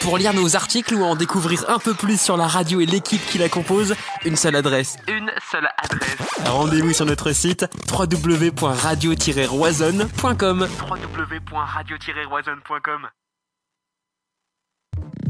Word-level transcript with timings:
Pour 0.00 0.18
lire 0.18 0.34
nos 0.34 0.56
articles 0.56 0.94
ou 0.94 1.04
en 1.04 1.14
découvrir 1.14 1.64
un 1.68 1.78
peu 1.78 1.94
plus 1.94 2.20
sur 2.20 2.36
la 2.36 2.46
radio 2.46 2.80
et 2.80 2.86
l'équipe 2.86 3.24
qui 3.26 3.38
la 3.38 3.48
compose, 3.48 3.94
une 4.24 4.36
seule 4.36 4.56
adresse. 4.56 4.96
Une 5.08 5.30
seule 5.50 5.68
adresse. 5.82 6.16
Rendez-vous 6.46 6.92
sur 6.92 7.06
notre 7.06 7.32
site 7.32 7.64
www.radio-roisonne.com. 7.90 10.68
www.radio-roisonne.com. 10.90 13.08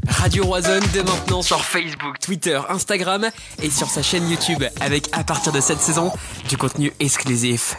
Radio 0.08 0.44
Roisonne 0.44 0.84
dès 0.92 1.02
maintenant 1.02 1.42
sur 1.42 1.64
Facebook, 1.64 2.18
Twitter, 2.18 2.60
Instagram 2.68 3.30
et 3.62 3.70
sur 3.70 3.88
sa 3.88 4.02
chaîne 4.02 4.28
YouTube 4.28 4.62
avec 4.80 5.08
à 5.12 5.24
partir 5.24 5.52
de 5.52 5.60
cette 5.60 5.80
saison 5.80 6.12
du 6.48 6.56
contenu 6.56 6.92
exclusif. 7.00 7.76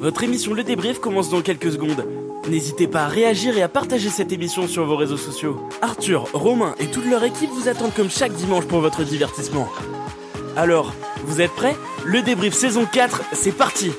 Votre 0.00 0.24
émission 0.24 0.54
Le 0.54 0.64
Débrief 0.64 0.98
commence 0.98 1.28
dans 1.28 1.42
quelques 1.42 1.72
secondes. 1.72 2.06
N'hésitez 2.48 2.86
pas 2.86 3.02
à 3.02 3.08
réagir 3.08 3.58
et 3.58 3.62
à 3.62 3.68
partager 3.68 4.08
cette 4.08 4.32
émission 4.32 4.66
sur 4.66 4.86
vos 4.86 4.96
réseaux 4.96 5.18
sociaux. 5.18 5.60
Arthur, 5.82 6.26
Romain 6.32 6.74
et 6.80 6.86
toute 6.86 7.04
leur 7.04 7.22
équipe 7.22 7.50
vous 7.50 7.68
attendent 7.68 7.92
comme 7.92 8.08
chaque 8.08 8.32
dimanche 8.32 8.64
pour 8.64 8.80
votre 8.80 9.04
divertissement. 9.04 9.68
Alors, 10.56 10.94
vous 11.24 11.42
êtes 11.42 11.50
prêts? 11.50 11.76
Le 12.06 12.22
Débrief 12.22 12.54
saison 12.54 12.86
4, 12.90 13.24
c'est 13.34 13.52
parti 13.52 13.92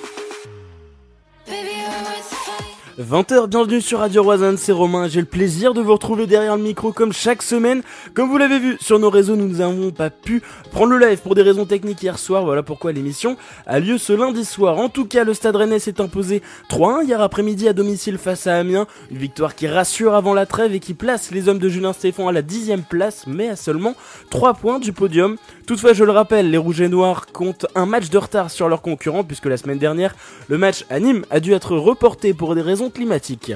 20h, 3.00 3.48
bienvenue 3.48 3.80
sur 3.80 4.00
Radio 4.00 4.22
Roisanne, 4.22 4.58
c'est 4.58 4.74
Romain, 4.74 5.08
j'ai 5.08 5.22
le 5.22 5.26
plaisir 5.26 5.74
de 5.74 5.80
vous 5.80 5.94
retrouver 5.94 6.28
derrière 6.28 6.58
le 6.58 6.64
micro 6.64 6.92
comme 6.92 7.14
chaque 7.14 7.42
semaine. 7.42 7.84
Comme 8.14 8.30
vous 8.30 8.38
l'avez 8.38 8.60
vu 8.60 8.76
sur 8.82 9.00
nos 9.00 9.10
réseaux, 9.10 9.38
nous 9.38 9.48
n'avons 9.48 9.92
pas 9.92 10.10
pu 10.10 10.42
prendre 10.72 10.92
le 10.92 11.00
live 11.00 11.20
pour 11.20 11.34
des 11.34 11.42
raisons 11.42 11.66
techniques 11.66 12.04
hier 12.04 12.20
soir, 12.20 12.44
voilà 12.44 12.64
pourquoi 12.64 12.92
l'émission 12.92 13.38
a 13.66 13.80
lieu 13.80 13.98
ce 13.98 14.12
lundi 14.12 14.44
soir. 14.44 14.78
En 14.78 14.90
tout 14.90 15.06
cas, 15.06 15.24
le 15.24 15.34
Stade 15.34 15.56
Rennais 15.56 15.80
s'est 15.80 16.02
imposé 16.02 16.42
3-1 16.70 17.06
hier 17.06 17.22
après-midi 17.22 17.70
à 17.70 17.74
domicile 17.74 18.18
face 18.18 18.46
à 18.46 18.58
Amiens, 18.58 18.88
une 19.10 19.18
victoire 19.18 19.56
qui 19.56 19.70
rassure 19.70 20.14
avant 20.14 20.34
la 20.34 20.46
trêve 20.46 20.76
et 20.76 20.82
qui 20.82 20.94
place 20.94 21.32
les 21.32 21.48
hommes 21.48 21.60
de 21.60 21.70
Julien 21.70 21.94
Stéphane 21.94 22.28
à 22.28 22.34
la 22.34 22.42
dixième 22.42 22.84
place, 22.84 23.26
mais 23.26 23.48
à 23.48 23.56
seulement 23.56 23.96
3 24.32 24.56
points 24.56 24.80
du 24.80 24.92
podium. 24.92 25.38
Toutefois, 25.72 25.94
je 25.94 26.04
le 26.04 26.12
rappelle, 26.12 26.52
les 26.52 26.58
Rouges 26.58 26.82
et 26.82 26.90
Noirs 26.90 27.28
comptent 27.28 27.66
un 27.76 27.86
match 27.86 28.10
de 28.10 28.18
retard 28.18 28.52
sur 28.52 28.68
leurs 28.68 28.82
concurrents 28.82 29.24
puisque 29.24 29.46
la 29.46 29.56
semaine 29.56 29.78
dernière, 29.78 30.14
le 30.50 30.58
match 30.58 30.84
à 30.90 31.00
Nîmes 31.00 31.24
a 31.30 31.40
dû 31.40 31.54
être 31.54 31.78
reporté 31.78 32.34
pour 32.34 32.56
des 32.56 32.62
raisons 32.62 32.90
climatiques. 32.90 33.54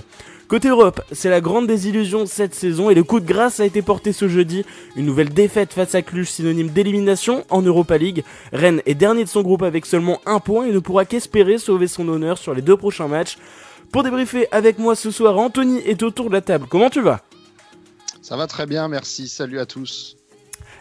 Côté 0.47 0.69
Europe, 0.69 1.01
c'est 1.11 1.29
la 1.29 1.41
grande 1.41 1.67
désillusion 1.67 2.25
cette 2.25 2.55
saison 2.55 2.89
et 2.89 2.95
le 2.95 3.03
coup 3.03 3.19
de 3.19 3.25
grâce 3.25 3.59
a 3.59 3.65
été 3.65 3.81
porté 3.81 4.13
ce 4.13 4.29
jeudi. 4.29 4.63
Une 4.95 5.05
nouvelle 5.05 5.27
défaite 5.27 5.73
face 5.73 5.93
à 5.93 6.01
Cluj, 6.03 6.29
synonyme 6.29 6.69
d'élimination 6.69 7.43
en 7.49 7.61
Europa 7.61 7.97
League. 7.97 8.23
Rennes 8.53 8.81
est 8.85 8.95
dernier 8.95 9.25
de 9.25 9.29
son 9.29 9.41
groupe 9.41 9.63
avec 9.63 9.85
seulement 9.85 10.21
un 10.25 10.39
point 10.39 10.67
et 10.67 10.71
ne 10.71 10.79
pourra 10.79 11.03
qu'espérer 11.03 11.57
sauver 11.57 11.89
son 11.89 12.07
honneur 12.07 12.37
sur 12.37 12.53
les 12.53 12.61
deux 12.61 12.77
prochains 12.77 13.09
matchs. 13.09 13.37
Pour 13.91 14.03
débriefer 14.03 14.47
avec 14.53 14.79
moi 14.79 14.95
ce 14.95 15.11
soir, 15.11 15.37
Anthony 15.37 15.79
est 15.79 16.01
autour 16.01 16.29
de 16.29 16.35
la 16.35 16.41
table. 16.41 16.67
Comment 16.69 16.89
tu 16.89 17.01
vas? 17.01 17.19
Ça 18.21 18.37
va 18.37 18.47
très 18.47 18.65
bien, 18.67 18.87
merci. 18.87 19.27
Salut 19.27 19.59
à 19.59 19.65
tous. 19.65 20.15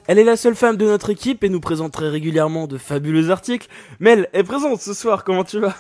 Elle 0.07 0.19
est 0.19 0.25
la 0.25 0.37
seule 0.37 0.55
femme 0.55 0.77
de 0.77 0.85
notre 0.85 1.09
équipe 1.09 1.45
et 1.45 1.49
nous 1.49 1.61
présente 1.61 1.93
très 1.93 2.11
régulièrement 2.11 2.67
de 2.67 2.77
fabuleux 2.77 3.31
articles. 3.31 3.69
Mel 4.01 4.29
est 4.35 4.43
présente 4.43 4.81
ce 4.83 4.93
soir, 4.93 5.25
comment 5.25 5.45
tu 5.45 5.59
vas? 5.61 5.75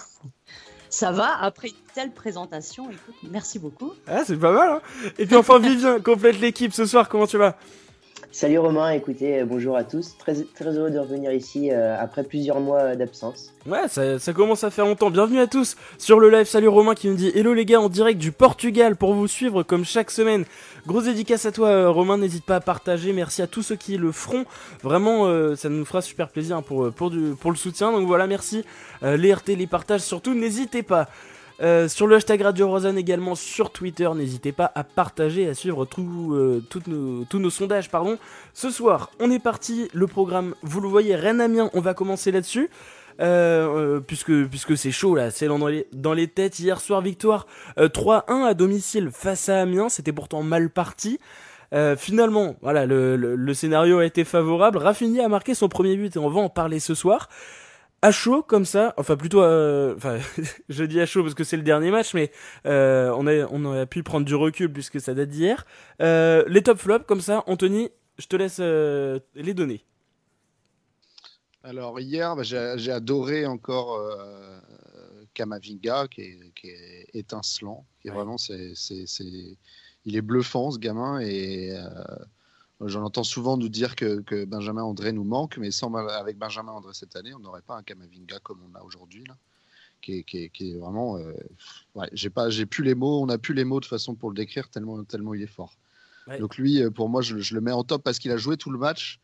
Ça 0.88 1.12
va, 1.12 1.36
après 1.40 1.68
une 1.68 1.74
telle 1.94 2.12
présentation, 2.12 2.84
écoute, 2.84 3.16
merci 3.30 3.58
beaucoup. 3.58 3.92
Ah, 4.06 4.22
c'est 4.24 4.38
pas 4.38 4.52
mal, 4.52 4.70
hein 4.70 4.80
Et 5.18 5.26
puis 5.26 5.36
enfin, 5.36 5.58
Vivien 5.60 6.00
complète 6.00 6.40
l'équipe 6.40 6.72
ce 6.72 6.86
soir, 6.86 7.08
comment 7.10 7.26
tu 7.26 7.36
vas? 7.36 7.58
Salut 8.34 8.58
Romain, 8.58 8.90
écoutez, 8.90 9.42
euh, 9.42 9.44
bonjour 9.44 9.76
à 9.76 9.84
tous. 9.84 10.18
Très, 10.18 10.34
très 10.56 10.76
heureux 10.76 10.90
de 10.90 10.98
revenir 10.98 11.30
ici 11.30 11.70
euh, 11.70 11.96
après 11.96 12.24
plusieurs 12.24 12.58
mois 12.58 12.96
d'absence. 12.96 13.54
Ouais, 13.64 13.86
ça, 13.86 14.32
commence 14.32 14.64
à 14.64 14.70
faire 14.70 14.86
longtemps. 14.86 15.08
Bienvenue 15.08 15.38
à 15.38 15.46
tous 15.46 15.76
sur 15.98 16.18
le 16.18 16.28
live. 16.30 16.44
Salut 16.44 16.66
Romain 16.66 16.96
qui 16.96 17.08
me 17.08 17.14
dit 17.14 17.30
Hello 17.32 17.54
les 17.54 17.64
gars 17.64 17.80
en 17.80 17.88
direct 17.88 18.18
du 18.18 18.32
Portugal 18.32 18.96
pour 18.96 19.14
vous 19.14 19.28
suivre 19.28 19.62
comme 19.62 19.84
chaque 19.84 20.10
semaine. 20.10 20.46
Grosse 20.84 21.04
dédicace 21.04 21.46
à 21.46 21.52
toi 21.52 21.68
euh, 21.68 21.90
Romain, 21.90 22.18
n'hésite 22.18 22.44
pas 22.44 22.56
à 22.56 22.60
partager. 22.60 23.12
Merci 23.12 23.40
à 23.40 23.46
tous 23.46 23.62
ceux 23.62 23.76
qui 23.76 23.98
le 23.98 24.10
feront. 24.10 24.46
Vraiment, 24.82 25.26
euh, 25.28 25.54
ça 25.54 25.68
nous 25.68 25.84
fera 25.84 26.02
super 26.02 26.28
plaisir 26.28 26.60
pour, 26.64 26.90
pour, 26.92 27.10
le 27.10 27.56
soutien. 27.56 27.92
Donc 27.92 28.08
voilà, 28.08 28.26
merci. 28.26 28.64
Euh, 29.04 29.16
les 29.16 29.32
RT, 29.32 29.50
les 29.56 29.68
partages 29.68 30.00
surtout, 30.00 30.34
n'hésitez 30.34 30.82
pas. 30.82 31.08
Euh, 31.60 31.86
sur 31.86 32.06
le 32.08 32.16
hashtag 32.16 32.42
Radio 32.42 32.68
Rosanne 32.68 32.98
également 32.98 33.36
sur 33.36 33.70
Twitter, 33.70 34.10
n'hésitez 34.14 34.50
pas 34.50 34.72
à 34.74 34.82
partager 34.82 35.48
à 35.48 35.54
suivre 35.54 35.84
tout, 35.84 36.32
euh, 36.34 36.62
nos, 36.88 37.24
tous 37.24 37.38
nos 37.38 37.50
sondages. 37.50 37.90
Pardon. 37.90 38.18
Ce 38.54 38.70
soir, 38.70 39.10
on 39.20 39.30
est 39.30 39.38
parti, 39.38 39.88
le 39.92 40.06
programme, 40.06 40.54
vous 40.62 40.80
le 40.80 40.88
voyez, 40.88 41.14
Rennes 41.14 41.40
Amiens, 41.40 41.70
on 41.72 41.80
va 41.80 41.94
commencer 41.94 42.32
là-dessus. 42.32 42.70
Euh, 43.20 44.00
puisque, 44.00 44.46
puisque 44.48 44.76
c'est 44.76 44.90
chaud 44.90 45.14
là, 45.14 45.30
c'est 45.30 45.46
dans 45.46 45.64
les, 45.68 45.86
dans 45.92 46.14
les 46.14 46.26
têtes. 46.26 46.58
Hier 46.58 46.80
soir, 46.80 47.00
victoire 47.00 47.46
3-1 47.76 48.44
à 48.44 48.54
domicile 48.54 49.10
face 49.12 49.48
à 49.48 49.60
Amiens, 49.60 49.88
c'était 49.88 50.12
pourtant 50.12 50.42
mal 50.42 50.68
parti. 50.68 51.20
finalement, 51.96 52.56
voilà, 52.60 52.86
le, 52.86 53.14
le, 53.16 53.36
le, 53.36 53.54
scénario 53.54 54.00
a 54.00 54.04
été 54.04 54.24
favorable. 54.24 54.78
Raffini 54.78 55.20
a 55.20 55.28
marqué 55.28 55.54
son 55.54 55.68
premier 55.68 55.96
but 55.96 56.16
et 56.16 56.18
on 56.18 56.28
va 56.28 56.40
en 56.40 56.48
parler 56.48 56.80
ce 56.80 56.96
soir 56.96 57.28
à 58.04 58.10
chaud 58.10 58.42
comme 58.42 58.66
ça, 58.66 58.92
enfin 58.98 59.16
plutôt, 59.16 59.42
euh, 59.42 59.94
enfin 59.96 60.18
je 60.68 60.84
dis 60.84 61.00
à 61.00 61.06
chaud 61.06 61.22
parce 61.22 61.32
que 61.32 61.42
c'est 61.42 61.56
le 61.56 61.62
dernier 61.62 61.90
match, 61.90 62.12
mais 62.12 62.30
euh, 62.66 63.10
on 63.16 63.26
a 63.26 63.46
on 63.46 63.64
a 63.72 63.86
pu 63.86 64.02
prendre 64.02 64.26
du 64.26 64.34
recul 64.34 64.70
puisque 64.70 65.00
ça 65.00 65.14
date 65.14 65.30
d'hier. 65.30 65.64
Euh, 66.02 66.44
les 66.46 66.62
top 66.62 66.76
flops 66.76 67.06
comme 67.06 67.22
ça, 67.22 67.42
Anthony, 67.46 67.88
je 68.18 68.26
te 68.26 68.36
laisse 68.36 68.58
euh, 68.60 69.20
les 69.34 69.54
donner. 69.54 69.86
Alors 71.62 71.98
hier, 71.98 72.36
bah, 72.36 72.42
j'ai 72.42 72.92
adoré 72.92 73.46
encore 73.46 73.98
Kamavinga 75.32 76.06
qui 76.08 76.20
est, 76.20 76.52
qui 76.54 76.68
est 76.68 77.06
étincelant, 77.14 77.86
qui 78.02 78.08
est 78.08 78.10
ouais. 78.10 78.18
vraiment 78.18 78.36
c'est 78.36 78.72
c'est 78.74 79.06
il 80.04 80.14
est 80.14 80.20
bluffant 80.20 80.70
ce 80.70 80.78
gamin 80.78 81.20
et 81.20 81.74
J'en 82.80 83.04
entends 83.04 83.24
souvent 83.24 83.56
nous 83.56 83.68
dire 83.68 83.96
que, 83.96 84.20
que, 84.20 84.44
Benjamin 84.44 84.82
André 84.82 85.12
nous 85.12 85.24
manque, 85.24 85.56
mais 85.58 85.70
sans, 85.70 85.94
avec 85.94 86.38
Benjamin 86.38 86.72
André 86.72 86.92
cette 86.92 87.16
année, 87.16 87.32
on 87.34 87.38
n'aurait 87.38 87.62
pas 87.62 87.76
un 87.76 87.82
Kamavinga 87.82 88.40
comme 88.40 88.60
on 88.68 88.74
a 88.78 88.82
aujourd'hui, 88.82 89.24
qui 90.02 90.24
qui, 90.24 90.38
est, 90.38 90.48
qui 90.50 90.72
est, 90.72 90.76
vraiment. 90.76 91.16
Euh, 91.16 91.32
ouais, 91.94 92.08
j'ai 92.12 92.30
pas, 92.30 92.50
j'ai 92.50 92.66
plus 92.66 92.84
les 92.84 92.94
mots, 92.94 93.22
on 93.22 93.26
n'a 93.26 93.38
plus 93.38 93.54
les 93.54 93.64
mots 93.64 93.80
de 93.80 93.86
façon 93.86 94.14
pour 94.14 94.28
le 94.30 94.34
décrire 94.34 94.68
tellement, 94.68 95.02
tellement 95.04 95.34
il 95.34 95.42
est 95.42 95.46
fort. 95.46 95.78
Ouais. 96.26 96.38
Donc 96.38 96.56
lui, 96.56 96.82
euh, 96.82 96.90
pour 96.90 97.08
moi, 97.08 97.22
je, 97.22 97.38
je, 97.38 97.54
le 97.54 97.60
mets 97.60 97.72
en 97.72 97.84
top 97.84 98.02
parce 98.02 98.18
qu'il 98.18 98.32
a 98.32 98.36
joué 98.36 98.56
tout 98.56 98.70
le 98.70 98.78
match. 98.78 99.20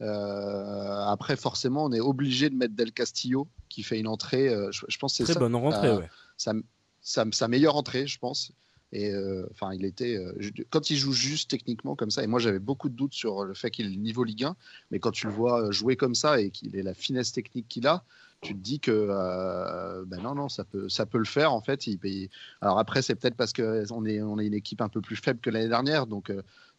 Euh, 0.00 1.04
après, 1.06 1.36
forcément, 1.36 1.84
on 1.84 1.92
est 1.92 2.00
obligé 2.00 2.50
de 2.50 2.56
mettre 2.56 2.74
Del 2.74 2.92
Castillo 2.92 3.48
qui 3.68 3.82
fait 3.82 3.98
une 3.98 4.08
entrée. 4.08 4.48
Euh, 4.48 4.70
je, 4.72 4.84
je, 4.88 4.98
pense 4.98 5.14
c'est 5.14 5.24
très 5.24 5.34
bonne 5.34 5.54
rentrée, 5.54 5.96
ouais. 5.96 6.08
sa, 6.36 6.52
sa, 7.00 7.48
meilleure 7.48 7.76
entrée, 7.76 8.06
je 8.06 8.18
pense. 8.18 8.52
Et 8.92 9.10
euh, 9.10 9.46
enfin, 9.52 9.72
il 9.72 9.84
était 9.86 10.16
euh, 10.16 10.32
quand 10.70 10.90
il 10.90 10.96
joue 10.96 11.12
juste 11.12 11.50
techniquement 11.50 11.96
comme 11.96 12.10
ça. 12.10 12.22
Et 12.22 12.26
moi, 12.26 12.38
j'avais 12.38 12.58
beaucoup 12.58 12.90
de 12.90 12.94
doutes 12.94 13.14
sur 13.14 13.44
le 13.44 13.54
fait 13.54 13.70
qu'il 13.70 13.86
est 13.86 13.96
niveau 13.96 14.22
Ligue 14.22 14.44
1, 14.44 14.56
mais 14.90 14.98
quand 14.98 15.10
tu 15.10 15.26
le 15.26 15.32
vois 15.32 15.70
jouer 15.70 15.96
comme 15.96 16.14
ça 16.14 16.40
et 16.40 16.50
qu'il 16.50 16.76
ait 16.76 16.82
la 16.82 16.92
finesse 16.92 17.32
technique 17.32 17.66
qu'il 17.68 17.86
a, 17.86 18.04
tu 18.42 18.54
te 18.54 18.58
dis 18.58 18.80
que 18.80 18.90
euh, 18.90 20.04
ben 20.06 20.20
non, 20.20 20.34
non, 20.34 20.48
ça 20.48 20.64
peut, 20.64 20.88
ça 20.88 21.06
peut 21.06 21.18
le 21.18 21.24
faire 21.24 21.52
en 21.54 21.62
fait. 21.62 21.86
Il, 21.86 21.98
il... 22.04 22.28
Alors 22.60 22.78
après, 22.78 23.00
c'est 23.00 23.14
peut-être 23.14 23.36
parce 23.36 23.52
que 23.52 23.90
on 23.92 24.04
est, 24.04 24.20
on 24.20 24.38
est 24.38 24.46
une 24.46 24.54
équipe 24.54 24.82
un 24.82 24.88
peu 24.88 25.00
plus 25.00 25.16
faible 25.16 25.40
que 25.40 25.48
l'année 25.48 25.68
dernière, 25.68 26.06
donc, 26.06 26.30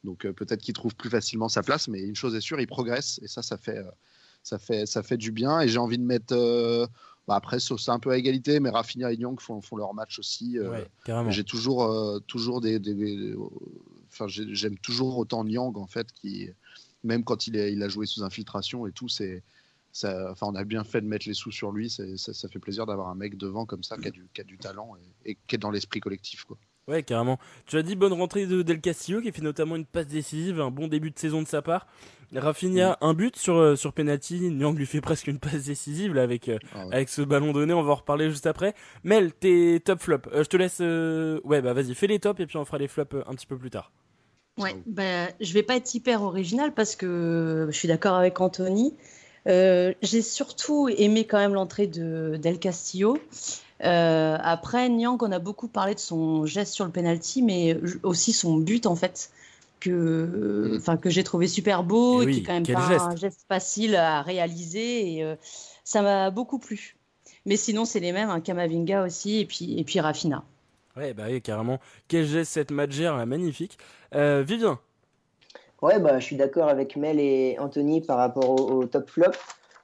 donc 0.03 0.28
peut-être 0.34 0.62
qu'il 0.62 0.75
trouve 0.75 0.95
plus 0.95 1.09
facilement 1.09 1.50
sa 1.50 1.63
place. 1.63 1.88
Mais 1.88 2.01
une 2.01 2.16
chose 2.16 2.35
est 2.35 2.41
sûre, 2.41 2.59
il 2.59 2.68
progresse 2.68 3.19
et 3.24 3.28
ça, 3.28 3.41
ça 3.41 3.57
fait, 3.57 3.84
ça 4.44 4.59
fait, 4.59 4.85
ça 4.85 5.01
fait 5.01 5.18
du 5.18 5.31
bien. 5.31 5.62
Et 5.62 5.68
j'ai 5.68 5.80
envie 5.80 5.97
de 5.97 6.03
mettre 6.03 6.35
bah 7.28 7.35
après, 7.35 7.59
c'est 7.59 7.89
un 7.89 8.00
peu 8.00 8.11
à 8.11 8.17
égalité, 8.17 8.59
mais 8.59 8.69
Rafinha 8.69 9.11
et 9.11 9.17
Nyang 9.17 9.39
font, 9.39 9.61
font 9.61 9.78
leur 9.78 9.94
match 9.94 10.19
aussi. 10.19 10.57
Euh, 10.59 10.84
j'ai 11.29 11.44
toujours, 11.44 11.84
euh, 11.84 12.19
toujours 12.19 12.59
des, 12.59 12.81
enfin, 14.11 14.25
j'aime 14.28 14.78
toujours 14.78 15.17
autant 15.17 15.45
Nyang 15.45 15.78
en 15.78 15.88
fait, 15.88 16.12
qui 16.12 16.50
même 17.03 17.23
quand 17.23 17.47
il, 17.47 17.56
est, 17.56 17.72
il 17.73 17.81
a 17.83 17.88
joué 17.88 18.06
sous 18.06 18.23
infiltration 18.23 18.88
et 18.88 18.91
tout, 18.91 19.07
c'est, 19.09 19.44
enfin, 20.03 20.47
on 20.47 20.56
a 20.56 20.63
bien 20.63 20.83
fait 20.83 21.01
de 21.01 21.07
mettre 21.07 21.28
les 21.28 21.33
sous 21.33 21.51
sur 21.51 21.72
lui. 21.72 21.89
Ça, 21.89 22.03
ça, 22.17 22.47
fait 22.50 22.59
plaisir 22.59 22.85
d'avoir 22.85 23.09
un 23.09 23.16
mec 23.16 23.38
devant 23.38 23.66
comme 23.66 23.83
ça 23.83 23.97
qui 23.97 24.07
a 24.07 24.12
du, 24.12 24.28
qui 24.33 24.41
a 24.41 24.44
du 24.44 24.57
talent 24.57 24.95
et, 25.25 25.31
et 25.31 25.38
qui 25.48 25.56
est 25.56 25.59
dans 25.59 25.71
l'esprit 25.71 26.00
collectif, 26.00 26.44
quoi. 26.44 26.57
Ouais, 26.88 27.01
carrément. 27.03 27.39
Tu 27.65 27.77
as 27.77 27.81
dit 27.81 27.95
bonne 27.95 28.12
rentrée 28.13 28.45
de 28.45 28.62
Del 28.62 28.81
Castillo 28.81 29.21
qui 29.21 29.31
fait 29.31 29.41
notamment 29.41 29.75
une 29.77 29.85
passe 29.85 30.07
décisive, 30.07 30.59
un 30.59 30.69
bon 30.69 30.88
début 30.88 31.12
de 31.12 31.18
saison 31.19 31.41
de 31.41 31.47
sa 31.47 31.62
part. 31.62 31.88
Rafinha, 32.35 32.97
un 33.01 33.13
but 33.13 33.35
sur, 33.38 33.56
euh, 33.56 33.75
sur 33.75 33.94
penalty. 33.94 34.50
Nyang 34.50 34.75
lui 34.75 34.85
fait 34.85 35.00
presque 35.01 35.27
une 35.27 35.39
passe 35.39 35.65
décisive 35.65 36.13
là, 36.13 36.24
avec, 36.24 36.50
euh, 36.50 36.57
ah 36.74 36.85
ouais. 36.88 36.95
avec 36.95 37.09
ce 37.09 37.21
ballon 37.21 37.53
donné. 37.53 37.74
On 37.74 37.83
va 37.83 37.91
en 37.91 37.95
reparler 37.95 38.30
juste 38.30 38.47
après. 38.47 38.74
Mel, 39.03 39.31
tes 39.33 39.80
top 39.80 40.01
flops. 40.01 40.27
Euh, 40.33 40.44
je 40.44 40.50
te 40.50 40.57
laisse. 40.57 40.80
euh, 40.81 41.39
Ouais, 41.44 41.62
bah 41.62 41.74
vas-y, 41.74 41.94
fais 41.94 42.07
les 42.07 42.19
tops 42.19 42.39
et 42.41 42.45
puis 42.47 42.57
on 42.57 42.65
fera 42.65 42.80
les 42.80 42.88
flops 42.88 43.15
euh, 43.15 43.24
un 43.27 43.33
petit 43.36 43.45
peu 43.47 43.57
plus 43.57 43.69
tard. 43.69 43.91
Ouais, 44.59 44.75
bah, 44.86 45.27
je 45.39 45.53
vais 45.53 45.63
pas 45.63 45.75
être 45.77 45.94
hyper 45.95 46.21
original 46.21 46.74
parce 46.74 46.95
que 46.95 47.68
je 47.71 47.75
suis 47.77 47.88
d'accord 47.88 48.15
avec 48.15 48.39
Anthony. 48.41 48.95
Euh, 49.47 49.94
J'ai 50.01 50.21
surtout 50.21 50.89
aimé 50.89 51.25
quand 51.25 51.38
même 51.39 51.53
l'entrée 51.53 51.88
de 51.88 52.38
Del 52.41 52.59
Castillo. 52.59 53.18
Euh, 53.83 54.38
après, 54.41 54.89
Nyang, 54.89 55.21
on 55.21 55.31
a 55.31 55.39
beaucoup 55.39 55.68
parlé 55.68 55.94
de 55.94 56.00
son 56.00 56.45
geste 56.45 56.74
sur 56.74 56.85
le 56.85 56.91
penalty, 56.91 57.41
mais 57.41 57.77
aussi 58.03 58.31
son 58.31 58.57
but 58.57 58.85
en 58.85 58.95
fait, 58.95 59.30
que, 59.80 60.77
enfin, 60.77 60.97
que 60.97 61.09
j'ai 61.09 61.24
trouvé 61.24 61.47
super 61.47 61.83
beau, 61.83 62.21
Et 62.21 62.25
oui, 62.25 62.33
qui 62.33 62.39
est 62.39 62.44
quand 62.44 62.53
même 62.53 62.65
pas 62.65 62.88
geste. 62.88 63.06
un 63.06 63.15
geste 63.15 63.45
facile 63.47 63.95
à 63.95 64.21
réaliser, 64.21 65.15
et 65.15 65.24
euh, 65.24 65.35
ça 65.83 66.01
m'a 66.01 66.30
beaucoup 66.31 66.59
plu. 66.59 66.95
Mais 67.45 67.57
sinon, 67.57 67.83
c'est 67.83 68.00
les 68.00 68.13
mêmes, 68.13 68.30
un 68.30 68.35
hein, 68.35 68.41
Kamavinga 68.41 69.03
aussi, 69.03 69.39
et 69.39 69.45
puis, 69.45 69.77
et 69.77 69.83
puis 69.83 70.00
Rafina. 70.00 70.44
Ouais, 70.95 71.13
bah 71.13 71.24
oui, 71.27 71.41
carrément. 71.41 71.79
Quel 72.07 72.25
geste 72.25 72.53
cette 72.53 72.71
Madger, 72.71 73.12
magnifique. 73.25 73.77
Euh, 74.15 74.44
Vivien 74.44 74.79
Ouais, 75.81 76.00
bah, 76.00 76.19
je 76.19 76.25
suis 76.25 76.38
d'accord 76.38 76.69
avec 76.69 76.95
Mel 76.95 77.19
et 77.19 77.57
Anthony 77.59 78.00
par 78.00 78.18
rapport 78.18 78.50
au, 78.50 78.86
top 78.86 79.09
flop 79.09 79.31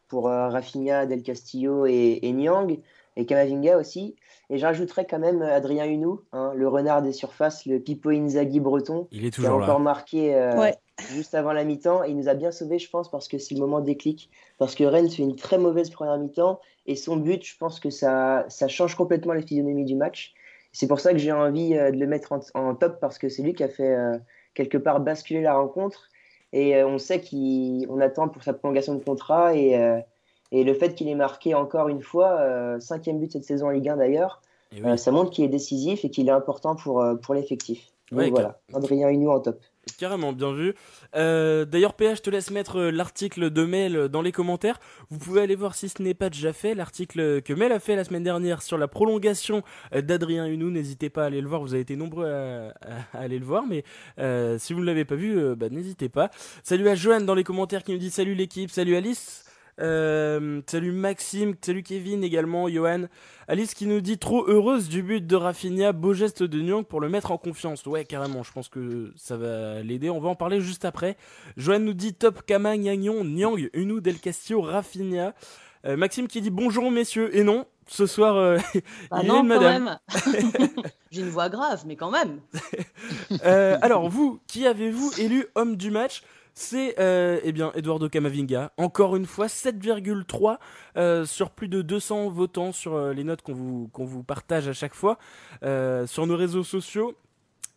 pour 0.08 0.30
euh, 0.30 0.48
Rafinha, 0.48 1.06
Del 1.06 1.24
Castillo 1.24 1.86
et, 1.86 2.20
et 2.22 2.32
Nyang, 2.32 2.80
et 3.20 3.26
Kamavinga 3.26 3.78
aussi. 3.78 4.16
Et 4.50 4.58
j'ajouterais 4.58 5.06
quand 5.06 5.20
même 5.20 5.42
Adrien 5.42 5.86
Hunou, 5.86 6.22
hein, 6.32 6.54
le 6.56 6.68
renard 6.68 7.02
des 7.04 7.12
surfaces, 7.12 7.66
le 7.66 7.80
Pipo 7.80 8.10
Inzaghi 8.10 8.60
breton. 8.60 9.08
Il 9.12 9.26
est 9.26 9.32
toujours 9.32 9.58
qui 9.58 9.62
a 9.62 9.64
encore 9.64 9.80
marqué 9.80 10.34
euh, 10.34 10.72
juste 11.12 11.36
avant 11.36 11.52
la 11.52 11.64
mi-temps. 11.66 12.04
Il 12.04 12.18
nous 12.18 12.30
a 12.30 12.34
bien 12.34 12.50
sauvés, 12.50 12.80
je 12.80 12.90
pense, 12.90 13.12
parce 13.12 13.28
que 13.28 13.38
c'est 13.38 13.54
le 13.54 13.60
moment 13.60 13.82
déclic. 13.82 14.32
Parce 14.58 14.74
que 14.74 14.84
Rennes 14.84 15.10
fait 15.10 15.22
une 15.22 15.36
très 15.36 15.58
mauvaise 15.58 15.92
première 15.92 16.18
mi-temps. 16.18 16.60
Et 16.88 16.96
son 16.96 17.18
but, 17.18 17.46
je 17.46 17.58
pense 17.58 17.80
que 17.80 17.92
ça, 17.92 18.46
ça 18.48 18.68
change 18.68 18.96
complètement 18.96 19.34
la 19.34 19.42
physionomie 19.42 19.86
du 19.86 19.96
match. 19.96 20.34
C'est 20.72 20.88
pour 20.88 21.00
ça 21.00 21.12
que 21.12 21.20
j'ai 21.20 21.32
envie 21.32 21.76
euh, 21.76 21.92
de 21.92 21.98
le 21.98 22.08
mettre 22.08 22.32
en, 22.54 22.76
top, 22.76 23.00
parce 23.00 23.20
que 23.20 23.30
c'est 23.30 23.44
lui 23.44 23.54
qui 23.54 23.64
a 23.64 23.70
fait 23.70 23.96
euh, 23.96 24.18
quelque 24.56 24.78
part 24.78 25.02
basculer 25.02 25.42
la 25.42 25.56
rencontre. 25.56 26.10
Et 26.54 26.84
on 26.84 26.98
sait 26.98 27.22
qu'on 27.22 28.00
attend 28.00 28.30
pour 28.30 28.42
sa 28.42 28.54
prolongation 28.54 28.96
de 28.96 29.04
contrat. 29.04 29.56
Et 29.56 29.76
et 30.52 30.64
le 30.64 30.74
fait 30.74 30.96
qu'il 30.96 31.08
ait 31.08 31.16
marqué 31.16 31.54
encore 31.54 31.90
une 31.90 32.02
fois, 32.02 32.40
euh, 32.40 32.80
cinquième 32.80 33.20
but 33.20 33.32
cette 33.32 33.44
saison 33.44 33.68
en 33.68 33.70
Ligue 33.70 33.90
1 33.90 33.98
d'ailleurs, 33.98 34.42
euh, 34.84 34.98
ça 34.98 35.12
montre 35.12 35.32
qu'il 35.32 35.44
est 35.44 35.50
décisif 35.50 36.06
et 36.06 36.10
qu'il 36.10 36.28
est 36.28 36.32
important 36.32 36.76
pour, 36.76 37.02
euh, 37.02 37.16
pour 37.16 37.36
l'effectif. 37.36 37.92
Donc 38.12 38.32
voilà, 38.32 38.60
Adrien 38.74 39.10
Hunou 39.10 39.30
en 39.30 39.40
top. 39.40 39.62
Carrément, 40.00 40.34
bien 40.34 40.52
vu. 40.52 40.74
D'ailleurs, 41.14 41.94
PH, 41.94 42.18
je 42.18 42.22
te 42.24 42.30
laisse 42.32 42.50
mettre 42.50 42.80
l'article 42.80 43.52
de 43.52 43.66
Mel 43.66 44.08
dans 44.08 44.24
les 44.24 44.32
commentaires. 44.32 44.80
Vous 45.12 45.20
pouvez 45.20 45.42
aller 45.42 45.54
voir 45.54 45.76
si 45.76 45.90
ce 45.90 46.02
n'est 46.02 46.16
pas 46.16 46.32
déjà 46.32 46.52
fait. 46.52 46.74
L'article 46.74 47.44
que 47.44 47.54
Mel 47.54 47.72
a 47.72 47.80
fait 47.80 47.96
la 47.96 48.04
semaine 48.04 48.24
dernière 48.24 48.64
sur 48.64 48.80
la 48.80 48.88
prolongation 48.88 49.62
d'Adrien 49.92 50.48
Hunou. 50.48 50.72
N'hésitez 50.72 51.12
pas 51.12 51.24
à 51.24 51.26
aller 51.28 51.42
le 51.42 51.48
voir. 51.48 51.62
Vous 51.62 51.74
avez 51.74 51.82
été 51.82 51.96
nombreux 51.96 52.26
à, 52.26 52.74
aller 53.14 53.38
le 53.38 53.46
voir. 53.46 53.66
Mais 53.68 53.84
si 54.58 54.74
vous 54.74 54.80
ne 54.80 54.86
l'avez 54.86 55.06
pas 55.06 55.16
vu, 55.16 55.56
bah, 55.56 55.70
n'hésitez 55.70 56.10
pas. 56.10 56.32
Salut 56.64 56.90
à 56.90 56.96
Joanne 56.96 57.28
dans 57.28 57.36
les 57.36 57.44
commentaires 57.44 57.84
qui 57.84 57.92
nous 57.92 58.00
dit 58.00 58.10
salut 58.10 58.34
l'équipe. 58.34 58.72
Salut 58.72 58.96
Alice. 58.96 59.49
Euh, 59.80 60.62
salut 60.68 60.92
Maxime, 60.92 61.56
salut 61.62 61.84
Kevin 61.84 62.24
également, 62.24 62.68
Johan. 62.68 63.06
Alice 63.48 63.74
qui 63.74 63.88
nous 63.88 64.02
dit 64.02 64.18
trop 64.18 64.46
heureuse 64.48 64.90
du 64.90 65.02
but 65.02 65.26
de 65.26 65.36
Rafinha, 65.36 65.92
beau 65.94 66.14
geste 66.14 66.44
de 66.44 66.62
Nyang 66.62 66.84
pour 66.84 67.00
le 67.00 67.10
mettre 67.10 67.32
en 67.32 67.38
confiance. 67.38 67.86
Ouais, 67.86 68.04
carrément, 68.04 68.44
je 68.44 68.52
pense 68.52 68.68
que 68.70 69.12
ça 69.16 69.38
va 69.38 69.82
l'aider. 69.82 70.10
On 70.10 70.20
va 70.20 70.30
en 70.30 70.36
parler 70.36 70.60
juste 70.62 70.86
après. 70.86 71.18
Johan 71.58 71.80
nous 71.80 71.94
dit 71.94 72.14
top 72.14 72.46
Kama, 72.46 72.78
Nyagnon, 72.78 73.24
Nyang, 73.24 73.70
Unou, 73.74 74.02
Del 74.02 74.20
Castillo, 74.20 74.62
Rafinha. 74.62 75.34
Euh, 75.86 75.96
Maxime 75.96 76.28
qui 76.28 76.42
dit 76.42 76.50
bonjour 76.50 76.92
messieurs, 76.92 77.36
et 77.36 77.44
non, 77.44 77.66
ce 77.88 78.06
soir, 78.06 78.36
euh, 78.36 78.58
ah 79.12 79.24
non, 79.24 79.48
quand 79.48 79.62
même. 79.62 79.98
J'ai 81.12 81.22
une 81.22 81.30
voix 81.30 81.48
grave, 81.48 81.84
mais 81.88 81.96
quand 81.96 82.12
même. 82.12 82.42
alors, 83.82 84.10
vous, 84.10 84.42
qui 84.48 84.68
avez-vous 84.68 85.12
élu 85.20 85.48
homme 85.56 85.78
du 85.78 85.90
match? 85.90 86.22
C'est 86.54 87.00
euh, 87.00 87.40
eh 87.44 87.52
bien 87.52 87.72
Eduardo 87.76 88.10
Camavinga. 88.10 88.72
Encore 88.78 89.16
une 89.16 89.26
fois, 89.26 89.48
7,3 89.48 90.58
euh, 90.98 91.26
sur 91.26 91.52
plus 91.52 91.68
de 91.68 91.82
200 91.82 92.30
votants 92.30 92.72
sur 92.72 92.94
euh, 92.94 93.14
les 93.14 93.24
notes 93.24 93.42
qu'on 93.42 93.54
vous, 93.54 93.90
vous 93.94 94.24
partage 94.24 94.68
à 94.68 94.74
chaque 94.74 94.96
fois 94.96 95.18
sur 95.62 96.28
nos 96.28 96.36
réseaux 96.36 96.64
sociaux. 96.64 97.16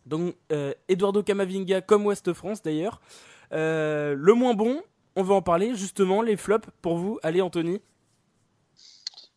Donc 0.05 0.35
Eduardo 0.89 1.23
Camavinga 1.23 1.81
comme 1.81 2.05
Ouest 2.05 2.33
France 2.33 2.61
d'ailleurs. 2.61 3.01
le 3.51 4.33
moins 4.33 4.53
bon, 4.53 4.81
on 5.15 5.23
va 5.23 5.35
en 5.35 5.41
parler 5.41 5.75
justement, 5.75 6.21
les 6.21 6.35
flops 6.35 6.67
pour 6.81 6.97
vous. 6.97 7.19
Allez 7.23 7.41
Anthony. 7.41 7.79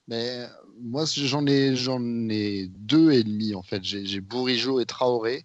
Mais 0.08 0.46
moi 0.80 1.04
j'en 1.06 1.46
ai, 1.46 1.76
j'en 1.76 2.00
ai 2.28 2.68
deux 2.68 3.12
et 3.12 3.22
demi 3.24 3.54
en 3.54 3.62
fait. 3.62 3.82
J'ai 3.82 4.20
Bourigeau 4.20 4.80
et 4.80 4.86
Traoré 4.86 5.44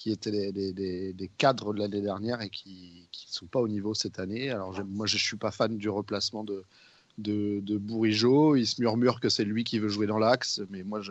qui 0.00 0.10
étaient 0.10 0.50
des, 0.50 1.30
cadres 1.36 1.74
de 1.74 1.78
l'année 1.78 2.00
dernière 2.00 2.40
et 2.40 2.48
qui 2.48 3.06
ne 3.12 3.32
sont 3.32 3.44
pas 3.44 3.60
au 3.60 3.68
niveau 3.68 3.92
cette 3.92 4.18
année. 4.18 4.48
Alors 4.48 4.72
moi, 4.86 5.04
je 5.06 5.16
ne 5.16 5.20
suis 5.20 5.36
pas 5.36 5.50
fan 5.50 5.76
du 5.76 5.90
replacement 5.90 6.42
de, 6.42 6.64
de. 7.18 7.62
Il 8.56 8.66
se 8.66 8.80
murmure 8.80 9.20
que 9.20 9.28
c'est 9.28 9.44
lui 9.44 9.62
qui 9.62 9.78
veut 9.78 9.90
jouer 9.90 10.06
dans 10.06 10.18
l'axe, 10.18 10.62
mais 10.70 10.84
moi, 10.84 11.02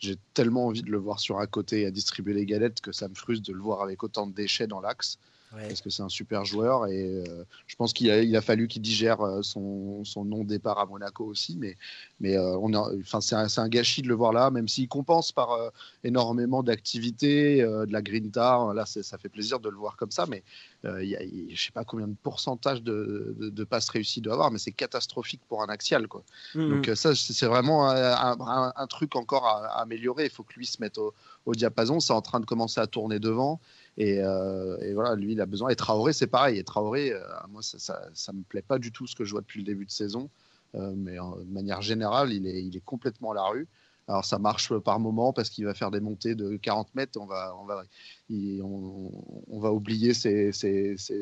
j'ai 0.00 0.16
tellement 0.34 0.66
envie 0.66 0.82
de 0.82 0.90
le 0.90 0.98
voir 0.98 1.20
sur 1.20 1.38
un 1.38 1.46
côté 1.46 1.86
à 1.86 1.92
distribuer 1.92 2.34
les 2.34 2.44
galettes 2.44 2.80
que 2.80 2.90
ça 2.90 3.06
me 3.06 3.14
frustre 3.14 3.46
de 3.46 3.52
le 3.52 3.60
voir 3.60 3.82
avec 3.82 4.02
autant 4.02 4.26
de 4.26 4.34
déchets 4.34 4.66
dans 4.66 4.80
l'axe 4.80 5.20
parce 5.50 5.80
que 5.80 5.90
c'est 5.90 6.02
un 6.02 6.08
super 6.08 6.44
joueur 6.44 6.86
et 6.86 7.04
euh, 7.04 7.44
je 7.66 7.76
pense 7.76 7.92
qu'il 7.92 8.10
a, 8.10 8.22
il 8.22 8.36
a 8.36 8.42
fallu 8.42 8.68
qu'il 8.68 8.82
digère 8.82 9.20
euh, 9.20 9.42
son, 9.42 10.04
son 10.04 10.24
non-départ 10.24 10.78
à 10.78 10.86
Monaco 10.86 11.24
aussi. 11.24 11.56
Mais, 11.58 11.76
mais 12.20 12.36
euh, 12.36 12.56
on 12.58 12.74
enfin, 12.74 13.20
c'est, 13.20 13.34
un, 13.34 13.46
un, 13.56 13.68
gâchis 13.68 14.02
de 14.02 14.08
le 14.08 14.14
voir 14.14 14.32
là, 14.32 14.50
même 14.50 14.68
s'il 14.68 14.88
compense 14.88 15.32
par 15.32 15.56
énormément 16.04 16.62
d'activités, 16.62 17.62
de 17.62 17.92
la 17.92 18.02
grinta. 18.02 18.72
Là, 18.74 18.84
ça 18.86 19.18
fait 19.18 19.28
plaisir 19.28 19.60
de 19.60 19.68
le 19.68 19.76
voir 19.76 19.96
comme 19.96 20.10
ça, 20.10 20.26
mais 20.26 20.42
il 20.84 21.08
y 21.08 21.16
a, 21.16 21.20
je 21.20 21.52
ne 21.52 21.56
sais 21.56 21.72
pas 21.72 21.84
combien 21.84 22.08
de 22.08 22.16
pourcentage 22.22 22.82
de, 22.82 23.34
de, 23.38 23.64
passes 23.64 23.88
réussies 23.88 24.20
doit 24.20 24.34
avoir, 24.34 24.50
mais 24.50 24.58
c'est 24.58 24.72
catastrophique 24.72 25.40
pour 25.48 25.62
un 25.62 25.68
axial. 25.68 26.08
Quoi. 26.08 26.22
Mmh. 26.54 26.68
Donc 26.68 26.90
ça, 26.94 27.14
c'est 27.14 27.46
vraiment 27.46 27.88
un, 27.88 28.72
un, 28.76 28.86
truc 28.86 29.16
encore 29.16 29.46
à, 29.46 29.80
améliorer. 29.80 30.24
Il 30.24 30.30
faut 30.30 30.42
que 30.42 30.54
lui 30.54 30.66
se 30.66 30.80
mette 30.80 30.98
au, 30.98 31.14
au 31.46 31.54
diapason. 31.54 32.00
C'est 32.00 32.12
en 32.12 32.22
train 32.22 32.40
de 32.40 32.46
commencer 32.46 32.80
à 32.80 32.86
tourner 32.86 33.18
devant. 33.18 33.60
Euh, 34.00 34.78
et, 34.80 34.94
voilà, 34.94 35.14
lui, 35.14 35.32
il 35.32 35.40
a 35.40 35.46
besoin. 35.46 35.70
Et 35.70 35.76
Traoré, 35.76 36.12
c'est 36.12 36.26
pareil. 36.26 36.58
Et 36.58 36.64
Traoré, 36.64 37.12
euh, 37.12 37.20
moi, 37.50 37.62
ça, 37.62 38.08
ça, 38.12 38.32
me 38.32 38.42
plaît 38.42 38.62
pas 38.62 38.78
du 38.78 38.92
tout 38.92 39.06
ce 39.06 39.16
que 39.16 39.24
je 39.24 39.32
vois 39.32 39.40
depuis 39.40 39.60
le 39.60 39.66
début 39.66 39.86
de 39.86 39.90
saison. 39.90 40.30
Euh, 40.74 40.92
mais 40.96 41.16
de 41.16 41.52
manière 41.52 41.82
générale, 41.82 42.32
il 42.32 42.46
est, 42.46 42.62
il 42.62 42.76
est 42.76 42.84
complètement 42.84 43.32
à 43.32 43.34
la 43.34 43.44
rue. 43.44 43.66
Alors 44.06 44.24
ça 44.24 44.38
marche 44.38 44.74
par 44.78 45.00
moment 45.00 45.34
parce 45.34 45.50
qu'il 45.50 45.66
va 45.66 45.74
faire 45.74 45.90
des 45.90 46.00
montées 46.00 46.34
de 46.34 46.56
40 46.56 46.94
mètres. 46.94 47.18
On 47.20 47.26
va, 47.26 47.54
on 47.60 47.66
va, 47.66 47.84
on, 48.30 49.60
va 49.60 49.70
oublier 49.70 50.14
ses, 50.14 50.50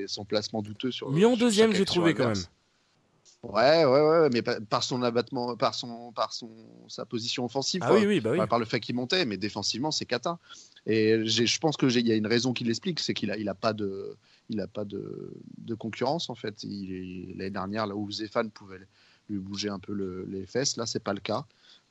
son 0.07 0.25
placement 0.25 0.63
douteux 0.63 0.93
sur. 0.93 1.11
Mieux 1.11 1.37
deuxième, 1.37 1.73
j'ai 1.73 1.85
trouvé 1.85 2.15
quand 2.15 2.29
même. 2.29 2.45
Ouais, 3.43 3.85
ouais, 3.85 4.01
ouais, 4.01 4.29
mais 4.33 4.43
par 4.43 4.83
son 4.83 5.03
abattement, 5.03 5.57
par 5.57 5.75
son, 5.75 6.11
par 6.13 6.33
son, 6.33 6.51
sa 6.89 7.05
position 7.05 7.45
offensive. 7.45 7.81
Ah 7.85 7.95
oui, 7.95 8.05
oui, 8.05 8.21
bah 8.21 8.33
oui. 8.33 8.47
par 8.49 8.59
le 8.59 8.65
fait 8.65 8.81
qu'il 8.81 8.97
montait, 8.97 9.25
mais 9.25 9.37
défensivement, 9.37 9.93
c'est 9.93 10.07
catin. 10.07 10.39
Et 10.87 11.25
je 11.27 11.59
pense 11.59 11.77
que 11.77 11.87
il 11.87 12.07
y 12.07 12.13
a 12.13 12.17
une 12.17 12.27
raison 12.27 12.53
qui 12.53 12.65
l'explique, 12.65 12.99
c'est 12.99 13.15
qu'il 13.15 13.31
a, 13.31 13.37
il 13.37 13.49
a 13.49 13.55
pas 13.55 13.73
de, 13.73 14.17
il 14.49 14.61
a 14.61 14.67
pas 14.67 14.85
de, 14.85 15.33
de 15.59 15.75
concurrence 15.75 16.29
en 16.31 16.35
fait. 16.35 16.65
L'année 16.65 17.51
dernière, 17.51 17.87
là 17.87 17.95
où 17.95 18.11
Zéphane 18.11 18.51
pouvait 18.51 18.81
lui 19.29 19.39
bouger 19.39 19.69
un 19.69 19.79
peu 19.79 19.93
les 20.29 20.47
fesses, 20.47 20.77
là, 20.77 20.87
c'est 20.87 21.03
pas 21.03 21.15
le 21.15 21.21
cas. 21.21 21.45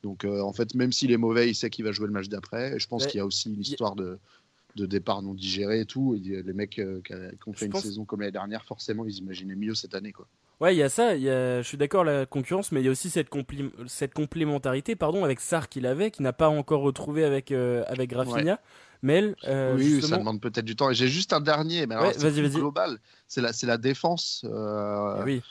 Donc, 0.03 0.24
euh, 0.24 0.41
en 0.41 0.53
fait, 0.53 0.75
même 0.75 0.91
s'il 0.91 1.12
est 1.12 1.18
mauvais, 1.18 1.50
il 1.50 1.56
sait 1.56 1.69
qu'il 1.69 1.83
va 1.83 1.91
jouer 1.91 2.07
le 2.07 2.13
match 2.13 2.27
d'après. 2.27 2.80
Je 2.80 2.88
pense 2.88 3.07
qu'il 3.07 3.18
y 3.18 3.21
a 3.21 3.25
aussi 3.25 3.50
une 3.50 3.62
histoire 3.62 3.96
de, 3.96 4.20
de 4.75 4.86
départ 4.86 5.22
non 5.22 5.34
digéré 5.34 5.81
et 5.81 5.86
tout. 5.86 6.20
les 6.24 6.53
mecs 6.53 6.79
euh, 6.79 7.01
qui, 7.01 7.50
ont 7.50 7.53
fait 7.53 7.65
une 7.65 7.74
saison 7.74 8.05
comme 8.05 8.22
l'année 8.22 8.31
dernière, 8.31 8.65
forcément, 8.65 9.05
ils 9.05 9.17
imaginaient 9.17 9.55
mieux 9.55 9.75
cette 9.75 9.96
année, 9.96 10.12
quoi. 10.12 10.27
Ouais, 10.62 10.74
il 10.74 10.77
y 10.77 10.83
a 10.83 10.89
ça, 10.89 11.15
y 11.15 11.29
a, 11.29 11.62
je 11.62 11.67
suis 11.67 11.77
d'accord 11.77 12.03
la 12.03 12.25
concurrence, 12.25 12.71
mais 12.71 12.81
il 12.81 12.85
y 12.85 12.88
a 12.88 12.91
aussi 12.91 13.09
cette, 13.09 13.29
cette 13.88 14.13
complémentarité 14.13 14.95
pardon, 14.95 15.24
avec 15.25 15.39
Sar 15.41 15.67
qu'il 15.67 15.85
avait, 15.85 16.12
qui 16.12 16.21
n'a 16.21 16.33
pas 16.33 16.47
encore 16.47 16.81
retrouvé 16.81 17.25
avec, 17.25 17.51
euh, 17.51 17.83
avec 17.88 18.13
Rafinha. 18.13 18.59
Mais 19.01 19.35
euh, 19.47 19.75
oui, 19.75 20.01
ça 20.01 20.17
demande 20.17 20.41
peut-être 20.41 20.65
du 20.65 20.75
temps. 20.75 20.89
Et 20.89 20.95
j'ai 20.95 21.09
juste 21.09 21.33
un 21.33 21.41
dernier, 21.41 21.85
mais 21.85 21.95
alors 21.95 22.13
c'est 22.15 22.50
global. 22.50 22.97
C'est 23.27 23.41
la, 23.41 23.51
la 23.63 23.77
défense. 23.77 24.45
Euh, 24.45 25.24
oui 25.24 25.41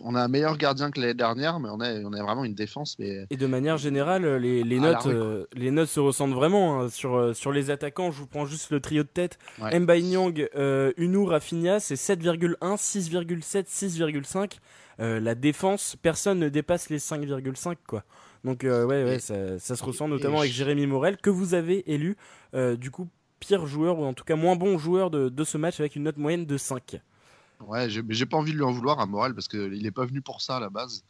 on 0.00 0.14
a 0.14 0.22
un 0.22 0.28
meilleur 0.28 0.56
gardien 0.56 0.90
que 0.90 1.00
l'année 1.00 1.14
dernière, 1.14 1.60
mais 1.60 1.68
on 1.70 1.80
a, 1.80 1.92
on 2.00 2.12
a 2.12 2.22
vraiment 2.22 2.44
une 2.44 2.54
défense. 2.54 2.96
Mais... 2.98 3.26
Et 3.30 3.36
de 3.36 3.46
manière 3.46 3.76
générale, 3.76 4.24
les, 4.36 4.78
notes, 4.78 5.06
euh, 5.06 5.46
les 5.52 5.70
notes 5.70 5.88
se 5.88 6.00
ressentent 6.00 6.32
vraiment 6.32 6.80
hein. 6.80 6.88
sur, 6.88 7.14
euh, 7.14 7.34
sur 7.34 7.52
les 7.52 7.70
attaquants. 7.70 8.10
Je 8.10 8.18
vous 8.18 8.26
prends 8.26 8.46
juste 8.46 8.70
le 8.70 8.80
trio 8.80 9.02
de 9.02 9.08
tête. 9.08 9.38
Ouais. 9.60 9.78
Nyang, 9.78 10.48
euh, 10.56 10.92
Rafinha, 11.26 11.80
c'est 11.80 11.96
7,1, 11.96 12.56
6,7, 12.76 13.66
6,5. 13.66 14.58
la 14.98 15.34
défense, 15.34 15.96
personne 16.00 16.38
ne 16.38 16.48
dépasse 16.48 16.88
les 16.90 16.98
5,5 16.98 17.76
quoi. 17.86 18.04
Donc 18.44 18.62
ouais, 18.62 18.84
ouais 18.84 19.18
ça, 19.18 19.58
se 19.58 19.82
ressent 19.82 20.08
notamment 20.08 20.40
avec 20.40 20.52
Jérémy 20.52 20.86
Morel 20.86 21.16
que 21.16 21.30
vous 21.30 21.54
avez 21.54 21.90
élu 21.92 22.16
du 22.52 22.90
coup 22.90 23.08
pire 23.40 23.66
joueur 23.66 23.98
ou 23.98 24.04
en 24.04 24.12
tout 24.12 24.24
cas 24.24 24.36
moins 24.36 24.56
bon 24.56 24.78
joueur 24.78 25.10
de, 25.10 25.28
de 25.28 25.44
ce 25.44 25.56
match 25.56 25.80
avec 25.80 25.96
une 25.96 26.04
note 26.04 26.18
moyenne 26.18 26.46
de 26.46 26.56
5. 26.56 27.00
Ouais, 27.68 27.88
j'ai 27.88 28.26
pas 28.26 28.36
envie 28.36 28.52
de 28.52 28.56
lui 28.56 28.64
en 28.64 28.72
vouloir 28.72 29.00
à 29.00 29.06
Morel 29.06 29.34
parce 29.34 29.48
qu'il 29.48 29.82
n'est 29.82 29.90
pas 29.90 30.04
venu 30.04 30.20
pour 30.20 30.40
ça 30.40 30.56
à 30.56 30.60
la 30.60 30.70
base, 30.70 31.04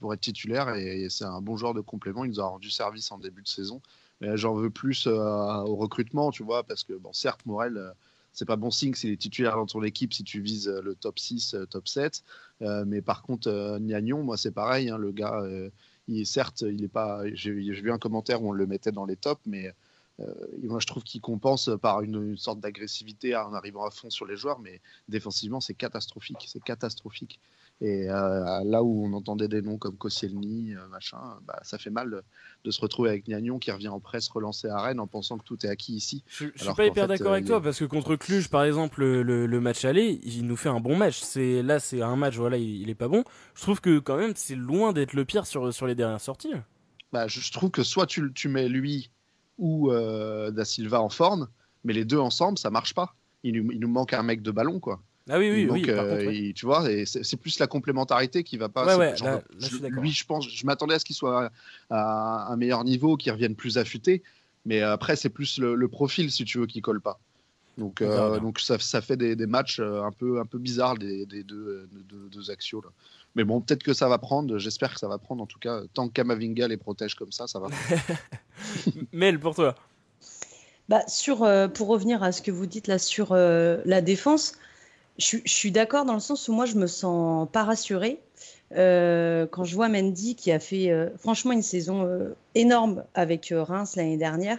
pour 0.00 0.12
être 0.12 0.20
titulaire 0.20 0.74
et, 0.74 1.08
c'est 1.10 1.24
un 1.24 1.40
bon 1.40 1.56
joueur 1.56 1.74
de 1.74 1.80
complément. 1.80 2.24
Il 2.24 2.30
nous 2.30 2.40
a 2.40 2.46
rendu 2.46 2.70
service 2.70 3.10
en 3.12 3.18
début 3.18 3.42
de 3.42 3.48
saison. 3.48 3.80
Mais 4.20 4.36
j'en 4.36 4.54
veux 4.54 4.70
plus 4.70 5.06
euh, 5.06 5.12
au 5.12 5.76
recrutement, 5.76 6.30
tu 6.30 6.44
vois, 6.44 6.62
parce 6.62 6.84
que, 6.84 6.92
bon, 6.92 7.12
certes, 7.12 7.44
Morel, 7.46 7.76
euh, 7.76 7.90
c'est 8.32 8.44
pas 8.44 8.56
bon 8.56 8.70
signe 8.70 8.94
s'il 8.94 9.10
est 9.10 9.16
titulaire 9.16 9.56
dans 9.56 9.66
ton 9.66 9.82
équipe 9.82 10.14
si 10.14 10.24
tu 10.24 10.40
vises 10.40 10.68
euh, 10.68 10.80
le 10.82 10.94
top 10.94 11.18
6, 11.18 11.56
top 11.70 11.88
7. 11.88 12.22
mais 12.86 13.02
par 13.02 13.22
contre, 13.22 13.78
Niagnon, 13.80 14.22
moi, 14.22 14.36
c'est 14.36 14.52
pareil. 14.52 14.90
Hein, 14.90 14.98
le 14.98 15.12
gars, 15.12 15.42
il, 16.08 16.26
certes, 16.26 16.62
il 16.62 16.84
est 16.84 16.88
pas. 16.88 17.22
J'ai 17.32 17.52
vu 17.52 17.90
un 17.90 17.98
commentaire 17.98 18.42
où 18.42 18.50
on 18.50 18.52
le 18.52 18.66
mettait 18.66 18.92
dans 18.92 19.04
les 19.04 19.16
tops, 19.16 19.42
mais 19.46 19.72
moi, 20.62 20.78
je 20.80 20.86
trouve 20.86 21.02
qu'il 21.02 21.20
compense 21.20 21.70
par 21.82 22.02
une, 22.02 22.36
sorte 22.36 22.60
d'agressivité 22.60 23.34
en 23.36 23.52
arrivant 23.52 23.84
à 23.84 23.90
fond 23.90 24.10
sur 24.10 24.26
les 24.26 24.36
joueurs, 24.36 24.60
mais 24.60 24.80
défensivement, 25.08 25.60
c'est 25.60 25.74
catastrophique. 25.74 26.44
C'est 26.46 26.62
catastrophique. 26.62 27.40
Et 27.80 28.08
euh, 28.08 28.60
là 28.64 28.82
où 28.84 29.04
on 29.04 29.12
entendait 29.12 29.48
des 29.48 29.60
noms 29.60 29.78
comme 29.78 29.96
Koscielny, 29.96 30.74
euh, 30.74 30.86
machin, 30.88 31.18
bah, 31.44 31.58
ça 31.62 31.76
fait 31.76 31.90
mal 31.90 32.22
de 32.64 32.70
se 32.70 32.80
retrouver 32.80 33.10
avec 33.10 33.26
Niagnon 33.26 33.58
qui 33.58 33.72
revient 33.72 33.88
en 33.88 33.98
presse 33.98 34.28
relancer 34.28 34.68
à 34.68 34.80
Rennes 34.80 35.00
en 35.00 35.08
pensant 35.08 35.38
que 35.38 35.44
tout 35.44 35.66
est 35.66 35.68
acquis 35.68 35.92
ici. 35.94 36.22
Je, 36.28 36.46
je 36.54 36.64
suis 36.64 36.74
pas 36.74 36.86
hyper 36.86 37.08
d'accord 37.08 37.32
avec 37.32 37.46
toi 37.46 37.60
parce 37.60 37.80
que 37.80 37.84
contre 37.84 38.14
Cluj, 38.14 38.48
par 38.48 38.64
exemple, 38.64 39.04
le, 39.04 39.60
match 39.60 39.84
aller, 39.84 40.20
il 40.22 40.46
nous 40.46 40.56
fait 40.56 40.68
un 40.68 40.80
bon 40.80 40.96
match. 40.96 41.20
C'est 41.20 41.62
là, 41.62 41.80
c'est 41.80 42.00
un 42.00 42.16
match, 42.16 42.36
voilà, 42.36 42.58
il, 42.58 42.88
est 42.88 42.94
pas 42.94 43.08
bon. 43.08 43.24
Je 43.54 43.62
trouve 43.62 43.80
que 43.80 43.98
quand 43.98 44.16
même, 44.16 44.32
c'est 44.36 44.54
loin 44.54 44.92
d'être 44.92 45.12
le 45.12 45.24
pire 45.24 45.46
sur, 45.46 45.74
sur 45.74 45.86
les 45.86 45.96
dernières 45.96 46.20
sorties. 46.20 46.54
Bah, 47.12 47.26
je, 47.26 47.52
trouve 47.52 47.70
que 47.70 47.82
soit 47.82 48.06
tu, 48.06 48.32
tu 48.32 48.48
mets 48.48 48.68
lui 48.68 49.10
ou 49.58 49.90
euh, 49.90 50.50
Da 50.50 50.64
Silva 50.64 51.00
en 51.00 51.08
forme, 51.08 51.48
mais 51.84 51.92
les 51.92 52.04
deux 52.04 52.18
ensemble, 52.18 52.58
ça 52.58 52.70
marche 52.70 52.94
pas. 52.94 53.14
Il, 53.42 53.56
il 53.56 53.80
nous 53.80 53.88
manque 53.88 54.12
un 54.12 54.22
mec 54.22 54.42
de 54.42 54.50
ballon, 54.50 54.80
quoi. 54.80 55.00
Ah 55.30 55.38
oui, 55.38 55.50
oui, 55.50 55.66
oui. 55.70 55.84
Euh, 55.88 56.52
tu 56.54 56.66
vois, 56.66 56.84
c'est 57.06 57.36
plus 57.36 57.58
la 57.58 57.66
complémentarité 57.66 58.44
qui 58.44 58.58
va 58.58 58.68
pas. 58.68 58.84
lui, 59.88 60.12
je 60.12 60.26
pense, 60.26 60.48
je 60.48 60.66
m'attendais 60.66 60.94
à 60.94 60.98
ce 60.98 61.04
qu'il 61.04 61.16
soit 61.16 61.50
à 61.88 62.52
un 62.52 62.56
meilleur 62.56 62.84
niveau, 62.84 63.16
qu'il 63.16 63.32
revienne 63.32 63.54
plus 63.54 63.78
affûté. 63.78 64.22
Mais 64.66 64.80
après, 64.80 65.16
c'est 65.16 65.30
plus 65.30 65.58
le, 65.58 65.88
profil, 65.88 66.30
si 66.30 66.44
tu 66.44 66.58
veux, 66.58 66.66
qui 66.66 66.82
colle 66.82 67.00
pas. 67.00 67.18
Donc, 67.78 68.02
euh, 68.02 68.38
donc 68.38 68.60
ça, 68.60 68.78
ça, 68.78 69.00
fait 69.00 69.16
des, 69.16 69.34
des, 69.34 69.46
matchs 69.46 69.80
euh, 69.80 70.04
un 70.04 70.12
peu, 70.12 70.38
un 70.38 70.46
peu 70.46 70.58
bizarres 70.58 70.96
des, 70.96 71.26
des 71.26 71.42
deux, 71.42 71.88
deux, 71.90 72.28
deux 72.30 72.50
axios. 72.50 72.80
Là. 72.80 72.90
Mais 73.34 73.44
bon, 73.44 73.60
peut-être 73.60 73.82
que 73.82 73.94
ça 73.94 74.08
va 74.08 74.18
prendre. 74.18 74.58
J'espère 74.58 74.94
que 74.94 75.00
ça 75.00 75.08
va 75.08 75.18
prendre. 75.18 75.42
En 75.42 75.46
tout 75.46 75.58
cas, 75.58 75.82
tant 75.92 76.08
que 76.08 76.12
Kamavinga 76.12 76.68
les 76.68 76.76
protège 76.76 77.14
comme 77.14 77.32
ça, 77.32 77.46
ça 77.46 77.58
va. 77.58 77.68
Mel, 79.12 79.40
pour 79.40 79.54
toi. 79.54 79.74
Bah, 80.88 81.02
sur, 81.08 81.48
pour 81.72 81.88
revenir 81.88 82.22
à 82.22 82.30
ce 82.30 82.42
que 82.42 82.50
vous 82.50 82.66
dites 82.66 82.86
là 82.86 82.98
sur 82.98 83.34
la 83.34 84.00
défense, 84.00 84.58
je, 85.18 85.38
suis 85.44 85.70
d'accord 85.70 86.04
dans 86.04 86.14
le 86.14 86.20
sens 86.20 86.48
où 86.48 86.52
moi, 86.52 86.66
je 86.66 86.76
me 86.76 86.86
sens 86.86 87.48
pas 87.50 87.64
rassurée. 87.64 88.20
Euh, 88.72 89.46
quand 89.46 89.64
je 89.64 89.74
vois 89.74 89.88
Mendy 89.88 90.34
qui 90.34 90.50
a 90.50 90.58
fait 90.58 90.90
euh, 90.90 91.08
franchement 91.18 91.52
une 91.52 91.62
saison 91.62 92.04
euh, 92.04 92.34
énorme 92.54 93.04
avec 93.14 93.52
Reims 93.54 93.94
l'année 93.96 94.16
dernière, 94.16 94.58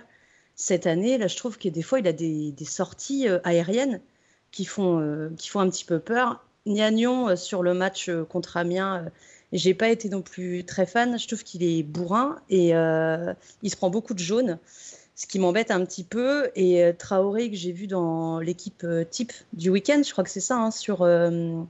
cette 0.56 0.88
année, 0.88 1.18
là, 1.18 1.28
je 1.28 1.36
trouve 1.36 1.58
que 1.58 1.68
des 1.68 1.82
fois, 1.82 2.00
il 2.00 2.08
a 2.08 2.14
des, 2.14 2.54
sorties 2.64 3.28
aériennes 3.44 4.00
qui 4.52 4.64
font, 4.64 5.30
qui 5.38 5.50
font 5.50 5.60
un 5.60 5.70
petit 5.70 5.84
peu 5.84 6.00
peur. 6.00 6.45
Niagnon, 6.66 7.36
sur 7.36 7.64
le 7.64 7.74
match 7.74 8.10
contre 8.30 8.58
Amiens, 8.58 9.06
j'ai 9.52 9.74
pas 9.74 9.90
été 9.90 10.10
non 10.10 10.22
plus 10.22 10.64
très 10.66 10.86
fan. 10.86 11.18
Je 11.20 11.28
trouve 11.28 11.44
qu'il 11.44 11.64
est 11.64 11.84
bourrin 11.84 12.38
et 12.50 12.70
il 12.70 13.70
se 13.70 13.76
prend 13.76 13.90
beaucoup 13.90 14.14
de 14.14 14.20
jaunes 14.20 14.60
ce 15.16 15.26
qui 15.26 15.40
m'embête 15.40 15.72
un 15.72 15.84
petit 15.86 16.04
peu. 16.04 16.52
Et 16.56 16.84
euh, 16.84 16.94
Traoré, 16.94 17.50
que 17.50 17.56
j'ai 17.56 17.72
vu 17.72 17.88
dans 17.88 18.40
l'équipe 18.40 18.84
euh, 18.84 19.04
type 19.04 19.34
du 19.54 19.70
week-end, 19.70 20.02
je 20.06 20.12
crois 20.12 20.24
que 20.24 20.30
c'est 20.30 20.42
ça, 20.42 20.58
hein, 20.58 20.72
sur 20.72 21.02
euh, 21.02 21.64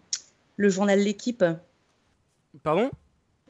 le 0.57 0.69
journal 0.69 0.99
L'équipe. 0.99 1.45
Pardon? 2.63 2.89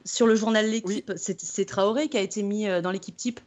Sur 0.03 0.27
le 0.27 0.35
journal 0.35 0.69
L'équipe, 0.69 1.13
c'est 1.15 1.65
Traoré 1.65 2.09
qui 2.09 2.17
a 2.17 2.21
été 2.21 2.43
mis 2.43 2.67
dans 2.81 2.91
l'équipe 2.91 3.15
type. 3.15 3.39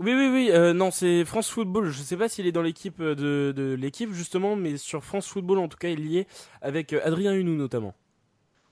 Oui, 0.00 0.12
oui, 0.12 0.28
oui. 0.32 0.74
non, 0.74 0.90
c'est 0.90 1.24
France 1.24 1.48
Football. 1.50 1.90
Je 1.90 2.00
ne 2.00 2.04
sais 2.04 2.16
pas 2.16 2.28
s'il 2.28 2.46
est 2.46 2.52
dans 2.52 2.62
l'équipe 2.62 3.00
de, 3.00 3.76
l'équipe, 3.78 4.12
justement, 4.12 4.56
mais 4.56 4.76
sur 4.76 5.04
France 5.04 5.26
Football, 5.26 5.58
en 5.58 5.68
tout 5.68 5.78
cas, 5.78 5.88
il 5.88 6.06
y 6.06 6.18
est 6.18 6.26
avec 6.62 6.92
Adrien 6.92 7.32
Hunou, 7.32 7.56
notamment. 7.56 7.94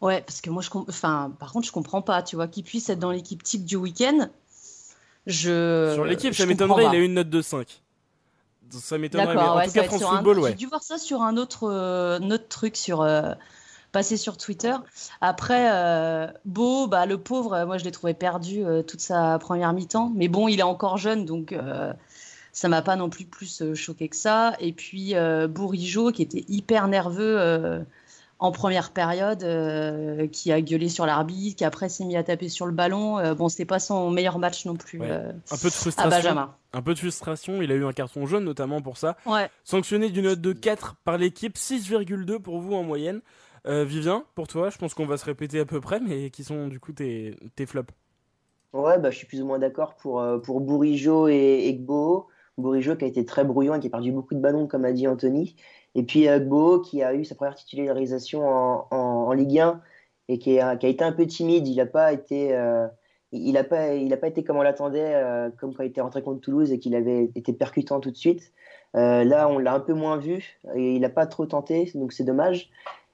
Ouais, 0.00 0.20
parce 0.20 0.40
que 0.40 0.50
moi, 0.50 0.62
je 0.62 0.70
enfin, 0.72 1.32
par 1.38 1.52
contre, 1.52 1.66
je 1.66 1.72
comprends 1.72 2.02
pas, 2.02 2.22
tu 2.22 2.34
vois, 2.34 2.48
qu'il 2.48 2.64
puisse 2.64 2.90
être 2.90 2.98
dans 2.98 3.12
l'équipe 3.12 3.40
type 3.42 3.64
du 3.64 3.76
week-end 3.76 4.28
je, 5.26 5.92
sur 5.94 6.04
l'équipe, 6.04 6.34
ça 6.34 6.46
m'étonnerait, 6.46 6.84
il 6.86 6.96
a 6.96 7.04
une 7.04 7.14
note 7.14 7.30
de 7.30 7.42
5. 7.42 7.82
Ça 8.70 8.98
m'étonnerait, 8.98 9.34
mais 9.34 9.40
en 9.40 9.64
tout 9.64 9.72
cas, 9.72 9.84
France 9.84 10.02
Football, 10.02 10.38
ouais. 10.40 10.50
J'ai 10.50 10.56
dû 10.56 10.66
voir 10.66 10.82
ça 10.82 10.98
sur 10.98 11.22
un 11.22 11.36
autre, 11.36 11.70
euh, 11.70 12.18
autre 12.18 12.48
truc, 12.48 12.76
sur, 12.76 13.02
euh, 13.02 13.32
passé 13.92 14.16
sur 14.16 14.36
Twitter. 14.36 14.74
Après, 15.20 15.70
euh, 15.72 16.26
Beau, 16.44 16.86
bah, 16.86 17.06
le 17.06 17.18
pauvre, 17.18 17.64
moi 17.64 17.78
je 17.78 17.84
l'ai 17.84 17.92
trouvé 17.92 18.14
perdu 18.14 18.64
toute 18.86 19.00
sa 19.00 19.38
première 19.38 19.72
mi-temps. 19.72 20.12
Mais 20.14 20.28
bon, 20.28 20.48
il 20.48 20.60
est 20.60 20.64
encore 20.64 20.96
jeune, 20.96 21.24
donc 21.24 21.54
ça 22.52 22.68
m'a 22.68 22.82
pas 22.82 22.96
non 22.96 23.08
plus 23.08 23.24
plus 23.24 23.74
choqué 23.74 24.08
que 24.08 24.16
ça. 24.16 24.54
Et 24.58 24.72
puis 24.72 25.14
Bourigeau, 25.48 26.10
qui 26.10 26.22
était 26.22 26.44
hyper 26.48 26.88
nerveux 26.88 27.84
en 28.42 28.50
première 28.50 28.90
période, 28.90 29.44
euh, 29.44 30.26
qui 30.26 30.50
a 30.50 30.60
gueulé 30.60 30.88
sur 30.88 31.06
l'arbitre, 31.06 31.56
qui 31.58 31.64
après 31.64 31.88
s'est 31.88 32.04
mis 32.04 32.16
à 32.16 32.24
taper 32.24 32.48
sur 32.48 32.66
le 32.66 32.72
ballon. 32.72 33.20
Euh, 33.20 33.34
bon, 33.34 33.48
c'était 33.48 33.64
pas 33.64 33.78
son 33.78 34.10
meilleur 34.10 34.40
match 34.40 34.66
non 34.66 34.74
plus. 34.74 35.00
Euh, 35.00 35.30
un 35.52 35.56
peu 35.56 35.68
de 35.68 35.72
frustration. 35.72 36.48
Un 36.72 36.82
peu 36.82 36.92
de 36.92 36.98
frustration. 36.98 37.62
Il 37.62 37.70
a 37.70 37.76
eu 37.76 37.84
un 37.84 37.92
carton 37.92 38.26
jaune 38.26 38.42
notamment 38.42 38.82
pour 38.82 38.96
ça. 38.96 39.16
Sanctionné 39.62 40.10
d'une 40.10 40.24
note 40.24 40.40
de 40.40 40.52
4 40.52 40.96
par 41.04 41.18
l'équipe, 41.18 41.56
6,2 41.56 42.40
pour 42.40 42.58
vous 42.58 42.74
en 42.74 42.82
moyenne. 42.82 43.20
Vivien, 43.64 44.24
pour 44.34 44.48
toi, 44.48 44.70
je 44.70 44.78
pense 44.78 44.94
qu'on 44.94 45.06
va 45.06 45.16
se 45.16 45.24
répéter 45.24 45.60
à 45.60 45.64
peu 45.64 45.80
près, 45.80 46.00
mais 46.00 46.30
qui 46.30 46.42
sont 46.44 46.68
du 46.68 46.80
coup 46.80 46.92
tes, 46.92 47.36
tes 47.54 47.66
flops 47.66 47.92
Ouais, 48.72 48.98
bah, 48.98 49.10
je 49.10 49.18
suis 49.18 49.26
plus 49.26 49.42
ou 49.42 49.46
moins 49.46 49.58
d'accord 49.58 49.94
pour, 49.96 50.24
pour 50.42 50.60
Bourigeau 50.60 51.28
et 51.28 51.68
Egbo. 51.68 52.28
Bourigeau 52.58 52.96
qui 52.96 53.04
a 53.04 53.08
été 53.08 53.24
très 53.24 53.44
brouillon 53.44 53.74
et 53.74 53.80
qui 53.80 53.86
a 53.86 53.90
perdu 53.90 54.12
beaucoup 54.12 54.34
de 54.34 54.40
ballons, 54.40 54.66
comme 54.66 54.84
a 54.84 54.92
dit 54.92 55.06
Anthony. 55.06 55.56
Et 55.94 56.02
puis 56.04 56.28
Agbo 56.28 56.80
qui 56.80 57.02
a 57.02 57.14
eu 57.14 57.24
sa 57.24 57.34
première 57.34 57.54
titularisation 57.54 58.46
en, 58.46 58.86
en, 58.90 59.32
Ligue 59.32 59.58
1 59.58 59.80
et 60.28 60.38
qui, 60.38 60.58
a, 60.58 60.76
qui, 60.76 60.86
a, 60.86 60.88
été 60.88 61.04
un 61.04 61.12
peu 61.12 61.26
timide. 61.26 61.66
Il 61.66 61.76
n'a 61.76 61.86
pas 61.86 62.12
été, 62.12 62.54
euh, 62.54 62.86
il 63.32 63.56
a 63.56 63.64
pas, 63.64 63.94
il 63.94 64.16
pas 64.18 64.28
été 64.28 64.44
comme 64.44 64.56
on 64.56 64.62
l'attendait, 64.62 65.14
euh, 65.14 65.50
comme 65.58 65.74
quand 65.74 65.82
il 65.82 65.88
était 65.88 66.00
rentré 66.00 66.22
contre 66.22 66.40
Toulouse 66.40 66.72
et 66.72 66.78
qu'il 66.78 66.94
avait 66.94 67.30
été 67.34 67.52
percutant 67.52 68.00
tout 68.00 68.10
de 68.10 68.16
suite. 68.16 68.52
Euh, 68.94 69.24
là, 69.24 69.48
on 69.48 69.58
l'a 69.58 69.74
un 69.74 69.80
peu 69.80 69.94
moins 69.94 70.18
vu 70.18 70.60
et 70.74 70.94
il 70.94 71.00
n'a 71.00 71.08
pas 71.08 71.26
trop 71.26 71.46
tenté, 71.46 71.90
donc 71.94 72.12
c'est 72.12 72.24
dommage. 72.24 72.70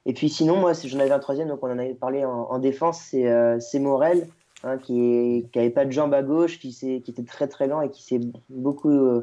Et 0.09 0.13
puis 0.13 0.27
sinon, 0.27 0.57
moi, 0.57 0.73
j'en 0.73 0.99
avais 0.99 1.11
un 1.11 1.19
troisième, 1.19 1.49
donc 1.49 1.59
on 1.61 1.71
en 1.71 1.77
avait 1.77 1.93
parlé 1.93 2.25
en, 2.25 2.57
défense, 2.57 2.99
c'est 3.11 3.79
Morel. 3.79 4.27
Hein, 4.65 4.77
qui 4.77 5.47
n'avait 5.55 5.69
pas 5.69 5.85
de 5.85 5.91
jambes 5.91 6.13
à 6.13 6.21
gauche, 6.21 6.59
qui, 6.59 6.75
était 7.07 7.23
très 7.23 7.47
très 7.47 7.67
lent 7.67 7.81
et 7.81 7.89
qui 7.89 8.03
s'est 8.03 8.19
beaucoup 8.49 9.21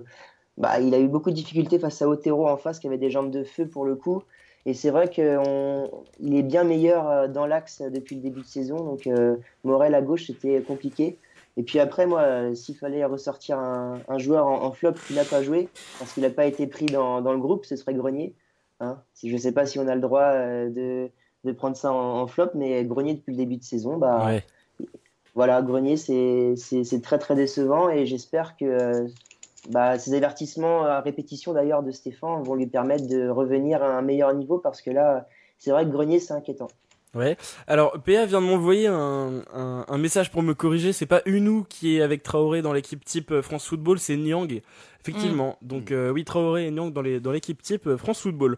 bah, 0.56 0.80
il 0.80 0.94
a 0.94 0.98
eu 0.98 1.08
beaucoup 1.08 1.30
de 1.30 1.34
difficultés 1.34 1.78
face 1.78 2.00
à 2.02 2.08
Otero 2.08 2.48
en 2.48 2.56
face, 2.56 2.78
qui 2.78 2.86
avait 2.86 2.98
des 2.98 3.10
jambes 3.10 3.30
de 3.30 3.44
feu 3.44 3.66
pour 3.66 3.84
le 3.84 3.94
coup. 3.94 4.22
Et 4.64 4.74
c'est 4.74 4.90
vrai 4.90 5.08
qu'il 5.08 5.24
est 5.24 6.42
bien 6.42 6.64
meilleur 6.64 7.08
euh, 7.08 7.28
dans 7.28 7.46
l'axe 7.46 7.82
depuis 7.82 8.16
le 8.16 8.22
début 8.22 8.40
de 8.40 8.46
saison. 8.46 8.76
Donc 8.76 9.06
euh, 9.06 9.36
Morel 9.64 9.94
à 9.94 10.02
gauche, 10.02 10.26
c'était 10.26 10.60
compliqué. 10.62 11.18
Et 11.56 11.62
puis 11.62 11.78
après, 11.78 12.06
moi, 12.06 12.22
euh, 12.22 12.54
s'il 12.54 12.76
fallait 12.76 13.04
ressortir 13.04 13.58
un, 13.58 14.18
joueur 14.18 14.46
en, 14.46 14.72
flop 14.72 14.94
qui 15.06 15.14
n'a 15.14 15.24
pas 15.24 15.42
joué, 15.42 15.68
parce 15.98 16.12
qu'il 16.12 16.22
n'a 16.22 16.30
pas 16.30 16.46
été 16.46 16.66
pris 16.66 16.86
dans, 16.86 17.20
le 17.20 17.38
groupe, 17.38 17.64
ce 17.64 17.76
serait 17.76 17.94
Grenier. 17.94 18.34
Hein. 18.80 18.98
je 19.22 19.32
ne 19.32 19.38
sais 19.38 19.52
pas 19.52 19.66
si 19.66 19.78
on 19.78 19.88
a 19.88 19.94
le 19.94 20.00
droit 20.00 20.32
de, 20.32 21.10
de 21.44 21.52
prendre 21.52 21.76
ça 21.76 21.92
en, 21.92 22.26
flop, 22.26 22.50
mais 22.54 22.84
Grenier 22.84 23.14
depuis 23.14 23.32
le 23.32 23.38
début 23.38 23.56
de 23.56 23.64
saison, 23.64 23.96
bah, 23.96 24.32
voilà, 25.34 25.62
Grenier, 25.62 25.96
c'est 25.96 27.00
très 27.02 27.18
très 27.18 27.34
décevant 27.34 27.88
et 27.88 28.06
j'espère 28.06 28.56
que 28.56 29.06
bah, 29.70 29.98
ces 29.98 30.14
avertissements 30.14 30.84
à 30.84 31.00
répétition 31.00 31.52
d'ailleurs 31.52 31.82
de 31.82 31.90
Stéphane 31.90 32.42
vont 32.42 32.54
lui 32.54 32.66
permettre 32.66 33.06
de 33.06 33.28
revenir 33.28 33.82
à 33.82 33.96
un 33.96 34.02
meilleur 34.02 34.34
niveau 34.34 34.58
parce 34.58 34.80
que 34.80 34.90
là, 34.90 35.26
c'est 35.58 35.70
vrai 35.70 35.84
que 35.84 35.90
Grenier, 35.90 36.20
c'est 36.20 36.34
inquiétant. 36.34 36.68
Ouais. 37.14 37.38
Alors, 37.66 37.92
PA 37.92 38.26
vient 38.26 38.42
de 38.42 38.46
m'envoyer 38.46 38.88
un, 38.88 39.42
un, 39.54 39.98
message 39.98 40.30
pour 40.30 40.42
me 40.42 40.52
corriger. 40.52 40.92
C'est 40.92 41.06
pas 41.06 41.22
Unou 41.24 41.64
qui 41.66 41.96
est 41.96 42.02
avec 42.02 42.22
Traoré 42.22 42.60
dans 42.60 42.74
l'équipe 42.74 43.02
type 43.02 43.30
euh, 43.30 43.40
France 43.40 43.66
Football, 43.66 43.98
c'est 43.98 44.16
Niang. 44.16 44.60
Effectivement. 45.06 45.58
Mm. 45.60 45.66
Donc 45.66 45.90
euh, 45.90 46.10
oui, 46.10 46.24
Traoré 46.24 46.66
et 46.66 46.70
Nyang 46.70 46.92
dans 46.92 47.02
les 47.02 47.20
dans 47.20 47.30
l'équipe 47.30 47.62
type 47.62 47.86
euh, 47.86 47.96
France 47.96 48.20
Football. 48.20 48.56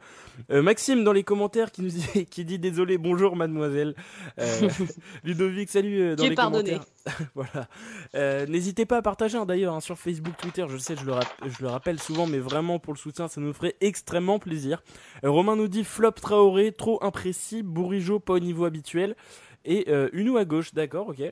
Euh, 0.50 0.62
Maxime 0.62 1.04
dans 1.04 1.12
les 1.12 1.22
commentaires 1.22 1.70
qui 1.70 1.82
nous 1.82 1.90
dit, 1.90 2.26
qui 2.30 2.44
dit 2.44 2.58
désolé, 2.58 2.96
bonjour 2.98 3.36
mademoiselle. 3.36 3.94
Ludovic, 5.24 5.68
salut 5.68 6.16
dans 6.16 6.24
les 6.24 6.34
commentaires. 6.34 6.84
voilà. 7.34 8.46
N'hésitez 8.46 8.86
pas 8.86 8.98
à 8.98 9.02
partager 9.02 9.36
hein, 9.36 9.46
d'ailleurs 9.46 9.74
hein, 9.74 9.80
sur 9.80 9.98
Facebook, 9.98 10.36
Twitter. 10.38 10.64
Je 10.68 10.78
sais, 10.78 10.96
je 10.96 11.04
le, 11.04 11.12
je 11.46 11.62
le 11.62 11.68
rappelle 11.68 12.00
souvent, 12.00 12.26
mais 12.26 12.38
vraiment 12.38 12.78
pour 12.78 12.92
le 12.92 12.98
soutien, 12.98 13.28
ça 13.28 13.40
nous 13.40 13.52
ferait 13.52 13.76
extrêmement 13.80 14.38
plaisir. 14.38 14.82
Romain 15.22 15.56
nous 15.56 15.68
dit 15.68 15.84
flop 15.84 16.12
Traoré, 16.12 16.72
trop 16.72 17.02
imprécis, 17.02 17.62
Bourigeau 17.62 18.20
pas 18.20 18.34
au 18.34 18.40
niveau 18.40 18.64
habituel 18.64 19.16
et 19.64 19.86
Unou 20.12 20.38
à 20.38 20.44
gauche. 20.44 20.72
D'accord, 20.72 21.08
ok. 21.08 21.22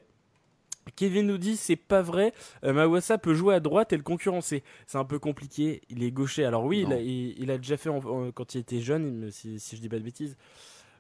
Kevin 0.95 1.27
nous 1.27 1.39
dit 1.39 1.57
c'est 1.57 1.77
pas 1.77 2.03
vrai, 2.03 2.33
euh, 2.65 2.73
Mawassa 2.73 3.19
peut 3.19 3.35
jouer 3.35 3.55
à 3.55 3.61
droite 3.61 3.93
et 3.93 3.97
le 3.97 4.03
concurrencer. 4.03 4.63
C'est 4.87 4.99
un 4.99 5.05
peu 5.05 5.19
compliqué, 5.19 5.83
il 5.89 6.03
est 6.03 6.11
gaucher. 6.11 6.45
Alors 6.45 6.65
oui, 6.65 6.87
il 7.39 7.51
a, 7.51 7.59
déjà 7.59 7.77
fait 7.77 7.91
quand 8.35 8.55
il 8.55 8.59
était 8.59 8.81
jeune, 8.81 9.31
si, 9.31 9.59
je 9.59 9.81
dis 9.81 9.89
pas 9.89 9.99
de 9.99 10.05
bêtises. 10.05 10.37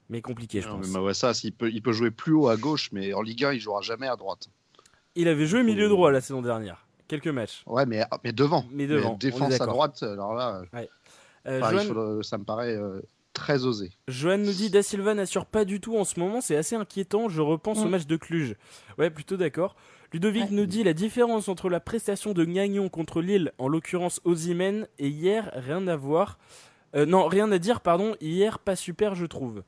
Mais 0.08 0.20
compliqué, 0.20 0.60
je 0.60 0.68
pense. 0.68 0.86
Mais 0.86 0.92
Mawassa, 0.92 1.32
il 1.42 1.52
peut, 1.52 1.70
il 1.70 1.82
peut 1.82 1.92
jouer 1.92 2.12
plus 2.12 2.32
haut 2.32 2.48
à 2.48 2.56
gauche, 2.56 2.90
mais 2.92 3.12
en 3.12 3.22
Ligue 3.22 3.44
1, 3.44 3.54
il 3.54 3.60
jouera 3.60 3.80
jamais 3.80 4.06
à 4.06 4.14
droite. 4.14 4.48
Il 5.16 5.26
avait 5.26 5.46
joué 5.46 5.64
milieu 5.64 5.88
droit 5.88 6.12
la 6.12 6.20
saison 6.20 6.42
dernière. 6.42 6.86
Quelques 7.08 7.28
matchs. 7.28 7.62
Ouais, 7.66 7.86
mais, 7.86 8.04
mais 8.22 8.32
devant. 8.32 8.64
Mais 8.70 8.86
devant. 8.86 9.14
défense 9.14 9.60
à 9.60 9.66
droite, 9.66 10.02
alors 10.02 10.34
là. 10.34 10.62
Euh, 11.46 12.22
ça 12.22 12.38
me 12.38 12.44
paraît 12.44 12.74
euh, 12.76 13.00
très 13.36 13.64
osé. 13.64 13.92
Johan 14.08 14.38
nous 14.38 14.52
dit 14.52 14.70
Da 14.70 14.82
Silva 14.82 15.14
n'assure 15.14 15.46
pas 15.46 15.64
du 15.64 15.80
tout 15.80 15.96
en 15.96 16.04
ce 16.04 16.18
moment, 16.18 16.40
c'est 16.40 16.56
assez 16.56 16.74
inquiétant. 16.74 17.28
Je 17.28 17.42
repense 17.42 17.78
au 17.78 17.84
mm. 17.84 17.90
match 17.90 18.06
de 18.06 18.16
Cluj. 18.16 18.56
Ouais, 18.98 19.10
plutôt 19.10 19.36
d'accord. 19.36 19.76
Ludovic 20.12 20.50
nous 20.50 20.66
dit 20.66 20.82
la 20.82 20.94
différence 20.94 21.48
entre 21.48 21.68
la 21.68 21.78
prestation 21.78 22.32
de 22.32 22.44
Gagnon 22.44 22.88
contre 22.88 23.20
Lille, 23.20 23.52
en 23.58 23.68
l'occurrence 23.68 24.20
Ozimen, 24.24 24.88
et 24.98 25.08
hier, 25.08 25.50
rien 25.54 25.86
à 25.86 25.96
voir. 25.96 26.38
Euh, 26.94 27.04
non, 27.04 27.26
rien 27.26 27.52
à 27.52 27.58
dire, 27.58 27.80
pardon. 27.80 28.16
Hier, 28.20 28.58
pas 28.58 28.76
super, 28.76 29.14
je 29.14 29.26
trouve. 29.26 29.62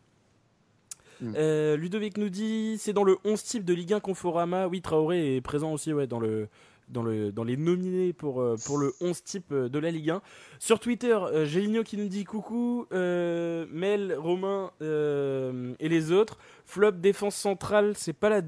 Hmm. 1.21 1.35
Euh, 1.37 1.77
Ludovic 1.77 2.17
nous 2.17 2.29
dit 2.29 2.77
c'est 2.79 2.93
dans 2.93 3.05
le 3.05 3.19
11 3.25 3.43
type 3.43 3.65
de 3.65 3.75
Ligue 3.75 3.93
1 3.93 4.01
Conforama. 4.01 4.69
Oui, 4.69 4.81
Traoré 4.81 5.37
est 5.37 5.41
présent 5.41 5.73
aussi 5.73 5.93
ouais, 5.93 6.07
dans, 6.07 6.21
le, 6.21 6.49
dans, 6.89 7.03
le, 7.03 7.33
dans 7.33 7.45
les 7.45 7.57
nominés 7.57 8.13
pour, 8.13 8.41
euh, 8.41 8.57
pour 8.65 8.79
le 8.79 8.93
11 9.01 9.23
type 9.23 9.53
de 9.53 9.79
la 9.79 9.91
Ligue 9.91 10.11
1. 10.11 10.23
Sur 10.59 10.81
Twitter, 10.81 11.17
euh, 11.33 11.83
qui 11.83 11.97
nous 11.97 12.09
dit 12.09 12.25
coucou, 12.25 12.87
Mel, 12.91 14.15
Romain 14.19 14.71
et 14.81 15.89
les 15.89 16.13
autres. 16.13 16.39
Flop 16.65 16.93
défense 16.93 17.35
centrale, 17.37 17.95
c'est 17.97 18.13
pas, 18.13 18.29
la 18.29 18.43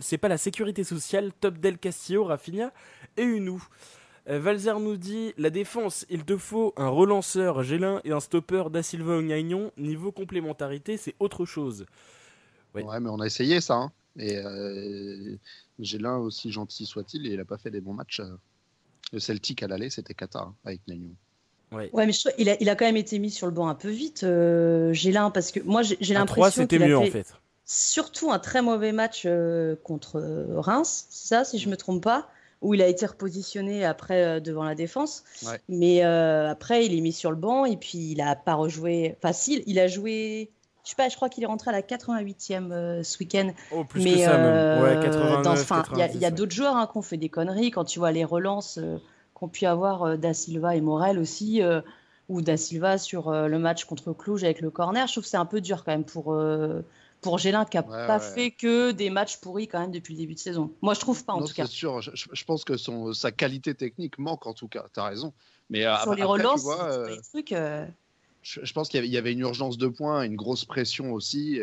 c'est 0.00 0.18
pas 0.18 0.28
la 0.28 0.38
sécurité 0.38 0.84
sociale. 0.84 1.32
Top 1.40 1.58
Del 1.58 1.78
Castillo, 1.78 2.24
Rafinha 2.24 2.72
et 3.16 3.22
Unou. 3.22 3.62
Euh, 4.28 4.38
Valzer 4.38 4.80
nous 4.80 4.96
dit 4.96 5.34
la 5.36 5.50
défense, 5.50 6.06
il 6.08 6.24
te 6.24 6.36
faut 6.36 6.72
un 6.76 6.88
relanceur 6.88 7.62
Gélin 7.62 8.00
et 8.04 8.12
un 8.12 8.20
stopper 8.20 8.64
Da 8.70 8.82
Silva 8.82 9.22
Gagnon. 9.22 9.70
Niveau 9.76 10.12
complémentarité, 10.12 10.96
c'est 10.96 11.14
autre 11.20 11.44
chose. 11.44 11.84
Ouais. 12.74 12.82
mais 13.00 13.10
on 13.10 13.20
a 13.20 13.26
essayé 13.26 13.60
ça. 13.60 13.74
Hein. 13.74 13.92
Et 14.18 14.36
euh, 14.36 15.36
Gélin, 15.78 16.16
aussi 16.16 16.52
gentil 16.52 16.86
soit-il, 16.86 17.26
il 17.26 17.36
n'a 17.36 17.44
pas 17.44 17.58
fait 17.58 17.70
des 17.70 17.80
bons 17.80 17.94
matchs. 17.94 18.22
Le 19.12 19.18
Celtic 19.18 19.62
à 19.62 19.68
l'aller, 19.68 19.90
c'était 19.90 20.14
Qatar 20.14 20.48
hein, 20.48 20.54
avec 20.64 20.80
Gagnon. 20.88 21.14
Ouais. 21.72 21.90
mais 21.92 22.12
il, 22.38 22.48
a, 22.48 22.56
il, 22.60 22.68
a, 22.68 22.76
quand 22.76 22.84
même 22.84 22.96
été 22.96 23.18
mis 23.18 23.30
sur 23.30 23.46
le 23.46 23.52
banc 23.52 23.66
un 23.66 23.74
peu 23.74 23.90
vite, 23.90 24.22
euh, 24.22 24.92
Gélin, 24.92 25.30
parce 25.30 25.50
que 25.50 25.58
moi 25.60 25.82
j'ai 25.82 26.14
l'impression 26.14 26.62
c'était 26.62 26.78
mieux 26.78 26.96
en 26.96 27.06
fait. 27.06 27.34
Surtout 27.64 28.30
un 28.30 28.38
très 28.38 28.62
mauvais 28.62 28.92
match 28.92 29.22
euh, 29.26 29.74
contre 29.82 30.20
Reims, 30.54 31.06
c'est 31.08 31.28
ça, 31.28 31.44
si 31.44 31.58
je 31.58 31.68
me 31.68 31.76
trompe 31.76 32.02
pas 32.02 32.28
où 32.64 32.74
il 32.74 32.82
a 32.82 32.88
été 32.88 33.06
repositionné 33.06 33.84
après 33.84 34.24
euh, 34.24 34.40
devant 34.40 34.64
la 34.64 34.74
défense. 34.74 35.22
Mais 35.68 36.04
euh, 36.04 36.50
après, 36.50 36.86
il 36.86 36.96
est 36.96 37.00
mis 37.00 37.12
sur 37.12 37.30
le 37.30 37.36
banc 37.36 37.66
et 37.66 37.76
puis 37.76 37.98
il 37.98 38.16
n'a 38.18 38.34
pas 38.34 38.54
rejoué. 38.54 39.14
Enfin, 39.18 39.32
si, 39.32 39.62
il 39.66 39.78
a 39.78 39.86
joué. 39.86 40.50
Je 40.84 40.90
sais 40.90 40.96
pas, 40.96 41.08
je 41.08 41.16
crois 41.16 41.28
qu'il 41.28 41.42
est 41.42 41.46
rentré 41.46 41.70
à 41.70 41.72
la 41.72 41.82
88e 41.82 42.70
euh, 42.70 43.02
ce 43.02 43.18
week-end. 43.18 43.52
Oh, 43.72 43.84
plus 43.84 44.02
mais, 44.02 44.12
que 44.12 44.18
ça 44.20 44.38
même. 44.38 44.82
Ouais, 44.82 45.00
89, 45.02 45.72
il 46.14 46.20
y 46.20 46.24
a, 46.24 46.30
d'autres 46.30 46.54
joueurs 46.54 46.76
hein, 46.76 46.88
qui 46.90 46.98
ont 46.98 47.02
fait 47.02 47.16
des 47.16 47.28
conneries. 47.28 47.70
Quand 47.70 47.84
tu 47.84 47.98
vois 47.98 48.12
les 48.12 48.24
relances 48.24 48.78
qu'ont 49.32 49.48
pu 49.48 49.66
avoir 49.66 50.18
Da 50.18 50.34
Silva 50.34 50.76
et 50.76 50.80
Morel 50.80 51.18
aussi, 51.18 51.62
ou 52.28 52.42
Da 52.42 52.56
Silva 52.56 52.98
sur 52.98 53.32
le 53.32 53.58
match 53.58 53.84
contre 53.84 54.12
Cluj 54.12 54.44
avec 54.44 54.60
le 54.60 54.70
corner, 54.70 55.06
je 55.06 55.12
trouve 55.12 55.24
que 55.24 55.30
c'est 55.30 55.36
un 55.36 55.46
peu 55.46 55.60
dur 55.60 55.84
quand 55.84 55.92
même 55.92 56.04
pour 56.04 56.34
pour 57.24 57.38
Gélin 57.38 57.64
qui 57.64 57.78
n'a 57.78 57.82
pas 57.82 58.20
fait 58.20 58.50
que 58.50 58.92
des 58.92 59.08
matchs 59.08 59.38
pourris 59.38 59.66
quand 59.66 59.80
même 59.80 59.90
depuis 59.90 60.12
le 60.12 60.18
début 60.18 60.34
de 60.34 60.38
saison. 60.38 60.70
Moi, 60.82 60.92
je 60.92 61.00
trouve 61.00 61.24
pas 61.24 61.32
en 61.32 61.42
tout 61.42 61.54
cas. 61.54 61.64
C'est 61.64 61.72
sûr, 61.72 62.02
je, 62.02 62.44
pense 62.44 62.64
que 62.64 62.76
son, 62.76 63.14
sa 63.14 63.32
qualité 63.32 63.74
technique 63.74 64.18
manque 64.18 64.46
en 64.46 64.52
tout 64.52 64.68
cas, 64.68 64.84
tu 64.92 65.00
as 65.00 65.04
raison. 65.04 65.32
Mais 65.70 65.86
euh, 65.86 65.96
sur 66.02 66.14
les 66.14 66.22
relances, 66.22 66.66
euh, 66.68 67.16
trucs, 67.30 67.52
euh, 67.52 67.86
je, 68.44 68.72
pense 68.74 68.88
qu'il 68.88 69.04
y 69.06 69.16
avait 69.16 69.32
une 69.32 69.40
urgence 69.40 69.78
de 69.78 69.88
points, 69.88 70.22
une 70.22 70.36
grosse 70.36 70.64
pression 70.64 71.12
aussi. 71.12 71.58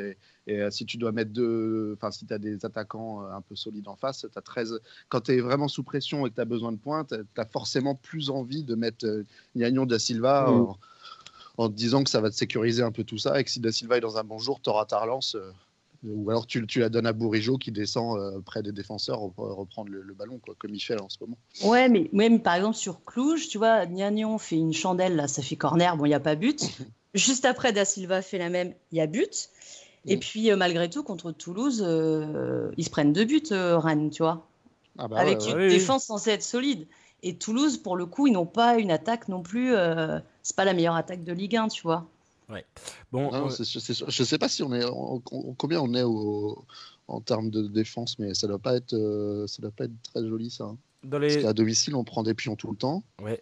Et, 0.48 0.68
si 0.72 0.86
tu 0.86 0.98
dois 0.98 1.12
mettre 1.12 1.32
deux, 1.32 1.94
enfin, 1.96 2.12
si 2.12 2.26
tu 2.26 2.34
as 2.34 2.40
des 2.40 2.66
attaquants 2.66 3.22
un 3.22 3.42
peu 3.42 3.56
solides 3.56 3.88
en 3.88 3.96
face, 3.96 4.26
as 4.36 4.42
13... 4.42 4.82
quand 5.08 5.22
tu 5.22 5.34
es 5.34 5.40
vraiment 5.40 5.68
sous 5.68 5.84
pression 5.84 6.26
et 6.26 6.32
que 6.32 6.36
tu 6.36 6.42
as 6.42 6.46
besoin 6.46 6.72
de 6.72 6.78
points, 6.78 7.06
tu 7.06 7.16
as, 7.38 7.46
forcément 7.46 7.94
plus 7.94 8.32
envie 8.32 8.64
de 8.64 8.74
mettre 8.76 9.06
Niagnon 9.56 9.86
da 9.86 10.00
Silva. 10.00 10.52
Mm 10.52 10.74
en 11.58 11.70
te 11.70 11.76
disant 11.76 12.04
que 12.04 12.10
ça 12.10 12.22
va 12.22 12.30
te 12.30 12.36
sécuriser 12.36 12.82
un 12.82 12.92
peu 12.92 13.04
tout 13.04 13.18
ça 13.18 13.40
et 13.40 13.44
que 13.44 13.52
si 13.52 13.60
Da 13.60 13.72
Silva 13.72 13.98
est 13.98 14.02
dans 14.02 14.18
un 14.18 14.24
bon 14.24 14.40
jour, 14.40 14.62
tu 14.62 14.70
auras 14.70 14.86
ta 14.86 15.00
relance. 15.00 15.38
Euh, 16.05 16.10
ou 16.13 16.29
alors 16.29 16.48
tu, 16.48 16.65
tu, 16.67 16.79
la 16.79 16.89
donnes 16.89 17.05
à 17.05 17.13
Bourigeau 17.13 17.58
qui 17.58 17.72
descend 17.72 18.17
euh, 18.17 18.39
près 18.41 18.63
des 18.63 18.72
défenseurs 18.72 19.31
pour 19.31 19.55
reprendre 19.55 19.89
le, 19.89 20.13
ballon, 20.13 20.39
quoi, 20.39 20.55
comme 20.58 20.74
il 20.74 20.79
fait 20.79 21.00
en 21.00 21.10
ce 21.10 21.17
moment. 21.22 21.38
Ouais, 21.63 21.89
mais 21.89 22.10
même 22.13 22.41
par 22.41 22.55
exemple 22.55 22.77
sur 22.77 23.03
Cluj, 23.03 23.48
tu 23.48 23.58
vois, 23.58 23.86
Niagnon 23.86 24.38
fait 24.38 24.58
une 24.58 24.74
chandelle, 24.74 25.15
là, 25.15 25.27
ça 25.27 25.41
fait 25.41 25.55
corner, 25.55 25.98
bon, 25.98 26.05
il 26.05 26.10
n'y 26.10 26.15
a 26.15 26.20
pas 26.20 26.36
but. 26.36 26.63
Juste 27.13 27.46
après, 27.46 27.74
Da 27.74 27.84
Silva 27.84 28.22
fait 28.22 28.38
la 28.38 28.50
même, 28.50 28.74
il 28.91 28.98
y 28.98 29.01
a 29.01 29.08
but. 29.08 29.50
Et 30.05 30.15
mm. 30.15 30.20
puis, 30.20 30.51
euh, 30.51 30.55
malgré 30.55 30.89
tout, 30.89 31.03
contre 31.03 31.31
Toulouse, 31.31 31.79
ils 32.77 32.86
se 32.86 32.89
prennent 32.89 33.13
deux 33.13 33.25
buts, 33.25 33.43
Rennes, 33.51 34.10
tu 34.10 34.24
vois. 34.24 34.48
Ah 34.98 35.08
bah 35.08 35.20
avec 35.20 35.39
une 35.48 35.70
défense 35.70 36.05
censée 36.05 36.31
être 36.31 36.43
solide. 36.43 36.86
Et 37.24 37.38
Toulouse, 37.38 37.77
pour 37.77 37.96
le 37.96 38.05
coup, 38.05 38.27
ils 38.27 38.34
n'ont 38.34 38.46
pas 38.46 38.77
une 38.77 38.91
attaque 38.91 39.27
non 39.27 39.41
plus. 39.41 39.74
Euh, 39.75 40.20
c'est 40.41 40.55
pas 40.55 40.65
la 40.65 40.74
meilleure 40.74 40.96
attaque 40.96 41.23
de 41.23 41.34
Ligue 41.34 41.56
1, 41.56 41.67
tu 41.67 41.84
vois. 41.84 42.08
Ouais. 42.52 42.66
Bon, 43.12 43.34
euh, 43.34 43.50
je 43.50 44.24
sais 44.24 44.38
pas 44.38 44.50
si 44.50 44.62
on 44.62 44.74
est 44.74 44.84
combien 45.58 45.82
on 45.82 45.94
est 45.94 46.04
en 47.08 47.22
termes 47.22 47.50
de 47.50 47.68
défense, 47.68 48.20
mais 48.20 48.34
ça 48.34 48.48
doit 48.48 48.60
pas 48.60 48.76
être 48.76 48.94
euh, 48.94 49.48
ça 49.48 49.62
doit 49.62 49.72
pas 49.72 49.86
être 49.86 50.02
très 50.04 50.28
joli 50.28 50.50
ça. 50.50 50.66
Hein. 50.66 50.78
Dans 51.04 51.18
les... 51.18 51.30
Parce 51.30 51.44
qu'à 51.44 51.54
domicile, 51.54 51.96
on 51.96 52.04
prend 52.04 52.24
des 52.24 52.34
pions 52.34 52.56
tout 52.56 52.70
le 52.70 52.78
temps. 52.78 53.04
Ouais. 53.22 53.40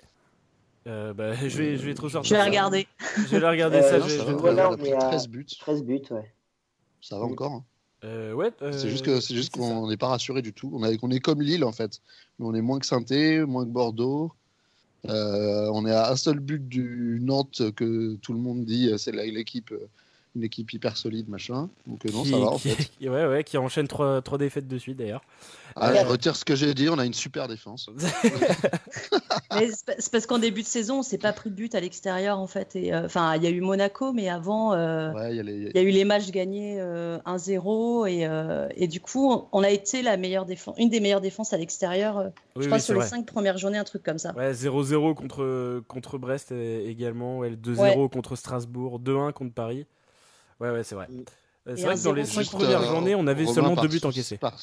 bah, 0.86 1.34
je 1.36 1.58
vais 1.58 1.78
je 1.78 1.86
vais 1.86 1.94
trop 1.94 2.10
sortir. 2.10 2.30
Je 2.30 2.42
vais 2.42 2.48
regarder. 2.48 2.88
Je 3.18 3.38
vais 3.38 3.50
regarder 3.50 3.82
ça. 3.82 4.00
je, 4.00 4.84
vais, 4.84 4.98
13 4.98 5.28
buts. 5.28 5.46
13 5.60 5.84
buts, 5.84 6.02
ouais. 6.12 6.32
Ça 7.02 7.18
va 7.18 7.26
encore. 7.26 7.54
Hein. 7.54 7.64
Euh, 8.06 8.34
ouais, 8.34 8.52
c'est 8.72 8.90
juste 8.90 9.04
que 9.04 9.20
c'est 9.20 9.36
juste 9.36 9.52
qu'on 9.52 9.90
n'est 9.90 9.98
pas 9.98 10.08
rassuré 10.08 10.42
du 10.42 10.54
tout. 10.54 10.72
On, 10.74 10.84
a, 10.84 10.90
on 11.02 11.12
est 11.12 11.20
comme 11.20 11.42
Lille 11.42 11.66
en 11.66 11.74
fait, 11.74 12.02
mais 12.38 12.46
on 12.46 12.54
est 12.54 12.62
moins 12.62 12.80
que 12.80 12.86
saint 12.86 13.04
moins 13.46 13.66
que 13.66 13.72
Bordeaux. 13.72 14.32
Euh, 15.08 15.70
on 15.74 15.86
est 15.86 15.94
à 15.94 16.12
un 16.12 16.16
seul 16.16 16.40
but 16.40 16.68
du 16.68 17.20
Nantes 17.22 17.72
que 17.76 18.16
tout 18.16 18.34
le 18.34 18.40
monde 18.40 18.66
dit 18.66 18.92
c'est 18.98 19.14
l'équipe 19.14 19.74
une 20.36 20.44
équipe 20.44 20.72
hyper 20.74 20.96
solide, 20.96 21.28
machin. 21.28 21.70
Donc 21.88 22.06
non, 22.06 22.24
ça 22.24 22.38
va 22.38 22.46
en 22.46 22.58
fait. 22.58 22.90
ouais, 23.02 23.28
ouais, 23.28 23.44
qui 23.44 23.58
enchaîne 23.58 23.88
trois, 23.88 24.22
trois 24.22 24.38
défaites 24.38 24.68
de 24.68 24.78
suite 24.78 24.98
d'ailleurs. 24.98 25.22
Ah, 25.76 25.94
je 25.94 26.06
retire 26.06 26.36
ce 26.36 26.46
que 26.46 26.56
j'ai 26.56 26.74
dit, 26.74 26.90
on 26.90 26.98
a 27.00 27.06
une 27.06 27.14
super 27.14 27.48
défense. 27.48 27.90
c'est 29.52 30.12
parce 30.12 30.26
qu'en 30.26 30.40
début 30.40 30.62
de 30.62 30.68
saison, 30.68 31.00
on 31.00 31.04
s'est 31.04 31.18
pas 31.18 31.34
pris 31.34 31.50
de 31.50 31.56
but 31.56 31.74
à 31.76 31.80
l'extérieur 31.80 32.40
en 32.40 32.48
fait. 32.48 32.76
Et 32.76 32.94
euh, 32.94 33.06
enfin, 33.06 33.36
il 33.36 33.44
y 33.44 33.48
a 33.48 33.50
eu 33.50 33.62
Monaco, 33.62 34.14
mais 34.14 34.30
avant, 34.30 34.74
euh, 34.74 35.12
il 35.30 35.72
y, 35.76 35.78
a 35.78 35.82
eu 35.82 35.90
les 35.90 36.06
matchs 36.06 36.32
gagnés 36.32 36.80
1-0 36.80 38.08
euh, 38.08 38.68
et, 38.76 38.84
et, 38.84 38.88
du 38.88 39.00
coup, 39.00 39.48
on 39.52 39.64
a 39.64 39.70
été 39.70 40.02
la 40.02 40.18
meilleure 40.18 40.46
défense, 40.46 40.76
une 40.78 40.90
des 40.90 41.00
meilleures 41.00 41.22
défenses 41.22 41.54
à 41.54 41.58
l'extérieur. 41.58 42.32
je 42.56 42.66
crois 42.66 42.80
sur 42.80 43.00
les 43.00 43.06
cinq 43.06 43.26
premières 43.26 43.58
journées, 43.58 43.78
un 43.78 43.84
truc 43.84 44.04
comme 44.04 44.20
ça. 44.20 44.34
Ouais, 44.36 44.52
0-0 44.52 45.16
contre 45.16 45.82
contre 45.88 46.18
Brest 46.18 46.52
également, 46.52 47.40
ouais, 47.40 47.52
2-0 47.52 48.10
contre 48.10 48.36
Strasbourg, 48.36 49.00
2-1 49.00 49.34
contre 49.34 49.54
Paris. 49.54 49.86
Ouais, 50.60 50.72
ouais, 50.72 50.84
c'est 50.84 50.96
vrai. 50.96 51.08
Euh, 51.68 51.76
c'est 51.76 51.84
vrai 51.84 51.96
que 51.96 52.04
dans 52.04 52.14
les 52.14 52.26
cinq 52.26 52.48
premières 52.48 52.84
journées, 52.84 53.16
on 53.16 53.28
avait 53.28 53.46
seulement 53.46 53.76
deux 53.76 53.88
buts 53.88 54.02
encaissés. 54.04 54.38
Par, 54.38 54.58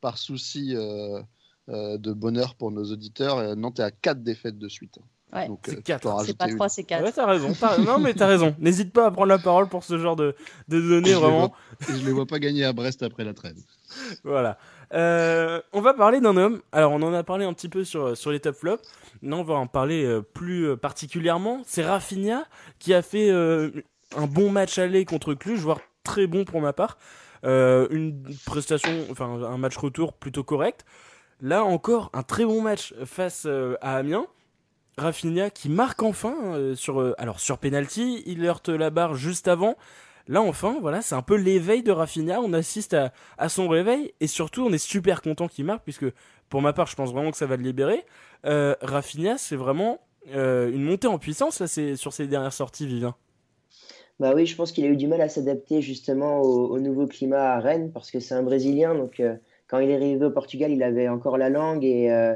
par 0.00 0.18
souci 0.18 0.74
euh, 0.74 1.20
euh, 1.68 1.98
de 1.98 2.12
bonheur 2.12 2.54
pour 2.54 2.70
nos 2.70 2.84
auditeurs, 2.84 3.56
Nantes 3.56 3.80
est 3.80 3.84
à 3.84 3.90
4 3.90 4.22
défaites 4.22 4.58
de 4.58 4.68
suite. 4.68 4.98
Ouais. 5.32 5.46
c'est 5.66 5.82
4. 5.82 6.24
C'est 6.24 6.36
pas 6.38 6.48
3, 6.48 6.68
c'est 6.70 6.84
4. 6.84 7.04
Ouais, 7.04 7.12
t'as 7.12 7.26
raison. 7.26 7.52
non, 7.84 7.98
mais 7.98 8.14
t'as 8.14 8.26
raison. 8.26 8.54
N'hésite 8.58 8.92
pas 8.92 9.06
à 9.06 9.10
prendre 9.10 9.28
la 9.28 9.38
parole 9.38 9.68
pour 9.68 9.84
ce 9.84 9.98
genre 9.98 10.16
de, 10.16 10.34
de 10.68 10.80
données, 10.80 11.12
vraiment. 11.12 11.52
je 11.80 12.04
les 12.04 12.12
vois 12.12 12.26
pas 12.26 12.38
gagner 12.38 12.64
à 12.64 12.72
Brest 12.72 13.02
après 13.02 13.24
la 13.24 13.34
trêve. 13.34 13.56
voilà. 14.24 14.58
on 14.90 15.80
va 15.80 15.94
parler 15.94 16.20
d'un 16.20 16.36
homme. 16.36 16.62
Alors, 16.72 16.92
on 16.92 17.02
en 17.02 17.12
a 17.12 17.22
parlé 17.22 17.44
un 17.44 17.52
petit 17.52 17.68
peu 17.68 17.84
sur, 17.84 18.16
sur 18.16 18.30
les 18.30 18.40
top 18.40 18.56
flops. 18.56 18.82
Non, 19.20 19.40
on 19.40 19.44
va 19.44 19.54
en 19.54 19.66
parler 19.66 20.20
plus 20.32 20.76
particulièrement. 20.78 21.62
C'est 21.66 21.84
Rafinha 21.84 22.46
qui 22.78 22.94
a 22.94 23.02
fait 23.02 23.30
un 24.16 24.26
bon 24.26 24.50
match 24.50 24.78
aller 24.78 25.04
contre 25.04 25.34
Cluj, 25.34 25.60
voire 25.60 25.80
très 26.04 26.26
bon 26.26 26.44
pour 26.44 26.60
ma 26.60 26.72
part. 26.72 26.98
Euh, 27.44 27.86
une 27.90 28.24
prestation, 28.46 28.90
enfin 29.10 29.26
un 29.26 29.58
match 29.58 29.76
retour 29.76 30.12
plutôt 30.12 30.44
correct. 30.44 30.84
Là 31.40 31.64
encore, 31.64 32.10
un 32.14 32.22
très 32.22 32.44
bon 32.44 32.62
match 32.62 32.94
face 33.04 33.44
euh, 33.46 33.76
à 33.80 33.96
Amiens. 33.96 34.26
Rafinha 34.96 35.50
qui 35.50 35.68
marque 35.68 36.02
enfin 36.02 36.34
euh, 36.54 36.74
sur 36.74 37.14
alors 37.18 37.38
sur 37.38 37.58
penalty, 37.58 38.24
il 38.26 38.44
heurte 38.44 38.68
la 38.68 38.90
barre 38.90 39.14
juste 39.14 39.46
avant. 39.46 39.76
Là 40.26 40.42
enfin, 40.42 40.76
voilà, 40.80 41.00
c'est 41.00 41.14
un 41.14 41.22
peu 41.22 41.36
l'éveil 41.36 41.82
de 41.82 41.92
Rafinha. 41.92 42.40
On 42.40 42.52
assiste 42.52 42.96
à, 43.38 43.48
son 43.48 43.68
réveil 43.68 44.12
et 44.20 44.26
surtout 44.26 44.62
on 44.62 44.72
est 44.72 44.78
super 44.78 45.22
content 45.22 45.46
qu'il 45.46 45.64
marque 45.64 45.84
puisque 45.84 46.06
pour 46.48 46.62
ma 46.62 46.72
part, 46.72 46.86
je 46.86 46.96
pense 46.96 47.12
vraiment 47.12 47.30
que 47.30 47.36
ça 47.36 47.46
va 47.46 47.56
le 47.56 47.62
libérer. 47.62 48.04
Rafinha, 48.44 49.38
c'est 49.38 49.56
vraiment 49.56 50.00
une 50.26 50.82
montée 50.82 51.06
en 51.06 51.18
puissance 51.18 51.60
là, 51.60 51.66
sur 51.96 52.12
ses 52.12 52.26
dernières 52.26 52.52
sorties, 52.52 52.86
Vivien. 52.86 53.14
Bah 54.20 54.32
oui, 54.34 54.46
je 54.46 54.56
pense 54.56 54.72
qu'il 54.72 54.84
a 54.84 54.88
eu 54.88 54.96
du 54.96 55.06
mal 55.06 55.20
à 55.20 55.28
s'adapter 55.28 55.80
justement 55.80 56.40
au, 56.40 56.78
nouveau 56.80 57.06
climat 57.06 57.52
à 57.52 57.60
Rennes 57.60 57.92
parce 57.92 58.10
que 58.10 58.18
c'est 58.18 58.34
un 58.34 58.42
Brésilien. 58.42 58.94
Donc, 58.94 59.20
euh, 59.20 59.36
quand 59.68 59.78
il 59.78 59.90
est 59.90 59.94
arrivé 59.94 60.24
au 60.24 60.30
Portugal, 60.30 60.72
il 60.72 60.82
avait 60.82 61.08
encore 61.08 61.38
la 61.38 61.50
langue 61.50 61.84
et 61.84 62.10
euh, 62.10 62.34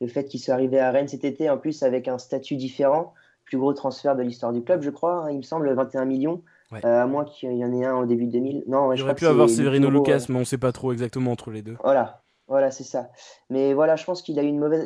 le 0.00 0.06
fait 0.06 0.24
qu'il 0.24 0.38
soit 0.38 0.54
arrivé 0.54 0.78
à 0.78 0.90
Rennes 0.92 1.08
cet 1.08 1.24
été, 1.24 1.50
en 1.50 1.58
plus 1.58 1.82
avec 1.82 2.06
un 2.06 2.18
statut 2.18 2.56
différent, 2.56 3.12
plus 3.44 3.58
gros 3.58 3.72
transfert 3.72 4.14
de 4.14 4.22
l'histoire 4.22 4.52
du 4.52 4.62
club, 4.62 4.82
je 4.82 4.90
crois, 4.90 5.24
hein, 5.24 5.30
il 5.30 5.38
me 5.38 5.42
semble, 5.42 5.72
21 5.72 6.04
millions. 6.04 6.42
Euh, 6.72 7.02
à 7.02 7.06
moins 7.06 7.24
qu'il 7.24 7.52
y 7.52 7.64
en 7.64 7.72
ait 7.72 7.84
un 7.84 7.96
au 7.96 8.06
début 8.06 8.26
de 8.26 8.32
2000. 8.32 8.64
Non, 8.66 8.92
il 8.92 9.00
aurait 9.00 9.14
pu 9.14 9.26
avoir 9.26 9.48
Severino 9.48 9.88
Lucas, 9.88 10.26
mais 10.28 10.34
on 10.34 10.40
ne 10.40 10.44
sait 10.44 10.58
pas 10.58 10.72
trop 10.72 10.92
exactement 10.92 11.30
entre 11.30 11.52
les 11.52 11.62
deux. 11.62 11.76
Voilà, 11.82 12.22
voilà, 12.48 12.72
c'est 12.72 12.84
ça. 12.84 13.08
Mais 13.50 13.72
voilà, 13.72 13.94
je 13.94 14.04
pense 14.04 14.20
qu'il 14.20 14.36
a 14.40 14.42
eu 14.42 14.48
une 14.48 14.58
mauvaise, 14.58 14.84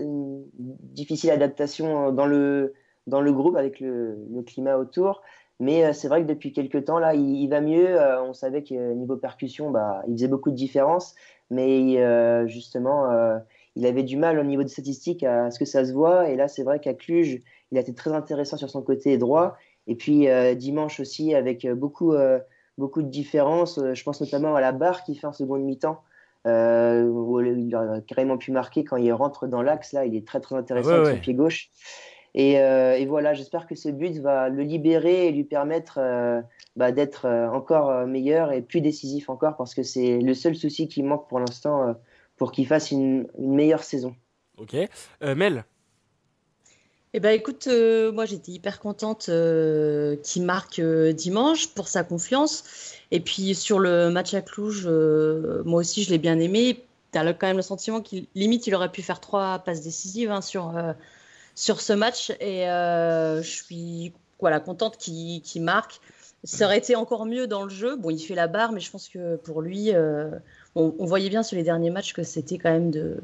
difficile 0.59 1.31
adaptation 1.31 2.13
dans 2.13 2.27
le 2.27 2.75
dans 3.07 3.23
le 3.23 3.33
groupe 3.33 3.57
avec 3.57 3.81
le, 3.81 4.19
le 4.31 4.43
climat 4.43 4.77
autour. 4.77 5.23
Mais 5.61 5.85
euh, 5.85 5.93
c'est 5.93 6.09
vrai 6.09 6.23
que 6.23 6.27
depuis 6.27 6.53
quelques 6.53 6.87
temps, 6.87 6.99
là, 6.99 7.15
il, 7.15 7.47
va 7.49 7.61
mieux. 7.61 8.01
Euh, 8.01 8.23
on 8.23 8.33
savait 8.33 8.65
que 8.65 8.95
niveau 8.95 9.17
percussion, 9.17 9.71
bah, 9.71 10.03
il 10.09 10.15
faisait 10.15 10.29
beaucoup 10.29 10.51
de 10.51 10.57
différence. 10.57 11.15
mais 11.51 12.49
justement, 12.49 13.11
il 13.77 13.87
avait 13.87 14.03
du 14.03 14.17
mal 14.17 14.39
au 14.39 14.43
niveau 14.45 14.63
des 14.63 14.69
statistiques 14.69 15.23
à 15.23 15.51
ce 15.51 15.59
que 15.59 15.65
ça 15.65 15.85
se 15.85 15.93
voit. 15.93 16.29
Et 16.31 16.37
là, 16.37 16.49
c'est 16.49 16.63
vrai 16.63 16.81
qu'à 16.81 16.95
Cluj, 16.95 17.41
il 17.71 17.79
a 17.79 17.81
été 17.81 17.95
très 17.95 18.13
intéressant 18.13 18.57
sur 18.57 18.71
son 18.71 18.83
côté 18.83 19.19
droit. 19.19 19.57
Et 19.87 19.95
puis 19.95 20.27
dimanche 20.57 21.01
aussi, 21.01 21.35
avec 21.35 21.69
beaucoup, 21.73 22.15
beaucoup 22.79 23.03
de 23.03 23.09
différences. 23.09 23.81
Je 23.93 24.03
pense 24.03 24.21
notamment 24.21 24.55
à 24.55 24.61
la 24.61 24.73
barre 24.73 25.05
qui 25.05 25.15
fait 25.15 25.27
en 25.27 25.33
seconde 25.33 25.63
mi-temps. 25.63 26.01
où 26.47 27.41
il 27.41 27.75
a 27.75 28.01
carrément 28.07 28.39
pu 28.39 28.53
marquer 28.53 28.85
quand 28.85 28.97
il 28.97 29.13
rentre 29.13 29.47
dans 29.47 29.63
l'axe. 29.63 29.93
Là, 29.93 30.07
il 30.07 30.17
est 30.17 30.27
très 30.27 30.41
très 30.41 30.57
intéressant 30.57 30.91
avec 30.91 31.17
son 31.17 31.21
pied 31.21 31.35
gauche. 31.35 31.71
Euh, 32.37 32.95
et, 32.95 33.07
voilà, 33.07 33.35
j'espère 33.35 33.67
que 33.67 33.75
ce 33.75 33.89
but 33.89 34.19
va 34.19 34.49
le 34.49 34.63
libérer 34.63 35.29
et 35.29 35.33
lui 35.33 35.45
permettre 35.45 35.99
euh, 35.99 36.41
bah, 36.77 36.93
d'être 36.93 37.27
euh, 37.27 37.49
encore 37.49 38.07
meilleur 38.07 38.53
et 38.53 38.63
plus 38.63 38.81
décisif 38.81 39.29
encore 39.29 39.57
parce 39.57 39.75
que 39.75 39.83
c'est 39.83 40.19
le 40.19 40.35
seul 40.35 40.55
souci 40.55 40.89
qui 40.89 41.03
manque 41.03 41.29
pour 41.29 41.41
l'instant 41.41 41.95
pour 42.37 42.53
qu'il 42.53 42.67
fasse 42.67 42.91
une, 42.91 43.27
meilleure 43.39 43.83
saison. 43.83 44.15
Ok. 44.59 44.77
Mel? 45.23 45.65
Eh 47.13 47.19
ben 47.19 47.31
écoute, 47.31 47.69
moi 48.13 48.25
j'étais 48.25 48.53
hyper 48.53 48.79
contente 48.79 49.25
qu'il 50.23 50.45
marque 50.45 50.81
dimanche 50.81 51.75
pour 51.75 51.89
sa 51.89 52.05
confiance. 52.05 52.95
Et 53.11 53.19
puis 53.19 53.57
sur 53.57 53.81
le 53.81 54.11
match 54.11 54.33
à 54.35 54.43
Cluj, 54.43 54.87
moi 55.65 55.81
aussi 55.81 56.05
je 56.05 56.11
l'ai 56.11 56.19
bien 56.19 56.39
aimé. 56.39 56.85
Tu 57.13 57.19
as 57.19 57.33
quand 57.33 57.49
même 57.49 57.57
le 57.57 57.63
sentiment 57.63 58.01
qu'il 58.01 58.27
limite 58.37 58.69
il 58.69 58.75
aurait 58.77 58.93
pu 58.93 59.03
faire 59.03 59.19
trois 59.19 59.59
passes 59.59 59.83
décisives 59.83 60.31
hein, 60.31 60.41
sur 60.41 60.73
sur 61.55 61.81
ce 61.81 61.93
match 61.93 62.31
et 62.41 62.69
euh, 62.69 63.43
je 63.43 63.51
suis 63.51 64.13
voilà, 64.41 64.61
contente 64.61 64.97
qu'il 64.97 65.63
marque. 65.63 66.01
Ça 66.45 66.65
aurait 66.65 66.79
été 66.79 66.97
encore 66.97 67.27
mieux 67.27 67.47
dans 67.47 67.65
le 67.65 67.69
jeu. 67.69 67.97
Bon, 67.97 68.09
il 68.09 68.19
fait 68.19 68.35
la 68.35 68.49
barre, 68.49 68.73
mais 68.73 68.81
je 68.81 68.91
pense 68.91 69.09
que 69.09 69.37
pour 69.37 69.61
lui, 69.61 69.95
euh, 69.95 70.31
on, 70.75 71.05
voyait 71.05 71.29
bien 71.29 71.43
sur 71.43 71.57
les 71.57 71.63
derniers 71.63 71.91
matchs 71.91 72.15
que 72.15 72.23
c'était 72.23 72.57
quand 72.57 72.71
même 72.71 72.91
de, 72.91 73.21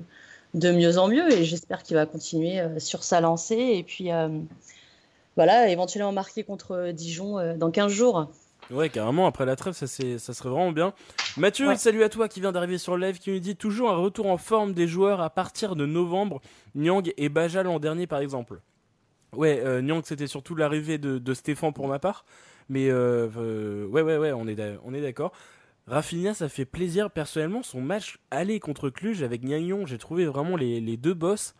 mieux 0.54 0.98
en 0.98 1.08
mieux 1.08 1.32
et 1.32 1.44
j'espère 1.44 1.82
qu'il 1.82 1.96
va 1.96 2.04
continuer 2.04 2.60
euh, 2.60 2.78
sur 2.78 3.04
sa 3.04 3.20
lancée 3.20 3.56
et 3.56 3.82
puis 3.82 4.10
voilà, 5.36 5.68
éventuellement 5.68 6.12
marquer 6.12 6.44
contre 6.44 6.90
Dijon 6.92 7.56
dans 7.56 7.70
15 7.70 7.92
jours. 7.92 8.28
Ouais, 8.70 8.88
carrément, 8.88 9.26
après 9.26 9.46
la 9.46 9.54
trêve, 9.54 9.74
ça, 9.74 9.86
ça 9.86 10.34
serait 10.34 10.48
vraiment 10.48 10.72
bien. 10.72 10.92
Mathieu, 11.36 11.74
salut 11.76 12.02
à 12.02 12.08
toi 12.08 12.28
qui 12.28 12.40
vient 12.40 12.50
d'arriver 12.50 12.78
sur 12.78 12.96
le 12.96 13.06
live, 13.06 13.18
qui 13.18 13.30
nous 13.30 13.38
dit 13.38 13.54
toujours 13.54 13.90
un 13.90 13.96
retour 13.96 14.26
en 14.26 14.38
forme 14.38 14.72
des 14.72 14.88
joueurs 14.88 15.20
à 15.20 15.30
partir 15.30 15.76
de 15.76 15.86
novembre, 15.86 16.40
Nyang 16.74 17.12
et 17.16 17.28
Baja 17.28 17.62
l'an 17.62 17.78
dernier 17.78 18.08
par 18.08 18.18
exemple. 18.18 18.60
Ouais, 19.32 19.60
euh, 19.64 19.82
Nyang 19.82 20.02
c'était 20.04 20.26
surtout 20.26 20.56
l'arrivée 20.56 20.98
de, 20.98 21.34
Stéphane 21.34 21.72
pour 21.72 21.86
ma 21.86 22.00
part, 22.00 22.24
mais 22.68 22.90
euh, 22.90 23.28
euh, 23.36 23.86
ouais, 23.86 24.02
ouais, 24.02 24.16
ouais, 24.16 24.32
on 24.32 24.48
est, 24.48 24.60
on 24.84 24.92
est 24.94 25.00
d'accord. 25.00 25.32
Rafinha, 25.86 26.34
ça 26.34 26.48
fait 26.48 26.64
plaisir. 26.64 27.12
Personnellement, 27.12 27.62
son 27.62 27.80
match 27.80 28.18
aller 28.32 28.58
contre 28.58 28.90
Cluj 28.90 29.22
avec 29.22 29.44
Nyang, 29.44 29.86
j'ai 29.86 29.98
trouvé 29.98 30.26
vraiment 30.26 30.56
les, 30.56 30.80
les, 30.80 30.96
deux 30.96 31.14
boss. 31.14 31.54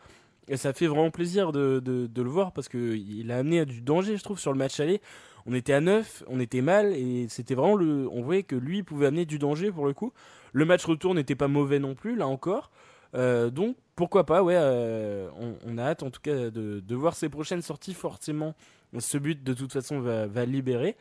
Et 0.49 0.57
ça 0.57 0.73
fait 0.73 0.87
vraiment 0.87 1.11
plaisir 1.11 1.53
de, 1.53 1.81
de, 1.81 2.07
de 2.07 2.23
le 2.23 2.31
voir 2.31 2.53
parce 2.53 2.69
qu'il 2.69 3.31
a 3.31 3.39
amené 3.39 3.61
à 3.61 3.65
du 3.65 3.81
danger, 3.83 4.17
je 4.17 4.23
trouve, 4.23 4.39
sur 4.39 4.53
le 4.53 4.59
match 4.59 4.79
aller 4.81 5.01
on 5.47 5.55
était 5.55 5.73
à 5.73 5.81
9, 5.81 6.25
on 6.27 6.41
était 6.41 6.61
mal 6.61 6.93
et 6.93 7.27
c'était 7.29 7.55
vraiment 7.55 7.77
le. 7.77 8.09
On 8.11 8.23
voyait 8.23 8.43
que 8.43 8.57
lui 8.57 8.83
pouvait 8.83 9.07
amener 9.07 9.27
du 9.27 9.39
danger 9.39 9.71
pour 9.71 9.87
le 9.87 9.93
coup. 9.93 10.13
Le 10.53 10.65
match 10.65 10.85
retour 10.85 11.15
n'était 11.15 11.35
pas 11.37 11.49
mauvais 11.49 11.79
non 11.79 11.95
plus, 11.95 12.17
là 12.17 12.27
encore. 12.27 12.71
Euh, 13.15 13.51
donc 13.51 13.77
pourquoi 13.95 14.27
pas, 14.27 14.43
ouais, 14.43 14.57
euh, 14.59 15.29
on, 15.65 15.79
a 15.79 15.83
hâte 15.83 16.03
en 16.03 16.11
tout 16.11 16.21
cas 16.21 16.51
de, 16.51 16.95
voir 16.95 17.15
ses 17.15 17.29
prochaines 17.29 17.63
sorties. 17.63 17.95
Forcément, 17.95 18.55
ce 18.99 19.19
but 19.19 19.43
de 19.43 19.55
toute 19.55 19.73
façon 19.73 20.01
va, 20.01 20.45
libérer. 20.45 20.97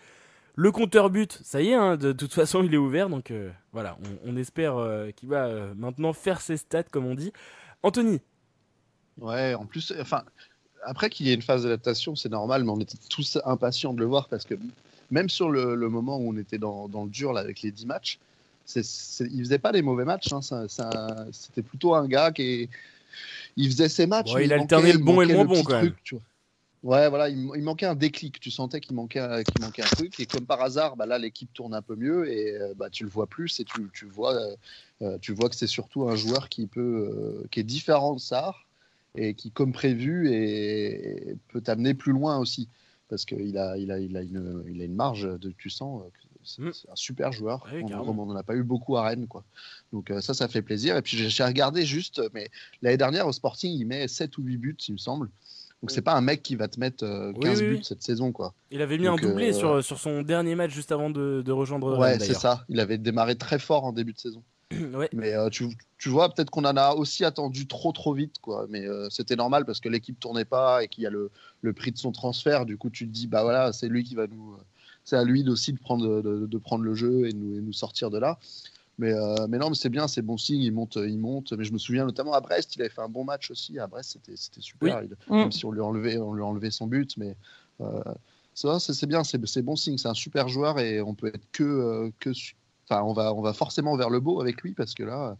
Le 0.57 0.71
compteur 0.71 1.09
but, 1.09 1.39
ça 1.43 1.61
y 1.61 1.69
est, 1.69 1.73
hein, 1.73 1.97
de, 1.97 2.13
toute 2.13 2.33
façon 2.33 2.63
il 2.63 2.73
est 2.73 2.77
ouvert, 2.77 3.09
donc 3.09 3.31
euh, 3.31 3.51
voilà, 3.73 3.97
on, 4.25 4.31
on 4.33 4.37
espère 4.37 4.75
qu'il 5.15 5.27
va 5.27 5.73
maintenant 5.75 6.13
faire 6.13 6.39
ses 6.39 6.57
stats 6.57 6.83
comme 6.83 7.05
on 7.05 7.15
dit. 7.15 7.33
Anthony. 7.83 8.21
Ouais, 9.17 9.53
en 9.53 9.65
plus, 9.65 9.93
enfin, 9.99 10.23
après 10.85 11.09
qu'il 11.09 11.27
y 11.27 11.31
ait 11.31 11.33
une 11.33 11.41
phase 11.41 11.63
d'adaptation, 11.63 12.15
c'est 12.15 12.29
normal, 12.29 12.63
mais 12.63 12.71
on 12.71 12.79
était 12.79 12.97
tous 13.09 13.37
impatients 13.45 13.93
de 13.93 13.99
le 13.99 14.05
voir 14.05 14.27
parce 14.27 14.45
que 14.45 14.55
même 15.11 15.29
sur 15.29 15.49
le, 15.49 15.75
moment 15.89 16.17
où 16.17 16.29
on 16.29 16.37
était 16.37 16.57
dans, 16.57 16.87
le 16.87 17.09
dur 17.09 17.33
là, 17.33 17.41
avec 17.41 17.61
les 17.61 17.71
10 17.71 17.85
matchs, 17.85 18.19
il 18.75 18.79
ne 18.79 19.29
il 19.31 19.39
faisait 19.39 19.59
pas 19.59 19.71
des 19.71 19.81
mauvais 19.81 20.05
matchs. 20.05 20.31
Hein, 20.31 20.41
c'était 21.31 21.61
plutôt 21.61 21.93
un 21.93 22.07
gars 22.07 22.31
qui 22.31 22.69
il 23.57 23.69
faisait 23.69 23.89
ses 23.89 24.07
matchs. 24.07 24.31
il, 24.41 24.51
alternait 24.51 24.93
le 24.93 24.99
bon 24.99 25.21
et 25.21 25.25
le 25.25 25.35
moins 25.35 25.45
bon 25.45 25.63
quand 25.63 25.81
même. 25.81 25.93
Ouais, 26.83 27.09
voilà, 27.09 27.29
il, 27.29 27.63
manquait 27.63 27.87
un 27.87 27.95
déclic. 27.95 28.39
Tu 28.39 28.51
sentais 28.51 28.79
qu'il 28.79 28.95
manquait, 28.95 29.43
qu'il 29.43 29.65
manquait 29.65 29.81
un 29.81 29.87
truc. 29.87 30.19
Et 30.19 30.27
comme 30.27 30.45
par 30.45 30.61
hasard, 30.61 30.95
bah 30.95 31.07
là, 31.07 31.17
l'équipe 31.17 31.51
tourne 31.51 31.73
un 31.73 31.81
peu 31.81 31.95
mieux 31.95 32.31
et 32.31 32.55
euh, 32.55 32.75
bah, 32.75 32.91
tu 32.91 33.03
le 33.03 33.09
vois 33.09 33.25
plus. 33.25 33.59
Et 33.59 33.63
tu, 33.63 33.89
tu 33.91 34.05
vois, 34.05 34.37
euh, 35.01 35.17
tu 35.19 35.33
vois 35.33 35.49
que 35.49 35.55
c'est 35.55 35.65
surtout 35.65 36.07
un 36.07 36.15
joueur 36.15 36.47
qui 36.47 36.67
peut, 36.67 37.41
euh, 37.41 37.47
qui 37.49 37.59
est 37.59 37.63
différent 37.63 38.13
de 38.13 38.19
Sar 38.19 38.64
et 39.17 39.33
qui, 39.33 39.51
comme 39.51 39.71
prévu, 39.71 41.39
peut 41.49 41.61
t'amener 41.61 41.93
plus 41.93 42.11
loin 42.11 42.37
aussi. 42.37 42.67
Parce 43.07 43.25
qu'il 43.25 43.57
a, 43.57 43.77
il 43.77 43.91
a, 43.91 43.99
il 43.99 44.17
a, 44.17 44.21
une, 44.21 44.63
il 44.67 44.81
a 44.81 44.85
une 44.85 44.95
marge, 44.95 45.29
de, 45.39 45.51
tu 45.57 45.69
sens, 45.69 46.01
c'est 46.45 46.61
mm. 46.61 46.71
un 46.91 46.95
super 46.95 47.31
joueur. 47.31 47.65
on 47.73 48.13
n'en 48.13 48.35
a 48.35 48.43
pas 48.43 48.55
eu 48.55 48.63
beaucoup 48.63 48.97
à 48.97 49.03
Rennes. 49.03 49.27
Quoi. 49.27 49.43
Donc 49.91 50.11
euh, 50.11 50.21
ça, 50.21 50.33
ça 50.33 50.47
fait 50.47 50.61
plaisir. 50.61 50.95
Et 50.95 51.01
puis 51.01 51.17
j'ai 51.17 51.43
regardé 51.43 51.85
juste, 51.85 52.21
mais 52.33 52.49
l'année 52.81 52.97
dernière 52.97 53.27
au 53.27 53.31
Sporting, 53.31 53.71
il 53.71 53.85
met 53.85 54.07
7 54.07 54.37
ou 54.37 54.43
8 54.43 54.57
buts, 54.57 54.77
il 54.87 54.93
me 54.93 54.97
semble. 54.97 55.29
Donc 55.81 55.91
c'est 55.91 56.01
pas 56.01 56.13
un 56.13 56.21
mec 56.21 56.41
qui 56.41 56.55
va 56.55 56.67
te 56.67 56.79
mettre 56.79 57.05
15 57.41 57.61
euh, 57.61 57.69
buts 57.69 57.83
cette 57.83 58.01
saison 58.01 58.31
quoi. 58.31 58.53
Il 58.71 58.81
avait 58.81 58.97
mis 58.97 59.07
un 59.07 59.17
doublé 59.17 59.49
euh, 59.49 59.53
sur, 59.53 59.83
sur 59.83 59.99
son 59.99 60.21
dernier 60.21 60.55
match 60.55 60.71
juste 60.71 60.91
avant 60.91 61.09
de, 61.09 61.41
de 61.45 61.51
rejoindre. 61.51 61.99
Ouais, 61.99 62.17
c'est 62.19 62.33
ça. 62.33 62.65
Il 62.69 62.79
avait 62.79 62.97
démarré 62.97 63.35
très 63.35 63.59
fort 63.59 63.83
en 63.83 63.91
début 63.91 64.13
de 64.13 64.19
saison. 64.19 64.41
Mais 65.13 65.33
euh, 65.33 65.49
tu, 65.49 65.67
tu, 65.97 66.09
vois, 66.09 66.33
peut-être 66.33 66.49
qu'on 66.49 66.65
en 66.65 66.77
a 66.77 66.93
aussi 66.93 67.23
attendu 67.23 67.67
trop 67.67 67.91
trop 67.91 68.13
vite, 68.13 68.39
quoi. 68.41 68.65
Mais 68.69 68.85
euh, 68.87 69.09
c'était 69.09 69.35
normal 69.35 69.65
parce 69.65 69.79
que 69.79 69.89
l'équipe 69.89 70.19
tournait 70.19 70.45
pas 70.45 70.83
et 70.83 70.87
qu'il 70.87 71.03
y 71.03 71.07
a 71.07 71.09
le, 71.09 71.29
le, 71.61 71.73
prix 71.73 71.91
de 71.91 71.97
son 71.97 72.11
transfert. 72.11 72.65
Du 72.65 72.77
coup, 72.77 72.89
tu 72.89 73.07
te 73.07 73.11
dis, 73.11 73.27
bah 73.27 73.43
voilà, 73.43 73.73
c'est 73.73 73.87
lui 73.87 74.03
qui 74.03 74.15
va 74.15 74.27
nous. 74.27 74.53
Euh, 74.53 74.63
c'est 75.03 75.17
à 75.17 75.23
lui 75.23 75.47
aussi 75.47 75.71
de 75.71 75.77
prendre, 75.77 76.21
de, 76.23 76.47
de, 76.47 76.57
prendre 76.57 76.83
le 76.83 76.95
jeu 76.95 77.27
et 77.27 77.33
nous, 77.33 77.59
et 77.59 77.61
nous 77.61 77.73
sortir 77.73 78.09
de 78.09 78.17
là. 78.17 78.39
Mais, 78.97 79.13
mais 79.49 79.59
non, 79.59 79.69
mais 79.69 79.75
c'est 79.75 79.89
bien, 79.89 80.07
c'est 80.07 80.23
bon 80.23 80.37
signe, 80.37 80.63
il 80.63 80.71
monte, 80.71 80.95
il 80.95 81.19
monte. 81.19 81.51
Mais 81.51 81.63
je 81.63 81.73
me 81.73 81.77
souviens 81.77 82.05
notamment 82.05 82.33
à 82.33 82.39
Brest, 82.39 82.75
il 82.75 82.81
avait 82.81 82.89
fait 82.89 83.01
un 83.01 83.09
bon 83.09 83.23
match 83.23 83.51
aussi. 83.51 83.77
À 83.77 83.85
Brest, 83.85 84.17
c'était 84.35 84.61
super. 84.61 85.03
Mm. 85.03 85.35
Même 85.35 85.51
si 85.51 85.63
on 85.65 85.71
lui, 85.71 85.81
enlevait, 85.81 86.17
on 86.17 86.33
lui 86.33 86.41
a 86.41 86.45
enlevé 86.45 86.71
son 86.71 86.87
but. 86.87 87.17
Mais 87.17 87.35
c'est 88.55 89.05
bien, 89.05 89.23
c'est 89.23 89.61
bon 89.61 89.75
signe. 89.75 89.99
C'est 89.99 90.07
un 90.07 90.15
super 90.15 90.47
joueur 90.47 90.79
et 90.79 91.01
on 91.01 91.13
peut 91.13 91.27
être 91.27 91.51
que, 91.51 92.11
que 92.19 92.31
Enfin, 92.87 93.03
on 93.03 93.13
va, 93.13 93.33
on 93.33 93.41
va 93.41 93.53
forcément 93.53 93.95
vers 93.95 94.09
le 94.09 94.19
beau 94.19 94.41
avec 94.41 94.61
lui 94.61 94.73
parce 94.73 94.93
que 94.93 95.03
là, 95.03 95.37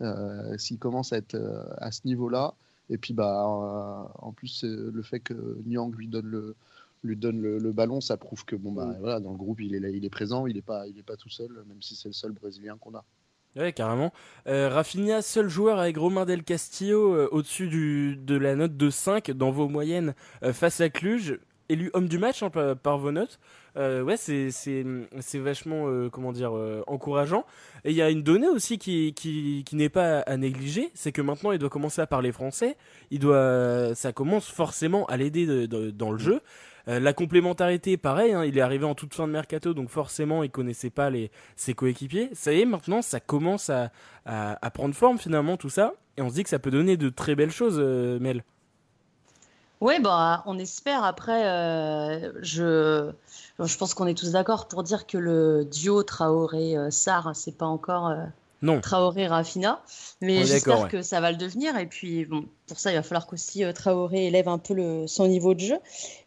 euh, 0.00 0.56
s'il 0.58 0.78
commence 0.78 1.12
à 1.12 1.18
être 1.18 1.34
euh, 1.34 1.64
à 1.78 1.92
ce 1.92 2.00
niveau-là, 2.04 2.54
et 2.90 2.98
puis 2.98 3.14
bah, 3.14 3.44
euh, 3.44 4.08
en 4.18 4.32
plus 4.32 4.64
le 4.64 5.02
fait 5.02 5.20
que 5.20 5.34
Nyang 5.66 5.94
lui 5.96 6.08
donne 6.08 6.26
le, 6.26 6.56
lui 7.02 7.16
donne 7.16 7.40
le, 7.40 7.72
ballon, 7.72 8.00
ça 8.00 8.16
prouve 8.16 8.44
que 8.44 8.56
bon 8.56 8.72
bah 8.72 8.86
mm. 8.86 8.96
voilà, 9.00 9.20
dans 9.20 9.30
le 9.30 9.38
groupe 9.38 9.60
il 9.60 9.74
est 9.74 9.80
là, 9.80 9.88
il 9.88 10.04
est 10.04 10.10
présent, 10.10 10.46
il 10.46 10.56
n'est 10.56 10.62
pas, 10.62 10.86
il 10.88 10.98
est 10.98 11.02
pas 11.04 11.16
tout 11.16 11.30
seul, 11.30 11.50
même 11.66 11.80
si 11.80 11.96
c'est 11.96 12.08
le 12.08 12.14
seul 12.14 12.32
Brésilien 12.32 12.76
qu'on 12.78 12.94
a. 12.94 13.04
Ouais, 13.56 13.72
carrément. 13.72 14.12
Rafinha, 14.46 15.22
seul 15.22 15.48
joueur 15.48 15.78
avec 15.78 15.96
Romain 15.96 16.24
Del 16.24 16.42
Castillo 16.42 17.28
au-dessus 17.28 18.16
de 18.16 18.36
la 18.36 18.56
note 18.56 18.76
de 18.76 18.90
5 18.90 19.30
dans 19.30 19.52
vos 19.52 19.68
moyennes 19.68 20.14
face 20.52 20.80
à 20.80 20.90
Cluj 20.90 21.38
élu 21.68 21.90
homme 21.94 22.08
du 22.08 22.18
match 22.18 22.42
hein, 22.42 22.50
par, 22.50 22.98
vos 22.98 23.12
notes. 23.12 23.38
Euh, 23.76 24.02
ouais, 24.02 24.16
c'est 24.16 24.50
c'est 24.50 25.38
vachement 25.38 25.88
euh, 25.88 26.08
comment 26.08 26.32
dire 26.32 26.56
euh, 26.56 26.82
encourageant. 26.86 27.44
Et 27.84 27.90
il 27.90 27.96
y 27.96 28.02
a 28.02 28.10
une 28.10 28.22
donnée 28.22 28.48
aussi 28.48 28.78
qui 28.78 29.14
qui, 29.14 29.64
qui 29.66 29.76
n'est 29.76 29.88
pas 29.88 30.20
à 30.20 30.36
négliger, 30.36 30.90
c'est 30.94 31.10
que 31.12 31.22
maintenant 31.22 31.50
il 31.52 31.58
doit 31.58 31.70
commencer 31.70 32.00
à 32.00 32.06
parler 32.06 32.30
français. 32.30 32.76
Il 33.10 33.18
doit 33.18 33.94
ça 33.94 34.12
commence 34.12 34.48
forcément 34.48 35.06
à 35.06 35.16
l'aider 35.16 35.66
dans 35.66 36.12
le 36.12 36.18
jeu. 36.18 36.40
la 36.86 37.12
complémentarité, 37.12 37.96
pareil, 37.96 38.32
hein, 38.32 38.44
il 38.44 38.56
est 38.58 38.60
arrivé 38.60 38.84
en 38.84 38.94
toute 38.94 39.14
fin 39.14 39.26
de 39.26 39.32
mercato, 39.32 39.74
donc 39.74 39.88
forcément 39.88 40.44
il 40.44 40.50
connaissait 40.50 40.90
pas 40.90 41.10
les 41.10 41.30
ses 41.56 41.74
coéquipiers. 41.74 42.30
Ça 42.32 42.52
y 42.52 42.60
est, 42.60 42.66
maintenant 42.66 43.02
ça 43.02 43.20
commence 43.20 43.70
à, 43.70 43.90
à, 44.24 44.58
à 44.64 44.70
prendre 44.70 44.94
forme 44.94 45.18
finalement 45.18 45.56
tout 45.56 45.70
ça, 45.70 45.94
et 46.16 46.22
on 46.22 46.28
se 46.28 46.34
dit 46.34 46.44
que 46.44 46.50
ça 46.50 46.58
peut 46.60 46.70
donner 46.70 46.96
de 46.96 47.08
très 47.08 47.34
belles 47.34 47.50
choses, 47.50 47.80
Mel. 48.20 48.44
Oui, 49.80 50.00
bah, 50.00 50.42
on 50.46 50.58
espère. 50.58 51.04
Après, 51.04 51.46
euh, 51.46 52.32
je, 52.42 53.10
je 53.58 53.76
pense 53.76 53.94
qu'on 53.94 54.06
est 54.06 54.16
tous 54.16 54.32
d'accord 54.32 54.68
pour 54.68 54.82
dire 54.82 55.06
que 55.06 55.18
le 55.18 55.64
duo 55.64 56.02
Traoré-Sar, 56.02 57.32
c'est 57.34 57.56
pas 57.56 57.66
encore 57.66 58.08
euh, 58.08 58.80
Traoré-Rafina. 58.80 59.82
Mais 60.22 60.44
j'espère 60.44 60.88
que 60.88 61.02
ça 61.02 61.20
va 61.20 61.32
le 61.32 61.36
devenir. 61.36 61.76
Et 61.76 61.86
puis, 61.86 62.24
bon, 62.24 62.46
pour 62.66 62.78
ça, 62.78 62.92
il 62.92 62.94
va 62.94 63.02
falloir 63.02 63.26
qu'aussi 63.26 63.64
euh, 63.64 63.72
Traoré 63.72 64.26
élève 64.26 64.48
un 64.48 64.58
peu 64.58 64.74
le, 64.74 65.06
son 65.06 65.26
niveau 65.26 65.54
de 65.54 65.60
jeu. 65.60 65.78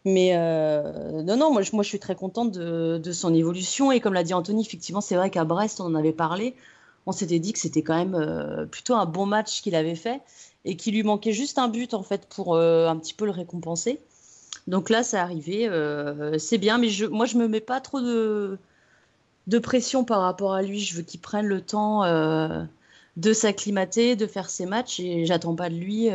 Mais 0.04 0.36
non, 0.36 1.36
non, 1.36 1.52
moi, 1.52 1.62
moi 1.72 1.82
je 1.82 1.88
suis 1.88 1.98
très 1.98 2.14
contente 2.14 2.52
de, 2.52 2.98
de 3.02 3.12
son 3.12 3.34
évolution. 3.34 3.90
Et 3.90 4.00
comme 4.00 4.14
l'a 4.14 4.24
dit 4.24 4.34
Anthony, 4.34 4.62
effectivement, 4.62 5.00
c'est 5.00 5.16
vrai 5.16 5.30
qu'à 5.30 5.44
Brest, 5.44 5.80
on 5.80 5.84
en 5.84 5.94
avait 5.94 6.12
parlé. 6.12 6.54
On 7.06 7.12
s'était 7.12 7.38
dit 7.38 7.54
que 7.54 7.58
c'était 7.58 7.82
quand 7.82 7.96
même 7.96 8.68
plutôt 8.70 8.94
un 8.94 9.06
bon 9.06 9.24
match 9.24 9.62
qu'il 9.62 9.74
avait 9.74 9.94
fait 9.94 10.20
et 10.68 10.76
qu'il 10.76 10.94
lui 10.94 11.02
manquait 11.02 11.32
juste 11.32 11.58
un 11.58 11.68
but 11.68 11.94
en 11.94 12.02
fait 12.02 12.26
pour 12.28 12.54
euh, 12.54 12.88
un 12.88 12.96
petit 12.98 13.14
peu 13.14 13.24
le 13.24 13.30
récompenser. 13.30 14.00
Donc 14.66 14.90
là, 14.90 15.02
c'est 15.02 15.16
arrivé, 15.16 15.66
euh, 15.66 16.38
c'est 16.38 16.58
bien, 16.58 16.76
mais 16.76 16.88
moi 17.10 17.24
je 17.24 17.38
me 17.38 17.48
mets 17.48 17.62
pas 17.62 17.80
trop 17.80 18.02
de, 18.02 18.58
pression 19.62 20.04
par 20.04 20.20
rapport 20.20 20.52
à 20.52 20.60
lui. 20.60 20.80
Je 20.80 20.94
veux 20.94 21.02
qu'il 21.02 21.20
prenne 21.20 21.46
le 21.46 21.62
temps 21.62 22.04
euh, 22.04 22.64
de 23.16 23.32
s'acclimater, 23.32 24.14
de 24.14 24.26
faire 24.26 24.50
ses 24.50 24.66
matchs. 24.66 25.00
Et 25.00 25.24
j'attends 25.24 25.54
pas 25.54 25.70
de 25.70 25.74
lui 25.74 26.10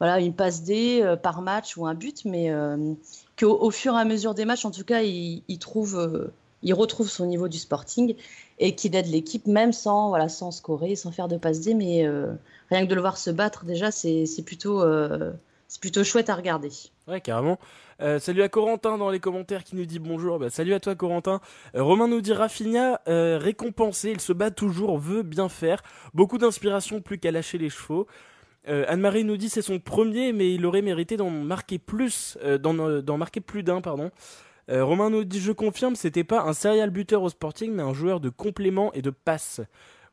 voilà, 0.00 0.20
une 0.20 0.32
passe 0.32 0.62
D 0.62 1.04
par 1.22 1.42
match 1.42 1.76
ou 1.76 1.86
un 1.86 1.94
but, 1.94 2.24
mais 2.24 2.50
qu'au 3.38 3.58
au 3.60 3.70
fur 3.70 3.94
et 3.94 3.98
à 3.98 4.04
mesure 4.06 4.32
des 4.32 4.46
matchs, 4.46 4.64
en 4.64 4.70
tout 4.70 4.84
cas, 4.84 5.02
il, 5.02 5.58
trouve, 5.58 6.30
il 6.62 6.74
retrouve 6.74 7.08
son 7.08 7.26
niveau 7.26 7.48
du 7.48 7.58
sporting 7.58 8.14
et 8.58 8.74
qu'il 8.74 8.96
aide 8.96 9.06
l'équipe 9.06 9.46
même 9.46 9.72
sans, 9.72 10.08
voilà, 10.08 10.28
sans 10.28 10.50
scorer, 10.50 10.96
sans 10.96 11.12
faire 11.12 11.28
de 11.28 11.36
passe 11.36 11.60
D. 11.60 11.74
Mais 11.74 12.08
rien 12.70 12.84
que 12.84 12.90
de 12.90 12.94
le 12.94 13.00
voir 13.00 13.16
se 13.16 13.30
battre, 13.30 13.64
déjà, 13.64 13.90
c'est 13.90 14.26
plutôt, 14.44 14.82
c'est 15.68 15.80
plutôt 15.80 16.02
chouette 16.02 16.30
à 16.30 16.34
regarder. 16.34 16.70
Ouais, 17.06 17.20
carrément. 17.20 17.58
Euh, 18.00 18.18
salut 18.20 18.42
à 18.42 18.48
Corentin 18.48 18.96
dans 18.96 19.10
les 19.10 19.18
commentaires 19.18 19.64
qui 19.64 19.74
nous 19.74 19.84
dit 19.84 19.98
bonjour. 19.98 20.38
Bah, 20.38 20.50
salut 20.50 20.72
à 20.72 20.80
toi 20.80 20.94
Corentin. 20.94 21.40
Euh, 21.74 21.82
Romain 21.82 22.06
nous 22.06 22.20
dit 22.20 22.32
Rafinha 22.32 23.00
euh, 23.08 23.38
récompensé, 23.38 24.10
il 24.10 24.20
se 24.20 24.32
bat 24.32 24.50
toujours, 24.50 24.98
veut 24.98 25.22
bien 25.22 25.48
faire. 25.48 25.82
Beaucoup 26.14 26.38
d'inspiration, 26.38 27.00
plus 27.00 27.18
qu'à 27.18 27.30
lâcher 27.30 27.58
les 27.58 27.70
chevaux. 27.70 28.06
Anne-Marie 28.66 29.24
nous 29.24 29.38
dit 29.38 29.48
c'est 29.48 29.62
son 29.62 29.78
premier, 29.78 30.34
mais 30.34 30.52
il 30.52 30.66
aurait 30.66 30.82
mérité 30.82 31.16
d'en 31.16 31.30
marquer 31.30 31.78
plus, 31.78 32.36
d'en 32.60 33.16
marquer 33.16 33.40
plus 33.40 33.62
d'un, 33.62 33.80
pardon. 33.80 34.10
Romain 34.68 35.10
nous 35.10 35.24
dit 35.24 35.40
je 35.40 35.52
confirme, 35.52 35.96
c'était 35.96 36.24
pas 36.24 36.42
un 36.42 36.52
serial 36.52 36.90
buteur 36.90 37.22
au 37.22 37.28
Sporting, 37.28 37.72
mais 37.72 37.82
un 37.82 37.94
joueur 37.94 38.20
de 38.20 38.28
complément 38.28 38.92
et 38.92 39.02
de 39.02 39.10
passe. 39.10 39.60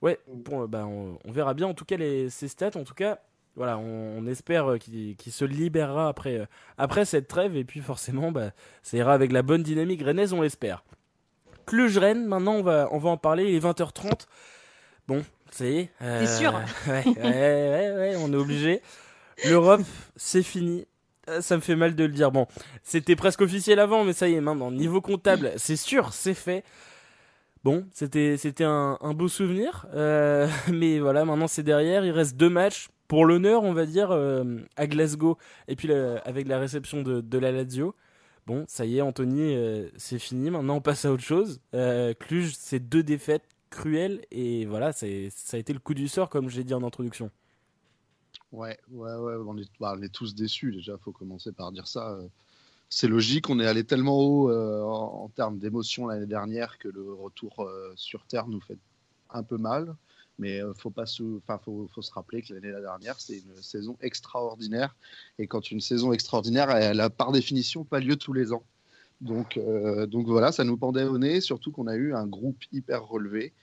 Ouais, 0.02 0.20
bon, 0.28 0.66
bah, 0.68 0.86
on, 0.86 1.32
verra 1.32 1.54
bien 1.54 1.68
en 1.68 1.74
tout 1.74 1.86
cas 1.86 1.98
les, 1.98 2.30
ses 2.30 2.48
stats. 2.48 2.78
En 2.78 2.84
tout 2.84 2.94
cas, 2.94 3.20
voilà, 3.56 3.78
on, 3.78 4.26
espère 4.28 4.72
euh, 4.72 4.78
qu'il 4.78 5.32
se 5.32 5.46
libérera 5.46 6.10
après, 6.10 6.40
euh, 6.40 6.46
après 6.78 7.06
cette 7.06 7.28
trêve 7.28 7.56
et 7.56 7.64
puis 7.64 7.80
forcément, 7.80 8.32
bah, 8.32 8.52
ça 8.84 8.98
ira 8.98 9.14
avec 9.14 9.32
la 9.32 9.42
bonne 9.42 9.64
dynamique 9.64 10.04
rennaise, 10.04 10.34
on 10.34 10.42
l'espère. 10.42 10.84
Cluj-Rennes, 11.66 12.26
maintenant 12.26 12.56
on 12.56 12.64
va, 12.64 12.90
on 12.92 13.00
va 13.00 13.10
en 13.10 13.18
parler, 13.18 13.46
il 13.46 13.56
est 13.56 13.66
20h30. 13.66 14.28
Bon, 15.08 15.24
ça 15.52 15.66
y 15.66 15.80
est. 15.80 15.92
Euh, 16.02 16.28
sûr 16.28 16.54
ouais, 16.88 17.04
ouais, 17.06 17.94
ouais, 17.96 18.16
on 18.18 18.32
est 18.32 18.38
obligé. 18.38 18.82
L'Europe, 19.46 19.82
c'est 20.16 20.44
fini. 20.44 20.86
Ça 21.42 21.56
me 21.56 21.62
fait 21.62 21.76
mal 21.76 21.96
de 21.96 22.04
le 22.04 22.12
dire. 22.12 22.32
Bon, 22.32 22.48
c'était 22.84 23.16
presque 23.16 23.42
officiel 23.42 23.80
avant, 23.80 24.04
mais 24.04 24.14
ça 24.14 24.28
y 24.28 24.34
est, 24.34 24.42
maintenant, 24.42 24.72
niveau 24.72 25.02
comptable, 25.02 25.52
c'est 25.58 25.76
sûr, 25.76 26.14
c'est 26.14 26.34
fait. 26.34 26.64
Bon, 27.64 27.86
c'était 27.92 28.38
c'était 28.38 28.64
un, 28.64 28.98
beau 29.16 29.28
souvenir, 29.28 29.88
mais 30.72 31.00
voilà, 31.00 31.26
maintenant 31.26 31.48
c'est 31.48 31.64
derrière. 31.64 32.06
Il 32.06 32.12
reste 32.12 32.38
deux 32.38 32.50
matchs 32.50 32.90
pour 33.08 33.26
l'honneur, 33.26 33.64
on 33.64 33.74
va 33.74 33.86
dire, 33.86 34.12
euh, 34.12 34.60
à 34.76 34.88
Glasgow, 34.88 35.38
et 35.68 35.76
puis 35.76 35.92
avec 35.92 36.48
la 36.48 36.60
réception 36.60 37.02
de, 37.04 37.38
la 37.38 37.52
Lazio. 37.52 37.96
Bon, 38.48 38.66
ça 38.68 38.86
y 38.86 38.98
est, 38.98 39.02
Anthony, 39.02 39.56
euh, 39.56 39.90
c'est 39.98 40.20
fini. 40.20 40.52
Maintenant, 40.52 40.76
on 40.78 40.82
passe 40.82 41.06
à 41.06 41.12
autre 41.12 41.24
chose. 41.24 41.62
Euh, 41.74 42.14
Cluj, 42.14 42.54
c'est 42.56 42.80
deux 42.80 43.04
défaites 43.04 43.44
cruelles, 43.70 44.22
et 44.32 44.66
voilà, 44.66 44.92
ça 44.94 45.06
a 45.06 45.58
été 45.58 45.74
le 45.74 45.80
coup 45.80 45.94
du 45.94 46.08
sort, 46.08 46.30
comme 46.30 46.50
j'ai 46.50 46.64
dit 46.64 46.74
en 46.74 46.84
introduction. 46.84 47.32
Ouais, 48.52 48.78
ouais, 48.90 49.16
ouais, 49.16 49.34
on 49.46 49.58
est, 49.58 49.70
bah, 49.80 49.96
tous 50.14 50.36
déçus 50.36 50.72
déjà, 50.72 50.94
il 50.94 51.04
faut 51.04 51.12
commencer 51.12 51.52
par 51.52 51.72
dire 51.72 51.88
ça. 51.88 52.18
C'est 52.90 53.08
logique, 53.08 53.50
on 53.50 53.60
est 53.60 53.66
allé 53.66 53.84
tellement 53.84 54.20
haut 54.20 54.52
en, 54.52 55.24
en, 55.24 55.30
termes 55.30 55.60
d'émotion 55.60 56.08
l'année 56.08 56.28
dernière 56.28 56.78
que 56.78 56.88
le 56.88 57.14
retour 57.14 57.70
sur 57.96 58.26
Terre 58.26 58.48
nous 58.48 58.62
fait 58.62 58.78
un 59.32 59.44
peu 59.44 59.58
mal. 59.58 59.96
Mais 60.38 60.58
il 60.58 60.62
euh, 60.62 60.74
faut 60.74 60.90
pas 60.90 61.06
enfin, 61.38 61.60
faut, 61.64 62.02
se 62.02 62.12
rappeler 62.12 62.42
que 62.42 62.54
l'année 62.54 62.72
dernière, 62.82 63.20
c'est 63.20 63.38
une 63.38 63.62
saison 63.62 63.98
extraordinaire. 64.02 64.96
Et 65.40 65.48
quand 65.48 65.72
une 65.72 65.80
saison 65.80 66.12
extraordinaire, 66.12 66.70
elle 66.72 67.00
a 67.00 67.10
par 67.10 67.32
définition 67.32 67.84
pas 67.86 68.00
lieu 68.00 68.16
tous 68.18 68.34
les 68.34 68.52
ans. 68.52 68.64
Donc, 69.22 69.58
euh, 69.58 70.06
donc 70.08 70.28
voilà, 70.28 70.52
ça 70.52 70.66
nous 70.66 70.76
pendait 70.78 71.04
au 71.04 71.18
nez, 71.18 71.40
surtout 71.40 71.72
qu'on 71.72 71.88
a 71.88 71.96
eu 71.96 72.14
un 72.14 72.28
groupe 72.28 72.62
hyper 72.74 73.06
relevé. 73.06 73.54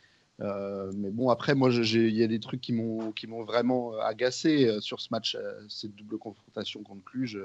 Euh, 0.40 0.90
mais 0.96 1.10
bon, 1.10 1.28
après, 1.28 1.54
moi, 1.54 1.70
il 1.70 2.16
y 2.16 2.22
a 2.22 2.26
des 2.26 2.40
trucs 2.40 2.60
qui 2.60 2.72
m'ont 2.72 3.44
vraiment 3.44 3.96
agacé 3.98 4.80
sur 4.80 5.00
ce 5.00 5.08
match, 5.10 5.36
cette 5.68 5.94
double 5.94 6.18
confrontation 6.18 6.82
contre 6.82 7.04
Cluj. 7.04 7.38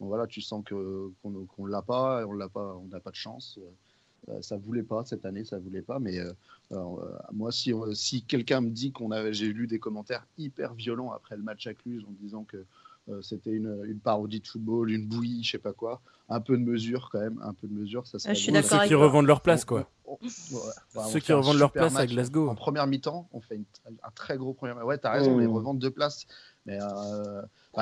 Bon, 0.00 0.06
voilà, 0.06 0.26
tu 0.26 0.40
sens 0.40 0.64
qu'on 0.68 1.12
ne 1.30 1.70
l'a 1.70 1.82
pas, 1.82 2.26
on 2.26 2.34
n'a 2.34 3.00
pas 3.00 3.10
de 3.10 3.16
chance. 3.16 3.58
Euh, 4.28 4.42
ça 4.42 4.56
voulait 4.56 4.82
pas 4.82 5.04
cette 5.04 5.24
année, 5.24 5.44
ça 5.44 5.58
voulait 5.58 5.82
pas. 5.82 5.98
Mais 5.98 6.18
euh, 6.18 6.32
euh, 6.72 6.96
moi, 7.32 7.52
si, 7.52 7.72
si 7.94 8.22
quelqu'un 8.22 8.60
me 8.60 8.70
dit 8.70 8.92
qu'on 8.92 9.10
avait, 9.10 9.32
j'ai 9.32 9.52
lu 9.52 9.66
des 9.66 9.78
commentaires 9.78 10.26
hyper 10.38 10.74
violents 10.74 11.12
après 11.12 11.36
le 11.36 11.42
match 11.42 11.66
à 11.66 11.74
Cluj 11.74 12.04
en 12.04 12.12
disant 12.20 12.44
que 12.44 12.64
c'était 13.22 13.50
une, 13.50 13.82
une, 13.86 13.98
parodie 13.98 14.40
de 14.40 14.46
football, 14.46 14.90
une 14.90 15.06
bouillie, 15.06 15.42
je 15.44 15.52
sais 15.52 15.58
pas 15.58 15.72
quoi. 15.72 16.00
Un 16.28 16.40
peu 16.40 16.56
de 16.56 16.62
mesure 16.62 17.08
quand 17.10 17.20
même, 17.20 17.40
un 17.42 17.52
peu 17.52 17.66
de 17.66 17.72
mesure, 17.72 18.06
ça 18.06 18.18
serait. 18.18 18.32
Ah, 18.32 18.62
ceux 18.62 18.86
qui 18.86 18.94
revendent 18.94 19.26
leur 19.26 19.40
place, 19.40 19.64
quoi. 19.64 19.90
Ceux 21.08 21.20
qui 21.20 21.32
revendent 21.32 21.58
leur 21.58 21.72
place 21.72 21.96
à 21.96 22.06
Glasgow. 22.06 22.48
En 22.48 22.54
première 22.54 22.86
mi-temps, 22.86 23.28
on 23.32 23.40
fait 23.40 23.60
un 23.86 24.10
très 24.14 24.36
gros 24.36 24.52
premier. 24.52 24.72
Ouais, 24.82 24.98
t'as 24.98 25.12
raison, 25.12 25.38
les 25.38 25.46
revendre 25.46 25.80
deux 25.80 25.90
places. 25.90 26.26
Mais 26.66 26.78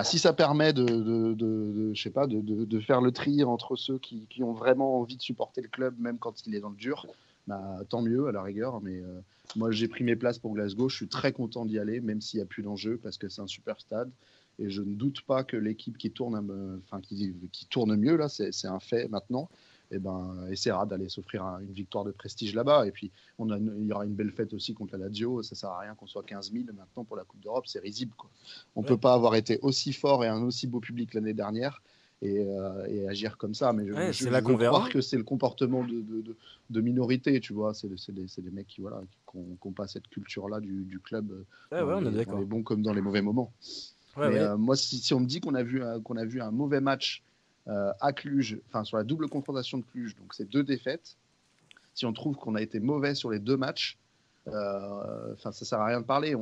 si 0.05 0.19
ça 0.19 0.33
permet 0.33 0.73
de, 0.73 0.85
de, 0.85 1.35
de, 1.35 1.93
je 1.95 2.03
sais 2.03 2.11
pas, 2.11 2.27
de, 2.27 2.81
faire 2.81 3.01
le 3.01 3.13
tri 3.13 3.43
entre 3.45 3.77
ceux 3.77 3.99
qui, 3.99 4.27
qui, 4.31 4.43
ont 4.43 4.53
vraiment 4.53 5.01
envie 5.01 5.17
de 5.17 5.23
supporter 5.23 5.61
le 5.61 5.69
club, 5.69 5.95
même 5.99 6.19
quand 6.19 6.47
il 6.47 6.55
est 6.55 6.61
dans 6.61 6.71
le 6.71 6.77
dur, 6.77 7.07
bah, 7.47 7.81
tant 7.89 8.03
mieux 8.03 8.29
à 8.29 8.33
la 8.33 8.43
rigueur. 8.43 8.81
Mais 8.81 9.01
euh, 9.01 9.21
moi, 9.57 9.71
j'ai 9.71 9.89
pris 9.89 10.05
mes 10.05 10.17
places 10.17 10.39
pour 10.39 10.53
Glasgow. 10.55 10.89
Je 10.89 10.97
suis 10.97 11.09
très 11.09 11.33
content 11.33 11.65
d'y 11.65 11.79
aller, 11.79 12.01
même 12.01 12.21
s'il 12.21 12.39
n'y 12.39 12.43
a 12.43 12.47
plus 12.47 12.63
d'enjeu, 12.63 13.01
parce 13.03 13.19
que 13.19 13.29
c'est 13.29 13.41
un 13.41 13.47
super 13.47 13.81
stade. 13.81 14.11
Et 14.59 14.71
je 14.71 14.83
ne 14.83 14.95
doute 14.95 15.23
pas 15.23 15.45
que 15.45 15.57
l'équipe 15.57 15.97
qui 15.99 16.11
tourne, 16.11 16.81
enfin 16.85 17.01
qui, 17.01 17.35
qui 17.53 17.67
tourne 17.67 17.95
mieux 17.97 18.17
là, 18.17 18.29
c'est 18.29 18.67
un 18.67 18.81
fait 18.81 19.09
maintenant 19.09 19.49
eh 19.91 19.99
ben, 19.99 20.47
essaiera 20.51 20.87
d'aller 20.87 21.09
s'offrir 21.09 21.43
une 21.61 21.73
victoire 21.73 22.05
de 22.05 22.11
prestige 22.11 22.55
là-bas. 22.55 22.87
Et 22.87 22.91
puis, 22.91 23.11
on 23.39 23.51
a, 23.51 23.59
il 23.59 23.87
y 23.87 23.93
aura 23.93 24.05
une 24.05 24.15
belle 24.15 24.31
fête 24.31 24.53
aussi 24.53 24.75
contre 24.75 24.97
la 24.97 25.07
Lazio. 25.07 25.43
Ça 25.43 25.55
sert 25.55 25.71
à 25.71 25.81
rien 25.81 25.95
qu'on 25.95 26.07
soit 26.07 26.23
15 26.23 26.53
000 26.53 26.65
maintenant 26.77 27.05
pour 27.05 27.17
la 27.17 27.25
Coupe 27.25 27.41
d'Europe. 27.41 27.67
C'est 27.67 27.81
risible. 27.81 28.13
Quoi. 28.17 28.29
On 28.77 28.83
ne 28.83 28.87
peut 28.87 28.99
pas 28.99 29.15
avoir 29.15 29.35
été 29.35 29.59
aussi 29.63 29.93
fort 29.93 30.25
et 30.25 30.29
un 30.29 30.43
aussi 30.43 30.67
beau 30.67 30.81
public 30.81 31.15
l'année 31.15 31.35
dernière. 31.35 31.83
Et, 32.21 32.41
euh, 32.41 33.09
agir 33.09 33.39
comme 33.39 33.55
ça. 33.55 33.73
Mais 33.73 33.87
je, 33.87 33.93
ouais, 33.93 34.13
je, 34.13 34.25
je 34.25 34.29
veux 34.29 34.41
croire 34.41 34.89
que 34.89 35.01
c'est 35.01 35.17
le 35.17 35.23
comportement 35.23 35.85
de, 35.85 36.01
de, 36.01 36.37
de, 36.69 36.81
minorité, 36.81 37.39
tu 37.41 37.53
vois. 37.53 37.75
C'est 37.75 37.89
des, 37.89 38.27
des, 38.39 38.51
mecs 38.51 38.67
qui 38.67 38.81
voilà, 38.81 39.01
n'ont 39.35 39.73
pas 39.73 39.87
cette 39.87 40.09
culture-là 40.09 40.61
du, 40.61 40.85
du, 40.85 40.99
club. 40.99 41.31
Ouais, 41.71 41.81
ouais, 41.81 41.95
on 41.97 42.13
est 42.13 42.25
dans 42.25 42.39
les 42.39 42.45
bons 42.45 42.65
comme 42.65 42.83
dans 42.83 42.93
les 42.93 43.01
mauvais 43.01 43.23
moments. 43.23 43.53
Mais, 44.19 44.39
euh, 44.39 44.57
moi, 44.57 44.77
si, 44.77 44.99
si, 44.99 45.15
on 45.15 45.21
me 45.21 45.27
dit 45.27 45.41
qu'on 45.41 45.55
a, 45.55 45.63
vu, 45.63 45.83
qu'on 46.05 46.17
a 46.17 46.25
vu 46.25 46.41
un 46.41 46.51
mauvais 46.51 46.81
match 46.81 47.23
euh, 47.69 47.93
à 48.01 48.13
Cluj, 48.13 48.59
enfin 48.69 48.85
sur 48.85 48.97
la 48.97 49.05
double 49.05 49.29
confrontation 49.29 49.79
de 49.79 49.85
Cluj, 49.93 50.17
donc 50.17 50.33
c'est 50.35 50.49
deux 50.49 50.63
défaites. 50.63 51.17
Si 51.95 52.07
on 52.07 52.13
trouve 52.13 52.37
qu'on 52.37 52.55
a 52.55 52.63
été 52.63 52.81
mauvais 52.81 53.15
sur 53.15 53.31
les 53.31 53.39
deux 53.39 53.57
matchs, 53.57 53.99
euh, 54.47 55.33
enfin 55.35 55.53
ça 55.53 55.65
sert 55.67 55.81
à 55.81 55.87
rien 55.87 56.01
de 56.01 56.07
parler. 56.07 56.35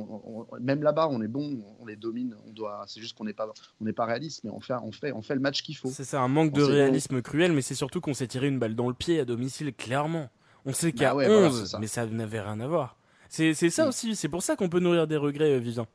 même 0.61 0.83
là-bas, 0.83 1.09
on 1.09 1.21
est 1.21 1.27
bon, 1.27 1.63
on 1.79 1.85
les 1.85 1.97
domine. 1.97 2.35
On 2.47 2.51
doit, 2.51 2.85
c'est 2.87 3.01
juste 3.01 3.17
qu'on 3.17 3.25
n'est 3.25 3.33
pas, 3.33 3.51
on 3.81 3.85
n'est 3.85 3.93
pas 3.93 4.05
réaliste, 4.05 4.43
mais 4.43 4.51
on 4.51 4.61
fait, 4.61 4.75
on 4.81 4.91
fait, 4.91 5.11
on 5.11 5.21
fait 5.21 5.35
le 5.35 5.41
match 5.41 5.63
qu'il 5.63 5.75
faut. 5.75 5.89
C'est 5.89 6.05
ça, 6.05 6.21
un 6.21 6.27
manque 6.29 6.53
de 6.53 6.63
réalisme 6.63 7.21
cruel, 7.21 7.51
mais 7.51 7.61
c'est 7.61 7.75
surtout 7.75 7.99
qu'on 7.99 8.13
s'est 8.13 8.27
tiré 8.27 8.47
une 8.47 8.59
balle 8.59 8.75
dans 8.75 8.87
le 8.87 8.93
pied 8.93 9.19
à 9.19 9.25
domicile, 9.25 9.73
clairement. 9.73 10.29
On 10.65 10.73
sait 10.73 10.93
a 11.03 11.15
11, 11.15 11.71
bah 11.71 11.77
mais 11.81 11.87
ça 11.87 12.05
n'avait 12.05 12.41
rien 12.41 12.59
à 12.59 12.67
voir. 12.67 12.97
C'est 13.29 13.53
ça 13.53 13.85
mm. 13.85 13.89
aussi, 13.89 14.15
c'est 14.15 14.29
pour 14.29 14.43
ça 14.43 14.55
qu'on 14.55 14.69
peut 14.69 14.79
nourrir 14.79 15.07
des 15.07 15.17
regrets, 15.17 15.51
euh, 15.51 15.59
Vivien. 15.59 15.87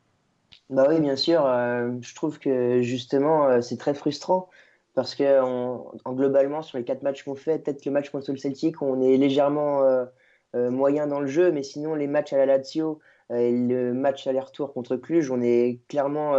Bah 0.72 0.87
oui, 0.88 1.00
bien 1.00 1.16
sûr. 1.16 1.42
je 1.42 2.14
trouve 2.14 2.38
que 2.38 2.80
justement, 2.80 3.61
c'est 3.61 3.76
très 3.76 3.92
frustrant 3.92 4.48
parce 4.94 5.14
que 5.14 5.40
en 5.42 6.12
globalement, 6.14 6.62
sur 6.62 6.78
les 6.78 6.85
quatre 6.85 7.02
matchs 7.02 7.24
qu'on 7.24 7.35
fait, 7.35 7.58
peut-être 7.58 7.85
le 7.85 7.92
match 7.92 8.08
contre 8.11 8.30
le 8.30 8.38
Celtic, 8.38 8.80
on 8.80 9.02
est 9.02 9.18
légèrement 9.18 9.82
euh, 9.85 10.06
euh, 10.54 10.70
moyen 10.70 11.06
dans 11.06 11.20
le 11.20 11.26
jeu, 11.26 11.52
mais 11.52 11.62
sinon, 11.62 11.94
les 11.94 12.06
matchs 12.06 12.32
à 12.32 12.38
la 12.38 12.46
Lazio 12.46 13.00
euh, 13.30 13.37
et 13.37 13.52
le 13.52 13.92
match 13.92 14.26
aller-retour 14.26 14.72
contre 14.72 14.96
Cluj, 14.96 15.30
on 15.30 15.42
est 15.42 15.80
clairement 15.88 16.35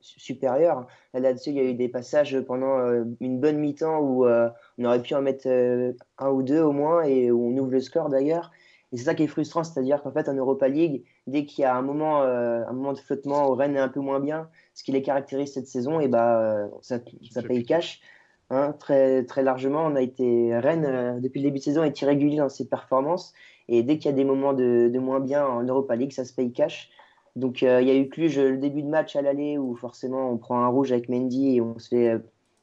supérieur. 0.00 0.86
À 1.12 1.20
la 1.20 1.32
Lazio, 1.32 1.52
il 1.52 1.56
y 1.56 1.60
a 1.60 1.64
eu 1.64 1.74
des 1.74 1.90
passages 1.90 2.40
pendant 2.40 2.78
une 3.20 3.38
bonne 3.38 3.58
mi-temps 3.58 4.00
où 4.00 4.26
on 4.26 4.84
aurait 4.84 5.02
pu 5.02 5.14
en 5.14 5.20
mettre 5.20 5.46
un 6.18 6.30
ou 6.30 6.42
deux 6.42 6.62
au 6.62 6.72
moins 6.72 7.02
et 7.02 7.30
où 7.30 7.48
on 7.48 7.58
ouvre 7.58 7.72
le 7.72 7.80
score 7.80 8.08
d'ailleurs. 8.08 8.50
Et 8.92 8.96
c'est 8.96 9.04
ça 9.04 9.14
qui 9.14 9.24
est 9.24 9.28
frustrant, 9.28 9.62
c'est-à-dire 9.62 10.02
qu'en 10.02 10.12
fait, 10.12 10.28
en 10.28 10.34
Europa 10.34 10.68
League, 10.68 11.04
dès 11.26 11.46
qu'il 11.46 11.62
y 11.62 11.64
a 11.64 11.74
un 11.74 11.82
moment, 11.82 12.22
un 12.22 12.72
moment 12.72 12.92
de 12.92 12.98
flottement 12.98 13.54
Rennes 13.54 13.76
est 13.76 13.80
un 13.80 13.88
peu 13.88 14.00
moins 14.00 14.20
bien, 14.20 14.48
ce 14.74 14.82
qui 14.82 14.92
les 14.92 15.02
caractérise 15.02 15.52
cette 15.52 15.68
saison, 15.68 16.00
et 16.00 16.08
bah, 16.08 16.40
euh, 16.40 16.68
ça, 16.82 16.98
ça 17.30 17.42
paye 17.42 17.64
cash. 17.64 18.00
Hein, 18.50 18.74
très, 18.78 19.24
très 19.24 19.42
largement, 19.42 19.86
on 19.86 19.96
a 19.96 20.02
été 20.02 20.54
Rennes 20.58 20.84
euh, 20.84 21.20
depuis 21.20 21.40
le 21.40 21.48
début 21.48 21.58
de 21.58 21.64
saison 21.64 21.82
est 21.82 21.98
irrégulier 22.02 22.36
dans 22.36 22.50
ses 22.50 22.68
performances 22.68 23.32
et 23.68 23.82
dès 23.82 23.96
qu'il 23.96 24.10
y 24.10 24.14
a 24.14 24.16
des 24.16 24.24
moments 24.24 24.52
de, 24.52 24.90
de, 24.92 24.98
moins 24.98 25.20
bien 25.20 25.46
en 25.46 25.62
Europa 25.62 25.96
League, 25.96 26.12
ça 26.12 26.26
se 26.26 26.34
paye 26.34 26.52
cash. 26.52 26.90
Donc 27.36 27.62
euh, 27.62 27.80
il 27.80 27.88
y 27.88 27.90
a 27.90 27.96
eu 27.96 28.08
Cluj 28.08 28.38
le 28.38 28.58
début 28.58 28.82
de 28.82 28.88
match 28.88 29.16
à 29.16 29.22
l'aller 29.22 29.56
où 29.56 29.74
forcément 29.74 30.30
on 30.30 30.36
prend 30.36 30.62
un 30.62 30.66
rouge 30.66 30.92
avec 30.92 31.08
Mendy 31.08 31.56
et 31.56 31.60
on 31.62 31.78
se 31.78 31.88
fait, 31.88 32.20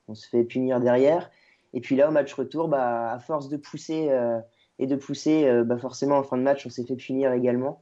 on 0.08 0.14
se 0.14 0.30
fait 0.30 0.44
punir 0.44 0.80
derrière. 0.80 1.32
Et 1.74 1.82
puis 1.82 1.96
là 1.96 2.10
au 2.10 2.12
match 2.12 2.32
retour, 2.34 2.68
bah, 2.68 3.12
à 3.12 3.20
force 3.20 3.50
de 3.50 3.58
pousser 3.58 4.12
et 4.78 4.86
de 4.86 4.96
pousser, 4.96 5.50
bah, 5.66 5.78
forcément 5.78 6.18
en 6.18 6.24
fin 6.24 6.38
de 6.38 6.44
match 6.44 6.66
on 6.68 6.70
s'est 6.70 6.86
fait 6.86 6.96
punir 6.96 7.34
également. 7.34 7.82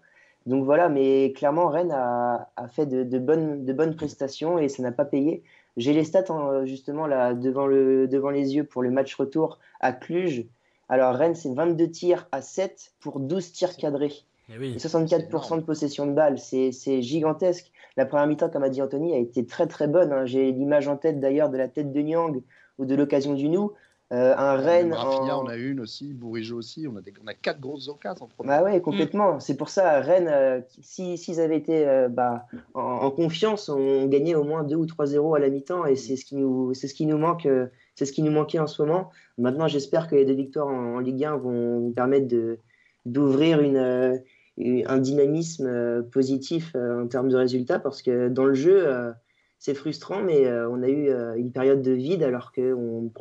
Donc 0.49 0.65
voilà, 0.65 0.89
mais 0.89 1.31
clairement, 1.33 1.67
Rennes 1.69 1.91
a, 1.91 2.49
fait 2.69 2.87
de, 2.87 3.19
bonnes, 3.19 3.65
de 3.65 3.71
bonnes 3.71 3.95
prestations 3.95 4.57
et 4.57 4.67
ça 4.67 4.81
n'a 4.81 4.91
pas 4.91 5.05
payé. 5.05 5.43
J'ai 5.77 5.93
les 5.93 6.03
stats 6.03 6.25
hein, 6.29 6.65
justement 6.65 7.05
là 7.05 7.35
devant, 7.35 7.67
le, 7.67 8.07
devant 8.07 8.31
les 8.31 8.55
yeux 8.55 8.63
pour 8.63 8.81
le 8.81 8.89
match 8.89 9.13
retour 9.13 9.59
à 9.79 9.93
Cluj. 9.93 10.47
Alors 10.89 11.13
Rennes, 11.13 11.35
c'est 11.35 11.53
22 11.53 11.91
tirs 11.91 12.27
à 12.31 12.41
7 12.41 12.93
pour 12.99 13.19
12 13.19 13.51
tirs 13.51 13.77
cadrés. 13.77 14.25
Et 14.49 14.77
64% 14.77 15.57
de 15.57 15.61
possession 15.61 16.07
de 16.07 16.13
balles, 16.13 16.39
c'est 16.39 17.01
gigantesque. 17.03 17.71
La 17.95 18.07
première 18.07 18.25
mi-temps, 18.25 18.49
comme 18.49 18.63
a 18.63 18.69
dit 18.69 18.81
Anthony, 18.81 19.13
a 19.13 19.19
été 19.19 19.45
très 19.45 19.67
très 19.67 19.87
bonne. 19.87 20.11
Hein. 20.11 20.25
J'ai 20.25 20.51
l'image 20.51 20.87
en 20.87 20.97
tête 20.97 21.19
d'ailleurs 21.19 21.49
de 21.49 21.57
la 21.57 21.67
tête 21.67 21.91
de 21.91 22.01
Nyang 22.01 22.41
ou 22.79 22.85
de 22.85 22.95
l'occasion 22.95 23.35
du 23.35 23.49
Nou. 23.49 23.73
Euh, 24.11 24.33
un 24.35 24.55
Rennes. 24.55 24.93
En... 24.93 25.43
on 25.43 25.47
a 25.47 25.55
une 25.55 25.79
aussi, 25.79 26.13
Bourigeau 26.13 26.57
aussi. 26.57 26.87
On 26.87 26.95
a, 26.97 27.01
des... 27.01 27.13
on 27.23 27.27
a 27.27 27.35
quatre 27.35 27.59
grosses 27.59 27.89
occasions 27.89 28.25
en 28.25 28.27
premier. 28.27 28.47
Bah 28.47 28.63
ouais, 28.63 28.81
complètement. 28.81 29.39
C'est 29.39 29.55
pour 29.55 29.69
ça, 29.69 29.99
Rennes, 29.99 30.29
euh, 30.31 30.61
s'ils 30.81 31.39
avaient 31.39 31.57
été 31.57 31.87
euh, 31.87 32.09
bah, 32.09 32.47
en, 32.73 33.11
confiance, 33.11 33.69
on 33.69 34.07
gagnait 34.07 34.33
au 34.33 34.43
moins 34.43 34.63
2 34.63 34.75
ou 34.75 34.85
3-0 34.85 35.35
à 35.35 35.39
la 35.39 35.49
mi-temps 35.49 35.85
et 35.85 35.95
c'est 35.95 36.15
ce 36.15 36.25
qui 36.25 36.35
nous, 36.35 36.73
c'est 36.73 36.87
ce 36.87 36.95
qui 36.95 37.05
nous 37.05 37.19
manque, 37.19 37.47
c'est 37.93 38.05
ce 38.05 38.11
qui 38.11 38.23
nous 38.23 38.31
manquait 38.31 38.59
en 38.59 38.67
ce 38.67 38.81
moment. 38.81 39.11
Maintenant, 39.37 39.67
j'espère 39.67 40.07
que 40.07 40.15
les 40.15 40.25
deux 40.25 40.33
victoires 40.33 40.67
en, 40.67 40.99
Ligue 40.99 41.25
1 41.25 41.37
vont 41.37 41.79
nous 41.79 41.91
permettre 41.91 42.27
de 42.27 42.57
d'ouvrir 43.05 43.61
une, 43.61 44.21
un 44.57 44.97
dynamisme 44.97 46.03
positif 46.11 46.75
en 46.75 47.07
termes 47.07 47.29
de 47.29 47.37
résultats 47.37 47.79
parce 47.79 48.01
que 48.01 48.27
dans 48.27 48.45
le 48.45 48.53
jeu 48.53 49.13
c'est 49.59 49.75
frustrant, 49.75 50.23
mais 50.23 50.47
euh, 50.47 50.69
on 50.69 50.81
a 50.81 50.87
eu 50.87 51.09
euh, 51.09 51.35
une 51.35 51.51
période 51.51 51.81
de 51.81 51.91
vide 51.91 52.23
alors 52.23 52.53
qu'on 52.53 53.11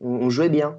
on, 0.00 0.30
jouait 0.30 0.48
bien. 0.48 0.78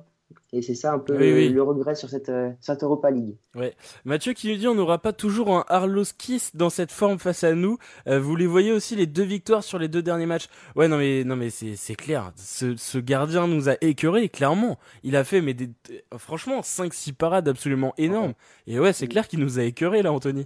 Et 0.52 0.64
c'est 0.64 0.76
ça 0.76 0.94
un 0.94 1.00
peu 1.00 1.16
le, 1.16 1.62
regret 1.62 1.94
sur 1.94 2.10
cette, 2.10 2.30
euh, 2.30 2.50
cette 2.60 2.82
Europa 2.82 3.12
League. 3.12 3.36
Ouais. 3.56 3.76
Mathieu 4.06 4.34
qui 4.34 4.50
nous 4.52 4.58
dit 4.58 4.68
on 4.68 4.74
n'aura 4.74 4.98
pas 4.98 5.14
toujours 5.14 5.56
un 5.56 5.66
Arlos 5.68 6.06
Kiss 6.18 6.56
dans 6.56 6.72
cette 6.72 6.92
forme 6.92 7.20
face 7.20 7.44
à 7.44 7.54
nous. 7.54 7.78
vous 8.08 8.36
les 8.36 8.48
voyez 8.48 8.72
aussi 8.72 8.96
les 8.96 9.06
deux 9.06 9.24
victoires 9.24 9.64
sur 9.64 9.78
les 9.78 9.88
deux 9.88 10.02
derniers 10.02 10.26
matchs. 10.26 10.48
Ouais 10.76 10.88
non 10.88 10.98
mais 10.98 11.24
non 11.24 11.36
mais 11.36 11.50
c'est 11.50 11.96
clair. 11.96 12.32
Ce, 12.36 12.76
ce, 12.76 12.98
gardien 13.00 13.48
nous 13.48 13.70
a 13.70 13.76
écœuré 13.82 14.30
clairement. 14.30 14.78
Il 15.04 15.16
a 15.16 15.24
fait 15.24 15.42
mais 15.42 15.56
des, 15.56 15.70
franchement 16.18 16.62
5-6 16.62 17.14
parades 17.14 17.48
absolument 17.48 17.94
énormes. 17.98 18.34
Et 18.68 18.80
ouais 18.80 18.94
c'est 18.94 19.08
clair 19.08 19.28
qu'il 19.28 19.40
nous 19.40 19.60
a 19.60 19.64
écœuré 19.64 20.04
là 20.04 20.12
Anthony. 20.12 20.46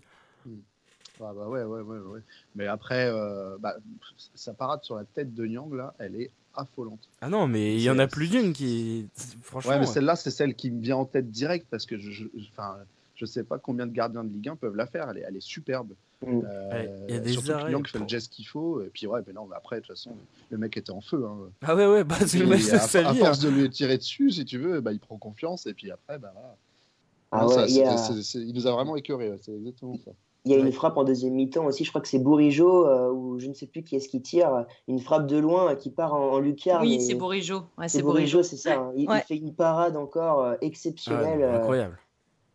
Ah 1.21 1.34
bah 1.34 1.47
ouais, 1.47 1.63
ouais, 1.63 1.82
ouais, 1.82 1.97
ouais. 1.97 2.19
Mais 2.56 2.67
après, 2.67 3.10
euh, 3.10 3.58
bah, 3.60 3.75
sa 4.36 4.53
parade 4.53 4.84
sur 4.84 4.95
la 4.95 5.03
tête 5.03 5.34
de 5.34 5.45
Nyang, 5.45 5.73
là, 5.73 5.93
elle 5.99 6.15
est 6.15 6.32
affolante. 6.56 7.10
Ah 7.21 7.30
non, 7.30 7.47
mais 7.47 7.75
il 7.75 7.82
y 7.82 7.89
en 7.89 7.99
a 7.99 8.08
plus 8.08 8.30
d'une 8.30 8.53
qui. 8.53 9.08
Franchement. 9.41 9.71
Ouais, 9.71 9.80
mais 9.80 9.86
celle-là, 9.86 10.15
c'est 10.15 10.32
celle 10.32 10.56
qui 10.56 10.71
me 10.71 10.82
vient 10.82 10.97
en 10.97 11.06
tête 11.06 11.32
direct 11.32 11.67
parce 11.69 11.86
que 11.86 11.97
je, 11.97 12.25
enfin, 12.51 12.77
je 13.15 13.25
sais 13.25 13.43
pas 13.43 13.58
combien 13.60 13.88
de 13.88 13.93
gardiens 13.93 14.23
de 14.23 14.30
Ligue 14.30 14.49
1 14.49 14.56
peuvent 14.56 14.75
la 14.75 14.88
faire. 14.88 15.10
Elle 15.10 15.19
est, 15.19 15.25
elle 15.27 15.36
est 15.36 15.41
superbe. 15.41 15.89
Mm. 16.25 16.41
Euh, 16.45 17.06
il 17.08 17.13
y 17.13 17.17
a 17.17 17.21
des 17.21 17.34
surtout 17.34 17.51
arrêts, 17.51 17.71
Nyang 17.71 17.88
fait 17.88 17.99
le 17.99 18.08
geste 18.08 18.34
qu'il 18.34 18.47
faut. 18.47 18.82
Et 18.82 18.89
puis, 18.89 19.08
ouais, 19.08 19.21
mais 19.25 19.34
non, 19.34 19.45
mais 19.45 19.56
après, 19.56 19.77
de 19.77 19.82
toute 19.82 19.95
façon, 19.95 20.15
le 20.49 20.58
mec 20.58 20.77
était 20.77 20.91
en 20.91 21.01
feu. 21.01 21.25
Hein. 21.25 21.49
Ah 21.62 21.75
ouais, 21.75 21.88
ouais, 21.88 22.03
bah, 22.03 22.15
c'est 22.25 22.39
le 22.39 22.47
mec 22.47 22.60
vie. 22.60 22.71
À 22.71 22.80
force 22.80 23.43
hein. 23.43 23.43
de 23.43 23.49
lui 23.49 23.69
tirer 23.69 23.97
dessus, 23.97 24.32
si 24.32 24.45
tu 24.45 24.58
veux, 24.58 24.82
bah, 24.82 24.93
il 24.93 24.99
prend 24.99 25.17
confiance. 25.17 25.67
Et 25.67 25.73
puis 25.73 25.91
après, 25.91 26.17
bah 26.17 26.32
voilà. 26.34 26.56
Ah 27.32 27.45
ouais, 27.45 27.65
il 27.69 28.53
nous 28.53 28.67
a 28.67 28.71
vraiment 28.71 28.95
écœuré, 28.95 29.38
c'est 29.41 29.53
exactement 29.53 29.97
ça. 30.03 30.12
Il 30.45 30.52
y 30.52 30.56
a 30.56 30.60
une 30.60 30.71
frappe 30.71 30.97
en 30.97 31.04
deuxième 31.04 31.34
mi-temps 31.34 31.65
aussi, 31.65 31.84
je 31.84 31.89
crois 31.89 32.02
que 32.02 32.08
c'est 32.08 32.19
Bourigeau, 32.19 32.88
euh, 32.88 33.12
ou 33.12 33.38
je 33.39 33.47
ne 33.47 33.54
sais 33.54 33.67
plus 33.67 33.84
qui 33.84 33.95
est-ce 33.97 34.08
qui 34.08 34.21
tire, 34.21 34.65
une 34.88 35.00
frappe 35.00 35.28
de 35.28 35.38
loin 35.38 35.76
qui 35.76 35.89
part 35.91 36.13
en, 36.13 36.39
lucarne. 36.39 36.84
Oui, 36.84 37.02
c'est 37.02 37.15
Bourigeau. 37.15 37.63
c'est 37.88 38.02
Bourigeau, 38.02 38.43
c'est 38.43 38.56
ça. 38.56 38.76
Hein. 38.76 38.93
Il, 38.95 39.10
fait 39.28 39.36
une 39.36 39.54
parade 39.54 39.97
encore 39.97 40.41
euh, 40.41 40.56
exceptionnelle. 40.62 41.41
Euh, 41.41 41.58
incroyable. 41.58 41.97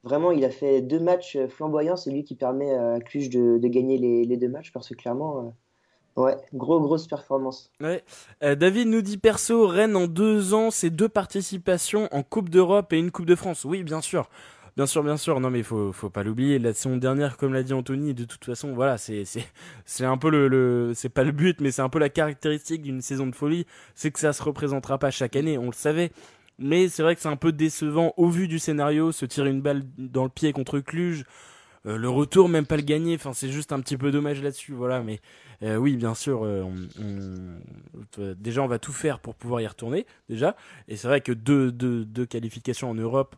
Vraiment, 0.04 0.30
il 0.32 0.44
a 0.44 0.50
fait 0.50 0.80
deux 0.80 0.98
matchs 0.98 1.38
flamboyants. 1.48 1.96
C'est 1.96 2.10
lui 2.10 2.24
qui 2.24 2.34
permet 2.34 2.72
à 2.74 2.98
Cluj 2.98 3.28
de, 3.28 3.58
gagner 3.68 3.98
les, 3.98 4.36
deux 4.36 4.48
matchs 4.48 4.72
parce 4.72 4.88
que 4.88 4.94
clairement, 4.94 5.54
ouais, 6.16 6.36
gros, 6.54 6.80
grosse 6.80 7.06
performance. 7.06 7.70
Ouais. 7.80 8.02
David 8.40 8.88
nous 8.88 9.02
dit 9.02 9.16
perso, 9.16 9.64
Rennes 9.68 9.94
en 9.94 10.08
deux 10.08 10.54
ans, 10.54 10.72
c'est 10.72 10.90
deux 10.90 11.08
participations 11.08 12.08
en 12.10 12.24
Coupe 12.24 12.48
d'Europe 12.48 12.92
et 12.92 12.98
une 12.98 13.12
Coupe 13.12 13.26
de 13.26 13.36
France. 13.36 13.64
Oui, 13.64 13.84
bien 13.84 14.00
sûr. 14.00 14.28
Bien 14.76 14.86
sûr, 14.86 15.02
bien 15.02 15.16
sûr. 15.16 15.38
Non, 15.40 15.50
mais 15.50 15.58
il 15.58 15.64
faut, 15.64 15.92
faut 15.92 16.08
pas 16.10 16.22
l'oublier. 16.22 16.58
La 16.58 16.72
saison 16.72 16.96
dernière, 16.96 17.36
comme 17.36 17.52
l'a 17.52 17.62
dit 17.62 17.74
Anthony, 17.74 18.14
de 18.14 18.24
toute 18.24 18.44
façon, 18.44 18.72
voilà, 18.74 18.96
c'est, 18.98 19.24
c'est, 19.24 19.46
c'est 19.84 20.04
un 20.04 20.16
peu 20.16 20.30
le, 20.30 20.92
c'est 20.94 21.10
pas 21.10 21.24
le 21.24 21.32
but, 21.32 21.60
mais 21.60 21.70
c'est 21.70 21.82
un 21.82 21.88
peu 21.90 21.98
la 21.98 22.08
caractéristique 22.08 22.82
d'une 22.82 23.02
saison 23.02 23.26
de 23.26 23.34
folie, 23.34 23.66
c'est 23.94 24.10
que 24.10 24.18
ça 24.18 24.32
se 24.32 24.42
représentera 24.42 24.98
pas 24.98 25.10
chaque 25.10 25.36
année. 25.36 25.58
On 25.58 25.66
le 25.66 25.72
savait. 25.72 26.10
Mais 26.58 26.88
c'est 26.88 27.02
vrai 27.02 27.14
que 27.16 27.20
c'est 27.20 27.28
un 27.28 27.36
peu 27.36 27.52
décevant 27.52 28.14
au 28.16 28.28
vu 28.28 28.48
du 28.48 28.58
scénario, 28.58 29.10
se 29.12 29.26
tirer 29.26 29.50
une 29.50 29.62
balle 29.62 29.82
dans 29.98 30.24
le 30.24 30.30
pied 30.30 30.52
contre 30.52 30.80
Cluj. 30.80 31.24
Euh, 31.86 31.96
le 31.96 32.08
retour, 32.08 32.48
même 32.48 32.66
pas 32.66 32.76
le 32.76 32.82
gagner. 32.82 33.14
Enfin, 33.16 33.32
c'est 33.32 33.50
juste 33.50 33.72
un 33.72 33.80
petit 33.80 33.96
peu 33.96 34.10
dommage 34.10 34.42
là-dessus. 34.42 34.72
Voilà, 34.72 35.02
mais 35.02 35.20
euh, 35.62 35.76
oui, 35.76 35.96
bien 35.96 36.14
sûr, 36.14 36.44
euh, 36.44 36.64
déjà 38.36 38.62
on 38.62 38.68
va 38.68 38.78
tout 38.78 38.92
faire 38.92 39.18
pour 39.18 39.34
pouvoir 39.34 39.60
y 39.60 39.66
retourner 39.66 40.06
déjà. 40.28 40.56
Et 40.88 40.96
c'est 40.96 41.08
vrai 41.08 41.20
que 41.20 41.32
deux, 41.32 41.72
deux, 41.72 42.04
deux 42.04 42.26
qualifications 42.26 42.90
en 42.90 42.94
Europe, 42.94 43.34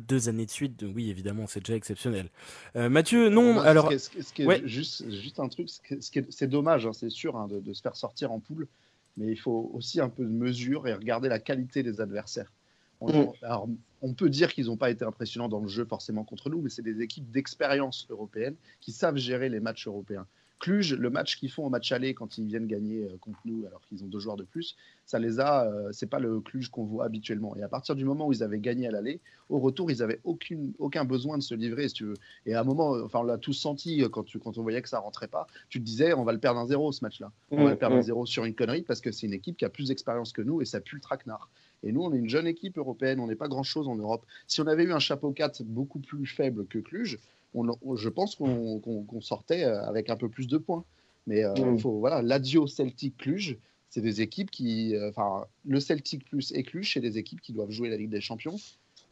deux 0.00 0.28
années 0.28 0.46
de 0.46 0.50
suite, 0.50 0.84
oui, 0.94 1.10
évidemment, 1.10 1.46
c'est 1.46 1.60
déjà 1.60 1.74
exceptionnel. 1.74 2.28
Euh, 2.76 2.88
Mathieu, 2.88 3.28
non, 3.28 3.60
alors. 3.60 3.90
juste, 4.64 5.10
juste 5.10 5.40
un 5.40 5.48
truc, 5.48 5.68
c'est 6.00 6.46
dommage, 6.48 6.86
hein, 6.86 6.92
c'est 6.92 7.10
sûr, 7.10 7.36
hein, 7.36 7.48
de, 7.48 7.72
se 7.72 7.82
faire 7.82 7.96
sortir 7.96 8.32
en 8.32 8.40
poule, 8.40 8.66
mais 9.16 9.30
il 9.30 9.36
faut 9.36 9.70
aussi 9.74 10.00
un 10.00 10.08
peu 10.08 10.24
de 10.24 10.30
mesure 10.30 10.88
et 10.88 10.94
regarder 10.94 11.28
la 11.28 11.38
qualité 11.38 11.82
des 11.82 12.00
adversaires. 12.00 12.50
On, 13.00 13.26
mm. 13.26 13.32
alors, 13.42 13.68
on 14.02 14.12
peut 14.12 14.28
dire 14.28 14.52
qu'ils 14.52 14.66
n'ont 14.66 14.76
pas 14.76 14.90
été 14.90 15.04
impressionnants 15.04 15.48
dans 15.48 15.60
le 15.60 15.68
jeu 15.68 15.84
forcément 15.84 16.24
contre 16.24 16.50
nous, 16.50 16.60
mais 16.60 16.70
c'est 16.70 16.82
des 16.82 17.00
équipes 17.00 17.30
d'expérience 17.30 18.06
européenne 18.10 18.54
qui 18.80 18.92
savent 18.92 19.16
gérer 19.16 19.48
les 19.48 19.60
matchs 19.60 19.86
européens. 19.86 20.26
Cluj, 20.60 20.94
le 20.94 21.10
match 21.10 21.38
qu'ils 21.38 21.50
font 21.50 21.66
au 21.66 21.68
match 21.68 21.92
aller 21.92 22.14
quand 22.14 22.38
ils 22.38 22.46
viennent 22.46 22.66
gagner 22.66 23.04
euh, 23.04 23.16
contre 23.20 23.38
nous, 23.44 23.66
alors 23.66 23.80
qu'ils 23.82 24.02
ont 24.02 24.06
deux 24.06 24.18
joueurs 24.18 24.36
de 24.36 24.44
plus, 24.44 24.76
ça 25.04 25.18
les 25.18 25.40
a. 25.40 25.66
Euh, 25.66 25.90
c'est 25.92 26.06
pas 26.06 26.18
le 26.18 26.40
Cluj 26.40 26.68
qu'on 26.70 26.84
voit 26.84 27.04
habituellement. 27.04 27.54
Et 27.56 27.62
à 27.62 27.68
partir 27.68 27.94
du 27.94 28.04
moment 28.04 28.28
où 28.28 28.32
ils 28.32 28.42
avaient 28.42 28.58
gagné 28.58 28.86
à 28.86 28.90
l'aller, 28.90 29.20
au 29.50 29.58
retour, 29.58 29.90
ils 29.90 30.02
avaient 30.02 30.20
aucune, 30.24 30.72
aucun 30.78 31.04
besoin 31.04 31.36
de 31.36 31.42
se 31.42 31.54
livrer, 31.54 31.88
si 31.88 31.94
tu 31.94 32.04
veux. 32.04 32.14
Et 32.46 32.54
à 32.54 32.60
un 32.60 32.64
moment, 32.64 32.92
enfin, 33.04 33.20
on 33.20 33.24
l'a 33.24 33.38
tous 33.38 33.52
senti 33.52 34.02
euh, 34.02 34.08
quand, 34.08 34.22
tu, 34.24 34.38
quand 34.38 34.56
on 34.56 34.62
voyait 34.62 34.80
que 34.80 34.88
ça 34.88 35.00
rentrait 35.00 35.28
pas. 35.28 35.46
Tu 35.68 35.80
te 35.80 35.84
disais, 35.84 36.14
on 36.14 36.24
va 36.24 36.32
le 36.32 36.38
perdre 36.38 36.60
un 36.60 36.66
zéro 36.66 36.92
ce 36.92 37.04
match-là. 37.04 37.32
On 37.50 37.64
va 37.64 37.70
le 37.70 37.76
perdre 37.76 37.96
un 37.96 38.00
mmh. 38.00 38.02
zéro 38.02 38.26
sur 38.26 38.44
une 38.44 38.54
connerie 38.54 38.82
parce 38.82 39.00
que 39.00 39.12
c'est 39.12 39.26
une 39.26 39.34
équipe 39.34 39.56
qui 39.56 39.64
a 39.64 39.68
plus 39.68 39.88
d'expérience 39.88 40.32
que 40.32 40.42
nous 40.42 40.62
et 40.62 40.64
ça 40.64 40.80
pue 40.80 40.96
le 40.96 41.02
traquenard. 41.02 41.50
Et 41.82 41.92
nous, 41.92 42.02
on 42.02 42.12
est 42.14 42.18
une 42.18 42.30
jeune 42.30 42.46
équipe 42.46 42.78
européenne, 42.78 43.20
on 43.20 43.26
n'est 43.26 43.36
pas 43.36 43.48
grand-chose 43.48 43.88
en 43.88 43.96
Europe. 43.96 44.24
Si 44.46 44.60
on 44.62 44.66
avait 44.66 44.84
eu 44.84 44.92
un 44.92 44.98
chapeau 44.98 45.32
4 45.32 45.62
beaucoup 45.64 46.00
plus 46.00 46.26
faible 46.26 46.66
que 46.66 46.78
Cluj, 46.78 47.18
je 47.54 48.08
pense 48.08 48.36
qu'on 48.36 49.20
sortait 49.20 49.64
avec 49.64 50.10
un 50.10 50.16
peu 50.16 50.28
plus 50.28 50.46
de 50.48 50.58
points. 50.58 50.84
Mais 51.26 51.44
euh, 51.44 51.54
mm. 51.54 51.78
faut, 51.78 51.98
voilà, 51.98 52.22
l'Adio 52.22 52.66
Celtic 52.66 53.16
Cluj, 53.16 53.56
c'est 53.90 54.00
des 54.00 54.20
équipes 54.20 54.50
qui. 54.50 54.94
Euh, 54.94 55.10
enfin, 55.10 55.46
le 55.64 55.80
Celtic 55.80 56.24
plus 56.24 56.52
et 56.52 56.62
Cluj, 56.62 56.92
c'est 56.92 57.00
des 57.00 57.18
équipes 57.18 57.40
qui 57.40 57.52
doivent 57.52 57.70
jouer 57.70 57.88
la 57.88 57.96
Ligue 57.96 58.10
des 58.10 58.20
Champions 58.20 58.56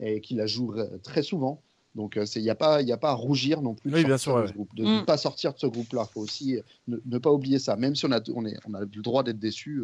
et 0.00 0.20
qui 0.20 0.34
la 0.34 0.46
jouent 0.46 0.74
très 1.02 1.22
souvent. 1.22 1.60
Donc, 1.94 2.18
il 2.34 2.42
n'y 2.42 2.48
a, 2.48 2.54
pas, 2.54 2.78
a 2.78 2.96
pas 2.96 3.10
à 3.10 3.14
rougir 3.14 3.60
non 3.60 3.74
plus 3.74 3.90
de, 3.90 4.02
bien 4.02 4.16
sûr, 4.16 4.50
groupe, 4.52 4.74
de 4.74 4.82
ne 4.82 5.00
mm. 5.02 5.04
pas 5.04 5.18
sortir 5.18 5.52
de 5.52 5.58
ce 5.58 5.66
groupe-là. 5.66 6.06
Il 6.08 6.12
faut 6.12 6.20
aussi 6.22 6.58
ne, 6.88 6.96
ne, 7.04 7.18
pas 7.18 7.30
oublier 7.30 7.58
ça. 7.58 7.76
Même 7.76 7.94
si 7.94 8.06
on 8.06 8.12
a, 8.12 8.20
on, 8.34 8.46
est, 8.46 8.56
on 8.66 8.72
a 8.72 8.80
le 8.80 8.86
droit 8.86 9.22
d'être 9.22 9.38
déçu, 9.38 9.82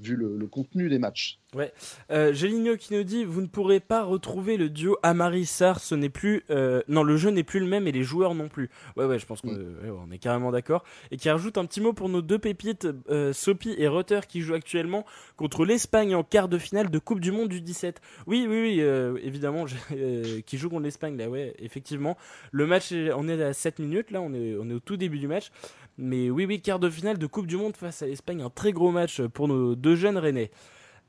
vu 0.00 0.16
le, 0.16 0.46
contenu 0.46 0.88
des 0.88 0.98
matchs. 0.98 1.38
Ouais. 1.54 1.72
Euh, 2.10 2.32
Géligno 2.32 2.76
qui 2.76 2.94
nous 2.94 3.02
dit 3.02 3.24
vous 3.24 3.40
ne 3.40 3.46
pourrez 3.46 3.80
pas 3.80 4.04
retrouver 4.04 4.56
le 4.56 4.68
duo 4.68 4.96
Amari 5.02 5.46
Sar, 5.46 5.80
ce 5.80 5.94
n'est 5.94 6.08
plus 6.08 6.44
euh, 6.50 6.80
non 6.88 7.02
le 7.02 7.16
jeu 7.16 7.30
n'est 7.30 7.42
plus 7.42 7.60
le 7.60 7.66
même 7.66 7.86
et 7.88 7.92
les 7.92 8.02
joueurs 8.02 8.34
non 8.34 8.48
plus. 8.48 8.70
Ouais 8.96 9.04
ouais, 9.04 9.18
je 9.18 9.26
pense 9.26 9.40
qu'on 9.40 9.52
mm. 9.52 10.12
est 10.12 10.18
carrément 10.18 10.52
d'accord 10.52 10.84
et 11.10 11.16
qui 11.16 11.28
rajoute 11.28 11.58
un 11.58 11.66
petit 11.66 11.80
mot 11.80 11.92
pour 11.92 12.08
nos 12.08 12.22
deux 12.22 12.38
pépites 12.38 12.86
euh, 13.10 13.32
Sopi 13.32 13.74
et 13.78 13.88
Rutter 13.88 14.20
qui 14.28 14.40
jouent 14.40 14.54
actuellement 14.54 15.04
contre 15.36 15.64
l'Espagne 15.64 16.14
en 16.14 16.22
quart 16.22 16.48
de 16.48 16.58
finale 16.58 16.90
de 16.90 16.98
Coupe 16.98 17.20
du 17.20 17.32
monde 17.32 17.48
du 17.48 17.60
17. 17.60 18.00
Oui 18.26 18.46
oui 18.48 18.60
oui, 18.60 18.80
euh, 18.80 19.18
évidemment 19.22 19.64
euh, 19.92 20.40
qui 20.42 20.56
joue 20.56 20.70
contre 20.70 20.84
l'Espagne 20.84 21.16
là 21.16 21.28
ouais, 21.28 21.54
effectivement. 21.58 22.16
Le 22.52 22.66
match 22.66 22.92
on 22.92 23.28
est 23.28 23.42
à 23.42 23.52
7 23.52 23.80
minutes 23.80 24.10
là, 24.10 24.20
on 24.20 24.32
est 24.32 24.56
on 24.56 24.68
est 24.70 24.74
au 24.74 24.80
tout 24.80 24.96
début 24.96 25.18
du 25.18 25.28
match. 25.28 25.50
Mais 25.98 26.30
oui, 26.30 26.46
oui, 26.46 26.60
quart 26.60 26.78
de 26.78 26.88
finale 26.88 27.18
de 27.18 27.26
Coupe 27.26 27.46
du 27.46 27.56
Monde 27.56 27.76
face 27.76 28.02
à 28.02 28.06
l'Espagne, 28.06 28.42
un 28.42 28.50
très 28.50 28.72
gros 28.72 28.90
match 28.90 29.20
pour 29.22 29.48
nos 29.48 29.74
deux 29.74 29.96
jeunes 29.96 30.18
Rennais. 30.18 30.50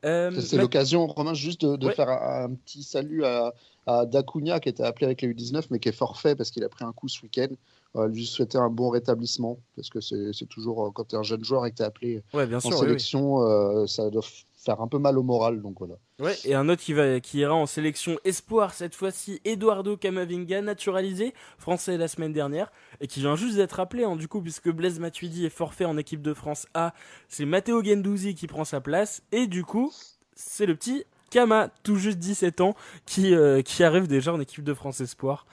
Euh, 0.04 0.32
c'est 0.41 0.58
l'occasion, 0.58 1.06
Romain, 1.06 1.34
juste 1.34 1.63
de, 1.63 1.89
faire 1.91 2.10
un, 2.10 2.54
petit 2.56 2.82
salut 2.82 3.24
à, 3.24 3.54
à 3.86 4.06
Dacunia 4.06 4.60
qui 4.60 4.70
était 4.70 4.84
appelé 4.84 5.06
avec 5.06 5.22
les 5.22 5.30
U19 5.30 5.67
mais 5.70 5.80
qui 5.80 5.89
est 5.89 5.94
forfait 5.94 6.36
parce 6.36 6.52
qu'il 6.52 6.63
a 6.63 6.70
pris 6.70 6.84
un 6.84 6.91
coup 6.91 7.08
ce 7.08 7.22
week-end. 7.22 7.54
Euh, 7.98 8.08
lui 8.08 8.26
souhaiter 8.26 8.58
un 8.58 8.70
bon 8.70 8.89
rétablissement 8.89 9.60
parce 9.76 9.89
que 9.89 10.00
c'est 10.00 10.46
toujours 10.48 10.86
euh, 10.86 10.91
quand 10.94 11.10
tu 11.10 11.15
es 11.15 11.20
un 11.20 11.24
jeune 11.24 11.44
joueur 11.44 11.65
et 11.65 11.72
que 11.72 11.76
tu 11.76 11.84
es 11.84 11.86
appelé 11.86 12.24
en 12.34 12.60
sélection, 12.72 13.41
euh, 13.41 13.86
ça 13.86 14.10
doit 14.10 14.22
faire 14.63 14.82
un 14.82 14.88
peu 14.88 14.97
mal 14.97 15.17
au 15.17 15.24
moral. 15.24 15.62
Donc 15.62 15.80
voilà. 15.80 15.95
Ouais, 16.19 16.36
et 16.45 16.54
un 16.54 16.69
autre 16.69 16.82
qui, 16.82 16.93
va, 16.93 17.19
qui 17.19 17.39
ira 17.39 17.54
en 17.54 17.65
sélection 17.65 18.17
espoir 18.24 18.74
cette 18.74 18.95
fois-ci, 18.95 19.41
Eduardo 19.45 19.97
Camavinga, 19.97 20.62
naturalisé, 20.62 21.34
français 21.58 21.97
la 21.97 22.07
semaine 22.07 22.34
dernière, 22.34 22.72
et 22.99 23.07
qui 23.07 23.20
vient 23.22 23.36
juste 23.36 23.55
d'être 23.55 23.80
appelé, 23.80 24.03
hein, 24.03 24.16
du 24.16 24.28
coup, 24.28 24.41
puisque 24.41 24.70
Blaise 24.70 24.99
Matuidi 24.99 25.45
est 25.45 25.49
forfait 25.49 25.86
en 25.86 25.97
équipe 25.97 26.22
de 26.22 26.34
France 26.34 26.68
A, 26.74 26.93
c'est 27.28 27.45
Matteo 27.45 27.84
Gendouzi 27.84 28.36
qui 28.36 28.47
prend 28.47 28.66
sa 28.66 28.82
place, 28.82 29.24
et 29.32 29.47
du 29.47 29.64
coup, 29.64 29.91
c'est 30.36 30.66
le 30.66 30.76
petit 30.76 31.05
Kama, 31.32 31.70
tout 31.84 31.95
juste 31.95 32.20
17 32.20 32.62
ans, 32.62 32.76
qui, 33.05 33.34
qui 33.66 33.84
arrive 33.84 34.07
déjà 34.07 34.34
en 34.34 34.39
équipe 34.39 34.64
de 34.64 34.74
France 34.74 35.01
espoir 35.01 35.45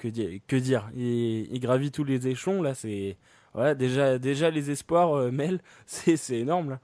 que 0.00 0.08
dire, 0.08 0.40
que 0.46 0.56
dire 0.56 0.90
il, 0.96 1.60
gravit 1.60 1.90
tous 1.90 2.04
les 2.04 2.26
échelons 2.26 2.62
là, 2.62 2.74
c'est 2.74 3.16
voilà 3.52 3.74
déjà 3.74 4.18
déjà 4.18 4.50
les 4.50 4.70
espoirs 4.70 5.14
euh, 5.14 5.30
Mel, 5.30 5.60
c'est 5.86 6.16
énorme 6.30 6.70
là. 6.70 6.80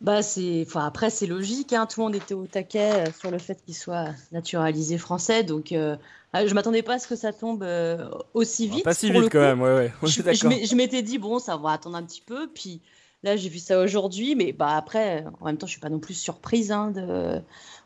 Bah 0.00 0.22
c'est, 0.22 0.64
enfin 0.66 0.86
après 0.86 1.10
c'est 1.10 1.26
logique, 1.26 1.72
hein. 1.72 1.86
tout 1.86 2.00
le 2.00 2.06
monde 2.06 2.14
était 2.14 2.32
au 2.32 2.46
taquet 2.46 3.08
euh, 3.08 3.12
sur 3.18 3.30
le 3.30 3.38
fait 3.38 3.62
qu'il 3.62 3.74
soit 3.74 4.08
naturalisé 4.32 4.96
français, 4.96 5.44
donc 5.44 5.72
euh, 5.72 5.96
ah, 6.32 6.46
je 6.46 6.54
m'attendais 6.54 6.82
pas 6.82 6.94
à 6.94 6.98
ce 6.98 7.06
que 7.06 7.16
ça 7.16 7.34
tombe 7.34 7.62
euh, 7.62 8.08
aussi 8.32 8.66
vite. 8.66 8.84
pas 8.84 8.94
si 8.94 9.10
vite 9.10 9.28
quand 9.30 9.40
même, 9.40 9.60
ouais 9.60 9.74
ouais. 9.74 9.92
je, 10.04 10.22
je 10.22 10.74
m'étais 10.74 11.02
dit 11.02 11.18
bon 11.18 11.38
ça 11.38 11.56
va 11.58 11.72
attendre 11.72 11.96
un 11.96 12.02
petit 12.02 12.22
peu, 12.22 12.48
puis 12.48 12.80
là 13.22 13.36
j'ai 13.36 13.50
vu 13.50 13.58
ça 13.58 13.78
aujourd'hui, 13.78 14.34
mais 14.36 14.52
bah 14.52 14.74
après 14.74 15.24
en 15.40 15.44
même 15.44 15.58
temps 15.58 15.66
je 15.66 15.72
suis 15.72 15.80
pas 15.80 15.90
non 15.90 16.00
plus 16.00 16.14
surprise, 16.14 16.72
hein, 16.72 16.92
de... 16.92 17.38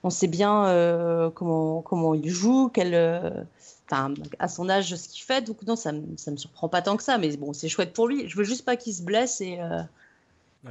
on 0.04 0.10
sait 0.10 0.28
bien 0.28 1.32
comment 1.34 1.82
comment 1.82 2.14
il 2.14 2.30
joue, 2.30 2.70
quel 2.72 3.46
Enfin, 3.90 4.14
à 4.38 4.48
son 4.48 4.70
âge, 4.70 4.96
ce 4.96 5.08
qu'il 5.10 5.24
fait, 5.24 5.42
donc 5.42 5.62
non, 5.66 5.76
ça, 5.76 5.92
ça 6.16 6.30
me 6.30 6.38
surprend 6.38 6.70
pas 6.70 6.80
tant 6.80 6.96
que 6.96 7.02
ça, 7.02 7.18
mais 7.18 7.36
bon, 7.36 7.52
c'est 7.52 7.68
chouette 7.68 7.92
pour 7.92 8.08
lui. 8.08 8.26
Je 8.30 8.36
veux 8.38 8.42
juste 8.42 8.64
pas 8.64 8.76
qu'il 8.76 8.94
se 8.94 9.02
blesse 9.02 9.42
et, 9.42 9.58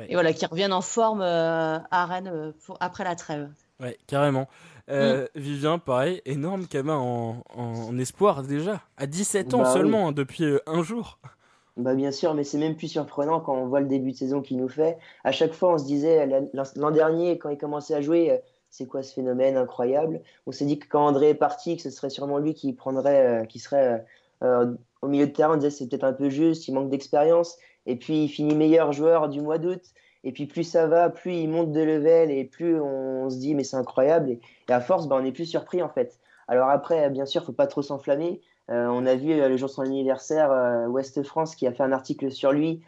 et 0.07 0.13
voilà, 0.13 0.33
qui 0.33 0.45
reviennent 0.45 0.73
en 0.73 0.81
forme 0.81 1.21
euh, 1.21 1.77
à 1.91 2.05
Rennes 2.05 2.31
euh, 2.33 2.51
après 2.79 3.03
la 3.03 3.15
trêve. 3.15 3.49
Ouais, 3.79 3.97
carrément. 4.07 4.47
Euh, 4.89 5.27
mm. 5.35 5.39
Vivien, 5.39 5.79
pareil, 5.79 6.21
énorme 6.25 6.67
Kama 6.67 6.95
en, 6.95 7.43
en, 7.55 7.97
espoir 7.97 8.43
déjà, 8.43 8.81
à 8.97 9.05
17 9.05 9.53
ans 9.53 9.59
bah 9.59 9.73
seulement, 9.73 10.09
hein, 10.09 10.11
depuis 10.11 10.45
un 10.65 10.83
jour. 10.83 11.19
Bah 11.77 11.95
bien 11.95 12.11
sûr, 12.11 12.33
mais 12.33 12.43
c'est 12.43 12.57
même 12.57 12.75
plus 12.75 12.87
surprenant 12.87 13.39
quand 13.39 13.55
on 13.55 13.67
voit 13.67 13.79
le 13.79 13.87
début 13.87 14.11
de 14.11 14.17
saison 14.17 14.41
qu'il 14.41 14.57
nous 14.57 14.69
fait. 14.69 14.97
À 15.23 15.31
chaque 15.31 15.53
fois, 15.53 15.73
on 15.73 15.77
se 15.77 15.85
disait, 15.85 16.27
l'an 16.75 16.91
dernier, 16.91 17.37
quand 17.39 17.49
il 17.49 17.57
commençait 17.57 17.95
à 17.95 18.01
jouer, 18.01 18.41
c'est 18.69 18.85
quoi 18.85 19.01
ce 19.01 19.13
phénomène 19.13 19.57
incroyable? 19.57 20.21
On 20.45 20.51
s'est 20.51 20.65
dit 20.65 20.77
que 20.77 20.87
quand 20.87 21.05
André 21.05 21.29
est 21.29 21.35
parti, 21.35 21.75
que 21.75 21.81
ce 21.81 21.89
serait 21.89 22.11
sûrement 22.11 22.37
lui 22.37 22.53
qui 22.53 22.73
prendrait, 22.73 23.47
qui 23.49 23.57
serait 23.57 24.05
au 24.41 25.07
milieu 25.07 25.25
de 25.25 25.31
terrain. 25.31 25.53
On 25.53 25.57
disait 25.57 25.71
c'est 25.71 25.87
peut-être 25.87 26.03
un 26.03 26.13
peu 26.13 26.29
juste, 26.29 26.67
il 26.67 26.73
manque 26.73 26.89
d'expérience. 26.89 27.57
Et 27.85 27.95
puis 27.95 28.25
il 28.25 28.29
finit 28.29 28.55
meilleur 28.55 28.91
joueur 28.91 29.29
du 29.29 29.41
mois 29.41 29.57
d'août. 29.57 29.81
Et 30.23 30.31
puis 30.31 30.45
plus 30.45 30.63
ça 30.63 30.87
va, 30.87 31.09
plus 31.09 31.33
il 31.33 31.49
monte 31.49 31.71
de 31.71 31.81
level 31.81 32.31
et 32.31 32.45
plus 32.45 32.79
on 32.79 33.29
se 33.29 33.37
dit 33.37 33.55
mais 33.55 33.63
c'est 33.63 33.77
incroyable. 33.77 34.29
Et, 34.29 34.39
à 34.69 34.79
force, 34.79 35.07
bah, 35.07 35.17
on 35.19 35.25
est 35.25 35.31
plus 35.31 35.45
surpris 35.45 35.81
en 35.81 35.89
fait. 35.89 36.19
Alors 36.47 36.69
après, 36.69 37.09
bien 37.09 37.25
sûr, 37.25 37.43
faut 37.43 37.51
pas 37.51 37.67
trop 37.67 37.81
s'enflammer. 37.81 38.41
Euh, 38.69 38.87
on 38.87 39.05
a 39.05 39.15
vu 39.15 39.31
euh, 39.31 39.49
le 39.49 39.57
jour 39.57 39.67
de 39.67 39.73
son 39.73 39.81
anniversaire, 39.81 40.51
euh, 40.51 40.87
Ouest 40.87 41.21
France 41.23 41.55
qui 41.55 41.67
a 41.67 41.73
fait 41.73 41.83
un 41.83 41.91
article 41.91 42.31
sur 42.31 42.51
lui 42.51 42.81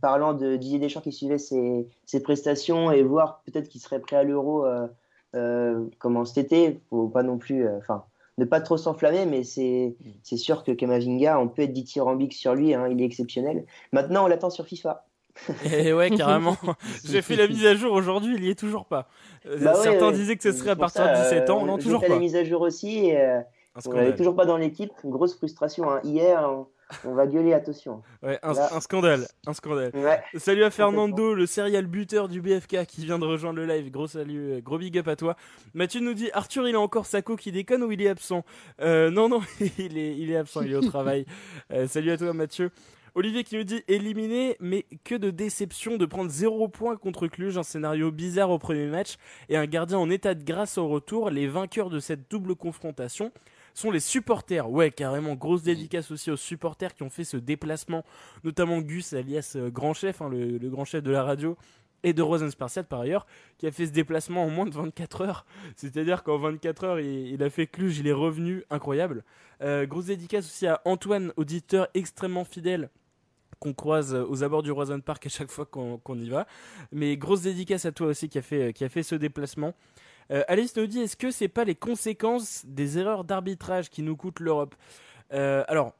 parlant 0.00 0.32
de 0.32 0.54
Didier 0.54 0.78
Deschamps 0.78 1.00
qui 1.00 1.10
suivait 1.10 1.38
ses, 1.38 1.88
prestations 2.22 2.92
et 2.92 3.02
voir 3.02 3.42
peut-être 3.44 3.68
qu'il 3.68 3.80
serait 3.80 3.98
prêt 3.98 4.14
à 4.14 4.22
l'Euro 4.22 4.64
comment 5.98 6.24
cet 6.24 6.38
été. 6.38 6.80
Faut 6.88 7.08
pas 7.08 7.24
non 7.24 7.36
plus, 7.36 7.68
enfin 7.68 8.04
ne 8.38 8.44
pas 8.44 8.60
trop 8.60 8.76
s'enflammer, 8.76 9.26
mais 9.26 9.44
c'est 9.44 10.36
sûr 10.36 10.64
que 10.64 10.72
Kamavinga, 10.72 11.38
on 11.38 11.48
peut 11.48 11.62
être 11.62 11.72
dithyrambique 11.72 12.34
sur 12.34 12.54
lui, 12.54 12.74
hein, 12.74 12.88
il 12.90 13.00
est 13.00 13.04
exceptionnel. 13.04 13.64
Maintenant, 13.92 14.24
on 14.24 14.26
l'attend 14.26 14.50
sur 14.50 14.66
FIFA. 14.66 15.06
Et 15.64 15.68
eh 15.88 15.92
ouais, 15.92 16.10
carrément. 16.10 16.56
J'ai 17.04 17.22
fait 17.22 17.36
la 17.36 17.48
mise 17.48 17.66
à 17.66 17.74
jour 17.74 17.92
aujourd'hui, 17.92 18.36
il 18.36 18.44
y 18.44 18.50
est 18.50 18.58
toujours 18.58 18.86
pas. 18.86 19.08
Euh, 19.46 19.58
bah 19.60 19.74
certains 19.74 20.12
disaient 20.12 20.36
que 20.36 20.42
ce 20.42 20.52
serait 20.52 20.70
à 20.70 20.76
partir 20.76 21.04
de 21.04 21.14
17 21.14 21.50
ans, 21.50 21.64
non, 21.64 21.78
toujours 21.78 22.00
pas. 22.00 22.06
fait 22.06 22.12
la 22.12 22.18
mise 22.18 22.36
à 22.36 22.44
jour 22.44 22.60
aussi, 22.60 23.06
et, 23.06 23.20
euh, 23.20 23.40
on 23.86 23.92
n'avait 23.94 24.14
toujours 24.14 24.36
pas 24.36 24.46
dans 24.46 24.56
l'équipe. 24.56 24.92
Grosse 25.04 25.34
frustration. 25.36 25.90
Hein. 25.90 26.00
Hier, 26.04 26.48
on 26.48 26.66
va 27.04 27.26
gueuler, 27.26 27.52
attention. 27.52 28.02
Ouais, 28.22 28.38
un, 28.42 28.80
scandale, 28.80 29.26
un 29.46 29.52
scandale. 29.52 29.92
Salut 30.36 30.64
à 30.64 30.70
Fernando, 30.70 31.34
le 31.34 31.46
serial 31.46 31.86
buteur 31.86 32.28
du 32.28 32.40
BFK 32.40 32.84
qui 32.86 33.04
vient 33.04 33.18
de 33.18 33.24
rejoindre 33.24 33.58
le 33.58 33.66
live. 33.66 33.90
Gros 33.90 34.06
salut, 34.06 34.52
euh, 34.52 34.60
gros 34.60 34.78
big 34.78 34.98
up 34.98 35.08
à 35.08 35.16
toi. 35.16 35.36
Mathieu 35.74 36.00
nous 36.00 36.14
dit 36.14 36.30
Arthur, 36.32 36.68
il 36.68 36.74
a 36.74 36.80
encore 36.80 37.06
Sako 37.06 37.36
qui 37.36 37.52
déconne 37.52 37.82
ou 37.82 37.92
il 37.92 38.02
est 38.02 38.08
absent? 38.08 38.44
Euh, 38.80 39.10
Non, 39.10 39.28
non, 39.28 39.40
il 39.78 39.98
est, 39.98 40.16
il 40.16 40.30
est 40.30 40.36
absent, 40.36 40.62
il 40.62 40.72
est 40.72 40.76
au 40.76 40.80
travail. 40.88 41.26
Euh, 41.72 41.86
salut 41.86 42.10
à 42.10 42.16
toi, 42.16 42.32
Mathieu. 42.32 42.70
Olivier 43.16 43.44
qui 43.44 43.56
nous 43.56 43.62
dit 43.62 43.84
éliminé, 43.86 44.56
mais 44.58 44.86
que 45.04 45.14
de 45.14 45.30
déception 45.30 45.96
de 45.96 46.04
prendre 46.04 46.30
0 46.32 46.66
points 46.66 46.96
contre 46.96 47.28
Cluj, 47.28 47.56
un 47.56 47.62
scénario 47.62 48.10
bizarre 48.10 48.50
au 48.50 48.58
premier 48.58 48.86
match 48.86 49.18
et 49.48 49.56
un 49.56 49.66
gardien 49.66 49.98
en 49.98 50.10
état 50.10 50.34
de 50.34 50.42
grâce 50.42 50.78
au 50.78 50.88
retour, 50.88 51.30
les 51.30 51.46
vainqueurs 51.46 51.90
de 51.90 52.00
cette 52.00 52.28
double 52.28 52.56
confrontation 52.56 53.30
sont 53.74 53.90
les 53.90 54.00
supporters. 54.00 54.70
Ouais, 54.70 54.90
carrément, 54.90 55.34
grosse 55.34 55.62
dédicace 55.62 56.10
aussi 56.10 56.30
aux 56.30 56.36
supporters 56.36 56.94
qui 56.94 57.02
ont 57.02 57.10
fait 57.10 57.24
ce 57.24 57.36
déplacement, 57.36 58.04
notamment 58.44 58.80
Gus, 58.80 59.12
alias 59.12 59.54
euh, 59.56 59.70
grand 59.70 59.92
chef, 59.92 60.22
hein, 60.22 60.30
le, 60.30 60.58
grand 60.70 60.84
chef 60.84 61.02
de 61.02 61.10
la 61.10 61.24
radio, 61.24 61.58
et 62.04 62.12
de 62.12 62.22
Rosen 62.22 62.50
Spartiate 62.50 62.86
par 62.86 63.00
ailleurs, 63.00 63.26
qui 63.58 63.66
a 63.66 63.72
fait 63.72 63.86
ce 63.86 63.90
déplacement 63.92 64.44
en 64.44 64.50
moins 64.50 64.66
de 64.66 64.74
24 64.74 65.22
heures. 65.22 65.46
C'est-à-dire 65.76 66.22
qu'en 66.22 66.38
24 66.38 66.84
heures, 66.84 67.00
il, 67.00 67.42
a 67.42 67.50
fait 67.50 67.66
Cluj, 67.66 67.98
il 67.98 68.06
est 68.06 68.12
revenu, 68.12 68.62
incroyable. 68.70 69.24
Euh, 69.62 69.86
grosse 69.86 70.06
dédicace 70.06 70.46
aussi 70.46 70.66
à 70.66 70.80
Antoine, 70.84 71.32
auditeur 71.36 71.88
extrêmement 71.94 72.44
fidèle 72.44 72.90
qu'on 73.60 73.72
croise 73.72 74.14
aux 74.14 74.44
abords 74.44 74.62
du 74.62 74.72
Rosen 74.72 75.00
Park 75.00 75.24
à 75.26 75.28
chaque 75.30 75.50
fois 75.50 75.64
qu'on 75.64 76.18
y 76.18 76.28
va. 76.28 76.46
Mais 76.92 77.16
grosse 77.16 77.42
dédicace 77.42 77.86
à 77.86 77.92
toi 77.92 78.08
aussi 78.08 78.28
qui 78.28 78.36
a 78.36 78.42
fait, 78.42 78.72
qui 78.74 78.84
a 78.84 78.88
fait 78.88 79.02
ce 79.02 79.14
déplacement. 79.14 79.74
Euh, 80.30 80.42
Alice 80.48 80.76
nous 80.76 80.86
dit 80.86 81.00
est-ce 81.00 81.16
que 81.16 81.30
c'est 81.30 81.48
pas 81.48 81.64
les 81.64 81.74
conséquences 81.74 82.64
des 82.66 82.98
erreurs 82.98 83.24
d'arbitrage 83.24 83.90
qui 83.90 84.02
nous 84.02 84.16
coûtent 84.16 84.40
l'Europe 84.40 84.74
euh, 85.32 85.64
Alors, 85.68 85.94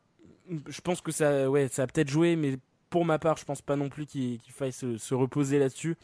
je 0.66 0.80
pense 0.80 1.00
que 1.00 1.12
ça, 1.12 1.50
ouais, 1.50 1.68
ça 1.68 1.82
a 1.82 1.86
peut-être 1.86 2.08
joué, 2.08 2.36
mais 2.36 2.58
pour 2.90 3.04
ma 3.04 3.18
part, 3.18 3.36
je 3.36 3.44
pense 3.44 3.62
pas 3.62 3.76
non 3.76 3.88
plus 3.88 4.06
qu'il 4.06 4.40
faille 4.50 4.72
se, 4.72 5.14
reposer 5.14 5.58
là-dessus. 5.58 5.96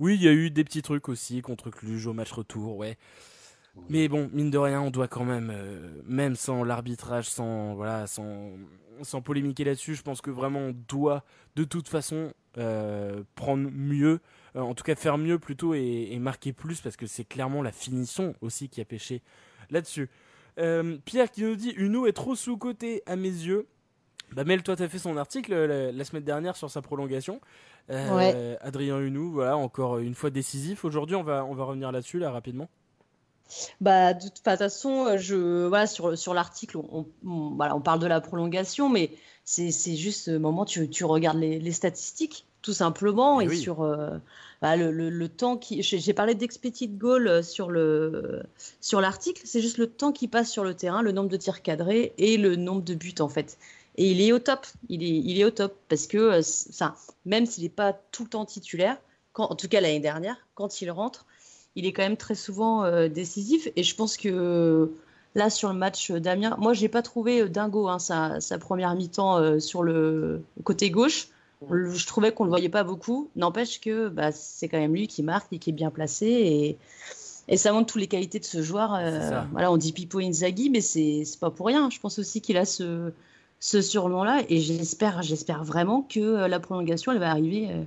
Oui, 0.00 0.14
il 0.16 0.22
y 0.22 0.28
a 0.28 0.32
eu 0.32 0.50
des 0.50 0.64
petits 0.64 0.82
trucs 0.82 1.08
aussi 1.08 1.40
contre 1.40 1.70
Cluj 1.70 2.06
au 2.06 2.12
match 2.12 2.32
retour, 2.32 2.76
ouais. 2.76 2.98
Mais 3.88 4.06
bon, 4.06 4.30
mine 4.32 4.50
de 4.50 4.58
rien, 4.58 4.80
on 4.80 4.90
doit 4.90 5.08
quand 5.08 5.24
même, 5.24 5.50
euh, 5.52 6.00
même 6.06 6.36
sans 6.36 6.62
l'arbitrage, 6.62 7.28
sans 7.28 7.74
voilà, 7.74 8.06
sans, 8.06 8.52
sans 9.02 9.20
polémiquer 9.20 9.64
là-dessus, 9.64 9.96
je 9.96 10.02
pense 10.02 10.20
que 10.20 10.30
vraiment 10.30 10.60
on 10.60 10.74
doit 10.88 11.24
de 11.56 11.64
toute 11.64 11.88
façon 11.88 12.32
prendre 13.34 13.68
mieux 13.72 14.20
euh, 14.56 14.60
en 14.60 14.74
tout 14.74 14.84
cas 14.84 14.94
faire 14.94 15.18
mieux 15.18 15.38
plutôt 15.38 15.74
et, 15.74 16.16
marquer 16.20 16.52
plus 16.52 16.80
parce 16.80 16.96
que 16.96 17.06
c'est 17.06 17.24
clairement 17.24 17.62
la 17.62 17.72
finition 17.72 18.34
aussi 18.40 18.68
qui 18.68 18.80
a 18.80 18.84
pêché 18.84 19.22
là-dessus. 19.70 20.08
Euh, 20.58 20.98
Pierre 21.04 21.30
qui 21.30 21.42
nous 21.42 21.56
dit 21.56 21.74
Uno 21.76 22.06
est 22.06 22.12
trop 22.12 22.36
sous-côté 22.36 23.02
à 23.06 23.16
mes 23.16 23.28
yeux. 23.28 23.66
Bah 24.32 24.44
Mel, 24.44 24.62
toi, 24.62 24.76
tu 24.76 24.82
as 24.82 24.88
fait 24.88 24.98
son 24.98 25.16
article 25.16 25.52
euh, 25.52 25.92
la, 25.92 26.04
semaine 26.04 26.22
dernière 26.22 26.56
sur 26.56 26.70
sa 26.70 26.82
prolongation. 26.82 27.40
Adrien 27.88 28.98
Hunou, 28.98 29.32
voilà, 29.32 29.56
encore 29.56 29.98
une 29.98 30.14
fois 30.14 30.30
décisif. 30.30 30.84
Aujourd'hui, 30.84 31.16
on 31.16 31.22
va, 31.22 31.44
on 31.44 31.54
va 31.54 31.64
revenir 31.64 31.92
là-dessus, 31.92 32.18
là, 32.18 32.30
rapidement. 32.30 32.68
Bah, 33.82 34.14
de 34.14 34.22
toute 34.22 34.38
façon, 34.38 35.18
je, 35.18 35.66
voilà, 35.66 35.86
sur, 35.86 36.16
sur 36.16 36.32
l'article, 36.32 36.78
on, 36.78 37.06
voilà, 37.22 37.76
on 37.76 37.82
parle 37.82 37.98
de 37.98 38.06
la 38.06 38.22
prolongation, 38.22 38.88
mais 38.88 39.10
c'est 39.44 39.96
juste, 39.96 40.30
moment, 40.30 40.64
tu, 40.64 40.88
tu 40.88 41.04
regardes 41.04 41.38
les, 41.38 41.58
les 41.58 41.72
statistiques 41.72 42.46
tout 42.64 42.72
simplement, 42.72 43.42
et, 43.42 43.54
sur 43.54 43.82
euh, 43.82 44.16
bah, 44.62 44.74
le, 44.74 45.28
temps 45.28 45.58
qui. 45.58 45.82
J'ai 45.82 46.14
parlé 46.14 46.34
d'expected 46.34 46.96
goal 46.96 47.28
euh, 47.28 47.42
sur 47.42 47.70
le 47.70 48.42
sur 48.80 49.02
l'article, 49.02 49.42
c'est 49.44 49.60
juste 49.60 49.76
le 49.76 49.86
temps 49.86 50.12
qui 50.12 50.28
passe 50.28 50.50
sur 50.50 50.64
le 50.64 50.72
terrain, 50.72 51.02
le 51.02 51.12
nombre 51.12 51.28
de 51.28 51.36
tirs 51.36 51.60
cadrés 51.60 52.14
et 52.16 52.38
le 52.38 52.56
nombre 52.56 52.80
de 52.80 52.94
buts 52.94 53.14
en 53.20 53.28
fait. 53.28 53.58
Et 53.96 54.10
il 54.10 54.22
est 54.22 54.32
au 54.32 54.38
top, 54.38 54.66
il 54.88 55.02
est, 55.02 55.08
il 55.08 55.38
est 55.38 55.44
au 55.44 55.50
top 55.50 55.76
parce 55.90 56.06
que 56.06 56.16
euh, 56.16 56.42
ça, 56.42 56.96
même 57.26 57.44
s'il 57.44 57.64
n'est 57.64 57.68
pas 57.68 57.92
tout 58.12 58.24
le 58.24 58.30
temps 58.30 58.46
titulaire, 58.46 58.96
quand, 59.34 59.44
en 59.44 59.56
tout 59.56 59.68
cas 59.68 59.82
l'année 59.82 60.00
dernière, 60.00 60.38
quand 60.54 60.80
il 60.80 60.90
rentre, 60.90 61.26
il 61.76 61.84
est 61.84 61.92
quand 61.92 62.02
même 62.02 62.16
très 62.16 62.34
souvent 62.34 62.88
décisif. 63.08 63.68
Et 63.76 63.82
je 63.82 63.94
pense 63.94 64.16
que 64.16 64.90
là 65.34 65.50
sur 65.50 65.68
le 65.68 65.74
match 65.74 66.12
d'Amiens, 66.12 66.56
moi 66.58 66.72
j'ai 66.72 66.88
pas 66.88 67.02
trouvé 67.02 67.46
dingo 67.46 67.88
hein, 67.88 67.98
sa, 67.98 68.40
sa, 68.40 68.56
première 68.56 68.94
mi-temps 68.94 69.60
sur 69.60 69.82
le 69.82 70.42
côté 70.62 70.90
gauche. 70.90 71.28
Je 71.70 72.06
trouvais 72.06 72.32
qu'on 72.32 72.44
ne 72.44 72.48
le 72.48 72.52
voyait 72.52 72.68
pas 72.68 72.84
beaucoup. 72.84 73.30
N'empêche 73.36 73.80
que 73.80 74.08
bah, 74.08 74.32
c'est 74.32 74.68
quand 74.68 74.78
même 74.78 74.94
lui 74.94 75.08
qui 75.08 75.22
marque 75.22 75.52
et 75.52 75.58
qui 75.58 75.70
est 75.70 75.74
bien 75.74 75.90
placé. 75.90 76.26
Et, 76.26 76.78
et 77.48 77.56
ça 77.56 77.72
montre 77.72 77.92
toutes 77.92 78.00
les 78.00 78.08
qualités 78.08 78.38
de 78.38 78.44
ce 78.44 78.62
joueur. 78.62 78.94
Euh, 78.94 79.42
voilà, 79.52 79.70
on 79.70 79.76
dit 79.76 79.92
Pipo 79.92 80.18
Inzaghi, 80.18 80.70
mais 80.70 80.80
c'est 80.80 81.24
pas 81.40 81.50
pour 81.50 81.66
rien. 81.66 81.90
Je 81.90 82.00
pense 82.00 82.18
aussi 82.18 82.40
qu'il 82.40 82.56
a 82.56 82.64
ce, 82.64 83.12
ce 83.60 83.82
surnom-là. 83.82 84.42
Et 84.48 84.60
j'espère 84.60 85.22
j'espère 85.22 85.64
vraiment 85.64 86.02
que 86.02 86.20
euh, 86.20 86.48
la 86.48 86.60
prolongation, 86.60 87.12
elle 87.12 87.18
va 87.18 87.30
arriver 87.30 87.68
euh, 87.70 87.82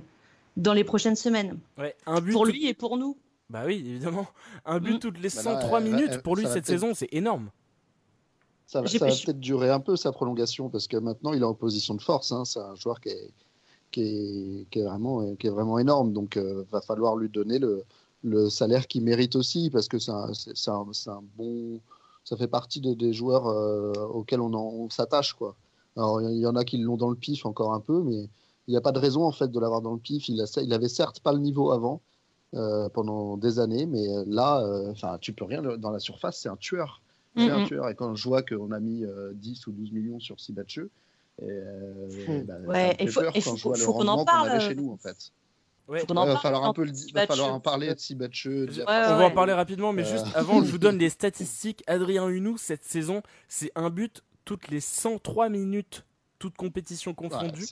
dans 0.56 0.72
les 0.72 0.84
prochaines 0.84 1.16
semaines. 1.16 1.58
un 2.06 2.20
but 2.20 2.32
pour 2.32 2.46
lui 2.46 2.66
et 2.66 2.74
pour 2.74 2.96
nous. 2.96 3.16
Bah 3.50 3.62
oui, 3.66 3.82
évidemment. 3.86 4.26
Un 4.66 4.78
but 4.78 4.96
mm. 4.96 4.98
toutes 4.98 5.18
les 5.18 5.30
103 5.30 5.80
bah 5.80 5.80
minutes, 5.80 6.22
pour 6.22 6.36
lui, 6.36 6.46
cette 6.46 6.66
saison, 6.66 6.92
c'est 6.94 7.08
énorme. 7.12 7.50
Ça 8.66 8.82
va, 8.82 8.88
peut-être 8.90 9.40
durer 9.40 9.70
un 9.70 9.80
peu 9.80 9.96
sa 9.96 10.12
prolongation 10.12 10.68
parce 10.68 10.88
que 10.88 10.98
maintenant 10.98 11.32
il 11.32 11.40
est 11.40 11.46
en 11.46 11.54
position 11.54 11.94
de 11.94 12.02
force. 12.02 12.32
Hein. 12.32 12.44
C'est 12.44 12.60
un 12.60 12.74
joueur 12.74 13.00
qui 13.00 13.08
est, 13.08 13.30
qui 13.90 14.66
est, 14.72 14.82
vraiment, 14.82 15.34
qui 15.36 15.46
est 15.46 15.50
vraiment 15.50 15.78
énorme. 15.78 16.12
Donc, 16.12 16.34
il 16.36 16.42
euh, 16.42 16.64
va 16.70 16.80
falloir 16.80 17.16
lui 17.16 17.28
donner 17.28 17.58
le, 17.58 17.84
le 18.22 18.48
salaire 18.50 18.86
qu'il 18.86 19.02
mérite 19.02 19.36
aussi, 19.36 19.70
parce 19.70 19.88
que 19.88 19.98
c'est 19.98 20.10
un, 20.10 20.30
un, 20.68 21.22
bon. 21.36 21.80
Ça 22.24 22.36
fait 22.36 22.48
partie 22.48 22.80
de, 22.80 22.92
des 22.94 23.12
joueurs 23.12 23.46
euh, 23.46 23.92
auxquels 24.12 24.40
on, 24.40 24.52
on 24.54 24.90
s'attache. 24.90 25.32
quoi. 25.32 25.56
Alors, 25.96 26.20
il 26.20 26.38
y 26.38 26.46
en 26.46 26.56
a 26.56 26.64
qui 26.64 26.78
l'ont 26.78 26.96
dans 26.96 27.10
le 27.10 27.16
pif 27.16 27.46
encore 27.46 27.72
un 27.72 27.80
peu, 27.80 28.02
mais 28.02 28.28
il 28.66 28.70
n'y 28.72 28.76
a 28.76 28.82
pas 28.82 28.92
de 28.92 28.98
raison 28.98 29.24
en 29.24 29.32
fait 29.32 29.50
de 29.50 29.58
l'avoir 29.58 29.80
dans 29.80 29.92
le 29.92 29.98
pif. 29.98 30.28
Il, 30.28 30.40
a, 30.40 30.60
il 30.62 30.72
avait 30.72 30.88
certes 30.88 31.20
pas 31.20 31.32
le 31.32 31.38
niveau 31.38 31.72
avant 31.72 32.02
euh, 32.54 32.88
pendant 32.90 33.38
des 33.38 33.58
années, 33.58 33.86
mais 33.86 34.06
là, 34.26 34.62
enfin, 34.90 35.16
tu 35.20 35.32
peux 35.32 35.44
rien 35.46 35.62
dans 35.62 35.90
la 35.90 35.98
surface. 36.00 36.38
C'est 36.38 36.50
un 36.50 36.56
tueur. 36.56 37.00
C'est 37.36 37.50
un 37.50 37.64
tueur. 37.64 37.88
Et 37.88 37.94
quand 37.94 38.14
je 38.16 38.28
vois 38.28 38.42
qu'on 38.42 38.72
a 38.72 38.80
mis 38.80 39.04
10 39.34 39.66
ou 39.68 39.72
12 39.72 39.92
millions 39.92 40.20
sur 40.20 40.38
Sibatcheux, 40.40 40.90
euh, 41.42 42.42
bah, 42.44 42.54
ouais, 42.66 42.96
il 43.00 43.10
faut, 43.10 43.22
faut, 43.76 43.92
qu'on 43.92 44.08
en 44.08 44.24
parle. 44.24 44.60
chez 44.60 44.74
nous, 44.74 44.90
en 44.90 44.96
fait. 44.96 45.32
Ouais. 45.88 46.02
Il 46.06 46.14
va 46.14 46.36
falloir 46.36 46.64
un 46.64 46.74
peu 46.74 46.84
le, 46.84 46.92
va 47.14 47.26
falloir 47.26 47.54
en 47.54 47.60
parler 47.60 47.94
de 47.94 47.98
Sibatcheux. 47.98 48.68
on 48.80 48.84
va 48.84 49.24
en 49.24 49.30
parler 49.30 49.54
rapidement, 49.54 49.92
mais 49.92 50.04
juste 50.04 50.26
avant, 50.34 50.62
je 50.62 50.70
vous 50.70 50.78
donne 50.78 50.98
les 50.98 51.08
statistiques. 51.08 51.82
Adrien 51.86 52.28
Hunou, 52.28 52.58
cette 52.58 52.84
saison, 52.84 53.22
c'est 53.48 53.72
un 53.74 53.88
but 53.88 54.22
toutes 54.44 54.68
les 54.68 54.80
103 54.80 55.48
minutes, 55.48 56.04
toutes 56.38 56.56
compétitions 56.56 57.14
confondues. 57.14 57.68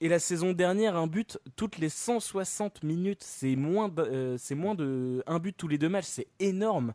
et 0.00 0.08
la 0.08 0.20
saison 0.20 0.52
dernière, 0.52 0.96
un 0.96 1.08
but 1.08 1.38
toutes 1.56 1.78
les 1.78 1.88
160 1.88 2.84
minutes. 2.84 3.24
C'est 3.24 3.56
moins, 3.56 3.92
euh, 3.98 4.36
c'est 4.38 4.54
moins 4.54 4.76
de 4.76 5.24
un 5.26 5.40
but 5.40 5.56
tous 5.56 5.68
les 5.68 5.78
deux 5.78 5.88
matchs. 5.88 6.06
C'est 6.06 6.28
énorme. 6.38 6.92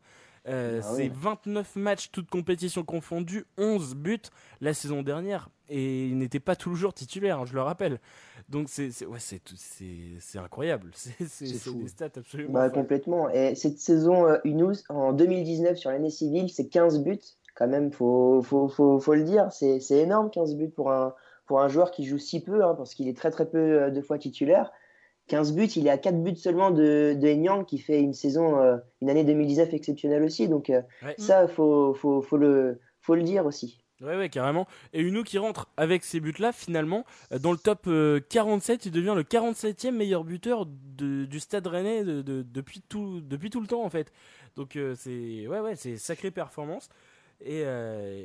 Euh, 0.48 0.82
ah 0.84 0.94
c'est 0.96 1.08
29 1.08 1.76
matchs, 1.76 2.10
toutes 2.12 2.30
compétitions 2.30 2.84
confondues, 2.84 3.46
11 3.58 3.96
buts 3.96 4.22
la 4.60 4.74
saison 4.74 5.04
dernière. 5.04 5.50
Et 5.70 6.08
il 6.08 6.18
n'était 6.18 6.39
pas 6.39 6.56
toujours 6.56 6.94
titulaire, 6.94 7.39
hein, 7.39 7.46
je 7.46 7.54
le 7.54 7.62
rappelle. 7.62 8.00
Donc 8.50 8.68
c'est 8.68 9.06
ouais, 9.06 9.20
c'est 9.20 10.39
incroyable. 10.39 10.92
C'est 10.96 11.74
des 11.74 11.88
stats 11.88 12.10
absolument. 12.18 12.54
Bah, 12.54 12.70
complètement. 12.70 13.30
Et 13.30 13.56
cette 13.56 13.80
saison, 13.80 14.28
euh, 14.28 14.74
en 14.89 15.14
2019 15.14 15.78
sur 15.78 15.92
l'année 15.92 16.10
civile, 16.10 16.50
c'est 16.50 16.68
15 16.68 17.02
buts. 17.04 17.20
Quand 17.56 17.68
même, 17.68 17.92
faut, 17.92 18.42
faut, 18.42 18.68
faut, 18.68 19.00
faut 19.00 19.14
le 19.14 19.24
dire. 19.24 19.50
C'est 19.52 19.80
énorme, 19.92 20.30
15 20.32 20.56
buts 20.56 20.70
pour 20.70 20.92
un, 20.92 21.14
pour 21.46 21.62
un 21.62 21.68
joueur 21.68 21.92
qui 21.92 22.06
joue 22.06 22.18
si 22.18 22.42
peu, 22.42 22.64
hein, 22.64 22.76
parce 22.76 22.96
qu'il 22.96 23.08
est 23.08 23.16
très 23.16 23.30
très 23.30 23.46
peu 23.46 23.58
euh, 23.58 23.89
de 23.92 24.02
fois 24.02 24.18
titulaire. 24.18 24.72
15 25.28 25.53
buts, 25.53 25.65
il 25.78 25.88
est 25.88 25.91
à 25.91 25.97
4 25.97 26.22
buts 26.22 26.36
seulement 26.36 26.72
de, 26.72 27.15
de 27.17 27.63
qui 27.63 27.78
fait 27.78 28.01
une 28.01 28.13
saison, 28.13 28.59
euh, 28.59 28.78
une 29.01 29.09
année 29.09 29.24
2019 29.24 29.74
exceptionnelle 29.74 30.24
aussi. 30.24 30.47
Donc 30.47 30.69
euh, 30.69 30.82
ça, 31.17 31.47
faut, 31.47 31.93
faut, 31.93 32.22
faut, 32.22 32.38
le, 32.38 32.82
faut 32.99 33.15
le 33.15 33.24
dire 33.24 33.45
aussi. 33.45 33.80
Ouais, 34.01 34.17
ouais, 34.17 34.30
carrément. 34.30 34.67
Et 34.93 34.99
Uno 34.99 35.24
qui 35.24 35.38
rentre 35.38 35.69
avec 35.78 36.03
ces 36.03 36.19
buts-là, 36.19 36.51
finalement, 36.51 37.05
euh, 37.32 37.39
dans 37.39 37.51
le 37.51 37.57
top 37.57 37.88
47, 38.30 38.88
il 38.88 38.91
devient 38.91 39.13
le 39.15 39.24
47e 39.24 39.91
meilleur 39.91 40.24
buteur 40.24 40.65
du 40.65 41.39
Stade 41.39 41.67
Rennais 41.67 42.03
de, 42.03 42.22
depuis, 42.22 42.82
tout, 42.82 43.22
depuis 43.22 43.49
tout 43.49 43.61
le 43.61 43.67
temps, 43.67 43.84
en 43.84 43.89
fait. 43.89 44.11
Donc 44.57 44.78
c'est 44.95 45.47
ouais, 45.47 45.59
ouais, 45.59 45.76
c'est 45.76 45.95
sacrée 45.97 46.32
performance. 46.32 46.89
Et, 47.43 47.63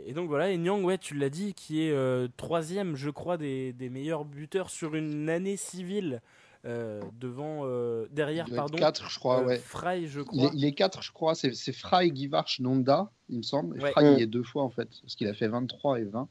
et, 0.07 0.13
donc 0.13 0.29
voilà, 0.29 0.51
et 0.51 0.59
Nyang, 0.59 0.85
ouais, 0.85 0.99
tu 0.99 1.15
l'as 1.15 1.31
dit, 1.31 1.55
qui 1.55 1.83
est 1.83 2.37
troisième, 2.37 2.97
je 2.97 3.11
crois, 3.11 3.37
des, 3.37 3.73
des, 3.73 3.89
meilleurs 3.91 4.25
buteurs 4.25 4.71
sur 4.71 4.95
une 4.95 5.29
année 5.29 5.57
civile 5.57 6.21
euh, 6.65 7.01
devant, 7.21 7.63
euh, 7.65 8.07
derrière, 8.11 8.47
pardon. 8.55 8.77
4, 8.77 9.09
je 9.09 9.19
crois, 9.19 9.41
euh, 9.41 9.47
ouais. 9.47 9.57
Fry, 9.57 10.07
je 10.07 10.21
crois. 10.21 10.51
Il 10.55 10.65
est, 10.65 10.73
4, 10.73 11.03
je 11.03 11.13
crois. 11.13 11.35
C'est 11.35 11.73
Fry, 11.73 12.15
Givarch, 12.15 12.61
Nonda, 12.61 13.11
il 13.29 13.39
me 13.39 13.43
semble. 13.43 13.77
Et 13.77 13.91
Fry, 13.91 14.15
il 14.15 14.23
est 14.23 14.27
deux 14.27 14.43
fois, 14.43 14.63
en 14.63 14.71
fait, 14.71 14.89
parce 15.03 15.15
qu'il 15.15 15.29
a 15.29 15.35
fait 15.35 15.49
23 15.49 16.01
et 16.01 16.05
20. 16.05 16.29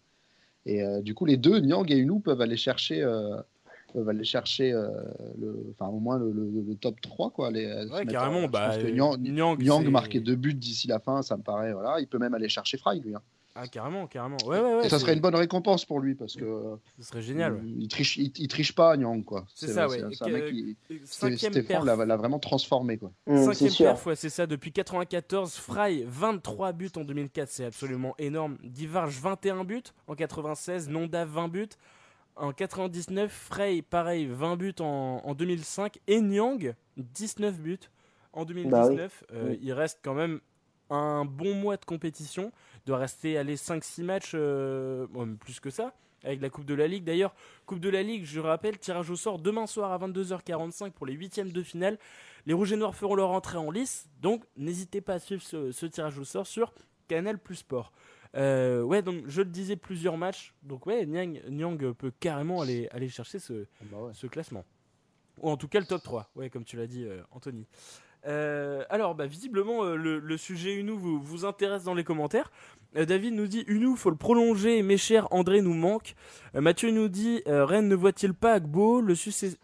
Et 0.68 0.84
du 1.04 1.14
coup, 1.14 1.26
les 1.26 1.38
deux, 1.38 1.60
Nyang 1.60 1.90
et 1.92 1.98
Unu, 1.98 2.20
peuvent 2.22 2.42
aller 2.42 2.58
chercher 2.58 3.06
peuvent 3.94 4.10
aller 4.10 4.26
chercher 4.26 4.72
le, 4.72 5.74
enfin, 5.80 5.90
au 5.90 6.00
moins 6.00 6.18
le, 6.18 6.76
top 6.82 7.00
3 7.00 7.30
quoi. 7.30 7.50
Les, 7.50 7.86
ouais, 7.86 8.06
carrément. 8.06 8.48
Bah, 8.48 8.76
Nyang, 8.78 9.18
Nyang, 9.60 9.88
marquait 9.90 10.20
deux 10.20 10.36
buts 10.36 10.54
d'ici 10.54 10.88
la 10.88 11.00
fin, 11.00 11.22
ça 11.22 11.38
me 11.38 11.44
paraît. 11.44 11.72
Voilà, 11.72 12.00
il 12.00 12.08
peut 12.08 12.18
même 12.18 12.34
aller 12.34 12.50
chercher 12.50 12.78
Fry 12.78 13.00
lui. 13.00 13.16
Hein. 13.16 13.22
Ah, 13.58 13.68
carrément, 13.68 14.06
carrément. 14.06 14.36
Ouais, 14.46 14.60
ouais, 14.60 14.76
ouais, 14.76 14.90
ça 14.90 15.00
serait 15.00 15.14
une 15.14 15.22
bonne 15.22 15.36
récompense 15.36 15.86
pour 15.86 16.02
lui 16.02 16.14
parce 16.14 16.36
que. 16.36 16.78
Ce 17.00 17.06
serait 17.06 17.22
génial. 17.22 17.62
Il, 17.66 17.88
triche, 17.88 18.18
il, 18.18 18.48
triche 18.50 18.76
pas, 18.76 18.98
Nyang, 18.98 19.24
quoi. 19.24 19.46
C'est 19.56 19.70
ça, 19.70 19.88
ouais. 19.88 20.02
C'est 20.12 20.26
un 20.26 20.30
mec 20.30 20.52
qui. 20.52 20.78
Stéphane 21.06 21.86
l'a 21.86 22.18
vraiment 22.18 22.40
transformé, 22.40 22.98
quoi. 22.98 23.14
Mmh, 23.28 23.54
Cinquième 23.54 23.74
perf, 23.74 24.06
ouais, 24.08 24.16
c'est 24.18 24.30
ça. 24.30 24.46
Depuis 24.46 24.74
94, 24.74 25.54
Fry, 25.56 26.04
23 26.06 26.74
buts 26.74 26.92
en 26.98 27.06
2004, 27.06 27.48
c'est 27.48 27.66
absolument 27.66 28.14
énorme. 28.20 28.58
Divarge, 28.62 29.18
21 29.22 29.64
buts 29.64 29.84
en 30.08 30.16
96. 30.16 30.90
Nonda, 30.90 31.24
20 31.24 31.48
buts. 31.48 31.70
En 32.36 32.52
99, 32.52 33.32
Frey, 33.32 33.82
pareil, 33.82 34.26
20 34.26 34.58
buts 34.58 34.76
en, 34.82 35.22
en 35.24 35.34
2005. 35.34 36.00
Et 36.08 36.20
Nyang, 36.20 36.76
19 36.98 37.62
buts 37.62 37.80
en 38.34 38.44
2019. 38.44 39.24
Bah 39.30 39.36
euh, 39.38 39.56
il 39.62 39.72
reste 39.72 40.00
quand 40.04 40.14
même 40.14 40.42
un 40.90 41.26
bon 41.26 41.56
mois 41.56 41.78
de 41.78 41.86
compétition 41.86 42.52
doit 42.86 42.98
rester 42.98 43.38
aller 43.38 43.56
5-6 43.56 44.04
matchs, 44.04 44.32
euh, 44.36 45.08
plus 45.40 45.60
que 45.60 45.70
ça, 45.70 45.94
avec 46.24 46.42
la 46.42 46.50
Coupe 46.50 46.66
de 46.66 46.74
la 46.74 46.88
Ligue. 46.88 47.04
D'ailleurs, 47.04 47.34
Coupe 47.66 47.80
de 47.80 47.90
la 47.90 48.04
Ligue, 48.04 48.26
je 48.26 48.40
rappelle, 48.40 48.78
tirage 48.78 49.10
au 49.10 49.16
sort 49.16 49.40
demain 49.40 49.68
soir 49.68 49.92
à 49.92 50.08
22h45 50.08 50.92
pour 50.92 51.06
les 51.06 51.14
huitièmes 51.14 51.52
de 51.52 51.64
finale. 51.64 51.98
Les 52.46 52.54
Rouges 52.54 52.74
et 52.74 52.78
Noirs 52.78 52.96
feront 52.96 53.16
leur 53.16 53.32
entrée 53.32 53.58
en 53.58 53.72
lice, 53.72 54.08
donc 54.22 54.44
n'hésitez 54.56 55.02
pas 55.02 55.14
à 55.16 55.20
suivre 55.20 55.42
ce, 55.42 55.86
tirage 55.86 56.18
au 56.20 56.24
sort 56.24 56.46
sur 56.46 56.74
Canal 57.08 57.40
Plus 57.40 57.56
Sport. 57.56 57.92
Euh, 58.36 58.82
ouais, 58.82 59.02
donc 59.02 59.24
je 59.28 59.42
le 59.42 59.50
disais, 59.50 59.78
plusieurs 59.78 60.18
matchs. 60.18 60.54
Donc 60.62 60.86
ouais, 60.86 61.06
Nyang, 61.06 61.94
peut 61.94 62.12
carrément 62.20 62.62
aller, 62.62 62.88
aller 62.92 63.10
chercher 63.10 63.40
ce, 63.40 63.66
ah 63.82 63.86
bah 63.92 64.12
ce 64.14 64.28
classement. 64.28 64.66
Ou 65.42 65.50
en 65.50 65.58
tout 65.58 65.68
cas 65.68 65.80
le 65.80 65.86
top 65.86 66.04
3, 66.04 66.32
ouais, 66.36 66.50
comme 66.50 66.64
tu 66.64 66.78
l'as 66.78 66.88
dit, 66.88 67.04
euh, 67.04 67.22
Anthony. 67.32 67.66
Euh, 68.28 68.84
alors, 68.90 69.16
bah, 69.16 69.28
visiblement, 69.28 69.84
euh, 69.84 69.96
le, 69.96 70.38
sujet 70.38 70.74
Unou 70.76 70.98
vous, 70.98 71.22
vous 71.22 71.46
intéresse 71.46 71.84
dans 71.84 71.94
les 71.94 72.04
commentaires. 72.04 72.52
Euh, 72.96 73.06
David 73.06 73.34
nous 73.34 73.48
dit 73.48 73.64
Unou, 73.68 73.96
faut 73.96 74.10
le 74.10 74.16
prolonger, 74.16 74.82
mes 74.82 74.98
chers, 74.98 75.32
André 75.32 75.62
nous 75.62 75.74
manque. 75.74 76.16
Mathieu 76.54 76.92
nous 76.92 77.10
dit 77.10 77.42
Rennes 77.46 77.88
ne 77.88 77.96
voit-il 77.96 78.34
pas 78.34 78.54
Agbo, 78.54 79.02
le 79.02 79.16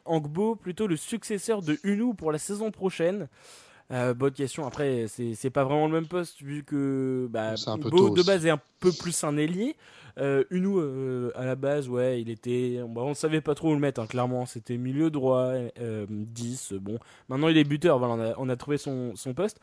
Angbo, 0.06 0.56
plutôt 0.56 0.88
le 0.88 0.98
successeur 0.98 1.62
de 1.62 1.78
Unou 1.84 2.14
pour 2.14 2.32
la 2.32 2.38
saison 2.38 2.72
prochaine? 2.72 3.28
Bonne 3.90 4.32
question. 4.32 4.66
Après, 4.66 5.06
c'est 5.08 5.50
pas 5.50 5.64
vraiment 5.64 5.88
le 5.88 5.94
même 5.94 6.08
poste 6.08 6.42
vu 6.42 6.64
que 6.64 7.28
bah, 7.30 7.56
de 7.56 8.26
base 8.26 8.46
est 8.46 8.50
un 8.50 8.62
peu 8.80 8.92
plus 8.92 9.24
un 9.24 9.38
ailier. 9.38 9.76
Euh, 10.18 10.44
Unou, 10.50 10.80
euh, 10.80 11.32
à 11.36 11.46
la 11.46 11.56
base, 11.56 11.90
ouais, 11.90 12.22
il 12.22 12.30
était. 12.30 12.80
Bah, 12.88 13.02
on 13.04 13.14
savait 13.14 13.42
pas 13.42 13.56
trop 13.56 13.72
où 13.72 13.74
le 13.74 13.80
mettre, 13.80 14.02
hein, 14.02 14.08
clairement. 14.08 14.46
C'était 14.46 14.78
milieu 14.78 15.10
droit, 15.10 15.54
10. 16.10 16.74
Euh, 16.74 16.80
bon, 16.80 17.00
maintenant 17.30 17.48
il 17.48 17.58
est 17.58 17.64
buteur, 17.64 18.00
voilà, 18.00 18.36
on, 18.38 18.50
a, 18.50 18.56
trouvé 18.56 18.78
son, 18.78 19.16
son 19.16 19.34
poste. 19.34 19.60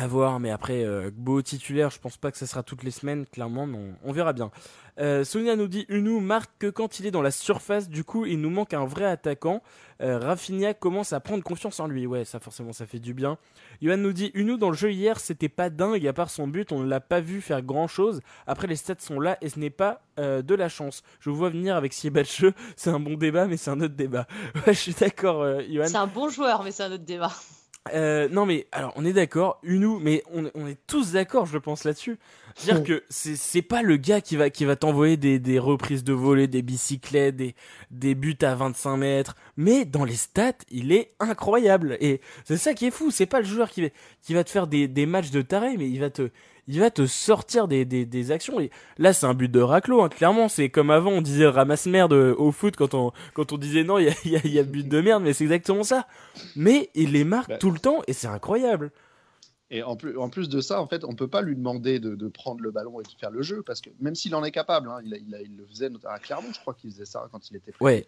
À 0.00 0.06
voir, 0.06 0.40
mais 0.40 0.50
après, 0.50 0.82
euh, 0.82 1.10
Gbo 1.10 1.42
titulaire, 1.42 1.90
je 1.90 1.98
pense 1.98 2.16
pas 2.16 2.30
que 2.30 2.38
ça 2.38 2.46
sera 2.46 2.62
toutes 2.62 2.84
les 2.84 2.90
semaines, 2.90 3.26
clairement, 3.26 3.66
mais 3.66 3.78
on, 4.02 4.12
verra 4.12 4.32
bien. 4.32 4.50
Euh, 4.98 5.24
Sonia 5.24 5.56
nous 5.56 5.68
dit 5.68 5.84
Unou 5.90 6.20
marque 6.20 6.50
que 6.58 6.68
quand 6.68 7.00
il 7.00 7.04
est 7.04 7.10
dans 7.10 7.20
la 7.20 7.30
surface, 7.30 7.90
du 7.90 8.02
coup, 8.02 8.24
il 8.24 8.40
nous 8.40 8.48
manque 8.48 8.72
un 8.72 8.86
vrai 8.86 9.04
attaquant. 9.04 9.62
Euh, 10.00 10.18
Rafinha 10.18 10.72
commence 10.72 11.12
à 11.12 11.20
prendre 11.20 11.44
confiance 11.44 11.80
en 11.80 11.86
lui. 11.86 12.06
Ouais, 12.06 12.24
ça 12.24 12.40
forcément, 12.40 12.72
ça 12.72 12.86
fait 12.86 12.98
du 12.98 13.12
bien. 13.12 13.36
Yohan 13.82 13.98
nous 13.98 14.14
dit 14.14 14.30
Unou 14.32 14.56
dans 14.56 14.70
le 14.70 14.74
jeu 14.74 14.90
hier, 14.90 15.20
c'était 15.20 15.50
pas 15.50 15.68
dingue, 15.68 16.06
à 16.06 16.14
part 16.14 16.30
son 16.30 16.48
but, 16.48 16.72
on 16.72 16.80
ne 16.80 16.88
l'a 16.88 17.00
pas 17.00 17.20
vu 17.20 17.42
faire 17.42 17.60
grand 17.60 17.86
chose. 17.86 18.22
Après, 18.46 18.68
les 18.68 18.76
stats 18.76 18.94
sont 19.00 19.20
là 19.20 19.36
et 19.42 19.50
ce 19.50 19.58
n'est 19.58 19.68
pas 19.68 20.00
euh, 20.18 20.40
de 20.40 20.54
la 20.54 20.70
chance. 20.70 21.02
Je 21.20 21.28
vous 21.28 21.36
vois 21.36 21.50
venir 21.50 21.76
avec 21.76 21.92
Siebatcheux, 21.92 22.54
c'est 22.76 22.88
un 22.88 23.00
bon 23.00 23.18
débat, 23.18 23.44
mais 23.44 23.58
c'est 23.58 23.70
un 23.70 23.82
autre 23.82 23.96
débat. 23.96 24.26
Ouais, 24.66 24.72
je 24.72 24.78
suis 24.78 24.94
d'accord, 24.94 25.46
Yohan. 25.60 25.88
C'est 25.88 25.96
un 25.96 26.06
bon 26.06 26.30
joueur, 26.30 26.64
mais 26.64 26.70
c'est 26.70 26.84
un 26.84 26.92
autre 26.92 27.04
débat. 27.04 27.32
Euh, 27.94 28.28
non 28.28 28.44
mais 28.44 28.66
alors 28.72 28.92
on 28.96 29.06
est 29.06 29.14
d'accord, 29.14 29.58
Unou, 29.62 29.98
mais 30.00 30.22
on, 30.30 30.66
est 30.66 30.78
tous 30.86 31.12
d'accord, 31.12 31.46
je 31.46 31.56
pense 31.56 31.84
là-dessus. 31.84 32.18
Dire 32.62 32.84
que 32.84 33.04
c'est 33.08 33.62
pas 33.62 33.80
le 33.80 33.96
gars 33.96 34.20
qui 34.20 34.36
va 34.36 34.50
qui 34.50 34.66
va 34.66 34.76
t'envoyer 34.76 35.16
des, 35.16 35.58
reprises 35.58 36.04
de 36.04 36.12
volée, 36.12 36.46
des 36.46 36.60
bicyclettes, 36.60 37.36
des 37.36 37.54
des 37.90 38.14
buts 38.14 38.36
à 38.42 38.54
25 38.54 38.98
mètres, 38.98 39.34
mais 39.56 39.86
dans 39.86 40.04
les 40.04 40.14
stats, 40.14 40.52
il 40.70 40.92
est 40.92 41.14
incroyable 41.20 41.96
et 42.00 42.20
c'est 42.44 42.58
ça 42.58 42.74
qui 42.74 42.86
est 42.86 42.90
fou. 42.90 43.10
C'est 43.10 43.24
pas 43.24 43.40
le 43.40 43.46
joueur 43.46 43.70
qui 43.70 43.82
va 43.82 43.88
qui 44.20 44.34
va 44.34 44.44
te 44.44 44.50
faire 44.50 44.66
des 44.66 44.86
des 44.86 45.06
matchs 45.06 45.30
de 45.30 45.40
taré, 45.40 45.76
mais 45.78 45.88
il 45.88 46.00
va 46.00 46.10
te 46.10 46.30
il 46.66 46.80
va 46.80 46.90
te 46.90 47.06
sortir 47.06 47.68
des, 47.68 47.84
des, 47.84 48.30
actions. 48.30 48.60
Et 48.60 48.70
là, 48.98 49.12
c'est 49.12 49.26
un 49.26 49.34
but 49.34 49.50
de 49.50 49.60
raclo, 49.60 50.02
hein. 50.02 50.08
clairement. 50.08 50.48
C'est 50.48 50.68
comme 50.68 50.90
avant, 50.90 51.10
on 51.10 51.22
disait 51.22 51.46
ramasse 51.46 51.86
merde 51.86 52.12
au 52.12 52.52
foot 52.52 52.76
quand 52.76 52.94
on, 52.94 53.12
quand 53.34 53.52
on 53.52 53.58
disait 53.58 53.84
non, 53.84 53.98
il 53.98 54.06
y 54.24 54.36
a, 54.36 54.46
y, 54.46 54.58
a, 54.58 54.62
but 54.62 54.88
de 54.88 55.00
merde, 55.00 55.22
mais 55.22 55.32
c'est 55.32 55.44
exactement 55.44 55.82
ça. 55.84 56.06
Mais 56.56 56.90
il 56.94 57.12
les 57.12 57.24
marque 57.24 57.50
bah. 57.50 57.58
tout 57.58 57.70
le 57.70 57.78
temps 57.78 58.02
et 58.06 58.12
c'est 58.12 58.28
incroyable. 58.28 58.92
Et 59.72 59.84
en 59.84 59.96
plus, 59.96 60.18
en 60.18 60.28
plus 60.28 60.48
de 60.48 60.60
ça, 60.60 60.82
en 60.82 60.86
fait, 60.88 61.04
on 61.04 61.14
peut 61.14 61.28
pas 61.28 61.42
lui 61.42 61.54
demander 61.54 62.00
de, 62.00 62.28
prendre 62.28 62.60
le 62.60 62.72
ballon 62.72 63.00
et 63.00 63.04
de 63.04 63.08
faire 63.18 63.30
le 63.30 63.42
jeu 63.42 63.62
parce 63.62 63.80
que 63.80 63.90
même 64.00 64.16
s'il 64.16 64.34
en 64.34 64.42
est 64.42 64.50
capable, 64.50 64.88
hein, 64.88 64.98
il, 65.04 65.16
il, 65.28 65.56
le 65.56 65.66
faisait 65.66 65.90
notamment 65.90 66.18
clairement, 66.18 66.48
je 66.52 66.60
crois 66.60 66.74
qu'il 66.74 66.90
faisait 66.90 67.04
ça 67.04 67.28
quand 67.30 67.50
il 67.50 67.56
était 67.56 67.72
ouais. 67.80 68.06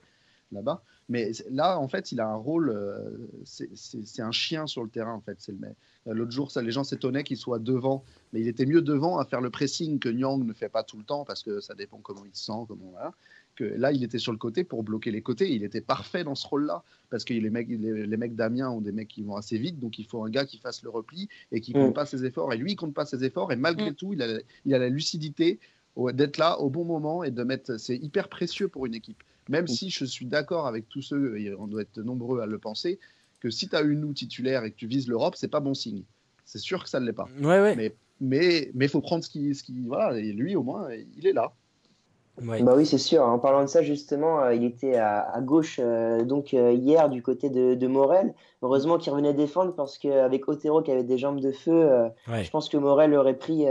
Là-bas. 0.53 0.82
Mais 1.09 1.32
là, 1.50 1.78
en 1.78 1.88
fait, 1.88 2.12
il 2.12 2.20
a 2.20 2.26
un 2.26 2.36
rôle. 2.36 2.70
Euh, 2.70 3.28
c'est 3.44 4.22
un 4.22 4.32
chien 4.32 4.66
sur 4.66 4.82
le 4.82 4.88
terrain, 4.88 5.12
en 5.12 5.20
fait. 5.20 5.36
C'est 5.38 5.53
le 5.53 5.59
euh, 6.07 6.14
L'autre 6.14 6.30
jour, 6.30 6.50
ça, 6.50 6.62
les 6.62 6.70
gens 6.70 6.84
s'étonnaient 6.84 7.24
qu'il 7.24 7.36
soit 7.36 7.59
devant, 7.59 8.05
mais 8.32 8.40
il 8.40 8.48
était 8.48 8.66
mieux 8.66 8.82
devant 8.82 9.18
à 9.18 9.24
faire 9.24 9.40
le 9.40 9.50
pressing 9.50 9.98
que 9.98 10.09
Nyang 10.09 10.44
ne 10.44 10.53
fait 10.53 10.68
pas 10.68 10.82
tout 10.82 10.96
le 10.96 11.05
temps 11.05 11.24
parce 11.24 11.42
que 11.42 11.61
ça 11.61 11.74
dépend 11.74 11.98
comment 11.98 12.24
il 12.24 12.34
se 12.34 12.44
sent, 12.44 12.64
comment 12.68 12.90
voilà. 12.92 13.12
Que 13.55 13.64
là, 13.64 13.92
il 13.92 14.03
était 14.03 14.18
sur 14.18 14.32
le 14.32 14.38
côté 14.38 14.64
pour 14.64 14.82
bloquer 14.82 15.11
les 15.11 15.20
côtés. 15.20 15.53
Il 15.53 15.64
était 15.64 15.82
parfait 15.82 16.24
dans 16.24 16.34
ce 16.34 16.46
rôle-là 16.46 16.82
parce 17.11 17.24
que 17.24 17.34
les 17.34 17.50
mecs, 17.50 17.68
les, 17.68 18.16
mecs 18.16 18.34
d'Amiens 18.34 18.70
ont 18.70 18.80
des 18.80 18.92
mecs 18.92 19.09
qui 19.09 19.22
vont 19.22 19.36
assez 19.36 19.59
vite, 19.59 19.78
donc 19.78 19.98
il 19.98 20.07
faut 20.07 20.24
un 20.24 20.30
gars 20.30 20.46
qui 20.46 20.57
fasse 20.57 20.82
le 20.82 20.88
repli 20.88 21.28
et 21.50 21.61
qui 21.61 21.74
ne 21.74 21.80
compte 21.80 21.90
mm. 21.90 21.94
pas 21.94 22.07
ses 22.07 22.24
efforts. 22.24 22.55
Et 22.55 22.57
lui, 22.57 22.72
il 22.72 22.76
compte 22.76 22.94
pas 22.94 23.05
ses 23.05 23.22
efforts 23.24 23.53
et 23.53 23.57
malgré 23.57 23.90
mm. 23.90 23.94
tout, 23.94 24.14
il 24.14 24.22
a, 24.22 24.38
il 24.64 24.74
a 24.74 24.78
la 24.78 24.88
lucidité 24.88 25.61
d'être 25.97 26.38
là 26.38 26.59
au 26.61 26.70
bon 26.70 26.84
moment 26.84 27.24
et 27.24 27.30
de 27.30 27.43
mettre. 27.43 27.78
C'est 27.78 27.97
hyper 27.97 28.28
précieux 28.28 28.68
pour 28.68 28.86
une 28.86 28.95
équipe. 28.95 29.22
Même 29.49 29.64
mm. 29.64 29.68
si 29.68 29.90
je 29.90 30.05
suis 30.05 30.26
d'accord 30.26 30.66
avec 30.66 30.88
tous 30.88 31.03
ceux, 31.03 31.38
et 31.38 31.55
on 31.55 31.66
doit 31.66 31.82
être 31.82 32.01
nombreux 32.01 32.40
à 32.40 32.47
le 32.47 32.59
penser, 32.59 32.99
que 33.40 33.51
si 33.51 33.68
tu 33.68 33.76
as 33.76 33.82
une 33.82 34.05
ou 34.05 34.12
titulaire 34.12 34.64
et 34.64 34.70
que 34.70 34.76
tu 34.76 34.86
vises 34.86 35.09
l'Europe, 35.09 35.34
c'est 35.36 35.49
pas 35.49 35.61
bon 35.61 35.74
signe. 35.74 36.05
C'est 36.45 36.59
sûr 36.59 36.82
que 36.84 36.88
ça 36.88 37.01
ne 37.01 37.07
l'est 37.07 37.12
pas. 37.12 37.28
Ouais, 37.40 37.61
ouais. 37.61 37.76
Mais 37.76 37.95
mais 38.20 38.70
mais 38.74 38.86
faut 38.86 39.01
prendre 39.01 39.24
ce 39.24 39.30
qui 39.30 39.53
ce 39.55 39.64
qui 39.64 39.74
voilà 39.80 40.16
et 40.16 40.32
lui 40.32 40.55
au 40.55 40.62
moins 40.62 40.88
il 41.16 41.26
est 41.26 41.32
là. 41.32 41.53
Bah 42.41 42.72
oui, 42.74 42.87
c'est 42.87 42.99
sûr. 42.99 43.22
En 43.22 43.39
parlant 43.39 43.62
de 43.62 43.66
ça, 43.66 43.83
justement, 43.83 44.41
euh, 44.41 44.55
il 44.55 44.64
était 44.64 44.97
à, 44.97 45.39
gauche 45.43 45.78
euh, 45.78 46.24
donc 46.24 46.55
euh, 46.55 46.72
hier 46.72 47.11
du 47.11 47.22
côté 47.22 47.51
de, 47.51 47.87
Morel. 47.87 48.33
Heureusement 48.62 48.97
qu'il 48.97 49.12
revenait 49.12 49.35
défendre 49.35 49.74
parce 49.74 49.99
qu'avec 49.99 50.49
Otero 50.49 50.83
qui 50.83 50.91
avait 50.93 51.03
des 51.03 51.18
jambes 51.18 51.41
de 51.41 51.53
feu, 51.53 51.91
je 52.28 52.51
pense 52.51 52.68
que 52.68 52.76
Morel 52.76 53.12
aurait 53.14 53.37
pris. 53.37 53.66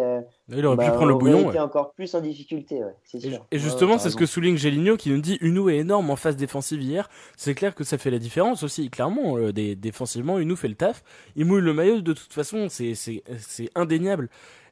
il 0.49 0.65
aurait 0.65 0.77
pu 0.77 0.83
bah, 0.83 0.91
prendre 0.91 1.07
le 1.07 1.15
bouillon. 1.15 1.49
été 1.49 1.59
encore 1.59 1.93
plus 1.93 2.13
en 2.13 2.21
difficulté, 2.21 2.81
c'est 3.03 3.19
sûr. 3.19 3.45
Et, 3.51 3.57
justement, 3.57 3.97
c'est 3.97 4.09
ce 4.09 4.17
que 4.17 4.25
souligne 4.25 4.57
Géligno 4.57 4.97
qui 4.97 5.09
nous 5.09 5.21
dit 5.21 5.37
Unou 5.41 5.69
est 5.69 5.77
énorme 5.77 6.09
en 6.09 6.15
phase 6.15 6.35
défensive 6.35 6.81
hier. 6.81 7.09
C'est 7.37 7.55
clair 7.55 7.73
que 7.73 7.83
ça 7.83 7.97
fait 7.97 8.11
la 8.11 8.19
différence 8.19 8.63
aussi. 8.63 8.89
Clairement, 8.89 9.37
des, 9.51 9.75
défensivement, 9.75 10.37
Unou 10.39 10.55
fait 10.55 10.67
le 10.67 10.75
taf. 10.75 11.03
Il 11.35 11.45
mouille 11.45 11.61
le 11.61 11.73
maillot 11.73 12.01
de 12.01 12.13
toute 12.13 12.33
façon, 12.33 12.67
c'est 12.69 13.69
indéniable. 13.75 14.29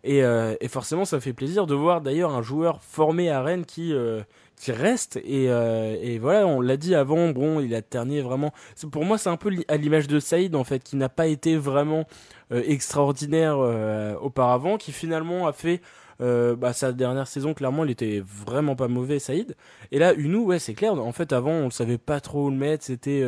Euh, 0.08 0.56
et, 0.62 0.68
forcément, 0.68 1.06
ça 1.06 1.20
fait 1.20 1.34
plaisir 1.34 1.68
de 1.68 1.76
voir 1.76 2.02
d'ailleurs 2.02 2.32
un 2.34 2.41
joueur 2.41 2.82
formé 2.84 3.30
à 3.30 3.41
Rennes 3.41 3.66
qui, 3.66 3.93
euh, 3.93 4.22
qui 4.56 4.72
reste. 4.72 5.18
Et, 5.18 5.50
euh, 5.50 5.97
et, 6.02 6.20
voilà, 6.20 6.47
on 6.47 6.62
l'a 6.62 6.78
dit 6.78 6.95
avant, 6.95 7.30
bon, 7.30 7.60
il 7.60 7.76
a 7.76 7.82
terni 7.82 8.20
vraiment. 8.22 8.54
Pour 8.91 9.06
moi, 9.06 9.18
c'est 9.18 9.30
un 9.30 9.38
peu 9.38 9.52
à 9.68 9.78
l'image 9.78 10.08
de 10.08 10.20
Saïd, 10.20 10.56
en 10.56 10.64
fait, 10.64 10.84
qui 10.84 10.95
n'a 10.95 11.10
pas 11.10 11.28
été 11.28 11.58
vraiment 11.58 12.06
extraordinaire 12.52 13.60
auparavant, 14.22 14.78
qui 14.78 14.91
finalement 14.91 15.47
a 15.47 15.54
fait. 15.54 15.82
bah, 16.20 16.74
sa 16.74 16.91
dernière 16.93 17.28
saison, 17.28 17.54
clairement, 17.54 17.84
il 17.86 17.91
était 17.91 18.24
vraiment 18.26 18.76
pas 18.76 18.88
mauvais, 18.88 19.20
Saïd. 19.20 19.56
Et 19.91 20.00
là, 20.00 20.14
Unou, 20.14 20.45
ouais, 20.45 20.60
c'est 20.60 20.74
clair. 20.74 20.93
En 20.93 21.12
fait, 21.12 21.34
avant, 21.34 21.52
on 21.52 21.70
savait 21.70 21.97
pas 21.97 22.20
trop 22.22 22.47
où 22.47 22.50
le 22.50 22.58
mettre. 22.58 22.86
C'était 22.86 23.24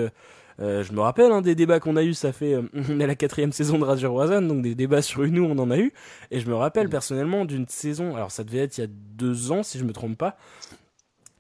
euh, 0.60 0.84
je 0.84 0.94
me 0.94 1.02
rappelle 1.02 1.32
hein, 1.32 1.42
des 1.42 1.56
débats 1.56 1.80
qu'on 1.80 1.96
a 1.96 2.04
eu, 2.04 2.14
ça 2.14 2.32
fait 2.32 2.54
euh, 2.54 2.64
on 2.90 3.00
est 3.00 3.04
à 3.04 3.08
la 3.08 3.16
quatrième 3.16 3.52
saison 3.52 3.80
de 3.80 3.86
Radio 3.86 4.12
Roison, 4.12 4.42
donc 4.42 4.62
des 4.62 4.76
débats 4.76 5.02
sur 5.02 5.24
Unou 5.24 5.46
on 5.46 5.58
en 5.58 5.72
a 5.72 5.78
eu. 5.78 5.94
Et 6.30 6.40
je 6.40 6.48
me 6.48 6.56
rappelle 6.56 6.88
mm. 6.88 6.92
personnellement 6.92 7.46
d'une 7.46 7.68
saison, 7.68 8.16
alors 8.16 8.32
ça 8.32 8.44
devait 8.44 8.60
être 8.60 8.78
il 8.78 8.82
y 8.82 8.84
a 8.84 8.90
deux 8.90 9.52
ans 9.52 9.64
si 9.64 9.80
je 9.80 9.84
me 9.84 9.94
trompe 9.94 10.18
pas. 10.18 10.38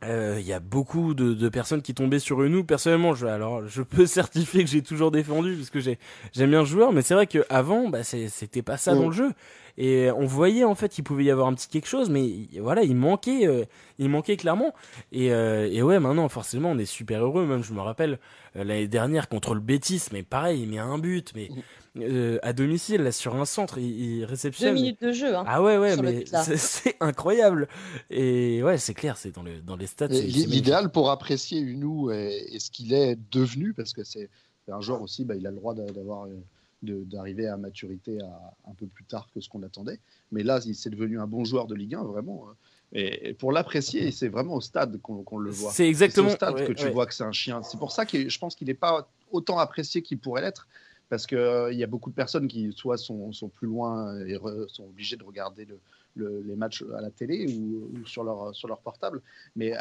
Euh, 0.04 0.38
il 0.40 0.48
y 0.48 0.54
a 0.54 0.60
beaucoup 0.60 1.14
de, 1.14 1.50
personnes 1.50 1.84
qui 1.84 1.94
tombaient 1.94 2.20
sur 2.20 2.42
Unou. 2.42 2.64
Personnellement, 2.64 3.14
je, 3.14 3.28
alors 3.28 3.68
je 3.68 3.84
peux 3.84 4.06
certifier 4.08 4.64
que 4.64 4.70
j'ai 4.70 4.82
toujours 4.82 5.12
défendu 5.12 5.56
parce 5.56 5.70
que 5.70 5.80
j'ai 5.80 6.00
j'aime 6.34 6.50
bien 6.50 6.62
le 6.62 6.66
joueur, 6.66 6.92
mais 6.92 7.02
c'est 7.02 7.14
vrai 7.14 7.28
qu'avant, 7.28 7.90
bah, 7.90 8.04
c'était 8.04 8.64
pas 8.64 8.78
ça 8.78 8.94
mm. 8.94 8.98
dans 8.98 9.08
le 9.08 9.14
jeu. 9.16 9.32
Et 9.84 10.12
on 10.12 10.28
voyait 10.28 10.64
en 10.64 10.76
fait 10.76 10.90
qu'il 10.90 11.04
pouvait 11.04 11.24
y 11.24 11.32
avoir 11.32 11.48
un 11.48 11.56
petit 11.56 11.68
quelque 11.68 11.88
chose, 11.88 12.12
mais 12.12 12.30
voilà, 12.60 12.84
il 12.84 12.96
manquait, 12.96 13.48
euh, 13.48 13.66
il 13.98 14.10
manquait 14.10 14.38
clairement. 14.38 14.76
Et, 15.12 15.34
euh, 15.34 15.68
et, 15.72 15.82
ouais, 15.82 16.00
maintenant 16.00 16.30
forcément, 16.30 16.70
on 16.70 16.78
est 16.78 16.86
super 16.86 17.26
heureux. 17.26 17.48
Même 17.48 17.64
je 17.64 17.74
me 17.74 17.82
rappelle 17.82 18.20
euh, 18.56 18.64
l'année 18.64 18.88
dernière 18.88 19.28
contre 19.28 19.56
le 19.56 19.60
Bétis, 19.60 20.04
mais 20.12 20.22
pareil, 20.22 20.62
il 20.62 20.70
met 20.70 20.78
un 20.78 21.00
but, 21.00 21.34
mais 21.34 21.50
à 22.44 22.54
domicile, 22.54 23.02
là 23.02 23.12
sur 23.12 23.36
un 23.36 23.46
centre, 23.46 23.80
il, 23.80 24.24
réceptionne. 24.24 24.76
Deux 24.76 24.82
minutes 24.82 25.02
de 25.02 25.14
jeu. 25.14 25.36
Hein, 25.36 25.46
ah 25.48 25.64
ouais, 25.64 25.80
ouais, 25.80 25.98
mais 25.98 26.26
c'est 26.58 26.96
incroyable. 27.00 27.68
Et 28.12 28.62
ouais, 28.62 28.78
c'est 28.78 28.94
clair, 28.94 29.18
c'est 29.18 29.34
dans, 29.34 29.42
le, 29.42 29.62
dans 29.62 29.78
les 29.78 29.88
stats. 29.88 30.10
L'idéal 30.10 30.92
pour 30.92 31.10
apprécier 31.10 31.60
Unou 31.60 32.12
et, 32.12 32.56
ce 32.60 32.70
qu'il 32.70 32.94
est 32.94 33.18
devenu, 33.32 33.74
parce 33.74 33.94
que 33.94 34.04
c'est 34.04 34.30
un 34.72 34.80
joueur 34.80 35.02
aussi, 35.02 35.26
bah, 35.26 35.34
il 35.36 35.48
a 35.48 35.50
le 35.50 35.56
droit 35.56 35.74
d'avoir 35.74 36.28
d'arriver 36.82 37.48
à 37.48 37.58
maturité 37.58 38.20
à, 38.22 38.54
un 38.70 38.74
peu 38.74 38.88
plus 38.88 39.06
tard 39.06 39.30
que 39.34 39.42
ce 39.42 39.50
qu'on 39.50 39.64
attendait. 39.64 40.00
Mais 40.32 40.44
là, 40.44 40.60
il 40.66 40.76
s'est 40.76 40.90
devenu 40.90 41.20
un 41.20 41.28
bon 41.28 41.44
joueur 41.44 41.68
de 41.68 41.76
Ligue 41.76 41.96
1, 41.96 42.04
vraiment. 42.04 42.48
Hein. 42.50 42.56
Et, 42.94 43.34
pour 43.34 43.52
l'apprécier, 43.52 44.12
c'est 44.12 44.28
vraiment 44.28 44.56
au 44.56 44.62
stade 44.62 45.00
qu'on 45.02 45.38
le 45.38 45.52
voit. 45.52 45.72
C'est 45.72 45.88
exactement 45.88 46.28
au 46.28 46.32
stade 46.32 46.68
que 46.68 46.74
tu 46.74 46.90
vois 46.90 47.06
que 47.06 47.14
c'est 47.14 47.24
un 47.24 47.32
chien. 47.32 47.64
C'est 47.64 47.78
pour 47.78 47.92
ça 47.92 48.06
que 48.06 48.28
je 48.28 48.40
pense 48.40 48.56
qu'il 48.56 48.68
n'est 48.68 48.74
pas 48.74 49.10
autant 49.32 49.60
apprécié 49.60 50.02
qu'il 50.02 50.20
pourrait 50.20 50.42
l'être. 50.42 50.68
Parce 51.10 51.28
qu'il 51.28 51.38
euh, 51.38 51.74
y 51.74 51.84
a 51.84 51.88
beaucoup 51.88 52.10
de 52.10 52.16
personnes 52.16 52.48
qui, 52.48 52.72
soit 52.72 52.98
sont, 52.98 53.34
sont 53.34 53.50
plus 53.50 53.68
loin 53.68 54.18
et 54.26 54.38
sont 54.70 54.86
obligées 54.86 55.18
de 55.18 55.24
regarder 55.26 55.66
le, 55.66 55.78
les 56.16 56.56
matchs 56.56 56.84
à 56.96 57.02
la 57.02 57.10
télé 57.10 57.48
ou, 57.48 58.06
sur, 58.06 58.24
leur, 58.24 58.54
sur 58.56 58.68
leur 58.68 58.80
portable. 58.80 59.22
Mais 59.56 59.74
euh, 59.74 59.80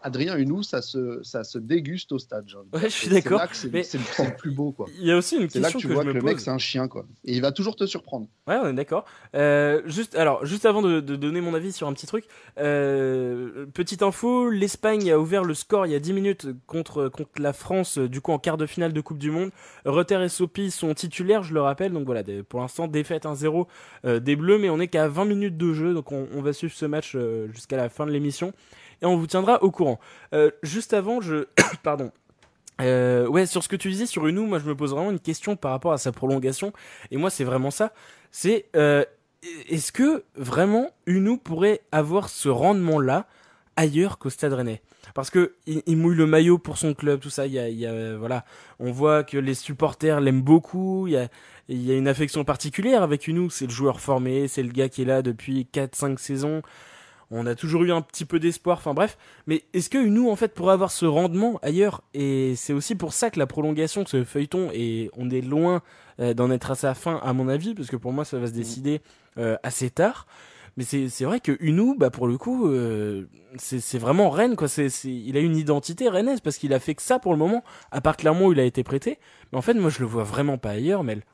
Adrien 0.00 0.36
Hunou, 0.36 0.62
ça 0.62 0.82
se, 0.82 1.22
ça 1.22 1.44
se 1.44 1.58
déguste 1.58 2.12
au 2.12 2.18
stade. 2.18 2.46
Ouais, 2.72 2.82
je 2.84 2.88
suis 2.88 3.08
d'accord. 3.08 3.42
C'est 3.52 3.68
le 3.68 4.36
plus 4.36 4.50
beau. 4.50 4.72
Quoi. 4.72 4.86
Il 4.98 5.06
y 5.06 5.12
a 5.12 5.16
aussi 5.16 5.36
une 5.36 5.42
question 5.42 5.62
là 5.62 5.72
que 5.72 5.78
tu 5.78 5.86
vois 5.88 6.04
que, 6.04 6.08
le 6.08 6.20
mec, 6.20 6.40
c'est 6.40 6.50
un 6.50 6.58
chien. 6.58 6.88
Quoi. 6.88 7.06
Et 7.24 7.34
il 7.34 7.42
va 7.42 7.52
toujours 7.52 7.76
te 7.76 7.86
surprendre. 7.86 8.26
Ouais, 8.46 8.56
on 8.62 8.68
est 8.68 8.74
d'accord. 8.74 9.04
Euh, 9.34 9.82
juste, 9.86 10.14
alors, 10.14 10.44
juste 10.44 10.66
avant 10.66 10.82
de, 10.82 11.00
donner 11.00 11.40
mon 11.40 11.54
avis 11.54 11.72
sur 11.72 11.88
un 11.88 11.92
petit 11.92 12.06
truc, 12.06 12.24
euh, 12.58 13.66
petite 13.74 14.02
info 14.02 14.50
l'Espagne 14.50 15.10
a 15.10 15.18
ouvert 15.18 15.44
le 15.44 15.54
score 15.54 15.86
il 15.86 15.92
y 15.92 15.94
a 15.94 16.00
10 16.00 16.12
minutes 16.12 16.46
contre, 16.66 17.08
contre 17.08 17.30
la 17.38 17.52
France, 17.52 17.98
du 17.98 18.20
coup, 18.20 18.32
en 18.32 18.38
quart 18.38 18.56
de 18.56 18.66
finale 18.66 18.92
de 18.92 19.00
Coupe 19.00 19.18
du 19.18 19.30
Monde. 19.30 19.50
Rutter 19.84 20.22
et 20.22 20.28
Sopi 20.28 20.70
sont 20.70 20.94
titulaires, 20.94 21.42
je 21.42 21.54
le 21.54 21.60
rappelle. 21.60 21.92
Donc 21.92 22.06
voilà, 22.06 22.22
pour 22.48 22.60
l'instant, 22.60 22.88
défaite 22.88 23.24
1-0 23.24 23.66
des 24.20 24.36
Bleus, 24.36 24.58
mais 24.58 24.70
on 24.70 24.80
est 24.80 24.88
qu'à 24.88 25.08
20 25.08 25.24
minutes 25.24 25.56
de 25.56 25.67
jeu, 25.74 25.94
donc 25.94 26.12
on, 26.12 26.40
va 26.40 26.52
suivre 26.52 26.72
ce 26.72 26.86
match 26.86 27.12
euh, 27.14 27.48
jusqu'à 27.52 27.76
la 27.76 27.88
fin 27.88 28.06
de 28.06 28.10
l'émission 28.10 28.52
et 29.02 29.06
on 29.06 29.16
vous 29.16 29.26
tiendra 29.26 29.62
au 29.62 29.70
courant. 29.70 29.98
Euh, 30.34 30.50
juste 30.62 30.92
avant, 30.92 31.20
je 31.20 31.46
pardon. 31.82 32.10
Euh, 32.80 33.26
ouais, 33.26 33.46
sur 33.46 33.62
ce 33.62 33.68
que 33.68 33.76
tu 33.76 33.90
disais 33.90 34.06
sur 34.06 34.26
Unou, 34.26 34.46
moi 34.46 34.58
je 34.58 34.64
me 34.64 34.76
pose 34.76 34.92
vraiment 34.92 35.10
une 35.10 35.18
question 35.18 35.56
par 35.56 35.72
rapport 35.72 35.92
à 35.92 35.98
sa 35.98 36.12
prolongation. 36.12 36.72
Et 37.10 37.16
moi 37.16 37.30
c'est 37.30 37.44
vraiment 37.44 37.70
ça. 37.70 37.92
C'est 38.30 38.66
est-ce 39.68 39.92
que 39.92 40.24
vraiment 40.36 40.90
Unou 41.06 41.36
pourrait 41.38 41.80
avoir 41.92 42.28
ce 42.28 42.48
rendement-là 42.48 43.26
ailleurs 43.76 44.18
qu'au 44.18 44.30
Stade 44.30 44.52
Rennais? 44.52 44.82
Parce 45.14 45.30
que 45.30 45.54
il, 45.66 45.96
mouille 45.96 46.16
le 46.16 46.26
maillot 46.26 46.58
pour 46.58 46.78
son 46.78 46.94
club, 46.94 47.20
tout 47.20 47.30
ça. 47.30 47.46
Il 47.46 47.52
y 47.52 47.86
a, 47.86 48.16
voilà, 48.16 48.44
on 48.78 48.92
voit 48.92 49.24
que 49.24 49.38
les 49.38 49.54
supporters 49.54 50.20
l'aiment 50.20 50.42
beaucoup. 50.42 51.06
Il 51.06 51.14
y 51.14 51.16
a, 51.16 51.28
il 51.68 51.84
y 51.84 51.92
a 51.92 51.96
une 51.96 52.08
affection 52.08 52.44
particulière 52.44 53.02
avec 53.02 53.28
Unou, 53.28 53.50
c'est 53.50 53.66
le 53.66 53.72
joueur 53.72 54.00
formé, 54.00 54.48
c'est 54.48 54.62
le 54.62 54.70
gars 54.70 54.88
qui 54.88 55.02
est 55.02 55.04
là 55.04 55.22
depuis 55.22 55.68
4-5 55.72 56.18
saisons. 56.18 56.62
On 57.30 57.44
a 57.46 57.54
toujours 57.54 57.84
eu 57.84 57.92
un 57.92 58.00
petit 58.00 58.24
peu 58.24 58.38
d'espoir, 58.38 58.78
enfin 58.78 58.94
bref. 58.94 59.18
Mais 59.46 59.64
est-ce 59.74 59.90
que 59.90 59.98
Unou, 59.98 60.30
en 60.30 60.36
fait, 60.36 60.54
pourrait 60.54 60.72
avoir 60.72 60.90
ce 60.90 61.04
rendement 61.04 61.58
ailleurs? 61.62 62.02
Et 62.14 62.54
c'est 62.56 62.72
aussi 62.72 62.94
pour 62.94 63.12
ça 63.12 63.30
que 63.30 63.38
la 63.38 63.46
prolongation 63.46 64.02
de 64.02 64.08
ce 64.08 64.24
feuilleton, 64.24 64.70
et 64.72 65.10
on 65.14 65.28
est 65.28 65.42
loin 65.42 65.82
euh, 66.20 66.32
d'en 66.32 66.50
être 66.50 66.70
à 66.70 66.74
sa 66.74 66.94
fin, 66.94 67.20
à 67.22 67.34
mon 67.34 67.48
avis, 67.48 67.74
parce 67.74 67.88
que 67.88 67.96
pour 67.96 68.12
moi, 68.12 68.24
ça 68.24 68.38
va 68.38 68.46
se 68.46 68.52
décider 68.52 69.02
euh, 69.36 69.56
assez 69.62 69.90
tard. 69.90 70.26
Mais 70.78 70.84
c'est 70.84 71.24
vrai 71.24 71.40
que 71.40 71.56
Unou, 71.60 71.96
bah 71.98 72.08
pour 72.08 72.28
le 72.28 72.38
coup, 72.38 72.68
euh, 72.68 73.28
c'est 73.56 73.98
vraiment 73.98 74.30
Rennes, 74.30 74.54
quoi. 74.54 74.68
C'est 74.68 74.88
il 75.04 75.36
a 75.36 75.40
une 75.40 75.56
identité 75.56 76.08
rennaise, 76.08 76.40
parce 76.40 76.56
qu'il 76.56 76.72
a 76.72 76.78
fait 76.78 76.94
que 76.94 77.02
ça 77.02 77.18
pour 77.18 77.32
le 77.32 77.38
moment, 77.38 77.62
à 77.90 78.00
part 78.00 78.16
Clermont 78.16 78.46
où 78.46 78.52
il 78.52 78.60
a 78.60 78.64
été 78.64 78.84
prêté. 78.84 79.18
Mais 79.52 79.58
en 79.58 79.62
fait, 79.62 79.74
moi, 79.74 79.90
je 79.90 79.98
le 79.98 80.06
vois 80.06 80.22
vraiment 80.22 80.56
pas 80.56 80.70
ailleurs, 80.70 81.04
Mel. 81.04 81.24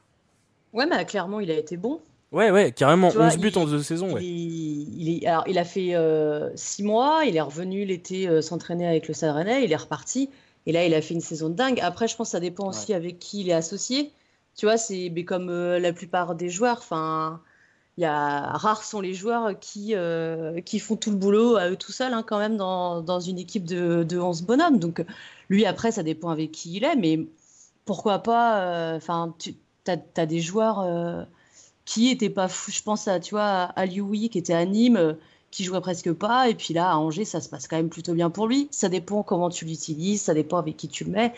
Ouais, 0.75 0.87
mais 0.87 1.05
clairement, 1.07 1.41
il 1.41 1.51
a 1.51 1.57
été 1.57 1.77
bon. 1.77 2.01
Ouais, 2.33 2.51
ouais, 2.51 2.73
carrément, 2.73 3.13
11 3.17 3.39
buts 3.39 3.53
en 3.55 3.65
deux 3.65 3.83
saisons. 3.85 4.13
Ouais. 4.13 4.25
Il, 4.25 5.25
alors, 5.25 5.45
il 5.47 5.57
a 5.57 5.65
fait 5.65 5.91
6 5.91 5.95
euh, 5.95 6.85
mois, 6.85 7.23
il 7.25 7.37
est 7.37 7.41
revenu 7.41 7.85
l'été 7.85 8.29
euh, 8.29 8.43
s'entraîner 8.43 8.89
avec 8.89 9.07
le 9.07 9.15
Stade 9.15 9.37
Rennais, 9.37 9.65
il 9.65 9.71
est 9.71 9.77
reparti. 9.77 10.31
Et 10.67 10.73
là, 10.73 10.85
il 10.85 10.93
a 10.95 11.01
fait 11.01 11.15
une 11.15 11.21
saison 11.21 11.49
de 11.49 11.55
dingue. 11.55 11.79
Après, 11.81 12.09
je 12.09 12.17
pense 12.17 12.29
que 12.29 12.33
ça 12.33 12.41
dépend 12.41 12.69
aussi 12.69 12.93
avec 12.93 13.21
qui 13.21 13.43
il 13.43 13.51
est 13.51 13.55
associé. 13.55 14.11
Tu 14.57 14.67
vois, 14.67 14.77
c'est 14.77 15.13
comme 15.25 15.49
euh, 15.49 15.79
la 15.79 15.93
plupart 15.93 16.35
des 16.35 16.49
joueurs. 16.49 16.79
Enfin, 16.79 17.41
il 17.97 18.01
y 18.03 18.05
a 18.05 18.41
rares 18.57 18.83
sont 18.83 19.01
les 19.01 19.15
joueurs 19.15 19.57
qui, 19.61 19.95
qui 20.65 20.79
font 20.81 20.97
tout 20.97 21.11
le 21.11 21.17
boulot 21.17 21.57
à 21.57 21.71
eux 21.71 21.77
tout 21.77 21.93
seuls, 21.93 22.13
hein, 22.13 22.25
quand 22.27 22.39
même, 22.39 22.57
dans, 22.57 23.01
dans, 23.01 23.21
une 23.21 23.39
équipe 23.39 23.65
de, 23.65 24.03
de 24.03 24.19
11 24.19 24.43
bonhommes. 24.43 24.81
Donc, 24.81 25.05
lui, 25.51 25.67
après, 25.67 25.93
ça 25.93 26.03
dépend 26.03 26.31
avec 26.31 26.51
qui 26.51 26.79
il 26.79 26.85
est. 26.85 26.97
Mais 26.97 27.21
pourquoi 27.85 28.19
pas 28.21 28.95
Enfin, 28.97 29.37
tu 29.39 29.55
tu 29.85 30.21
as, 30.21 30.27
des 30.27 30.41
joueurs 30.41 30.81
euh, 30.81 31.25
qui 31.85 32.11
étaient 32.11 32.31
pas 32.31 32.49
fous. 32.49 32.71
Je 32.71 32.83
pense 32.83 33.09
à, 33.09 33.21
tu 33.21 33.35
vois, 33.35 33.65
à 33.65 33.87
Lioui 33.87 34.29
qui 34.31 34.39
était 34.39 34.55
à 34.55 34.65
Nîmes, 34.65 34.97
euh, 34.97 35.15
qui 35.51 35.65
jouait 35.65 35.81
presque 35.81 36.13
pas. 36.13 36.49
Et 36.49 36.55
puis 36.55 36.75
là, 36.75 36.91
à 36.91 36.97
Angers, 36.97 37.25
ça 37.25 37.41
se 37.41 37.49
passe 37.49 37.69
quand 37.69 37.77
même 37.77 37.91
plutôt 37.91 38.15
bien 38.15 38.31
pour 38.31 38.47
lui. 38.47 38.69
Ça 38.71 38.89
dépend 38.89 39.23
comment 39.23 39.51
tu 39.51 39.65
l'utilises, 39.65 40.23
ça 40.23 40.35
dépend 40.35 40.59
avec 40.59 40.77
qui 40.77 40.89
tu 40.89 41.05
le 41.05 41.11
mets. 41.11 41.35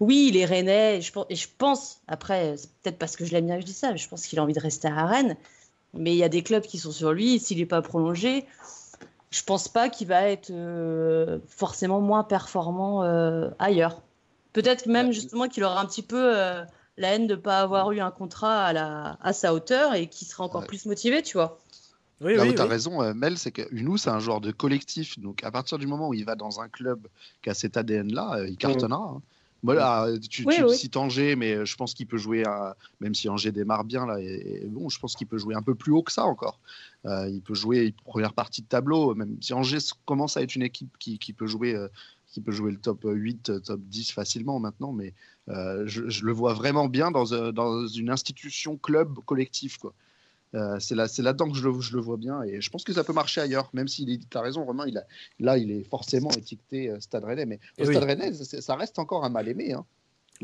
Oui, 0.00 0.28
il 0.30 0.36
est 0.36 0.44
rennais. 0.44 0.98
Et 0.98 1.00
je, 1.00 1.12
et 1.30 1.36
je 1.36 1.48
pense, 1.58 2.00
après, 2.08 2.56
c'est 2.56 2.70
peut-être 2.82 2.98
parce 2.98 3.16
que 3.16 3.24
je 3.24 3.32
l'aime 3.32 3.46
bien 3.46 3.56
que 3.56 3.62
je 3.62 3.66
dis 3.66 3.72
ça, 3.72 3.92
mais 3.92 3.98
je 3.98 4.08
pense 4.08 4.26
qu'il 4.26 4.38
a 4.38 4.42
envie 4.42 4.52
de 4.52 4.60
rester 4.60 4.88
à 4.88 5.06
Rennes. 5.06 5.36
Mais 5.94 6.12
il 6.12 6.18
y 6.18 6.24
a 6.24 6.28
des 6.28 6.42
clubs 6.42 6.62
qui 6.62 6.78
sont 6.78 6.92
sur 6.92 7.12
lui. 7.12 7.38
S'il 7.38 7.58
n'est 7.58 7.66
pas 7.66 7.80
prolongé, 7.80 8.44
je 9.30 9.42
pense 9.42 9.68
pas 9.68 9.88
qu'il 9.88 10.08
va 10.08 10.28
être 10.28 10.50
euh, 10.50 11.38
forcément 11.48 12.00
moins 12.00 12.24
performant 12.24 13.02
ailleurs. 13.58 14.02
Peut-être 14.52 14.86
même 14.86 15.12
justement 15.12 15.48
qu'il 15.48 15.64
aura 15.64 15.80
un 15.80 15.86
petit 15.86 16.02
peu 16.02 16.34
la 16.96 17.14
haine 17.14 17.26
de 17.26 17.34
ne 17.34 17.40
pas 17.40 17.60
avoir 17.60 17.92
eu 17.92 18.00
un 18.00 18.10
contrat 18.10 18.64
à, 18.64 18.72
la, 18.72 19.18
à 19.20 19.32
sa 19.32 19.52
hauteur 19.52 19.94
et 19.94 20.08
qui 20.08 20.24
sera 20.24 20.44
encore 20.44 20.66
plus 20.66 20.86
motivé, 20.86 21.22
tu 21.22 21.36
vois. 21.36 21.58
Oui, 22.22 22.34
Là 22.34 22.46
où 22.46 22.52
tu 22.52 22.60
as 22.60 22.66
raison, 22.66 23.02
euh, 23.02 23.12
Mel, 23.12 23.36
c'est 23.36 23.50
que 23.50 23.62
Unou, 23.72 23.98
c'est 23.98 24.08
un 24.08 24.20
joueur 24.20 24.40
de 24.40 24.50
collectif. 24.50 25.18
Donc, 25.18 25.44
à 25.44 25.50
partir 25.50 25.78
du 25.78 25.86
moment 25.86 26.08
où 26.08 26.14
il 26.14 26.24
va 26.24 26.34
dans 26.34 26.60
un 26.60 26.68
club 26.68 27.06
qui 27.42 27.50
a 27.50 27.54
cet 27.54 27.76
ADN-là, 27.76 28.36
euh, 28.36 28.48
il 28.48 28.56
cartonnera. 28.56 29.16
Hein. 29.16 29.22
Voilà, 29.62 30.06
tu, 30.30 30.46
cites 30.74 30.96
Angers, 30.96 31.34
mais 31.34 31.66
je 31.66 31.76
pense 31.76 31.92
qu'il 31.92 32.06
peut 32.06 32.18
jouer, 32.18 32.44
à, 32.44 32.76
même 33.00 33.14
si 33.14 33.28
Angers 33.28 33.50
démarre 33.50 33.84
bien, 33.84 34.06
là, 34.06 34.20
et, 34.20 34.62
bon, 34.66 34.88
je 34.88 34.98
pense 35.00 35.16
qu'il 35.16 35.26
peut 35.26 35.38
jouer 35.38 35.56
un 35.56 35.62
peu 35.62 35.74
plus 35.74 35.92
haut 35.92 36.02
que 36.02 36.12
ça 36.12 36.24
encore. 36.24 36.60
Euh, 37.04 37.28
il 37.28 37.40
peut 37.40 37.54
jouer 37.54 37.86
une 37.86 37.92
première 37.92 38.32
partie 38.32 38.62
de 38.62 38.68
tableau, 38.68 39.14
même 39.14 39.36
si 39.40 39.54
Angers 39.54 39.78
commence 40.04 40.36
à 40.36 40.42
être 40.42 40.54
une 40.54 40.62
équipe 40.62 40.96
qui, 40.98 41.18
qui 41.18 41.32
peut 41.32 41.48
jouer 41.48 41.74
qui 42.36 42.42
peut 42.42 42.52
jouer 42.52 42.70
le 42.70 42.76
top 42.76 43.06
8, 43.06 43.62
top 43.64 43.80
10 43.80 44.12
facilement 44.12 44.58
maintenant, 44.58 44.92
mais 44.92 45.14
euh, 45.48 45.84
je, 45.86 46.22
le 46.22 46.32
vois 46.32 46.52
vraiment 46.52 46.86
bien 46.86 47.10
dans, 47.10 47.32
euh, 47.32 47.50
dans, 47.50 47.86
une 47.86 48.10
institution 48.10 48.76
club 48.76 49.14
collectif. 49.24 49.78
Quoi. 49.78 49.94
Euh, 50.52 50.78
c'est 50.78 50.94
là, 50.94 51.06
là-dedans 51.16 51.50
que 51.50 51.56
je 51.56 51.66
le, 51.66 51.80
je 51.80 51.96
le, 51.96 52.02
vois 52.02 52.18
bien 52.18 52.42
et 52.42 52.60
je 52.60 52.68
pense 52.68 52.84
que 52.84 52.92
ça 52.92 53.04
peut 53.04 53.14
marcher 53.14 53.40
ailleurs, 53.40 53.70
même 53.72 53.88
s'il 53.88 54.18
tu 54.28 54.36
as 54.36 54.42
raison, 54.42 54.66
Romain, 54.66 54.84
il 54.86 54.98
a, 54.98 55.06
là 55.40 55.56
il 55.56 55.70
est 55.70 55.82
forcément 55.84 56.28
étiqueté 56.32 56.90
euh, 56.90 57.00
Stade 57.00 57.24
Rennais, 57.24 57.46
mais 57.46 57.58
le 57.78 57.86
Stade 57.86 58.04
Rennais, 58.04 58.34
ça 58.34 58.74
reste 58.74 58.98
encore 58.98 59.24
un 59.24 59.30
mal 59.30 59.48
aimé. 59.48 59.72
Hein. 59.72 59.86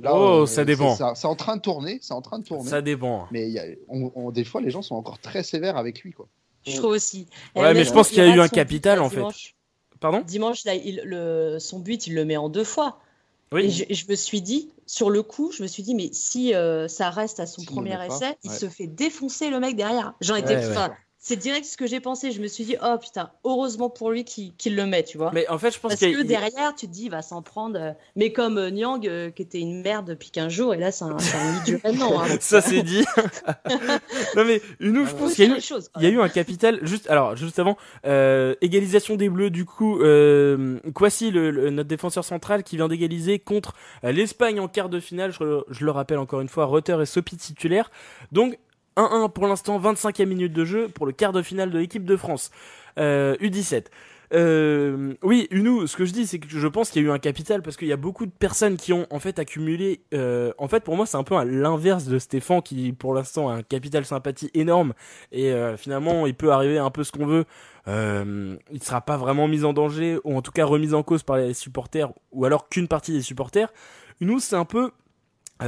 oh, 0.07 0.47
ça 0.47 0.65
dépend. 0.65 0.97
C'est 1.15 1.27
en 1.27 1.37
train 1.37 1.57
de 1.57 1.61
tourner, 1.61 1.99
c'est 2.01 2.15
en 2.15 2.23
train 2.23 2.39
de 2.39 2.45
tourner. 2.45 2.71
Ça 2.71 2.81
dépend. 2.81 3.29
Mais 3.33 3.51
y 3.51 3.59
a, 3.59 3.67
on, 3.89 4.31
des 4.31 4.45
fois, 4.45 4.63
les 4.63 4.71
gens 4.71 4.81
sont 4.81 4.95
encore 4.95 5.19
très 5.19 5.43
sévères 5.43 5.77
avec 5.77 6.01
lui, 6.01 6.13
quoi. 6.15 6.27
Je 6.67 6.75
trouve 6.79 6.93
aussi. 6.93 7.27
Ouais, 7.55 7.75
mais 7.75 7.85
je 7.85 7.93
pense 7.93 8.09
qu'il 8.09 8.19
y 8.19 8.21
a 8.23 8.35
eu 8.35 8.41
un 8.41 8.49
capital 8.49 8.99
en 8.99 9.11
fait. 9.11 9.53
Pardon 10.03 10.21
Dimanche, 10.27 10.65
là, 10.65 10.75
il, 10.75 11.01
le, 11.05 11.59
son 11.59 11.79
but, 11.79 12.07
il 12.07 12.15
le 12.15 12.25
met 12.25 12.37
en 12.37 12.49
deux 12.49 12.65
fois. 12.65 12.99
Oui. 13.53 13.85
Et 13.89 13.95
je, 13.95 14.11
me 14.11 14.17
suis 14.17 14.43
dit, 14.43 14.71
sur 14.87 15.11
le 15.11 15.23
coup, 15.23 15.53
je 15.53 15.63
me 15.63 15.69
suis 15.69 15.83
dit, 15.83 15.95
mais 15.95 16.11
si 16.13 16.55
euh, 16.55 16.89
ça 16.89 17.11
reste 17.11 17.39
à 17.39 17.47
son 17.47 17.65
premier 17.65 17.97
essai, 18.05 18.37
il 18.43 18.51
se 18.51 18.69
fait 18.69 18.87
défoncer 18.87 19.49
le 19.49 19.61
mec 19.61 19.77
derrière. 19.77 20.15
J'en 20.21 20.35
étais. 20.35 20.57
Ouais, 20.57 20.89
c'est 21.25 21.37
direct 21.37 21.65
ce 21.65 21.77
que 21.77 21.87
j'ai 21.87 22.01
pensé. 22.01 22.33
Je 22.33 22.43
me 22.43 22.49
suis 22.49 22.65
dit, 22.65 22.75
oh 22.83 22.97
putain, 23.01 23.31
heureusement 23.45 23.89
pour 23.89 24.11
lui 24.11 24.25
qu'il 24.25 24.75
le 24.75 24.87
met, 24.87 25.05
tu 25.05 25.19
vois. 25.19 25.31
Mais 25.33 25.49
en 25.49 25.57
fait, 25.57 25.71
je 25.71 25.79
pense 25.79 25.91
Parce 25.91 26.01
que 26.01 26.23
derrière, 26.23 26.75
tu 26.75 26.89
te 26.89 26.93
dis, 26.93 27.05
il 27.05 27.11
va 27.11 27.23
s'en 27.23 27.43
prendre. 27.43 27.79
Euh, 27.79 27.93
mais 28.17 28.33
comme 28.33 28.59
euh, 28.59 28.71
Nyang, 28.71 29.07
euh, 29.07 29.31
qui 29.31 29.43
était 29.43 29.61
une 29.61 29.83
merde 29.83 30.07
depuis 30.07 30.31
15 30.33 30.53
jours, 30.53 30.75
et 30.75 30.79
là, 30.79 30.91
c'est 30.91 31.05
un, 31.05 31.17
un 31.17 31.63
du 31.65 31.81
non. 31.97 32.21
Hein, 32.21 32.27
Ça, 32.41 32.61
c'est 32.61 32.83
dit. 32.83 33.05
non, 34.37 34.45
mais 34.45 34.61
une 34.81 35.07
je 35.07 35.15
pense 35.15 35.35
qu'il 35.35 35.49
y, 35.49 35.53
a 35.53 35.57
eu, 35.57 35.61
il 35.99 36.03
y 36.03 36.07
a 36.07 36.09
eu 36.11 36.21
un 36.21 36.29
capital. 36.29 36.81
Juste, 36.83 37.09
alors, 37.09 37.37
juste 37.37 37.61
avant, 37.61 37.77
égalisation 38.61 39.15
des 39.15 39.29
Bleus, 39.29 39.51
du 39.51 39.65
coup, 39.65 40.01
Kwasi, 40.93 41.31
le, 41.31 41.71
notre 41.71 41.89
défenseur 41.89 42.25
central, 42.25 42.65
qui 42.65 42.77
vient 42.77 42.89
d'égaliser 42.89 43.39
contre 43.39 43.75
l'Espagne 44.03 44.59
en 44.59 44.67
quart 44.67 44.89
de 44.89 44.99
finale. 44.99 45.31
Je, 45.31 45.63
je, 45.71 45.85
le 45.85 45.93
rappelle 45.93 46.19
encore 46.19 46.41
une 46.41 46.49
fois, 46.49 46.67
Rutter 46.67 46.99
et 47.01 47.07
Sopi 47.07 47.37
titulaire. 47.37 47.93
Donc, 48.33 48.59
1-1 48.97 49.33
pour 49.33 49.47
l'instant, 49.47 49.81
25e 49.81 50.27
minute 50.27 50.53
de 50.53 50.65
jeu 50.65 50.89
pour 50.89 51.07
le 51.07 51.13
quart 51.13 51.33
de 51.33 51.43
finale 51.43 51.71
de 51.71 51.79
l'équipe 51.79 52.05
de 52.05 52.17
France. 52.17 52.51
Euh, 52.99 53.37
U17. 53.37 53.87
Euh, 54.35 55.15
oui, 55.23 55.47
Unou, 55.51 55.87
ce 55.87 55.97
que 55.97 56.05
je 56.05 56.13
dis, 56.13 56.27
c'est 56.27 56.39
que 56.39 56.49
je 56.49 56.67
pense 56.67 56.91
qu'il 56.91 57.03
y 57.03 57.05
a 57.05 57.09
eu 57.09 57.13
un 57.13 57.19
capital 57.19 57.63
parce 57.63 57.77
qu'il 57.77 57.89
y 57.89 57.93
a 57.93 57.97
beaucoup 57.97 58.25
de 58.25 58.31
personnes 58.31 58.77
qui 58.77 58.93
ont 58.93 59.07
en 59.11 59.19
fait 59.19 59.39
accumulé. 59.39 60.01
Euh, 60.15 60.53
en 60.59 60.69
fait, 60.69 60.83
pour 60.83 60.97
moi, 60.97 61.07
c'est 61.07 61.19
un 61.19 61.25
peu 61.25 61.43
l'inverse 61.45 62.07
de 62.07 62.19
Stéphane 62.19 62.63
qui, 62.63 62.93
pour 62.93 63.15
l'instant, 63.15 63.51
a 63.51 63.55
un 63.55 63.63
capital 63.63 64.05
sympathie 64.05 64.51
énorme 64.55 64.95
et 65.33 65.53
euh, 65.53 65.77
finalement, 65.77 66.27
il 66.27 66.35
peut 66.35 66.53
arriver 66.53 66.79
un 66.79 66.91
peu 66.91 67.05
ce 67.05 67.13
qu'on 67.13 67.27
veut. 67.27 67.45
Euh, 67.89 68.57
il 68.71 68.83
sera 68.83 69.01
pas 69.01 69.17
vraiment 69.17 69.49
mis 69.49 69.65
en 69.65 69.73
danger 69.73 70.19
ou 70.25 70.37
en 70.37 70.43
tout 70.43 70.53
cas 70.53 70.65
remis 70.65 70.95
en 70.95 71.03
cause 71.03 71.25
par 71.25 71.37
les 71.37 71.53
supporters 71.53 72.11
ou 72.31 72.45
alors 72.45 72.69
qu'une 72.69 72.89
partie 72.89 73.13
des 73.13 73.23
supporters. 73.23 73.73
Unou, 74.21 74.39
c'est 74.39 74.57
un 74.57 74.65
peu 74.65 74.93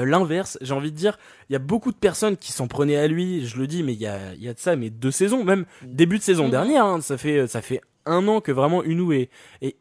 l'inverse, 0.02 0.58
j'ai 0.60 0.74
envie 0.74 0.90
de 0.90 0.96
dire, 0.96 1.18
il 1.48 1.52
y 1.52 1.56
a 1.56 1.60
beaucoup 1.60 1.92
de 1.92 1.96
personnes 1.96 2.36
qui 2.36 2.52
s'en 2.52 2.66
prenaient 2.66 2.96
à 2.96 3.06
lui, 3.06 3.46
je 3.46 3.58
le 3.58 3.66
dis, 3.66 3.82
mais 3.82 3.92
il 3.92 4.00
y 4.00 4.06
a, 4.06 4.34
y 4.34 4.48
a 4.48 4.54
de 4.54 4.58
ça, 4.58 4.76
mais 4.76 4.90
deux 4.90 5.10
saisons, 5.10 5.44
même 5.44 5.66
début 5.82 6.18
de 6.18 6.22
saison 6.22 6.48
mm. 6.48 6.50
dernière, 6.50 6.84
hein, 6.84 7.00
ça 7.00 7.18
fait 7.18 7.46
ça 7.46 7.62
fait 7.62 7.80
un 8.06 8.28
an 8.28 8.40
que 8.40 8.52
vraiment 8.52 8.82
Unou 8.84 9.12
est, 9.12 9.30
est 9.62 9.76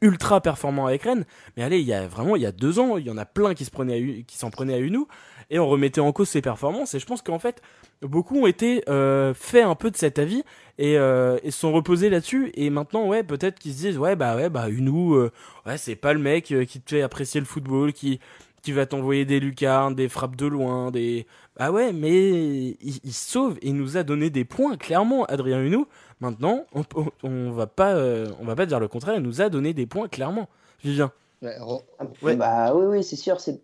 ultra 0.00 0.40
performant 0.40 0.86
avec 0.86 1.02
Rennes, 1.02 1.24
mais 1.56 1.62
allez, 1.62 1.80
il 1.80 1.86
y 1.86 1.94
a 1.94 2.06
vraiment 2.06 2.36
il 2.36 2.42
y 2.42 2.46
a 2.46 2.52
deux 2.52 2.78
ans, 2.78 2.96
il 2.96 3.06
y 3.06 3.10
en 3.10 3.16
a 3.18 3.24
plein 3.24 3.54
qui 3.54 3.64
se 3.64 3.70
prenaient 3.70 3.96
à, 3.96 4.22
qui 4.22 4.36
s'en 4.36 4.50
prenaient 4.50 4.74
à 4.74 4.78
Unou 4.78 5.06
et 5.50 5.58
on 5.58 5.68
remettait 5.68 6.00
en 6.00 6.12
cause 6.12 6.28
ses 6.28 6.40
performances 6.40 6.94
et 6.94 6.98
je 6.98 7.06
pense 7.06 7.22
qu'en 7.22 7.38
fait 7.38 7.62
beaucoup 8.00 8.40
ont 8.40 8.46
été 8.46 8.82
euh, 8.88 9.34
faits 9.34 9.64
un 9.64 9.74
peu 9.74 9.90
de 9.90 9.96
cet 9.96 10.18
avis 10.18 10.42
et, 10.78 10.96
euh, 10.96 11.38
et 11.42 11.50
sont 11.50 11.72
reposés 11.72 12.10
là-dessus 12.10 12.50
et 12.54 12.70
maintenant 12.70 13.06
ouais 13.06 13.22
peut-être 13.22 13.58
qu'ils 13.58 13.72
se 13.74 13.78
disent 13.78 13.98
ouais 13.98 14.16
bah 14.16 14.34
ouais 14.34 14.48
bah 14.48 14.68
Unou 14.68 15.14
euh, 15.14 15.30
ouais 15.66 15.76
c'est 15.76 15.94
pas 15.96 16.12
le 16.12 16.20
mec 16.20 16.50
euh, 16.52 16.64
qui 16.64 16.80
te 16.80 16.90
fait 16.96 17.02
apprécier 17.02 17.40
le 17.40 17.46
football 17.46 17.92
qui 17.92 18.18
qui 18.62 18.72
va 18.72 18.86
t'envoyer 18.86 19.24
des 19.24 19.40
lucarnes, 19.40 19.94
des 19.94 20.08
frappes 20.08 20.36
de 20.36 20.46
loin, 20.46 20.90
des... 20.90 21.26
Ah 21.58 21.70
ouais, 21.70 21.92
mais 21.92 22.76
il, 22.80 23.12
sauve 23.12 23.58
et 23.60 23.68
il 23.68 23.76
nous 23.76 23.96
a 23.96 24.04
donné 24.04 24.30
des 24.30 24.44
points, 24.44 24.76
clairement, 24.76 25.24
Adrien 25.24 25.60
Huneau. 25.60 25.86
Maintenant, 26.20 26.64
on, 26.72 26.84
on, 27.24 27.50
va 27.50 27.66
pas, 27.66 27.94
euh, 27.94 28.28
on 28.40 28.44
va 28.44 28.54
pas 28.54 28.64
dire 28.64 28.80
le 28.80 28.88
contraire, 28.88 29.16
il 29.16 29.22
nous 29.22 29.42
a 29.42 29.48
donné 29.48 29.74
des 29.74 29.86
points, 29.86 30.08
clairement. 30.08 30.48
Vivien. 30.82 31.12
Ouais, 31.42 32.36
Bah 32.36 32.74
oui, 32.74 32.86
oui, 32.86 33.04
c'est 33.04 33.16
sûr, 33.16 33.40
c'est 33.40 33.60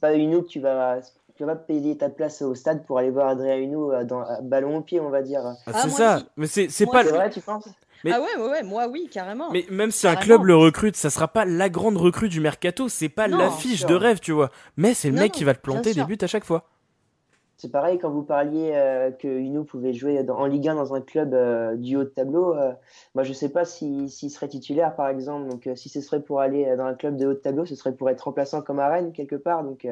pas 0.00 0.14
Huneau 0.14 0.42
que 0.42 0.48
tu 0.48 0.60
vas, 0.60 0.98
tu 1.36 1.44
vas 1.44 1.56
payer 1.56 1.96
ta 1.96 2.10
place 2.10 2.42
au 2.42 2.54
stade 2.54 2.84
pour 2.84 2.98
aller 2.98 3.10
voir 3.10 3.28
Adrien 3.28 3.56
Huneau 3.56 3.92
euh, 3.92 4.04
dans 4.04 4.24
ballon 4.42 4.78
au 4.78 4.80
pied, 4.82 5.00
on 5.00 5.10
va 5.10 5.22
dire. 5.22 5.42
Ah, 5.66 5.72
c'est 5.72 5.78
ah, 5.84 5.88
ça, 5.88 6.22
mais 6.36 6.46
c'est 6.46 6.86
pas. 6.86 7.04
C'est 7.04 7.10
vrai, 7.10 7.30
tu 7.30 7.40
penses? 7.40 7.68
Ah 8.06 8.20
ouais, 8.20 8.42
ouais, 8.42 8.50
ouais, 8.50 8.62
moi 8.62 8.88
oui, 8.88 9.08
carrément. 9.10 9.50
Mais 9.50 9.66
même 9.70 9.90
si 9.90 10.06
un 10.06 10.16
club 10.16 10.44
le 10.44 10.56
recrute, 10.56 10.96
ça 10.96 11.10
sera 11.10 11.28
pas 11.28 11.44
la 11.44 11.68
grande 11.68 11.96
recrue 11.96 12.28
du 12.28 12.40
mercato, 12.40 12.88
c'est 12.88 13.08
pas 13.08 13.28
l'affiche 13.28 13.84
de 13.86 13.94
rêve, 13.94 14.20
tu 14.20 14.32
vois. 14.32 14.50
Mais 14.76 14.94
c'est 14.94 15.10
le 15.10 15.16
mec 15.16 15.32
qui 15.32 15.44
va 15.44 15.54
te 15.54 15.60
planter 15.60 15.94
des 15.94 16.04
buts 16.04 16.18
à 16.20 16.26
chaque 16.26 16.44
fois. 16.44 16.64
C'est 17.60 17.70
pareil 17.70 17.98
quand 17.98 18.08
vous 18.08 18.22
parliez 18.22 18.70
euh, 18.72 19.10
que 19.10 19.28
Uno 19.28 19.64
pouvait 19.64 19.92
jouer 19.92 20.24
en 20.30 20.46
Ligue 20.46 20.66
1 20.66 20.76
dans 20.76 20.94
un 20.94 21.02
club 21.02 21.34
euh, 21.34 21.76
du 21.76 21.94
haut 21.94 22.04
de 22.04 22.08
tableau. 22.08 22.54
Euh, 22.54 22.72
moi, 23.14 23.22
je 23.22 23.34
sais 23.34 23.50
pas 23.50 23.66
s'il 23.66 24.08
serait 24.10 24.48
titulaire, 24.48 24.96
par 24.96 25.10
exemple. 25.10 25.46
Donc, 25.50 25.68
si 25.76 25.90
ce 25.90 26.00
serait 26.00 26.22
pour 26.22 26.40
aller 26.40 26.74
dans 26.76 26.86
un 26.86 26.94
club 26.94 27.18
de 27.18 27.26
haut 27.26 27.34
de 27.34 27.38
tableau, 27.38 27.66
ce 27.66 27.74
serait 27.74 27.94
pour 27.94 28.08
être 28.08 28.22
remplaçant 28.22 28.62
comme 28.62 28.78
à 28.78 28.88
Rennes, 28.88 29.12
quelque 29.12 29.36
part. 29.36 29.62
Donc, 29.62 29.86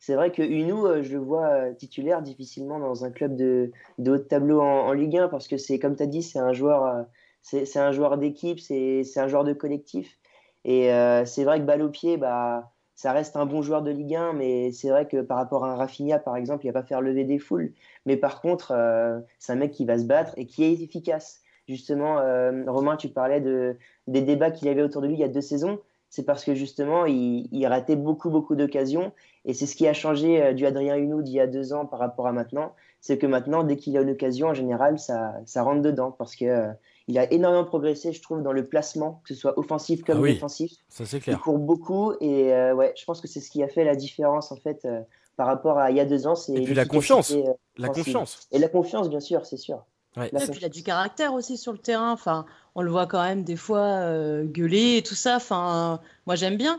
c'est 0.00 0.14
vrai 0.16 0.32
que 0.32 0.42
Uno, 0.42 1.00
je 1.00 1.12
le 1.12 1.20
vois 1.20 1.72
titulaire 1.74 2.20
difficilement 2.20 2.80
dans 2.80 3.04
un 3.04 3.12
club 3.12 3.36
de, 3.36 3.70
de 3.98 4.10
haut 4.10 4.16
de 4.16 4.22
tableau 4.22 4.60
en, 4.60 4.88
en, 4.88 4.92
Ligue 4.92 5.18
1 5.18 5.28
parce 5.28 5.46
que 5.46 5.56
c'est, 5.56 5.78
comme 5.78 5.94
tu 5.94 6.02
as 6.02 6.06
dit, 6.06 6.24
c'est 6.24 6.40
un 6.40 6.52
joueur 6.52 7.06
c'est 7.42 7.78
un 7.78 7.92
joueur 7.92 8.18
d'équipe, 8.18 8.60
c'est 8.60 9.04
un 9.16 9.28
joueur 9.28 9.44
de 9.44 9.52
collectif. 9.52 10.18
Et 10.64 10.92
euh, 10.92 11.24
c'est 11.24 11.44
vrai 11.44 11.60
que 11.60 11.64
balle 11.64 11.82
au 11.82 11.88
pied, 11.88 12.16
bah, 12.16 12.72
ça 12.94 13.12
reste 13.12 13.36
un 13.36 13.46
bon 13.46 13.62
joueur 13.62 13.82
de 13.82 13.90
Ligue 13.90 14.16
1, 14.16 14.34
mais 14.34 14.72
c'est 14.72 14.90
vrai 14.90 15.06
que 15.06 15.22
par 15.22 15.38
rapport 15.38 15.64
à 15.64 15.72
un 15.72 15.76
Rafinha, 15.76 16.18
par 16.18 16.36
exemple, 16.36 16.66
il 16.66 16.72
va 16.72 16.82
pas 16.82 16.86
faire 16.86 17.00
lever 17.00 17.24
des 17.24 17.38
foules. 17.38 17.72
Mais 18.06 18.16
par 18.16 18.40
contre, 18.40 18.72
euh, 18.72 19.18
c'est 19.38 19.52
un 19.52 19.56
mec 19.56 19.70
qui 19.70 19.84
va 19.84 19.98
se 19.98 20.04
battre 20.04 20.34
et 20.36 20.46
qui 20.46 20.64
est 20.64 20.72
efficace. 20.72 21.40
Justement, 21.68 22.18
euh, 22.18 22.64
Romain, 22.66 22.96
tu 22.96 23.08
parlais 23.08 23.40
de, 23.40 23.76
des 24.06 24.22
débats 24.22 24.50
qu'il 24.50 24.68
y 24.68 24.70
avait 24.70 24.82
autour 24.82 25.02
de 25.02 25.06
lui 25.06 25.14
il 25.14 25.20
y 25.20 25.24
a 25.24 25.28
deux 25.28 25.40
saisons. 25.40 25.80
C'est 26.10 26.24
parce 26.24 26.44
que 26.44 26.54
justement, 26.54 27.04
il, 27.04 27.48
il 27.52 27.66
ratait 27.66 27.96
beaucoup, 27.96 28.30
beaucoup 28.30 28.56
d'occasions. 28.56 29.12
Et 29.44 29.52
c'est 29.52 29.66
ce 29.66 29.76
qui 29.76 29.86
a 29.86 29.92
changé 29.92 30.54
du 30.54 30.64
Adrien 30.66 30.96
Huneau 30.96 31.22
d'il 31.22 31.34
y 31.34 31.40
a 31.40 31.46
deux 31.46 31.74
ans 31.74 31.84
par 31.84 31.98
rapport 31.98 32.26
à 32.26 32.32
maintenant. 32.32 32.74
C'est 33.00 33.18
que 33.18 33.26
maintenant, 33.26 33.62
dès 33.62 33.76
qu'il 33.76 33.96
a 33.96 34.00
une 34.00 34.10
occasion, 34.10 34.48
en 34.48 34.54
général, 34.54 34.98
ça, 34.98 35.34
ça 35.44 35.62
rentre 35.62 35.82
dedans. 35.82 36.10
Parce 36.10 36.34
que 36.34 36.68
il 37.08 37.18
a 37.18 37.32
énormément 37.32 37.64
progressé, 37.64 38.12
je 38.12 38.20
trouve, 38.20 38.42
dans 38.42 38.52
le 38.52 38.66
placement, 38.66 39.22
que 39.24 39.34
ce 39.34 39.40
soit 39.40 39.58
offensif 39.58 40.04
comme 40.04 40.22
ah 40.22 40.28
défensif. 40.28 40.72
Ça 40.90 41.06
c'est 41.06 41.20
clair. 41.20 41.38
Il 41.38 41.42
court 41.42 41.58
beaucoup 41.58 42.12
et 42.20 42.52
euh, 42.52 42.74
ouais, 42.74 42.92
je 42.96 43.04
pense 43.06 43.22
que 43.22 43.26
c'est 43.26 43.40
ce 43.40 43.50
qui 43.50 43.62
a 43.62 43.68
fait 43.68 43.82
la 43.82 43.96
différence 43.96 44.52
en 44.52 44.56
fait 44.56 44.84
euh, 44.84 45.00
par 45.36 45.46
rapport 45.46 45.78
à 45.78 45.90
il 45.90 45.96
y 45.96 46.00
a 46.00 46.04
deux 46.04 46.26
ans. 46.26 46.34
Et 46.48 46.62
puis 46.62 46.74
la 46.74 46.84
confiance, 46.84 47.32
euh, 47.32 47.42
la 47.78 47.88
confiance. 47.88 48.46
Et 48.52 48.58
la 48.58 48.68
confiance, 48.68 49.08
bien 49.08 49.20
sûr, 49.20 49.46
c'est 49.46 49.56
sûr. 49.56 49.84
Ouais. 50.18 50.28
Et 50.28 50.50
puis 50.50 50.60
il 50.60 50.64
a 50.64 50.68
du 50.68 50.82
caractère 50.82 51.32
aussi 51.32 51.56
sur 51.56 51.72
le 51.72 51.78
terrain. 51.78 52.12
Enfin, 52.12 52.44
on 52.74 52.82
le 52.82 52.90
voit 52.90 53.06
quand 53.06 53.22
même 53.22 53.42
des 53.42 53.56
fois 53.56 54.02
gueuler 54.44 54.98
et 54.98 55.02
tout 55.02 55.14
ça. 55.14 55.36
Enfin, 55.36 56.00
moi 56.26 56.34
j'aime 56.36 56.58
bien. 56.58 56.78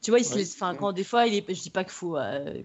Tu 0.00 0.12
vois, 0.12 0.20
il 0.20 0.24
se 0.24 0.38
enfin, 0.38 0.76
quand 0.76 0.92
des 0.92 1.02
fois, 1.02 1.26
il 1.26 1.34
est... 1.34 1.44
je 1.54 1.60
dis 1.60 1.70
pas 1.70 1.82
qu'il 1.82 1.92
faut 1.92 2.16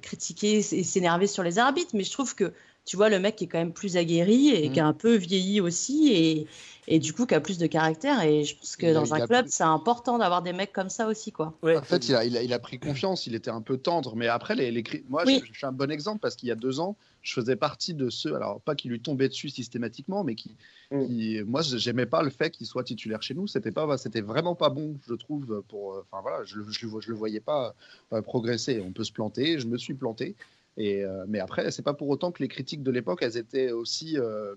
critiquer 0.02 0.58
et 0.58 0.84
s'énerver 0.84 1.28
sur 1.28 1.44
les 1.44 1.60
arbitres, 1.60 1.92
mais 1.96 2.04
je 2.04 2.12
trouve 2.12 2.36
que 2.36 2.54
tu 2.86 2.98
vois 2.98 3.10
le 3.10 3.20
mec 3.20 3.42
est 3.42 3.48
quand 3.48 3.58
même 3.58 3.74
plus 3.74 3.98
aguerri 3.98 4.50
et 4.50 4.70
qui 4.70 4.80
a 4.80 4.86
un 4.86 4.94
peu 4.94 5.16
vieilli 5.16 5.62
aussi 5.62 6.14
et, 6.14 6.48
et 6.88 7.00
du 7.00 7.14
coup 7.14 7.26
qui 7.26 7.34
a 7.34 7.42
plus 7.42 7.58
de 7.58 7.68
caractère. 7.68 8.22
Et 8.24 8.44
je 8.44 8.58
pense 8.58 8.76
que 8.76 8.94
dans 8.94 9.14
un 9.14 9.26
club, 9.26 9.46
c'est 9.48 9.64
important 9.64 10.18
d'avoir 10.18 10.42
des 10.42 10.54
mecs 10.54 10.74
comme 10.74 10.90
ça 10.90 11.08
aussi. 11.08 11.32
Quoi. 11.32 11.54
En 11.64 11.82
fait, 11.82 12.08
il 12.10 12.16
a, 12.16 12.26
il, 12.26 12.54
a, 12.54 12.60
pris 12.60 12.80
confiance, 12.80 13.28
il 13.28 13.36
était 13.36 13.52
un 13.52 13.62
peu 13.62 13.78
tendre. 13.78 14.16
Mais 14.16 14.28
après, 14.28 14.56
les, 14.56 14.72
les... 14.72 14.84
moi, 15.10 15.24
je, 15.26 15.54
suis 15.54 15.66
un 15.66 15.72
bon 15.72 15.92
exemple 15.92 16.20
parce 16.20 16.36
qu'il 16.36 16.50
y 16.50 16.52
a 16.52 16.56
deux 16.56 16.80
ans, 16.80 16.96
je 17.22 17.34
faisais 17.34 17.56
partie 17.56 17.94
de 17.94 18.10
ceux, 18.10 18.36
alors 18.36 18.60
pas 18.62 18.76
qui 18.76 18.90
lui 18.90 19.00
tombaient 19.00 19.30
dessus 19.30 19.50
systématiquement, 19.50 20.24
mais 20.24 20.36
qui, 20.36 20.56
mm. 20.92 21.06
qui 21.06 21.42
moi, 21.46 21.62
j'aimais 21.62 22.06
pas 22.06 22.22
le 22.22 22.30
fait 22.30 22.50
qu'il 22.50 22.68
soit 22.68 22.84
titulaire 22.84 23.22
chez 23.22 23.34
nous. 23.34 23.48
C'était 23.48 23.72
pas, 23.72 23.98
c'était 23.98 24.22
vraiment 24.22 24.56
pas 24.56 24.70
bon, 24.70 24.96
je 25.08 25.14
trouve. 25.14 25.64
Pour, 25.70 26.04
enfin 26.12 26.22
voilà, 26.22 26.44
je, 26.44 26.60
je, 26.70 26.88
je, 27.00 27.10
le 27.10 27.16
voyais 27.16 27.40
pas 27.40 27.76
euh, 28.12 28.22
progresser. 28.22 28.82
On 28.86 28.92
peut 28.92 29.04
se 29.04 29.12
planter, 29.12 29.60
je 29.60 29.68
me 29.68 29.78
suis 29.78 29.94
planté. 29.94 30.36
Et, 30.78 31.04
euh, 31.04 31.26
mais 31.28 31.40
après, 31.40 31.70
c'est 31.72 31.84
pas 31.84 31.94
pour 31.94 32.10
autant 32.10 32.32
que 32.32 32.42
les 32.42 32.48
critiques 32.48 32.84
de 32.84 32.92
l'époque, 32.92 33.20
elles 33.22 33.38
étaient 33.38 33.72
aussi 33.72 34.18
euh, 34.18 34.56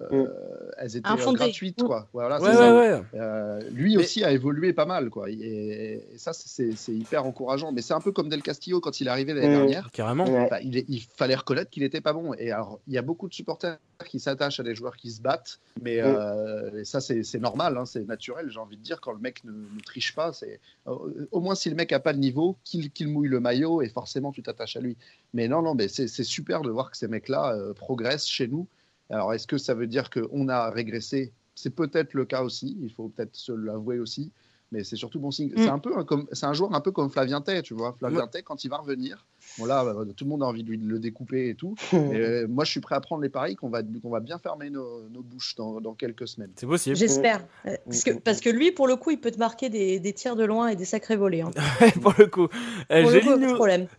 euh, 0.00 0.24
mm. 0.24 0.30
elles 0.78 0.96
étaient 0.96 1.10
euh, 1.10 1.32
gratuites 1.32 1.82
quoi. 1.82 2.08
Voilà, 2.14 2.38
euh, 2.40 3.60
lui 3.72 3.98
aussi 3.98 4.24
a 4.24 4.32
évolué 4.32 4.72
pas 4.72 4.86
mal 4.86 5.10
quoi. 5.10 5.28
Et, 5.28 6.02
ça 6.16 6.32
c'est 6.32 6.72
hyper 6.88 7.26
encourageant. 7.26 7.72
Mais 7.72 7.82
c'est 7.82 7.92
un 7.92 8.00
peu 8.00 8.10
comme 8.10 8.30
Del 8.30 8.42
Castillo 8.42 8.80
quand 8.80 9.00
il 9.00 9.08
est 9.08 9.10
arrivé 9.10 9.34
l'année 9.34 9.50
mm. 9.50 9.58
dernière. 9.58 9.90
Carrément. 9.90 10.24
Bah, 10.48 10.60
il, 10.62 11.02
fallait 11.02 11.34
reconnaître 11.34 11.70
qu'il 11.70 11.82
était 11.82 12.00
pas 12.00 12.14
bon. 12.14 12.32
Et 12.34 12.50
alors 12.52 12.80
il 12.86 12.94
y 12.94 12.98
a 12.98 13.02
beaucoup 13.02 13.28
de 13.28 13.34
supporters 13.34 13.78
qui 14.06 14.18
s'attachent 14.18 14.60
à 14.60 14.62
des 14.62 14.74
joueurs 14.74 14.96
qui 14.96 15.10
se 15.10 15.20
battent, 15.20 15.60
mais 15.82 16.00
mm. 16.00 16.84
ça 16.84 17.00
c'est 17.00 17.38
normal, 17.40 17.76
hein, 17.76 17.84
c'est 17.84 18.06
naturel. 18.06 18.48
J'ai 18.50 18.60
envie 18.60 18.78
de 18.78 18.82
dire 18.82 19.00
quand 19.00 19.12
le 19.12 19.20
mec 19.20 19.44
ne, 19.44 19.52
triche 19.84 20.14
pas, 20.14 20.32
c'est 20.32 20.58
au 20.86 21.40
moins 21.40 21.54
si 21.54 21.68
le 21.68 21.76
mec 21.76 21.92
a 21.92 22.00
pas 22.00 22.14
de 22.14 22.18
niveau, 22.18 22.56
qu'il 22.64 23.08
mouille 23.08 23.28
le 23.28 23.40
maillot 23.40 23.82
et 23.82 23.90
forcément 23.90 24.32
tu 24.32 24.42
t'attaches 24.42 24.76
à 24.76 24.80
lui. 24.80 24.96
Mais 25.34 25.48
non 25.48 25.60
non, 25.60 25.74
mais 25.74 25.88
c'est 25.88 26.08
super 26.08 26.62
de 26.62 26.70
voir 26.70 26.90
que 26.90 26.96
ces 26.96 27.08
mecs 27.08 27.28
là 27.28 27.54
progressent 27.76 28.26
chez 28.26 28.48
nous. 28.48 28.66
Alors, 29.12 29.34
est-ce 29.34 29.46
que 29.46 29.58
ça 29.58 29.74
veut 29.74 29.86
dire 29.86 30.10
qu'on 30.10 30.48
a 30.48 30.70
régressé? 30.70 31.32
C'est 31.54 31.74
peut-être 31.74 32.14
le 32.14 32.24
cas 32.24 32.42
aussi, 32.42 32.78
il 32.80 32.90
faut 32.90 33.08
peut-être 33.10 33.36
se 33.36 33.52
l'avouer 33.52 33.98
aussi, 33.98 34.32
mais 34.72 34.84
c'est 34.84 34.96
surtout 34.96 35.20
bon 35.20 35.30
signe. 35.30 35.52
C'est 35.54 35.66
mm. 35.66 35.74
un 35.74 35.78
peu 35.78 35.92
c'est 36.32 36.46
un 36.46 36.54
joueur 36.54 36.74
un 36.74 36.80
peu 36.80 36.92
comme 36.92 37.10
Flavien 37.10 37.42
Tay, 37.42 37.62
tu 37.62 37.74
vois. 37.74 37.94
Flavien 37.98 38.26
Tay, 38.26 38.42
quand 38.42 38.64
il 38.64 38.68
va 38.68 38.78
revenir, 38.78 39.26
Bon 39.58 39.66
là, 39.66 39.84
bah, 39.84 39.94
tout 40.16 40.24
le 40.24 40.30
monde 40.30 40.42
a 40.42 40.46
envie 40.46 40.64
de 40.64 40.72
le 40.72 40.98
découper 40.98 41.48
et 41.48 41.54
tout. 41.54 41.74
Euh, 42.12 42.46
moi, 42.48 42.64
je 42.64 42.70
suis 42.70 42.80
prêt 42.80 42.94
à 42.94 43.00
prendre 43.00 43.22
les 43.22 43.28
paris 43.28 43.54
qu'on 43.54 43.70
va, 43.70 43.82
qu'on 43.82 44.10
va 44.10 44.20
bien 44.20 44.38
fermer 44.38 44.70
nos, 44.70 45.08
bouches 45.22 45.54
dans, 45.56 45.94
quelques 45.94 46.28
semaines. 46.28 46.50
C'est 46.56 46.66
possible. 46.66 46.96
J'espère. 46.96 47.46
Euh, 47.66 47.76
parce 47.86 48.04
que, 48.04 48.10
parce 48.10 48.40
que 48.40 48.50
lui, 48.50 48.70
pour 48.70 48.86
le 48.86 48.96
coup, 48.96 49.10
il 49.10 49.20
peut 49.20 49.30
te 49.30 49.38
marquer 49.38 49.70
des, 49.70 49.98
des 49.98 50.12
tirs 50.12 50.36
de 50.36 50.44
loin 50.44 50.68
et 50.68 50.76
des 50.76 50.84
sacrés 50.84 51.16
volets. 51.16 51.42
Hein. 51.42 51.50
pour 52.02 52.14
le 52.18 52.26
coup. 52.26 52.48
Euh, 52.90 53.20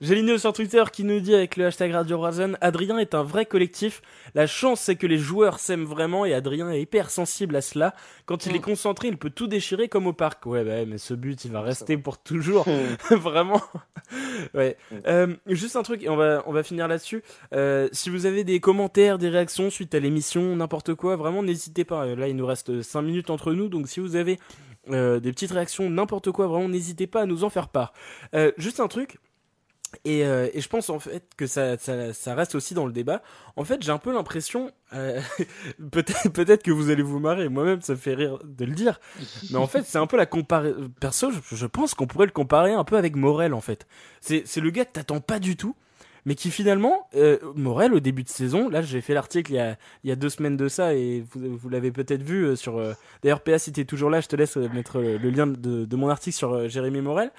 J'ai 0.01 0.37
sur 0.37 0.53
Twitter 0.53 0.83
qui 0.91 1.03
nous 1.03 1.19
dit 1.19 1.33
avec 1.33 1.57
le 1.57 1.65
hashtag 1.65 1.91
Radio 1.91 2.19
Razen, 2.19 2.57
Adrien 2.61 2.97
est 2.97 3.15
un 3.15 3.23
vrai 3.23 3.45
collectif. 3.45 4.01
La 4.35 4.47
chance, 4.47 4.81
c'est 4.81 4.95
que 4.95 5.07
les 5.07 5.17
joueurs 5.17 5.59
s'aiment 5.59 5.85
vraiment 5.85 6.25
et 6.25 6.33
Adrien 6.33 6.69
est 6.71 6.81
hyper 6.81 7.09
sensible 7.09 7.55
à 7.55 7.61
cela. 7.61 7.95
Quand 8.25 8.45
il 8.45 8.55
est 8.55 8.61
concentré, 8.61 9.07
il 9.07 9.17
peut 9.17 9.29
tout 9.29 9.47
déchirer 9.47 9.87
comme 9.87 10.07
au 10.07 10.13
parc. 10.13 10.45
Ouais, 10.45 10.63
bah, 10.63 10.85
mais 10.85 10.97
ce 10.97 11.13
but, 11.13 11.45
il 11.45 11.51
va 11.51 11.61
rester 11.61 11.97
pour 11.97 12.17
toujours. 12.17 12.65
vraiment. 13.09 13.61
ouais. 14.53 14.77
Euh, 15.07 15.32
juste 15.47 15.75
un 15.75 15.84
truc, 15.84 16.03
et 16.03 16.09
on 16.09 16.15
va, 16.15 16.43
on 16.45 16.51
va 16.51 16.63
finir 16.63 16.88
là-dessus. 16.88 17.23
Euh, 17.53 17.88
si 17.91 18.09
vous 18.09 18.25
avez 18.25 18.43
des 18.43 18.59
commentaires, 18.59 19.17
des 19.17 19.29
réactions 19.29 19.69
suite 19.69 19.93
à 19.95 19.99
l'émission, 19.99 20.55
n'importe 20.55 20.93
quoi, 20.95 21.15
vraiment 21.15 21.43
n'hésitez 21.43 21.86
pas. 21.86 22.05
Là, 22.15 22.27
il 22.27 22.36
nous 22.36 22.45
reste 22.45 22.81
5 22.81 23.01
minutes 23.01 23.29
entre 23.29 23.53
nous, 23.53 23.69
donc 23.69 23.88
si 23.88 23.99
vous 23.99 24.15
avez 24.15 24.39
euh, 24.89 25.19
des 25.19 25.31
petites 25.31 25.51
réactions, 25.51 25.89
n'importe 25.89 26.31
quoi, 26.31 26.47
vraiment 26.47 26.69
n'hésitez 26.69 27.07
pas 27.07 27.21
à 27.21 27.25
nous 27.25 27.43
en 27.43 27.49
faire 27.49 27.69
part. 27.69 27.93
juste 28.57 28.79
un 28.79 28.88
truc, 28.88 29.17
et, 30.05 30.19
et, 30.19 30.61
je 30.61 30.67
pense 30.67 30.89
en 30.89 30.99
fait 30.99 31.23
que 31.37 31.47
ça, 31.47 31.75
reste 32.27 32.55
aussi 32.55 32.73
dans 32.73 32.85
le 32.85 32.93
débat. 32.93 33.21
En 33.55 33.63
fait, 33.63 33.81
j'ai 33.83 33.91
un 33.91 33.97
peu 33.97 34.13
l'impression, 34.13 34.71
euh, 34.93 35.21
peut-être 35.91 36.63
que 36.63 36.71
vous 36.71 36.89
allez 36.89 37.03
vous 37.03 37.19
marrer, 37.19 37.49
moi-même 37.49 37.81
ça 37.81 37.93
me 37.93 37.97
fait 37.97 38.15
rire 38.15 38.39
de 38.43 38.65
le 38.65 38.73
dire, 38.73 38.99
mais 39.51 39.57
en 39.57 39.67
fait 39.67 39.83
c'est 39.83 39.97
un 39.97 40.07
peu 40.07 40.17
la 40.17 40.25
comparaison. 40.25 40.91
Perso, 40.99 41.31
je, 41.31 41.65
pense 41.65 41.93
qu'on 41.93 42.07
pourrait 42.07 42.25
le 42.25 42.31
comparer 42.31 42.73
un 42.73 42.83
peu 42.83 42.97
avec 42.97 43.15
Morel 43.15 43.53
en 43.53 43.61
fait. 43.61 43.87
C'est 44.21 44.57
le 44.57 44.69
gars 44.69 44.85
que 44.85 44.91
t'attends 44.91 45.21
pas 45.21 45.39
du 45.39 45.55
tout, 45.55 45.75
mais 46.25 46.35
qui 46.35 46.51
finalement, 46.51 47.07
euh, 47.15 47.37
Morel 47.55 47.93
au 47.93 47.99
début 47.99 48.23
de 48.23 48.29
saison, 48.29 48.69
là 48.69 48.81
j'ai 48.81 49.01
fait 49.01 49.13
l'article 49.13 49.51
il 49.51 50.09
y 50.09 50.11
a 50.11 50.15
deux 50.15 50.29
semaines 50.29 50.57
de 50.57 50.67
ça 50.67 50.93
et 50.93 51.23
vous, 51.33 51.69
l'avez 51.69 51.91
peut-être 51.91 52.23
vu 52.23 52.45
euh, 52.45 52.55
sur. 52.55 52.77
Euh, 52.77 52.93
d'ailleurs, 53.21 53.41
PA 53.41 53.59
si 53.59 53.71
t'es 53.71 53.85
toujours 53.85 54.09
là, 54.09 54.21
je 54.21 54.27
te 54.27 54.35
laisse 54.35 54.57
euh, 54.57 54.69
mettre 54.73 54.99
le, 54.99 55.29
lien 55.29 55.47
de, 55.47 55.85
de 55.85 55.95
mon 55.95 56.09
article 56.09 56.35
sur 56.35 56.69
Jérémy 56.69 57.01
Morel. 57.01 57.31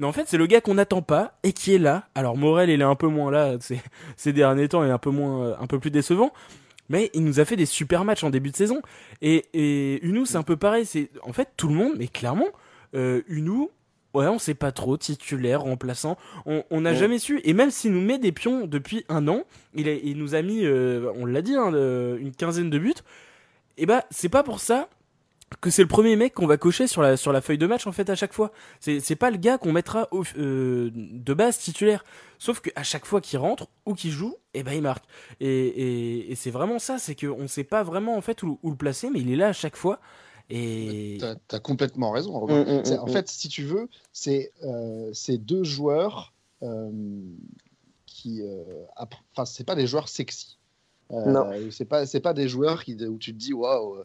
Mais 0.00 0.06
en 0.06 0.12
fait, 0.12 0.24
c'est 0.26 0.38
le 0.38 0.46
gars 0.46 0.62
qu'on 0.62 0.74
n'attend 0.74 1.02
pas 1.02 1.38
et 1.42 1.52
qui 1.52 1.74
est 1.74 1.78
là. 1.78 2.08
Alors 2.14 2.36
Morel, 2.36 2.70
il 2.70 2.80
est 2.80 2.84
un 2.84 2.94
peu 2.94 3.06
moins 3.06 3.30
là 3.30 3.56
ces, 3.60 3.80
ces 4.16 4.32
derniers 4.32 4.66
temps, 4.66 4.82
il 4.82 4.88
est 4.88 4.92
un 4.92 4.98
peu 4.98 5.10
moins, 5.10 5.44
euh, 5.44 5.54
un 5.60 5.66
peu 5.66 5.78
plus 5.78 5.90
décevant. 5.90 6.32
Mais 6.88 7.10
il 7.14 7.22
nous 7.22 7.38
a 7.38 7.44
fait 7.44 7.54
des 7.54 7.66
super 7.66 8.04
matchs 8.04 8.24
en 8.24 8.30
début 8.30 8.50
de 8.50 8.56
saison. 8.56 8.80
Et, 9.22 9.44
et 9.52 10.04
Unou, 10.04 10.24
c'est 10.24 10.38
un 10.38 10.42
peu 10.42 10.56
pareil. 10.56 10.86
C'est 10.86 11.10
en 11.22 11.32
fait 11.32 11.50
tout 11.56 11.68
le 11.68 11.74
monde, 11.74 11.92
mais 11.98 12.08
clairement, 12.08 12.48
euh, 12.96 13.20
Unou, 13.28 13.70
ouais, 14.14 14.26
on 14.26 14.40
sait 14.40 14.54
pas 14.54 14.72
trop 14.72 14.96
titulaire, 14.96 15.60
remplaçant. 15.60 16.16
On 16.46 16.80
n'a 16.80 16.94
jamais 16.94 17.18
su. 17.18 17.40
Et 17.44 17.52
même 17.52 17.70
s'il 17.70 17.92
nous 17.92 18.00
met 18.00 18.18
des 18.18 18.32
pions 18.32 18.66
depuis 18.66 19.04
un 19.08 19.28
an, 19.28 19.44
il, 19.74 19.86
il 19.86 20.16
nous 20.16 20.34
a 20.34 20.42
mis, 20.42 20.64
euh, 20.64 21.12
on 21.14 21.26
l'a 21.26 21.42
dit, 21.42 21.54
hein, 21.54 21.70
une 21.70 22.32
quinzaine 22.32 22.70
de 22.70 22.78
buts. 22.78 22.94
Et 23.76 23.86
bah, 23.86 24.04
c'est 24.10 24.28
pas 24.30 24.42
pour 24.42 24.58
ça 24.60 24.88
que 25.60 25.70
c'est 25.70 25.82
le 25.82 25.88
premier 25.88 26.16
mec 26.16 26.34
qu'on 26.34 26.46
va 26.46 26.56
cocher 26.56 26.86
sur 26.86 27.02
la 27.02 27.16
sur 27.16 27.32
la 27.32 27.40
feuille 27.40 27.58
de 27.58 27.66
match 27.66 27.86
en 27.86 27.92
fait 27.92 28.08
à 28.08 28.14
chaque 28.14 28.32
fois. 28.32 28.52
C'est 28.80 29.00
c'est 29.00 29.16
pas 29.16 29.30
le 29.30 29.36
gars 29.36 29.58
qu'on 29.58 29.72
mettra 29.72 30.08
au, 30.12 30.22
euh, 30.38 30.90
de 30.94 31.34
base 31.34 31.58
titulaire. 31.58 32.04
Sauf 32.38 32.60
que 32.60 32.70
à 32.76 32.82
chaque 32.82 33.04
fois 33.04 33.20
qu'il 33.20 33.38
rentre 33.38 33.68
ou 33.84 33.94
qu'il 33.94 34.10
joue, 34.10 34.36
et 34.54 34.60
eh 34.60 34.62
ben 34.62 34.72
il 34.72 34.82
marque. 34.82 35.04
Et, 35.40 35.48
et, 35.48 36.32
et 36.32 36.34
c'est 36.34 36.50
vraiment 36.50 36.78
ça, 36.78 36.98
c'est 36.98 37.14
qu'on 37.14 37.48
sait 37.48 37.64
pas 37.64 37.82
vraiment 37.82 38.16
en 38.16 38.20
fait 38.20 38.42
où, 38.42 38.58
où, 38.62 38.70
le 38.70 38.76
placer, 38.76 39.10
mais 39.10 39.20
il 39.20 39.30
est 39.30 39.36
là 39.36 39.48
à 39.48 39.52
chaque 39.52 39.76
fois. 39.76 40.00
Et 40.48 41.18
t'as 41.20 41.36
as 41.56 41.60
complètement 41.60 42.10
raison. 42.10 42.46
Mm, 42.46 42.52
mm, 42.52 42.98
en 42.98 43.06
mm, 43.06 43.10
fait, 43.10 43.28
si 43.28 43.48
tu 43.48 43.62
veux, 43.64 43.88
c'est 44.12 44.52
euh, 44.64 45.10
ces 45.12 45.38
deux 45.38 45.62
joueurs 45.62 46.32
euh, 46.62 46.90
qui, 48.06 48.42
euh, 48.42 48.64
enfin 48.96 49.44
c'est 49.44 49.64
pas 49.64 49.76
des 49.76 49.86
joueurs 49.86 50.08
sexy. 50.08 50.58
Euh, 51.12 51.24
non. 51.26 51.50
C'est 51.70 51.84
pas 51.84 52.06
c'est 52.06 52.20
pas 52.20 52.34
des 52.34 52.48
joueurs 52.48 52.84
qui 52.84 52.94
où 53.06 53.18
tu 53.18 53.32
te 53.32 53.38
dis 53.38 53.52
waouh 53.52 54.04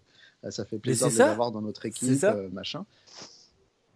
ça 0.52 0.66
fait 0.66 0.80
plaisir 0.80 1.08
de 1.08 1.14
les 1.14 1.22
avoir 1.22 1.52
dans 1.52 1.62
notre 1.62 1.86
équipe, 1.86 2.24
euh, 2.24 2.50
machin. 2.52 2.86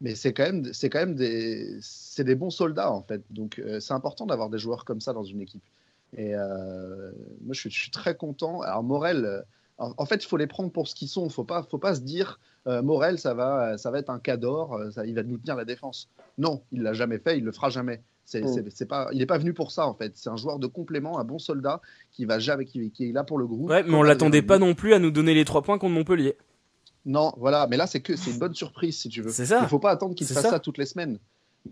Mais 0.01 0.15
c'est 0.15 0.33
quand 0.33 0.43
même, 0.43 0.73
c'est 0.73 0.89
quand 0.89 0.99
même 0.99 1.15
des, 1.15 1.77
c'est 1.81 2.23
des 2.23 2.35
bons 2.35 2.49
soldats 2.49 2.91
en 2.91 3.01
fait. 3.01 3.21
Donc 3.31 3.59
euh, 3.59 3.79
c'est 3.79 3.93
important 3.93 4.25
d'avoir 4.25 4.49
des 4.49 4.57
joueurs 4.57 4.85
comme 4.85 5.01
ça 5.01 5.13
dans 5.13 5.23
une 5.23 5.41
équipe. 5.41 5.63
Et 6.17 6.33
moi 6.33 7.53
je 7.53 7.69
suis, 7.69 7.91
très 7.91 8.15
content. 8.15 8.61
Alors 8.61 8.81
Morel, 8.81 9.45
en, 9.77 10.05
fait 10.07 10.23
il 10.23 10.27
faut 10.27 10.37
les 10.37 10.47
prendre 10.47 10.71
pour 10.71 10.87
ce 10.87 10.95
qu'ils 10.95 11.07
sont. 11.07 11.29
Faut 11.29 11.43
pas, 11.43 11.61
faut 11.61 11.77
pas 11.77 11.93
se 11.93 12.01
dire 12.01 12.39
Morel 12.65 13.19
ça 13.19 13.35
va, 13.35 13.77
ça 13.77 13.91
va 13.91 13.99
être 13.99 14.09
un 14.09 14.19
cador, 14.19 14.79
ça, 14.91 15.05
il 15.05 15.13
va 15.13 15.21
nous 15.21 15.37
tenir 15.37 15.55
la 15.55 15.65
défense. 15.65 16.09
Non, 16.39 16.63
il 16.71 16.81
l'a 16.81 16.93
jamais 16.93 17.19
fait, 17.19 17.37
il 17.37 17.43
le 17.43 17.51
fera 17.51 17.69
jamais. 17.69 18.01
C'est, 18.29 18.41
mm. 18.41 18.87
pas, 18.87 19.09
il 19.11 19.17
n'est 19.17 19.25
pas 19.25 19.39
venu 19.39 19.53
pour 19.53 19.71
ça 19.71 19.87
en 19.87 19.95
fait. 19.95 20.11
C'est 20.15 20.29
un 20.29 20.37
joueur 20.37 20.59
de 20.59 20.67
complément, 20.67 21.17
un 21.19 21.23
bon 21.23 21.39
soldat 21.39 21.81
qui 22.11 22.25
va 22.25 22.37
jamais, 22.37 22.65
qui, 22.65 22.91
qui 22.91 23.09
est 23.09 23.11
là 23.11 23.23
pour 23.23 23.39
le 23.39 23.47
groupe. 23.47 23.69
Ouais, 23.69 23.81
mais 23.81 23.95
on 23.95 24.03
l'attendait 24.03 24.43
pas 24.43 24.59
non 24.59 24.75
plus 24.75 24.93
à 24.93 24.99
nous 24.99 25.09
donner 25.09 25.33
les 25.33 25.45
trois 25.45 25.63
points 25.63 25.79
contre 25.79 25.93
Montpellier. 25.93 26.37
Non, 27.05 27.33
voilà, 27.37 27.65
mais 27.67 27.77
là 27.77 27.87
c'est 27.87 28.01
que 28.01 28.15
c'est 28.15 28.29
une 28.29 28.37
bonne 28.37 28.53
surprise 28.53 28.99
si 28.99 29.09
tu 29.09 29.23
veux. 29.23 29.31
C'est 29.31 29.47
ça. 29.47 29.61
Il 29.63 29.67
faut 29.67 29.79
pas 29.79 29.89
attendre 29.89 30.13
qu'il 30.13 30.27
fasse 30.27 30.47
ça. 30.47 30.59
toutes 30.59 30.77
les 30.77 30.85
semaines 30.85 31.17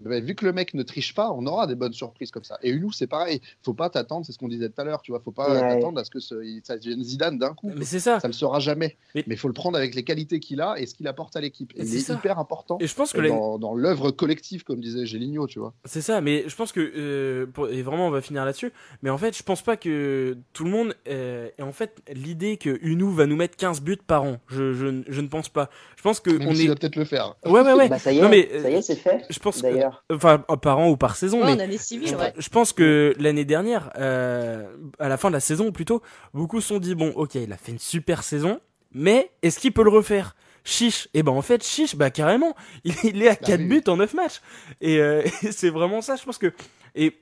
vu 0.03 0.35
que 0.35 0.45
le 0.45 0.53
mec 0.53 0.73
ne 0.73 0.83
triche 0.83 1.13
pas, 1.13 1.31
on 1.31 1.45
aura 1.45 1.67
des 1.67 1.75
bonnes 1.75 1.93
surprises 1.93 2.31
comme 2.31 2.43
ça. 2.43 2.57
Et 2.61 2.69
Unou, 2.69 2.91
c'est 2.91 3.07
pareil. 3.07 3.41
Faut 3.63 3.73
pas 3.73 3.89
t'attendre, 3.89 4.25
c'est 4.25 4.31
ce 4.31 4.37
qu'on 4.37 4.47
disait 4.47 4.69
tout 4.69 4.81
à 4.81 4.83
l'heure, 4.83 5.01
tu 5.01 5.11
vois. 5.11 5.19
Faut 5.19 5.31
pas 5.31 5.47
t'attendre 5.59 5.99
à 5.99 6.03
ce 6.03 6.11
que 6.11 6.19
ça 6.19 6.35
devienne 6.77 7.03
Zidane 7.03 7.37
d'un 7.37 7.53
coup. 7.53 7.71
Mais 7.75 7.85
c'est 7.85 7.99
ça. 7.99 8.19
Ça 8.19 8.27
le 8.27 8.33
sera 8.33 8.59
jamais. 8.59 8.97
Mais 9.15 9.23
il 9.27 9.37
faut 9.37 9.47
le 9.47 9.53
prendre 9.53 9.77
avec 9.77 9.95
les 9.95 10.03
qualités 10.03 10.39
qu'il 10.39 10.61
a 10.61 10.79
et 10.79 10.85
ce 10.85 10.93
qu'il 10.93 11.07
apporte 11.07 11.35
à 11.35 11.41
l'équipe. 11.41 11.73
Et 11.75 11.83
il 11.83 11.95
est 11.95 12.09
hyper 12.09 12.39
important. 12.39 12.77
Et 12.79 12.87
je 12.87 12.95
pense 12.95 13.13
que 13.13 13.27
dans, 13.27 13.57
dans 13.57 13.73
l'œuvre 13.73 14.11
collective, 14.11 14.63
comme 14.63 14.79
disait 14.79 15.05
Géligno, 15.05 15.47
tu 15.47 15.59
vois. 15.59 15.73
C'est 15.85 16.01
ça. 16.01 16.21
Mais 16.21 16.43
je 16.47 16.55
pense 16.55 16.71
que 16.71 16.79
euh, 16.79 17.45
et 17.71 17.81
vraiment, 17.81 18.07
on 18.07 18.11
va 18.11 18.21
finir 18.21 18.45
là-dessus. 18.45 18.71
Mais 19.01 19.09
en 19.09 19.17
fait, 19.17 19.35
je 19.35 19.43
pense 19.43 19.61
pas 19.61 19.77
que 19.77 20.37
tout 20.53 20.63
le 20.63 20.69
monde. 20.69 20.95
Euh, 21.07 21.49
et 21.57 21.61
en 21.61 21.71
fait, 21.71 22.01
l'idée 22.13 22.57
que 22.57 22.77
Unou 22.81 23.11
va 23.11 23.25
nous 23.25 23.35
mettre 23.35 23.57
15 23.57 23.81
buts 23.81 23.97
par 24.05 24.23
an, 24.23 24.37
je, 24.47 24.73
je, 24.73 25.01
je 25.07 25.21
ne 25.21 25.27
pense 25.27 25.49
pas. 25.49 25.69
Je 25.95 26.03
pense 26.03 26.19
que 26.19 26.29
on 26.29 26.51
est. 26.51 26.67
va 26.67 26.75
peut-être 26.75 26.95
le 26.95 27.05
faire. 27.05 27.35
Ouais, 27.45 27.61
ouais, 27.61 27.73
ouais. 27.73 27.89
Bah, 27.89 27.99
ça 27.99 28.11
y 28.11 28.19
est. 28.19 28.29
mais, 28.29 28.49
ça 28.61 28.69
y 28.69 28.75
est, 28.75 28.81
c'est 28.81 28.95
fait. 28.95 29.25
Je 29.29 29.39
pense. 29.39 29.63
D'ailleurs. 29.77 30.03
Enfin, 30.11 30.39
par 30.39 30.79
an 30.79 30.89
ou 30.89 30.97
par 30.97 31.15
saison. 31.15 31.43
mais 31.43 32.15
ouais. 32.15 32.33
je 32.37 32.49
pense 32.49 32.73
que 32.73 33.13
l'année 33.17 33.45
dernière, 33.45 33.91
euh, 33.97 34.67
à 34.99 35.07
la 35.07 35.17
fin 35.17 35.29
de 35.29 35.33
la 35.33 35.39
saison 35.39 35.71
plutôt, 35.71 36.01
beaucoup 36.33 36.61
se 36.61 36.69
sont 36.69 36.79
dit 36.79 36.95
bon, 36.95 37.11
ok, 37.15 37.35
il 37.35 37.51
a 37.51 37.57
fait 37.57 37.71
une 37.71 37.79
super 37.79 38.23
saison, 38.23 38.59
mais 38.91 39.31
est-ce 39.41 39.59
qu'il 39.59 39.73
peut 39.73 39.83
le 39.83 39.89
refaire? 39.89 40.35
Chiche, 40.63 41.05
et 41.13 41.19
eh 41.19 41.23
ben 41.23 41.31
en 41.31 41.41
fait 41.41 41.63
Chiche, 41.63 41.95
bah 41.95 42.09
carrément, 42.09 42.53
il, 42.83 43.23
est 43.23 43.29
à 43.29 43.37
4 43.37 43.61
bah 43.61 43.67
buts 43.67 43.83
en 43.87 43.97
9 43.97 44.13
matchs. 44.15 44.41
Et, 44.81 44.99
euh, 44.99 45.23
et 45.43 45.51
c'est 45.51 45.69
vraiment 45.69 46.01
ça, 46.01 46.17
je 46.17 46.23
pense 46.23 46.37
que 46.37 46.51
et 46.93 47.13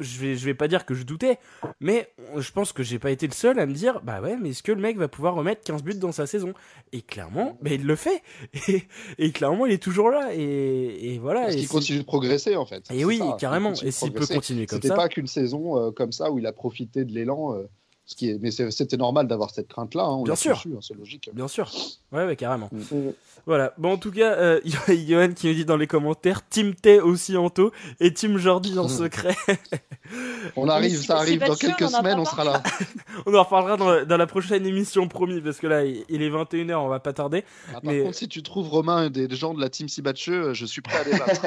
je 0.00 0.20
vais, 0.20 0.36
je 0.36 0.44
vais 0.44 0.54
pas 0.54 0.68
dire 0.68 0.84
que 0.86 0.94
je 0.94 1.04
doutais, 1.04 1.38
mais 1.80 2.12
je 2.36 2.50
pense 2.52 2.72
que 2.72 2.82
j'ai 2.82 2.98
pas 2.98 3.10
été 3.10 3.26
le 3.26 3.32
seul 3.32 3.58
à 3.58 3.66
me 3.66 3.72
dire, 3.72 4.00
bah 4.02 4.20
ouais, 4.20 4.36
mais 4.36 4.50
est-ce 4.50 4.62
que 4.62 4.72
le 4.72 4.80
mec 4.80 4.96
va 4.96 5.08
pouvoir 5.08 5.34
remettre 5.34 5.62
15 5.62 5.82
buts 5.82 5.94
dans 5.94 6.12
sa 6.12 6.26
saison? 6.26 6.52
Et 6.92 7.02
clairement, 7.02 7.58
bah, 7.62 7.70
il 7.72 7.86
le 7.86 7.96
fait. 7.96 8.22
Et, 9.18 9.32
clairement, 9.32 9.66
il 9.66 9.72
est 9.72 9.82
toujours 9.82 10.10
là. 10.10 10.34
Et, 10.34 11.14
et 11.14 11.18
voilà. 11.18 11.42
Parce 11.42 11.56
qu'il 11.56 11.68
continue 11.68 11.98
de 12.00 12.04
progresser, 12.04 12.56
en 12.56 12.66
fait. 12.66 12.84
Et 12.90 13.04
oui, 13.04 13.20
carrément. 13.38 13.72
Et 13.74 13.90
s'il 13.90 14.12
peut 14.12 14.26
continuer 14.26 14.66
comme 14.66 14.80
ça. 14.80 14.88
C'était 14.88 14.96
pas 14.96 15.08
qu'une 15.08 15.26
saison 15.26 15.78
euh, 15.78 15.90
comme 15.90 16.12
ça 16.12 16.30
où 16.30 16.38
il 16.38 16.46
a 16.46 16.52
profité 16.52 17.04
de 17.04 17.12
l'élan. 17.12 17.54
Euh, 17.54 17.68
ce 18.06 18.14
qui 18.14 18.30
est... 18.30 18.38
Mais 18.40 18.50
c'était 18.50 18.96
normal 18.96 19.26
d'avoir 19.26 19.50
cette 19.50 19.68
crainte-là. 19.68 20.04
Hein, 20.04 20.22
Bien 20.22 20.36
sûr. 20.36 20.62
Hein, 20.66 20.78
c'est 20.80 20.94
logique. 20.94 21.28
Bien 21.34 21.48
sûr. 21.48 21.70
Ouais, 22.12 22.24
ouais 22.24 22.36
carrément. 22.36 22.68
Mm. 22.72 22.78
Mm. 22.78 23.12
Voilà. 23.46 23.72
Bon, 23.78 23.92
en 23.92 23.96
tout 23.96 24.10
cas, 24.10 24.32
euh, 24.34 24.60
Johan 24.88 25.32
qui 25.32 25.48
nous 25.48 25.54
dit 25.54 25.64
dans 25.64 25.76
les 25.76 25.86
commentaires 25.86 26.46
Team 26.48 26.74
T 26.74 27.00
aussi 27.00 27.36
en 27.36 27.50
taux 27.50 27.72
et 28.00 28.12
Team 28.12 28.38
Jordi 28.38 28.78
en 28.78 28.88
secret. 28.88 29.36
on 30.56 30.68
arrive, 30.68 30.96
ça 30.96 31.18
arrive. 31.18 31.40
Dans 31.40 31.54
quelques 31.54 31.88
semaines, 31.88 32.18
on 32.18 32.24
sera 32.24 32.44
là. 32.44 32.62
on 33.26 33.34
en 33.34 33.42
reparlera 33.42 34.04
dans, 34.04 34.16
la 34.16 34.26
prochaine 34.26 34.66
émission, 34.66 35.06
promis, 35.08 35.40
parce 35.40 35.58
que 35.58 35.66
là, 35.66 35.84
il 35.84 36.22
est 36.22 36.30
21h, 36.30 36.74
on 36.74 36.88
va 36.88 37.00
pas 37.00 37.12
tarder. 37.12 37.44
Ah, 37.74 37.80
par 37.80 37.94
contre, 37.94 38.14
si 38.14 38.28
tu 38.28 38.42
trouves 38.42 38.68
Romain 38.68 39.10
des, 39.10 39.28
gens 39.34 39.54
de 39.54 39.60
la 39.60 39.68
Team 39.68 39.88
Sibatcheux, 39.88 40.54
je 40.54 40.66
suis 40.66 40.80
prêt 40.80 40.98
à 40.98 41.04
débattre. 41.04 41.42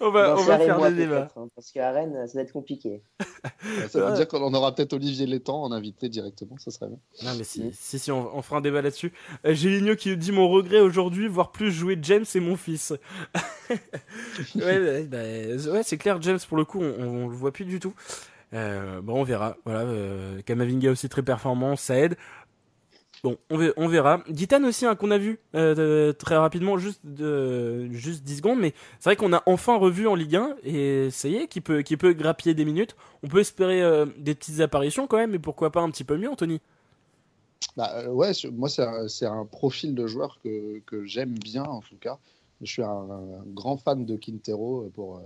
on 0.00 0.10
va, 0.10 0.36
on 0.36 0.42
va 0.42 0.58
faire 0.58 0.90
des 0.90 0.96
débats. 0.96 1.28
Hein, 1.36 1.48
parce 1.54 1.72
qu'à 1.72 1.90
Rennes, 1.92 2.26
ça 2.26 2.34
va 2.34 2.42
être 2.42 2.52
compliqué. 2.52 3.02
ça 3.88 4.10
veut 4.10 4.16
dire 4.16 4.28
qu'on 4.28 4.52
aura 4.52 4.74
peut-être 4.74 4.93
Olivier 4.94 5.26
Létang 5.26 5.62
en 5.62 5.72
invité 5.72 6.08
directement, 6.08 6.56
ça 6.58 6.70
serait 6.70 6.88
bien. 6.88 6.98
Non, 7.22 7.36
mais 7.36 7.44
si, 7.44 7.70
si, 7.72 7.98
si 7.98 8.10
on, 8.10 8.42
fera 8.42 8.58
un 8.58 8.60
débat 8.60 8.82
là-dessus. 8.82 9.12
Euh, 9.44 9.54
J'ai 9.54 9.70
Ligno 9.70 9.96
qui 9.96 10.16
dit 10.16 10.32
mon 10.32 10.48
regret 10.48 10.80
aujourd'hui, 10.80 11.28
voir 11.28 11.52
plus 11.52 11.70
jouer 11.70 11.98
James 12.00 12.24
et 12.34 12.40
mon 12.40 12.56
fils. 12.56 12.92
ouais, 14.54 15.04
bah, 15.04 15.18
ouais 15.18 15.82
c'est 15.82 15.98
clair, 15.98 16.20
James, 16.22 16.38
pour 16.48 16.56
le 16.56 16.64
coup, 16.64 16.82
on, 16.82 17.28
le 17.28 17.34
voit 17.34 17.52
plus 17.52 17.64
du 17.64 17.80
tout. 17.80 17.94
Euh, 18.52 19.00
bon, 19.00 19.20
on 19.20 19.24
verra. 19.24 19.56
Voilà, 19.64 19.80
euh, 19.80 20.40
Kamavinga 20.42 20.90
aussi 20.90 21.08
très 21.08 21.22
performant, 21.22 21.76
ça 21.76 21.98
aide. 21.98 22.16
Bon, 23.24 23.38
on, 23.48 23.88
verra. 23.88 24.22
Gitane 24.28 24.66
aussi, 24.66 24.84
hein, 24.84 24.96
qu'on 24.96 25.10
a 25.10 25.16
vu 25.16 25.40
euh, 25.54 26.12
très 26.12 26.36
rapidement, 26.36 26.76
juste, 26.76 27.00
juste 27.06 28.22
10 28.22 28.36
secondes, 28.36 28.58
mais 28.60 28.74
c'est 29.00 29.08
vrai 29.08 29.16
qu'on 29.16 29.32
a 29.32 29.42
enfin 29.46 29.78
revu 29.78 30.06
en 30.06 30.14
Ligue 30.14 30.36
1, 30.36 30.56
et 30.62 31.08
ça 31.10 31.28
y 31.28 31.36
est, 31.36 31.48
qui 31.48 31.62
peut, 31.62 31.80
qui 31.80 31.96
peut 31.96 32.12
grappiller 32.12 32.54
des 32.54 32.66
minutes. 32.66 32.96
On 33.22 33.28
peut 33.28 33.38
espérer 33.38 33.80
euh, 33.80 34.04
des 34.18 34.34
petites 34.34 34.60
apparitions 34.60 35.06
quand 35.06 35.16
même, 35.16 35.30
mais 35.30 35.38
pourquoi 35.38 35.72
pas 35.72 35.80
un 35.80 35.90
petit 35.90 36.04
peu 36.04 36.18
mieux, 36.18 36.28
Anthony? 36.28 36.60
Bah, 37.78 37.92
euh, 37.94 38.08
Ouais, 38.08 38.32
moi, 38.52 38.68
c'est 38.68 39.24
un, 39.24 39.46
profil 39.46 39.94
de 39.94 40.06
joueur 40.06 40.38
que, 40.44 40.80
que 40.84 41.06
j'aime 41.06 41.32
bien, 41.32 41.64
en 41.64 41.80
tout 41.80 41.96
cas. 41.98 42.18
Je 42.60 42.70
suis 42.70 42.82
un, 42.82 43.06
grand 43.54 43.78
fan 43.78 44.04
de 44.04 44.16
Quintero 44.16 44.90
pour 44.94 45.22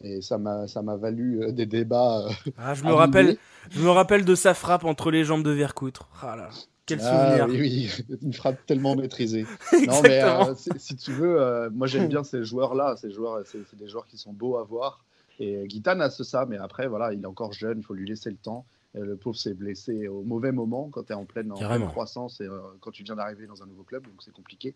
Et 0.00 0.22
ça 0.22 0.38
m'a, 0.38 0.68
ça 0.68 0.82
m'a 0.82 0.96
valu 0.96 1.42
euh, 1.42 1.52
des 1.52 1.66
débats. 1.66 2.26
Euh, 2.26 2.50
ah, 2.56 2.74
je 2.74 2.84
me 2.84 2.92
rappelle, 2.92 3.36
je 3.70 3.80
me 3.80 3.90
rappelle 3.90 4.24
de 4.24 4.34
sa 4.34 4.54
frappe 4.54 4.84
entre 4.84 5.10
les 5.10 5.24
jambes 5.24 5.42
de 5.42 5.50
Vercoutre. 5.50 6.08
Ah 6.22 6.36
là, 6.36 6.50
quel 6.86 7.00
ah 7.02 7.38
souvenir. 7.38 7.46
oui, 7.48 7.90
oui, 8.08 8.16
une 8.22 8.32
frappe 8.32 8.64
tellement 8.66 8.94
maîtrisée. 8.94 9.44
non, 9.86 10.00
mais 10.02 10.22
euh, 10.22 10.54
si 10.54 10.94
tu 10.94 11.12
veux, 11.12 11.68
moi 11.70 11.88
j'aime 11.88 12.08
bien 12.08 12.22
ces 12.22 12.44
joueurs-là. 12.44 12.96
Ces 12.96 13.10
joueurs, 13.10 13.42
c'est, 13.44 13.76
des 13.76 13.88
joueurs 13.88 14.06
qui 14.06 14.18
sont 14.18 14.32
beaux 14.32 14.56
à 14.56 14.62
voir. 14.62 15.04
Et 15.40 15.66
Guitane 15.66 16.00
a 16.00 16.10
ce 16.10 16.24
ça, 16.24 16.46
mais 16.46 16.58
après, 16.58 16.88
voilà, 16.88 17.12
il 17.12 17.22
est 17.22 17.26
encore 17.26 17.52
jeune, 17.52 17.78
il 17.78 17.84
faut 17.84 17.94
lui 17.94 18.08
laisser 18.08 18.30
le 18.30 18.36
temps. 18.36 18.66
le 18.94 19.16
pauvre 19.16 19.36
s'est 19.36 19.54
blessé 19.54 20.08
au 20.08 20.22
mauvais 20.22 20.50
moment 20.50 20.88
quand 20.90 21.04
tu 21.04 21.12
es 21.12 21.14
en 21.14 21.24
pleine, 21.24 21.52
croissance 21.88 22.40
et 22.40 22.48
quand 22.80 22.90
tu 22.90 23.04
viens 23.04 23.14
d'arriver 23.14 23.46
dans 23.46 23.62
un 23.62 23.66
nouveau 23.66 23.84
club, 23.84 24.04
donc 24.04 24.14
c'est 24.20 24.32
compliqué. 24.32 24.74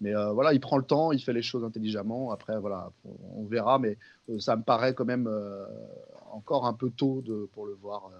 Mais 0.00 0.14
euh, 0.14 0.32
voilà, 0.32 0.52
il 0.52 0.60
prend 0.60 0.76
le 0.76 0.84
temps, 0.84 1.12
il 1.12 1.20
fait 1.20 1.32
les 1.32 1.42
choses 1.42 1.64
intelligemment. 1.64 2.30
Après, 2.30 2.58
voilà, 2.58 2.90
on 3.36 3.44
verra, 3.44 3.78
mais 3.78 3.96
euh, 4.28 4.38
ça 4.38 4.56
me 4.56 4.62
paraît 4.62 4.94
quand 4.94 5.04
même 5.04 5.26
euh, 5.26 5.66
encore 6.32 6.66
un 6.66 6.72
peu 6.72 6.90
tôt 6.90 7.22
pour, 7.52 7.66
le 7.66 7.74
voir, 7.74 8.10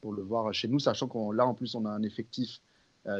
pour 0.00 0.12
le 0.12 0.22
voir 0.22 0.52
chez 0.52 0.68
nous, 0.68 0.78
sachant 0.78 1.08
qu'on 1.08 1.32
là, 1.32 1.46
en 1.46 1.54
plus, 1.54 1.74
on 1.74 1.84
a 1.86 1.90
un 1.90 2.02
effectif 2.02 2.60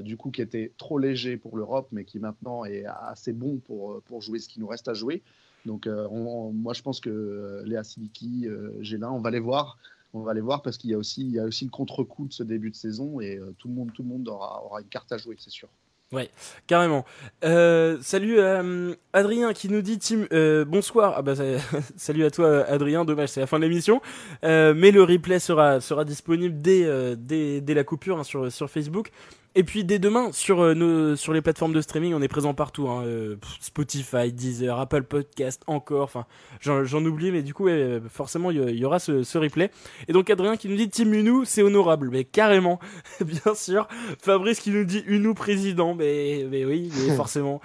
du 0.00 0.16
coup 0.16 0.30
qui 0.30 0.40
était 0.40 0.72
trop 0.78 0.98
léger 0.98 1.36
pour 1.36 1.58
l'Europe, 1.58 1.88
mais 1.92 2.06
qui 2.06 2.18
maintenant 2.18 2.64
est 2.64 2.86
assez 2.86 3.34
bon 3.34 3.58
pour, 3.66 4.00
pour 4.04 4.22
jouer 4.22 4.38
ce 4.38 4.48
qui 4.48 4.58
nous 4.58 4.66
reste 4.66 4.88
à 4.88 4.94
jouer. 4.94 5.22
Donc, 5.66 5.86
moi, 5.86 6.72
je 6.72 6.82
pense 6.82 7.00
que 7.00 7.62
Léa 7.66 7.84
Siliki, 7.84 8.46
Gélin, 8.80 9.10
on 9.10 9.20
va 9.20 9.30
les 9.30 9.40
voir. 9.40 9.78
On 10.14 10.20
va 10.20 10.32
les 10.32 10.40
voir 10.40 10.62
parce 10.62 10.78
qu'il 10.78 10.90
y 10.90 10.94
a 10.94 10.98
aussi, 10.98 11.22
il 11.22 11.32
y 11.32 11.38
a 11.38 11.44
aussi 11.44 11.64
le 11.64 11.70
contre-coup 11.70 12.28
de 12.28 12.32
ce 12.32 12.42
début 12.42 12.70
de 12.70 12.76
saison 12.76 13.20
et 13.20 13.38
tout 13.58 13.68
le 13.68 13.74
monde, 13.74 13.92
tout 13.92 14.02
le 14.02 14.08
monde 14.08 14.26
aura, 14.28 14.64
aura 14.64 14.80
une 14.80 14.88
carte 14.88 15.12
à 15.12 15.18
jouer, 15.18 15.36
c'est 15.38 15.50
sûr. 15.50 15.68
Ouais, 16.14 16.30
carrément. 16.68 17.04
Euh, 17.44 17.98
salut 18.00 18.38
euh, 18.38 18.94
Adrien 19.12 19.52
qui 19.52 19.68
nous 19.68 19.82
dit 19.82 19.98
Tim 19.98 20.26
euh, 20.32 20.64
bonsoir. 20.64 21.14
Ah 21.16 21.22
bah 21.22 21.32
salut 21.96 22.24
à 22.24 22.30
toi 22.30 22.64
Adrien. 22.68 23.04
Dommage, 23.04 23.30
c'est 23.30 23.40
la 23.40 23.48
fin 23.48 23.58
de 23.58 23.64
l'émission. 23.64 24.00
mais 24.44 24.92
le 24.92 25.02
replay 25.02 25.40
sera 25.40 25.80
sera 25.80 26.04
disponible 26.04 26.62
dès 26.62 27.16
dès, 27.16 27.60
dès 27.60 27.74
la 27.74 27.82
coupure 27.82 28.20
hein, 28.20 28.22
sur 28.22 28.52
sur 28.52 28.70
Facebook. 28.70 29.10
Et 29.56 29.62
puis 29.62 29.84
dès 29.84 30.00
demain 30.00 30.32
sur 30.32 30.60
euh, 30.60 30.74
nos 30.74 31.14
sur 31.14 31.32
les 31.32 31.40
plateformes 31.40 31.72
de 31.72 31.80
streaming, 31.80 32.12
on 32.12 32.22
est 32.22 32.28
présent 32.28 32.54
partout. 32.54 32.88
Hein, 32.88 33.04
euh, 33.04 33.36
Spotify, 33.60 34.32
Deezer, 34.32 34.80
Apple 34.80 35.04
Podcast, 35.04 35.62
encore. 35.68 36.02
Enfin, 36.02 36.26
j'en 36.60 37.04
oublie, 37.04 37.30
mais 37.30 37.42
du 37.42 37.54
coup, 37.54 37.68
forcément, 38.08 38.50
il 38.50 38.76
y, 38.76 38.84
aura 38.84 38.98
ce, 38.98 39.22
ce, 39.22 39.38
replay. 39.38 39.70
Et 40.08 40.12
donc 40.12 40.28
Adrien 40.28 40.56
qui 40.56 40.68
nous 40.68 40.76
dit 40.76 40.88
Team 40.88 41.14
Unou, 41.14 41.44
c'est 41.44 41.62
honorable, 41.62 42.10
mais 42.10 42.24
carrément, 42.24 42.80
bien 43.20 43.54
sûr. 43.54 43.86
Fabrice 44.20 44.58
qui 44.58 44.70
nous 44.70 44.84
dit 44.84 45.04
Unou 45.06 45.34
président, 45.34 45.94
mais 45.94 46.46
mais 46.50 46.64
oui, 46.64 46.90
mais 47.06 47.14
forcément. 47.16 47.60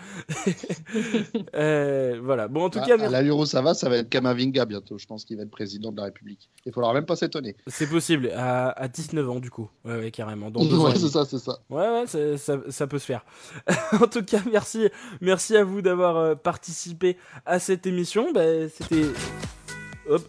euh, 1.56 2.20
voilà. 2.24 2.48
Bon, 2.48 2.66
en 2.66 2.70
tout 2.70 2.82
cas, 2.82 3.00
à 3.00 3.22
l'Euro, 3.24 3.48
ça 3.48 3.64
va, 3.64 3.74
ça 3.74 3.90
va 3.90 3.98
être 3.98 4.10
Kamavinga 4.10 4.66
bientôt. 4.66 5.00
Je 5.00 5.08
pense 5.08 5.26
qu'il 5.26 5.38
va 5.38 5.44
être 5.44 5.52
président 5.52 5.92
de 5.92 5.98
la 5.98 6.04
République. 6.04 6.50
Il 6.68 6.72
faudra 6.72 6.94
même 6.94 7.06
pas 7.06 7.16
s'étonner. 7.16 7.56
C'est 7.66 7.90
possible 7.90 8.32
à, 8.36 8.70
à 8.70 8.88
19 8.88 9.28
ans 9.28 9.40
du 9.40 9.50
coup. 9.50 9.70
Ouais, 9.86 9.98
ouais 9.98 10.12
carrément. 10.12 10.50
ouais, 10.50 10.96
c'est 10.96 11.10
ça, 11.10 11.26
c'est 11.26 11.40
ça. 11.40 11.60
Ouais, 11.70 11.79
ouais, 11.80 12.38
ça, 12.38 12.88
peut 12.88 13.00
se 13.00 13.06
faire. 13.06 13.26
en 14.02 14.08
tout 14.08 14.24
cas, 14.24 14.42
merci, 14.52 14.90
merci 15.22 15.56
à 15.56 15.64
vous 15.64 15.82
d'avoir 15.82 16.18
euh, 16.18 16.36
participé 16.36 17.18
à 17.46 17.60
cette 17.60 17.86
émission. 17.88 18.32
Bah, 18.32 18.42
C'était 18.70 19.06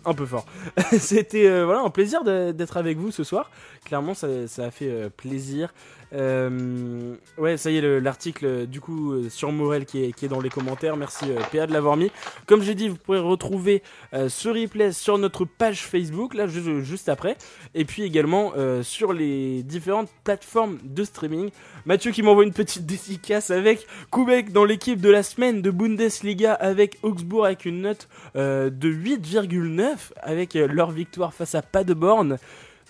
un 0.04 0.14
peu 0.14 0.26
fort. 0.26 0.46
C'était 0.98 1.46
euh, 1.46 1.64
voilà 1.64 1.80
un 1.80 1.90
plaisir 1.90 2.24
d'être 2.24 2.76
avec 2.76 2.98
vous 2.98 3.10
ce 3.10 3.24
soir. 3.24 3.50
Clairement, 3.84 4.14
ça, 4.14 4.46
ça 4.46 4.66
a 4.66 4.70
fait 4.70 4.88
euh, 4.88 5.08
plaisir. 5.08 5.72
Euh, 6.12 7.14
ouais, 7.38 7.56
ça 7.56 7.70
y 7.70 7.76
est, 7.76 8.00
l'article 8.00 8.66
du 8.66 8.80
coup 8.80 9.12
euh, 9.12 9.28
sur 9.28 9.52
Morel 9.52 9.84
qui 9.84 10.04
est, 10.04 10.12
qui 10.12 10.24
est 10.24 10.28
dans 10.28 10.40
les 10.40 10.48
commentaires. 10.48 10.96
Merci 10.96 11.26
euh, 11.30 11.40
PA 11.52 11.66
de 11.66 11.72
l'avoir 11.72 11.96
mis. 11.96 12.10
Comme 12.46 12.62
j'ai 12.62 12.74
dit, 12.74 12.88
vous 12.88 12.96
pourrez 12.96 13.18
retrouver 13.18 13.82
ce 14.12 14.48
replay 14.48 14.92
sur 14.92 15.18
notre 15.18 15.44
page 15.44 15.84
Facebook, 15.86 16.34
là 16.34 16.46
juste, 16.46 17.08
après. 17.08 17.36
Et 17.74 17.84
puis 17.84 18.02
également 18.02 18.52
sur 18.82 19.12
les 19.12 19.62
différentes 19.62 20.10
plateformes 20.24 20.78
de 20.82 21.04
streaming. 21.04 21.50
Mathieu 21.86 22.10
qui 22.10 22.22
m'envoie 22.22 22.44
une 22.44 22.52
petite 22.52 22.86
dédicace 22.86 23.50
avec 23.50 23.86
Koubek 24.10 24.52
dans 24.52 24.64
l'équipe 24.64 25.00
de 25.00 25.10
la 25.10 25.22
semaine 25.22 25.62
de 25.62 25.70
Bundesliga 25.70 26.54
avec 26.54 26.98
Augsbourg 27.02 27.46
avec 27.46 27.64
une 27.64 27.82
note 27.82 28.08
de 28.34 28.70
8,9 28.70 29.96
avec 30.22 30.54
leur 30.54 30.90
victoire 30.90 31.32
face 31.32 31.54
à 31.54 31.62
Paderborn. 31.62 32.38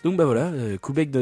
Donc 0.03 0.17
bah 0.17 0.25
voilà, 0.25 0.47
euh, 0.47 0.79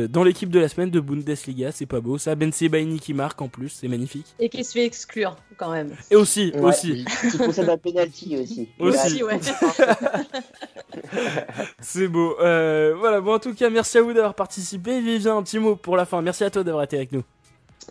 dans 0.09 0.22
l'équipe 0.22 0.51
de 0.51 0.61
la 0.61 0.68
semaine 0.68 0.91
de 0.91 1.01
Bundesliga, 1.01 1.72
c'est 1.72 1.87
pas 1.87 2.01
beau. 2.01 2.16
Ça, 2.16 2.37
Ben 2.37 2.53
Sebaini 2.53 3.01
qui 3.01 3.12
marque 3.12 3.43
en 3.43 3.49
plus, 3.49 3.70
c'est 3.70 3.89
magnifique. 3.89 4.26
Et 4.39 4.49
qui 4.49 4.62
se 4.62 4.72
fait 4.72 4.85
exclure 4.85 5.37
quand 5.57 5.72
même. 5.72 5.91
Et 6.12 6.16
aussi, 6.16 6.53
aussi. 6.62 7.05
Il 7.24 7.39
possède 7.39 7.68
un 7.68 7.76
penalty 7.76 8.39
aussi. 8.41 8.68
Aussi, 8.79 9.24
ouais. 9.24 9.41
c'est 11.81 12.07
beau. 12.07 12.37
Euh, 12.41 12.95
voilà, 12.97 13.20
bon 13.20 13.35
en 13.35 13.39
tout 13.41 13.53
cas, 13.53 13.68
merci 13.68 13.99
à 13.99 14.03
vous 14.03 14.12
d'avoir 14.12 14.35
participé. 14.35 15.01
Vivien, 15.01 15.37
un 15.37 15.43
petit 15.43 15.59
mot 15.59 15.74
pour 15.74 15.97
la 15.97 16.05
fin. 16.05 16.22
Merci 16.22 16.45
à 16.45 16.51
toi 16.51 16.62
d'avoir 16.62 16.85
été 16.85 16.97
avec 16.97 17.11
nous. 17.11 17.24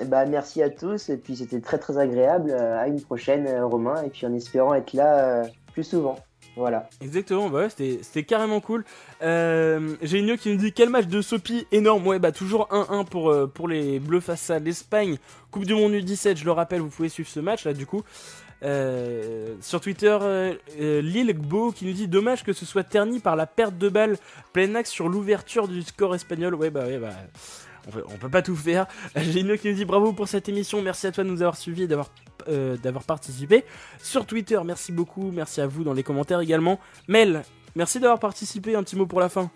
Bah, 0.06 0.26
merci 0.26 0.62
à 0.62 0.70
tous 0.70 1.10
et 1.10 1.18
puis 1.18 1.36
c'était 1.36 1.60
très 1.60 1.80
très 1.80 1.98
agréable. 1.98 2.52
Euh, 2.52 2.80
à 2.80 2.88
une 2.88 3.02
prochaine, 3.02 3.46
Romain, 3.62 4.04
et 4.04 4.10
puis 4.10 4.26
en 4.26 4.34
espérant 4.34 4.74
être 4.74 4.94
là 4.94 5.44
plus 5.74 5.84
souvent. 5.84 6.18
Voilà. 6.58 6.90
Exactement, 7.02 7.50
bah 7.50 7.60
ouais, 7.60 7.70
c'était 7.70 8.24
carrément 8.24 8.60
cool. 8.62 8.84
Euh, 9.22 9.96
J'ai 10.02 10.18
une 10.18 10.38
qui 10.38 10.50
nous 10.50 10.58
dit 10.58 10.74
quel 10.74 10.90
match 10.90 11.06
de 11.06 11.22
Sopi 11.22 11.68
énorme. 11.72 12.06
Ouais, 12.08 12.18
bah 12.18 12.32
toujours 12.32 12.68
1-1 12.72 13.06
pour, 13.06 13.30
euh, 13.30 13.46
pour 13.46 13.68
les 13.68 14.00
Bleus 14.00 14.22
face 14.22 14.50
à 14.50 14.58
l'Espagne. 14.58 15.18
Coupe 15.52 15.66
du 15.66 15.76
Monde 15.76 15.94
U17, 15.94 16.38
je 16.38 16.46
le 16.46 16.52
rappelle, 16.52 16.82
vous 16.82 16.90
pouvez 16.90 17.10
suivre 17.10 17.30
ce 17.30 17.40
match 17.40 17.66
là 17.66 17.74
du 17.74 17.86
coup. 17.86 18.02
Euh, 18.64 19.56
sur 19.62 19.80
Twitter, 19.80 20.18
Lille 20.80 21.32
Gbo 21.32 21.72
qui 21.72 21.86
nous 21.86 21.94
dit 21.94 22.08
dommage 22.08 22.44
que 22.44 22.54
ce 22.54 22.66
soit 22.66 22.84
terni 22.84 23.20
par 23.20 23.36
la 23.36 23.46
perte 23.46 23.78
de 23.78 23.88
balle 23.88 24.18
plein 24.52 24.74
axe 24.74 24.90
sur 24.90 25.10
l'ouverture 25.10 25.68
du 25.68 25.84
score 25.84 26.16
espagnol. 26.16 26.56
Ouais, 26.56 26.72
bah 26.72 26.86
ouais, 26.86 26.98
bah 26.98 27.14
on 27.88 27.92
peut, 27.92 28.04
peut 28.20 28.30
pas 28.30 28.42
tout 28.42 28.56
faire. 28.56 28.88
J'ai 29.16 29.40
une 29.40 29.58
qui 29.58 29.70
nous 29.70 29.76
dit 29.76 29.86
bravo 29.86 30.14
pour 30.14 30.28
cette 30.28 30.50
émission, 30.50 30.82
merci 30.82 31.08
à 31.08 31.12
toi 31.12 31.24
de 31.24 31.30
nous 31.30 31.42
avoir 31.42 31.58
suivis 31.58 31.84
et 31.84 31.88
d'avoir 31.88 32.10
euh, 32.50 32.78
d'avoir 32.78 33.04
participé. 33.04 33.66
Sur 34.02 34.26
Twitter, 34.26 34.60
merci 34.64 34.92
beaucoup, 34.92 35.32
merci 35.32 35.60
à 35.60 35.68
vous 35.68 35.84
dans 35.84 35.94
les 35.94 36.04
commentaires 36.04 36.40
également. 36.40 36.80
Mel, 37.08 37.44
merci 37.76 38.00
d'avoir 38.00 38.20
participé, 38.20 38.76
un 38.76 38.84
petit 38.84 38.96
mot 38.96 39.06
pour 39.06 39.20
la 39.20 39.28
fin. 39.28 39.52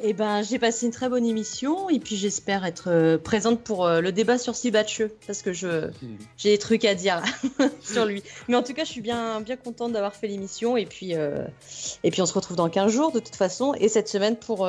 Eh 0.00 0.12
ben, 0.12 0.42
j'ai 0.42 0.58
passé 0.58 0.86
une 0.86 0.92
très 0.92 1.08
bonne 1.08 1.24
émission 1.24 1.88
et 1.88 1.98
puis 1.98 2.16
j'espère 2.16 2.64
être 2.64 2.88
euh, 2.88 3.18
présente 3.18 3.62
pour 3.62 3.86
euh, 3.86 4.00
le 4.00 4.12
débat 4.12 4.38
sur 4.38 4.54
Sibatcheux 4.54 5.12
parce 5.26 5.42
que 5.42 5.52
je 5.52 5.90
j'ai 6.36 6.50
des 6.50 6.58
trucs 6.58 6.84
à 6.84 6.94
dire 6.94 7.22
sur 7.80 8.04
lui. 8.04 8.22
Mais 8.48 8.54
en 8.54 8.62
tout 8.62 8.74
cas, 8.74 8.84
je 8.84 8.90
suis 8.90 9.00
bien 9.00 9.40
bien 9.40 9.56
contente 9.56 9.92
d'avoir 9.92 10.14
fait 10.14 10.28
l'émission 10.28 10.76
et 10.76 10.86
puis 10.86 11.12
et 11.12 12.10
puis 12.10 12.22
on 12.22 12.26
se 12.26 12.34
retrouve 12.34 12.56
dans 12.56 12.68
15 12.68 12.92
jours 12.92 13.12
de 13.12 13.20
toute 13.20 13.36
façon 13.36 13.74
et 13.74 13.88
cette 13.88 14.08
semaine 14.08 14.36
pour 14.36 14.68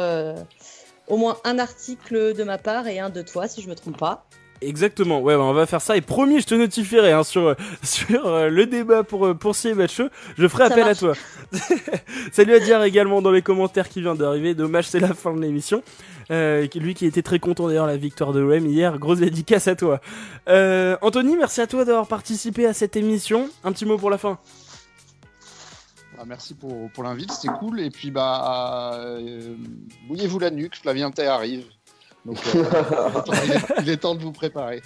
au 1.10 1.18
moins 1.18 1.38
un 1.44 1.60
article 1.60 2.34
de 2.34 2.44
ma 2.44 2.58
part 2.58 2.88
et 2.88 3.00
un 3.00 3.10
de 3.10 3.22
toi, 3.22 3.48
si 3.48 3.62
je 3.62 3.70
me 3.70 3.76
trompe 3.76 3.98
pas. 3.98 4.26
Exactement, 4.62 5.22
ouais, 5.22 5.36
on 5.36 5.54
va 5.54 5.66
faire 5.66 5.82
ça 5.82 5.96
et 5.96 6.02
promis, 6.02 6.42
je 6.42 6.48
te 6.48 6.56
notifierai 6.56 7.14
hein, 7.14 7.24
sur 7.24 7.56
sur 7.84 8.28
euh, 8.28 8.50
le 8.50 8.66
débat 8.66 9.04
pour 9.04 9.28
euh, 9.28 9.34
pour 9.34 9.56
Matcheux, 9.76 10.10
je 10.38 10.48
ferai 10.48 10.66
appel 10.66 10.88
à 10.88 10.96
toi. 10.96 11.14
Salut 12.34 12.54
à 12.54 12.60
dire 12.60 12.84
également 12.84 13.22
dans 13.22 13.32
les 13.32 13.42
commentaires 13.42 13.88
qui 13.88 14.02
vient 14.02 14.16
d'arriver. 14.16 14.56
Dommage, 14.56 14.88
c'est 14.88 15.00
la 15.00 15.14
fin 15.14 15.34
de 15.34 15.42
l'émission. 15.42 15.82
Euh, 16.32 16.68
lui 16.76 16.94
qui 16.94 17.08
était 17.08 17.24
très 17.24 17.40
content 17.40 17.68
d'ailleurs 17.68 17.88
la 17.88 17.98
victoire 17.98 18.34
de 18.34 18.44
Rem 18.44 18.68
hier, 18.68 19.00
grosse 19.00 19.20
dédicace 19.20 19.68
à 19.68 19.76
toi. 19.76 20.00
Euh, 20.48 20.96
Anthony, 21.02 21.36
merci 21.36 21.62
à 21.62 21.68
toi 21.68 21.86
d'avoir 21.86 22.08
participé 22.08 22.68
à 22.68 22.74
cette 22.74 22.96
émission. 22.96 23.50
Un 23.64 23.72
petit 23.72 23.86
mot 23.86 23.98
pour 23.98 24.10
la 24.10 24.18
fin. 24.18 24.38
Ah, 26.22 26.26
merci 26.26 26.54
pour, 26.54 26.92
pour 26.92 27.04
l'invite, 27.04 27.32
c'était 27.32 27.54
cool. 27.60 27.80
Et 27.80 27.90
puis, 27.90 28.12
bah, 28.12 28.92
euh, 28.96 29.56
bouillez-vous 30.10 30.40
la 30.40 30.52
nuque, 30.52 30.76
Flavien 30.76 31.12
Tay 31.12 31.28
arrive. 31.28 31.66
Donc, 32.30 32.38
euh, 32.56 32.64
il, 33.82 33.90
est, 33.90 33.98
temps 33.98 34.14
de 34.14 34.22
vous 34.22 34.32
préparer. 34.32 34.84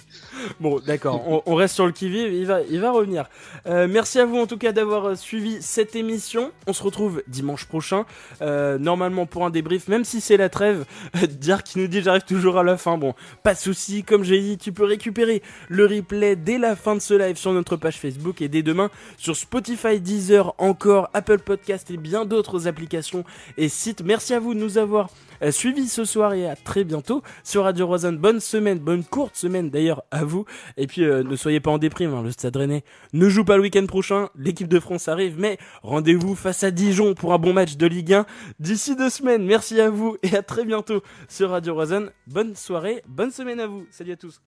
Bon, 0.60 0.80
d'accord. 0.80 1.42
On, 1.46 1.54
reste 1.54 1.74
sur 1.74 1.84
le 1.84 1.92
qui-vive. 1.92 2.32
Il 2.32 2.46
va, 2.46 2.62
il 2.62 2.80
va 2.80 2.90
revenir. 2.90 3.26
Euh, 3.66 3.86
merci 3.86 4.18
à 4.18 4.24
vous 4.24 4.38
en 4.38 4.46
tout 4.46 4.56
cas 4.56 4.72
d'avoir 4.72 5.08
euh, 5.08 5.14
suivi 5.14 5.60
cette 5.60 5.94
émission. 5.94 6.52
On 6.66 6.72
se 6.72 6.82
retrouve 6.82 7.22
dimanche 7.28 7.66
prochain. 7.66 8.06
normalement 8.40 9.26
pour 9.26 9.44
un 9.44 9.50
débrief, 9.50 9.88
même 9.88 10.04
si 10.04 10.22
c'est 10.22 10.38
la 10.38 10.48
trêve. 10.48 10.86
Dire 11.28 11.62
qui 11.62 11.78
nous 11.78 11.86
dit 11.86 12.00
j'arrive 12.00 12.24
toujours 12.24 12.56
à 12.56 12.62
la 12.62 12.78
fin. 12.78 12.96
Bon, 12.96 13.14
pas 13.42 13.52
de 13.52 13.58
souci. 13.58 14.04
Comme 14.04 14.24
j'ai 14.24 14.40
dit, 14.40 14.56
tu 14.56 14.72
peux 14.72 14.84
récupérer 14.84 15.42
le 15.68 15.84
replay 15.84 16.36
dès 16.36 16.56
la 16.56 16.76
fin 16.76 16.94
de 16.94 17.00
ce 17.00 17.12
live 17.12 17.36
sur 17.36 17.52
notre 17.52 17.76
page 17.76 17.98
Facebook 17.98 18.40
et 18.40 18.48
dès 18.48 18.62
demain 18.62 18.88
sur 19.18 19.36
Spotify, 19.36 20.00
Deezer, 20.00 20.54
encore 20.56 21.10
Apple 21.12 21.40
Podcast 21.40 21.90
et 21.90 21.98
bien 21.98 22.24
d'autres 22.24 22.68
applications 22.68 23.22
et 23.58 23.68
sites. 23.68 24.02
Merci 24.02 24.32
à 24.32 24.40
vous 24.40 24.54
de 24.54 24.60
nous 24.60 24.78
avoir 24.78 25.10
suivi 25.52 25.88
ce 25.88 26.04
soir 26.04 26.34
et 26.34 26.48
à 26.48 26.56
très 26.56 26.84
bientôt 26.84 27.22
sur 27.42 27.64
Radio 27.64 27.86
Rosen. 27.86 28.16
Bonne 28.16 28.40
semaine, 28.40 28.78
bonne 28.78 29.04
courte 29.04 29.36
semaine 29.36 29.70
d'ailleurs 29.70 30.04
à 30.10 30.24
vous. 30.24 30.44
Et 30.76 30.86
puis 30.86 31.04
euh, 31.04 31.22
ne 31.22 31.36
soyez 31.36 31.60
pas 31.60 31.70
en 31.70 31.78
déprime, 31.78 32.14
hein, 32.14 32.22
le 32.22 32.30
Stade 32.30 32.56
Rennais 32.56 32.84
ne 33.12 33.28
joue 33.28 33.44
pas 33.44 33.56
le 33.56 33.62
week-end 33.62 33.86
prochain, 33.86 34.28
l'équipe 34.36 34.68
de 34.68 34.80
France 34.80 35.08
arrive, 35.08 35.38
mais 35.38 35.58
rendez-vous 35.82 36.34
face 36.34 36.64
à 36.64 36.70
Dijon 36.70 37.14
pour 37.14 37.32
un 37.32 37.38
bon 37.38 37.52
match 37.52 37.76
de 37.76 37.86
Ligue 37.86 38.14
1 38.14 38.26
d'ici 38.58 38.96
deux 38.96 39.10
semaines. 39.10 39.44
Merci 39.44 39.80
à 39.80 39.90
vous 39.90 40.16
et 40.22 40.36
à 40.36 40.42
très 40.42 40.64
bientôt 40.64 41.02
sur 41.28 41.50
Radio 41.50 41.74
Rosen. 41.74 42.10
Bonne 42.26 42.54
soirée, 42.54 43.02
bonne 43.06 43.30
semaine 43.30 43.60
à 43.60 43.66
vous. 43.66 43.86
Salut 43.90 44.12
à 44.12 44.16
tous. 44.16 44.40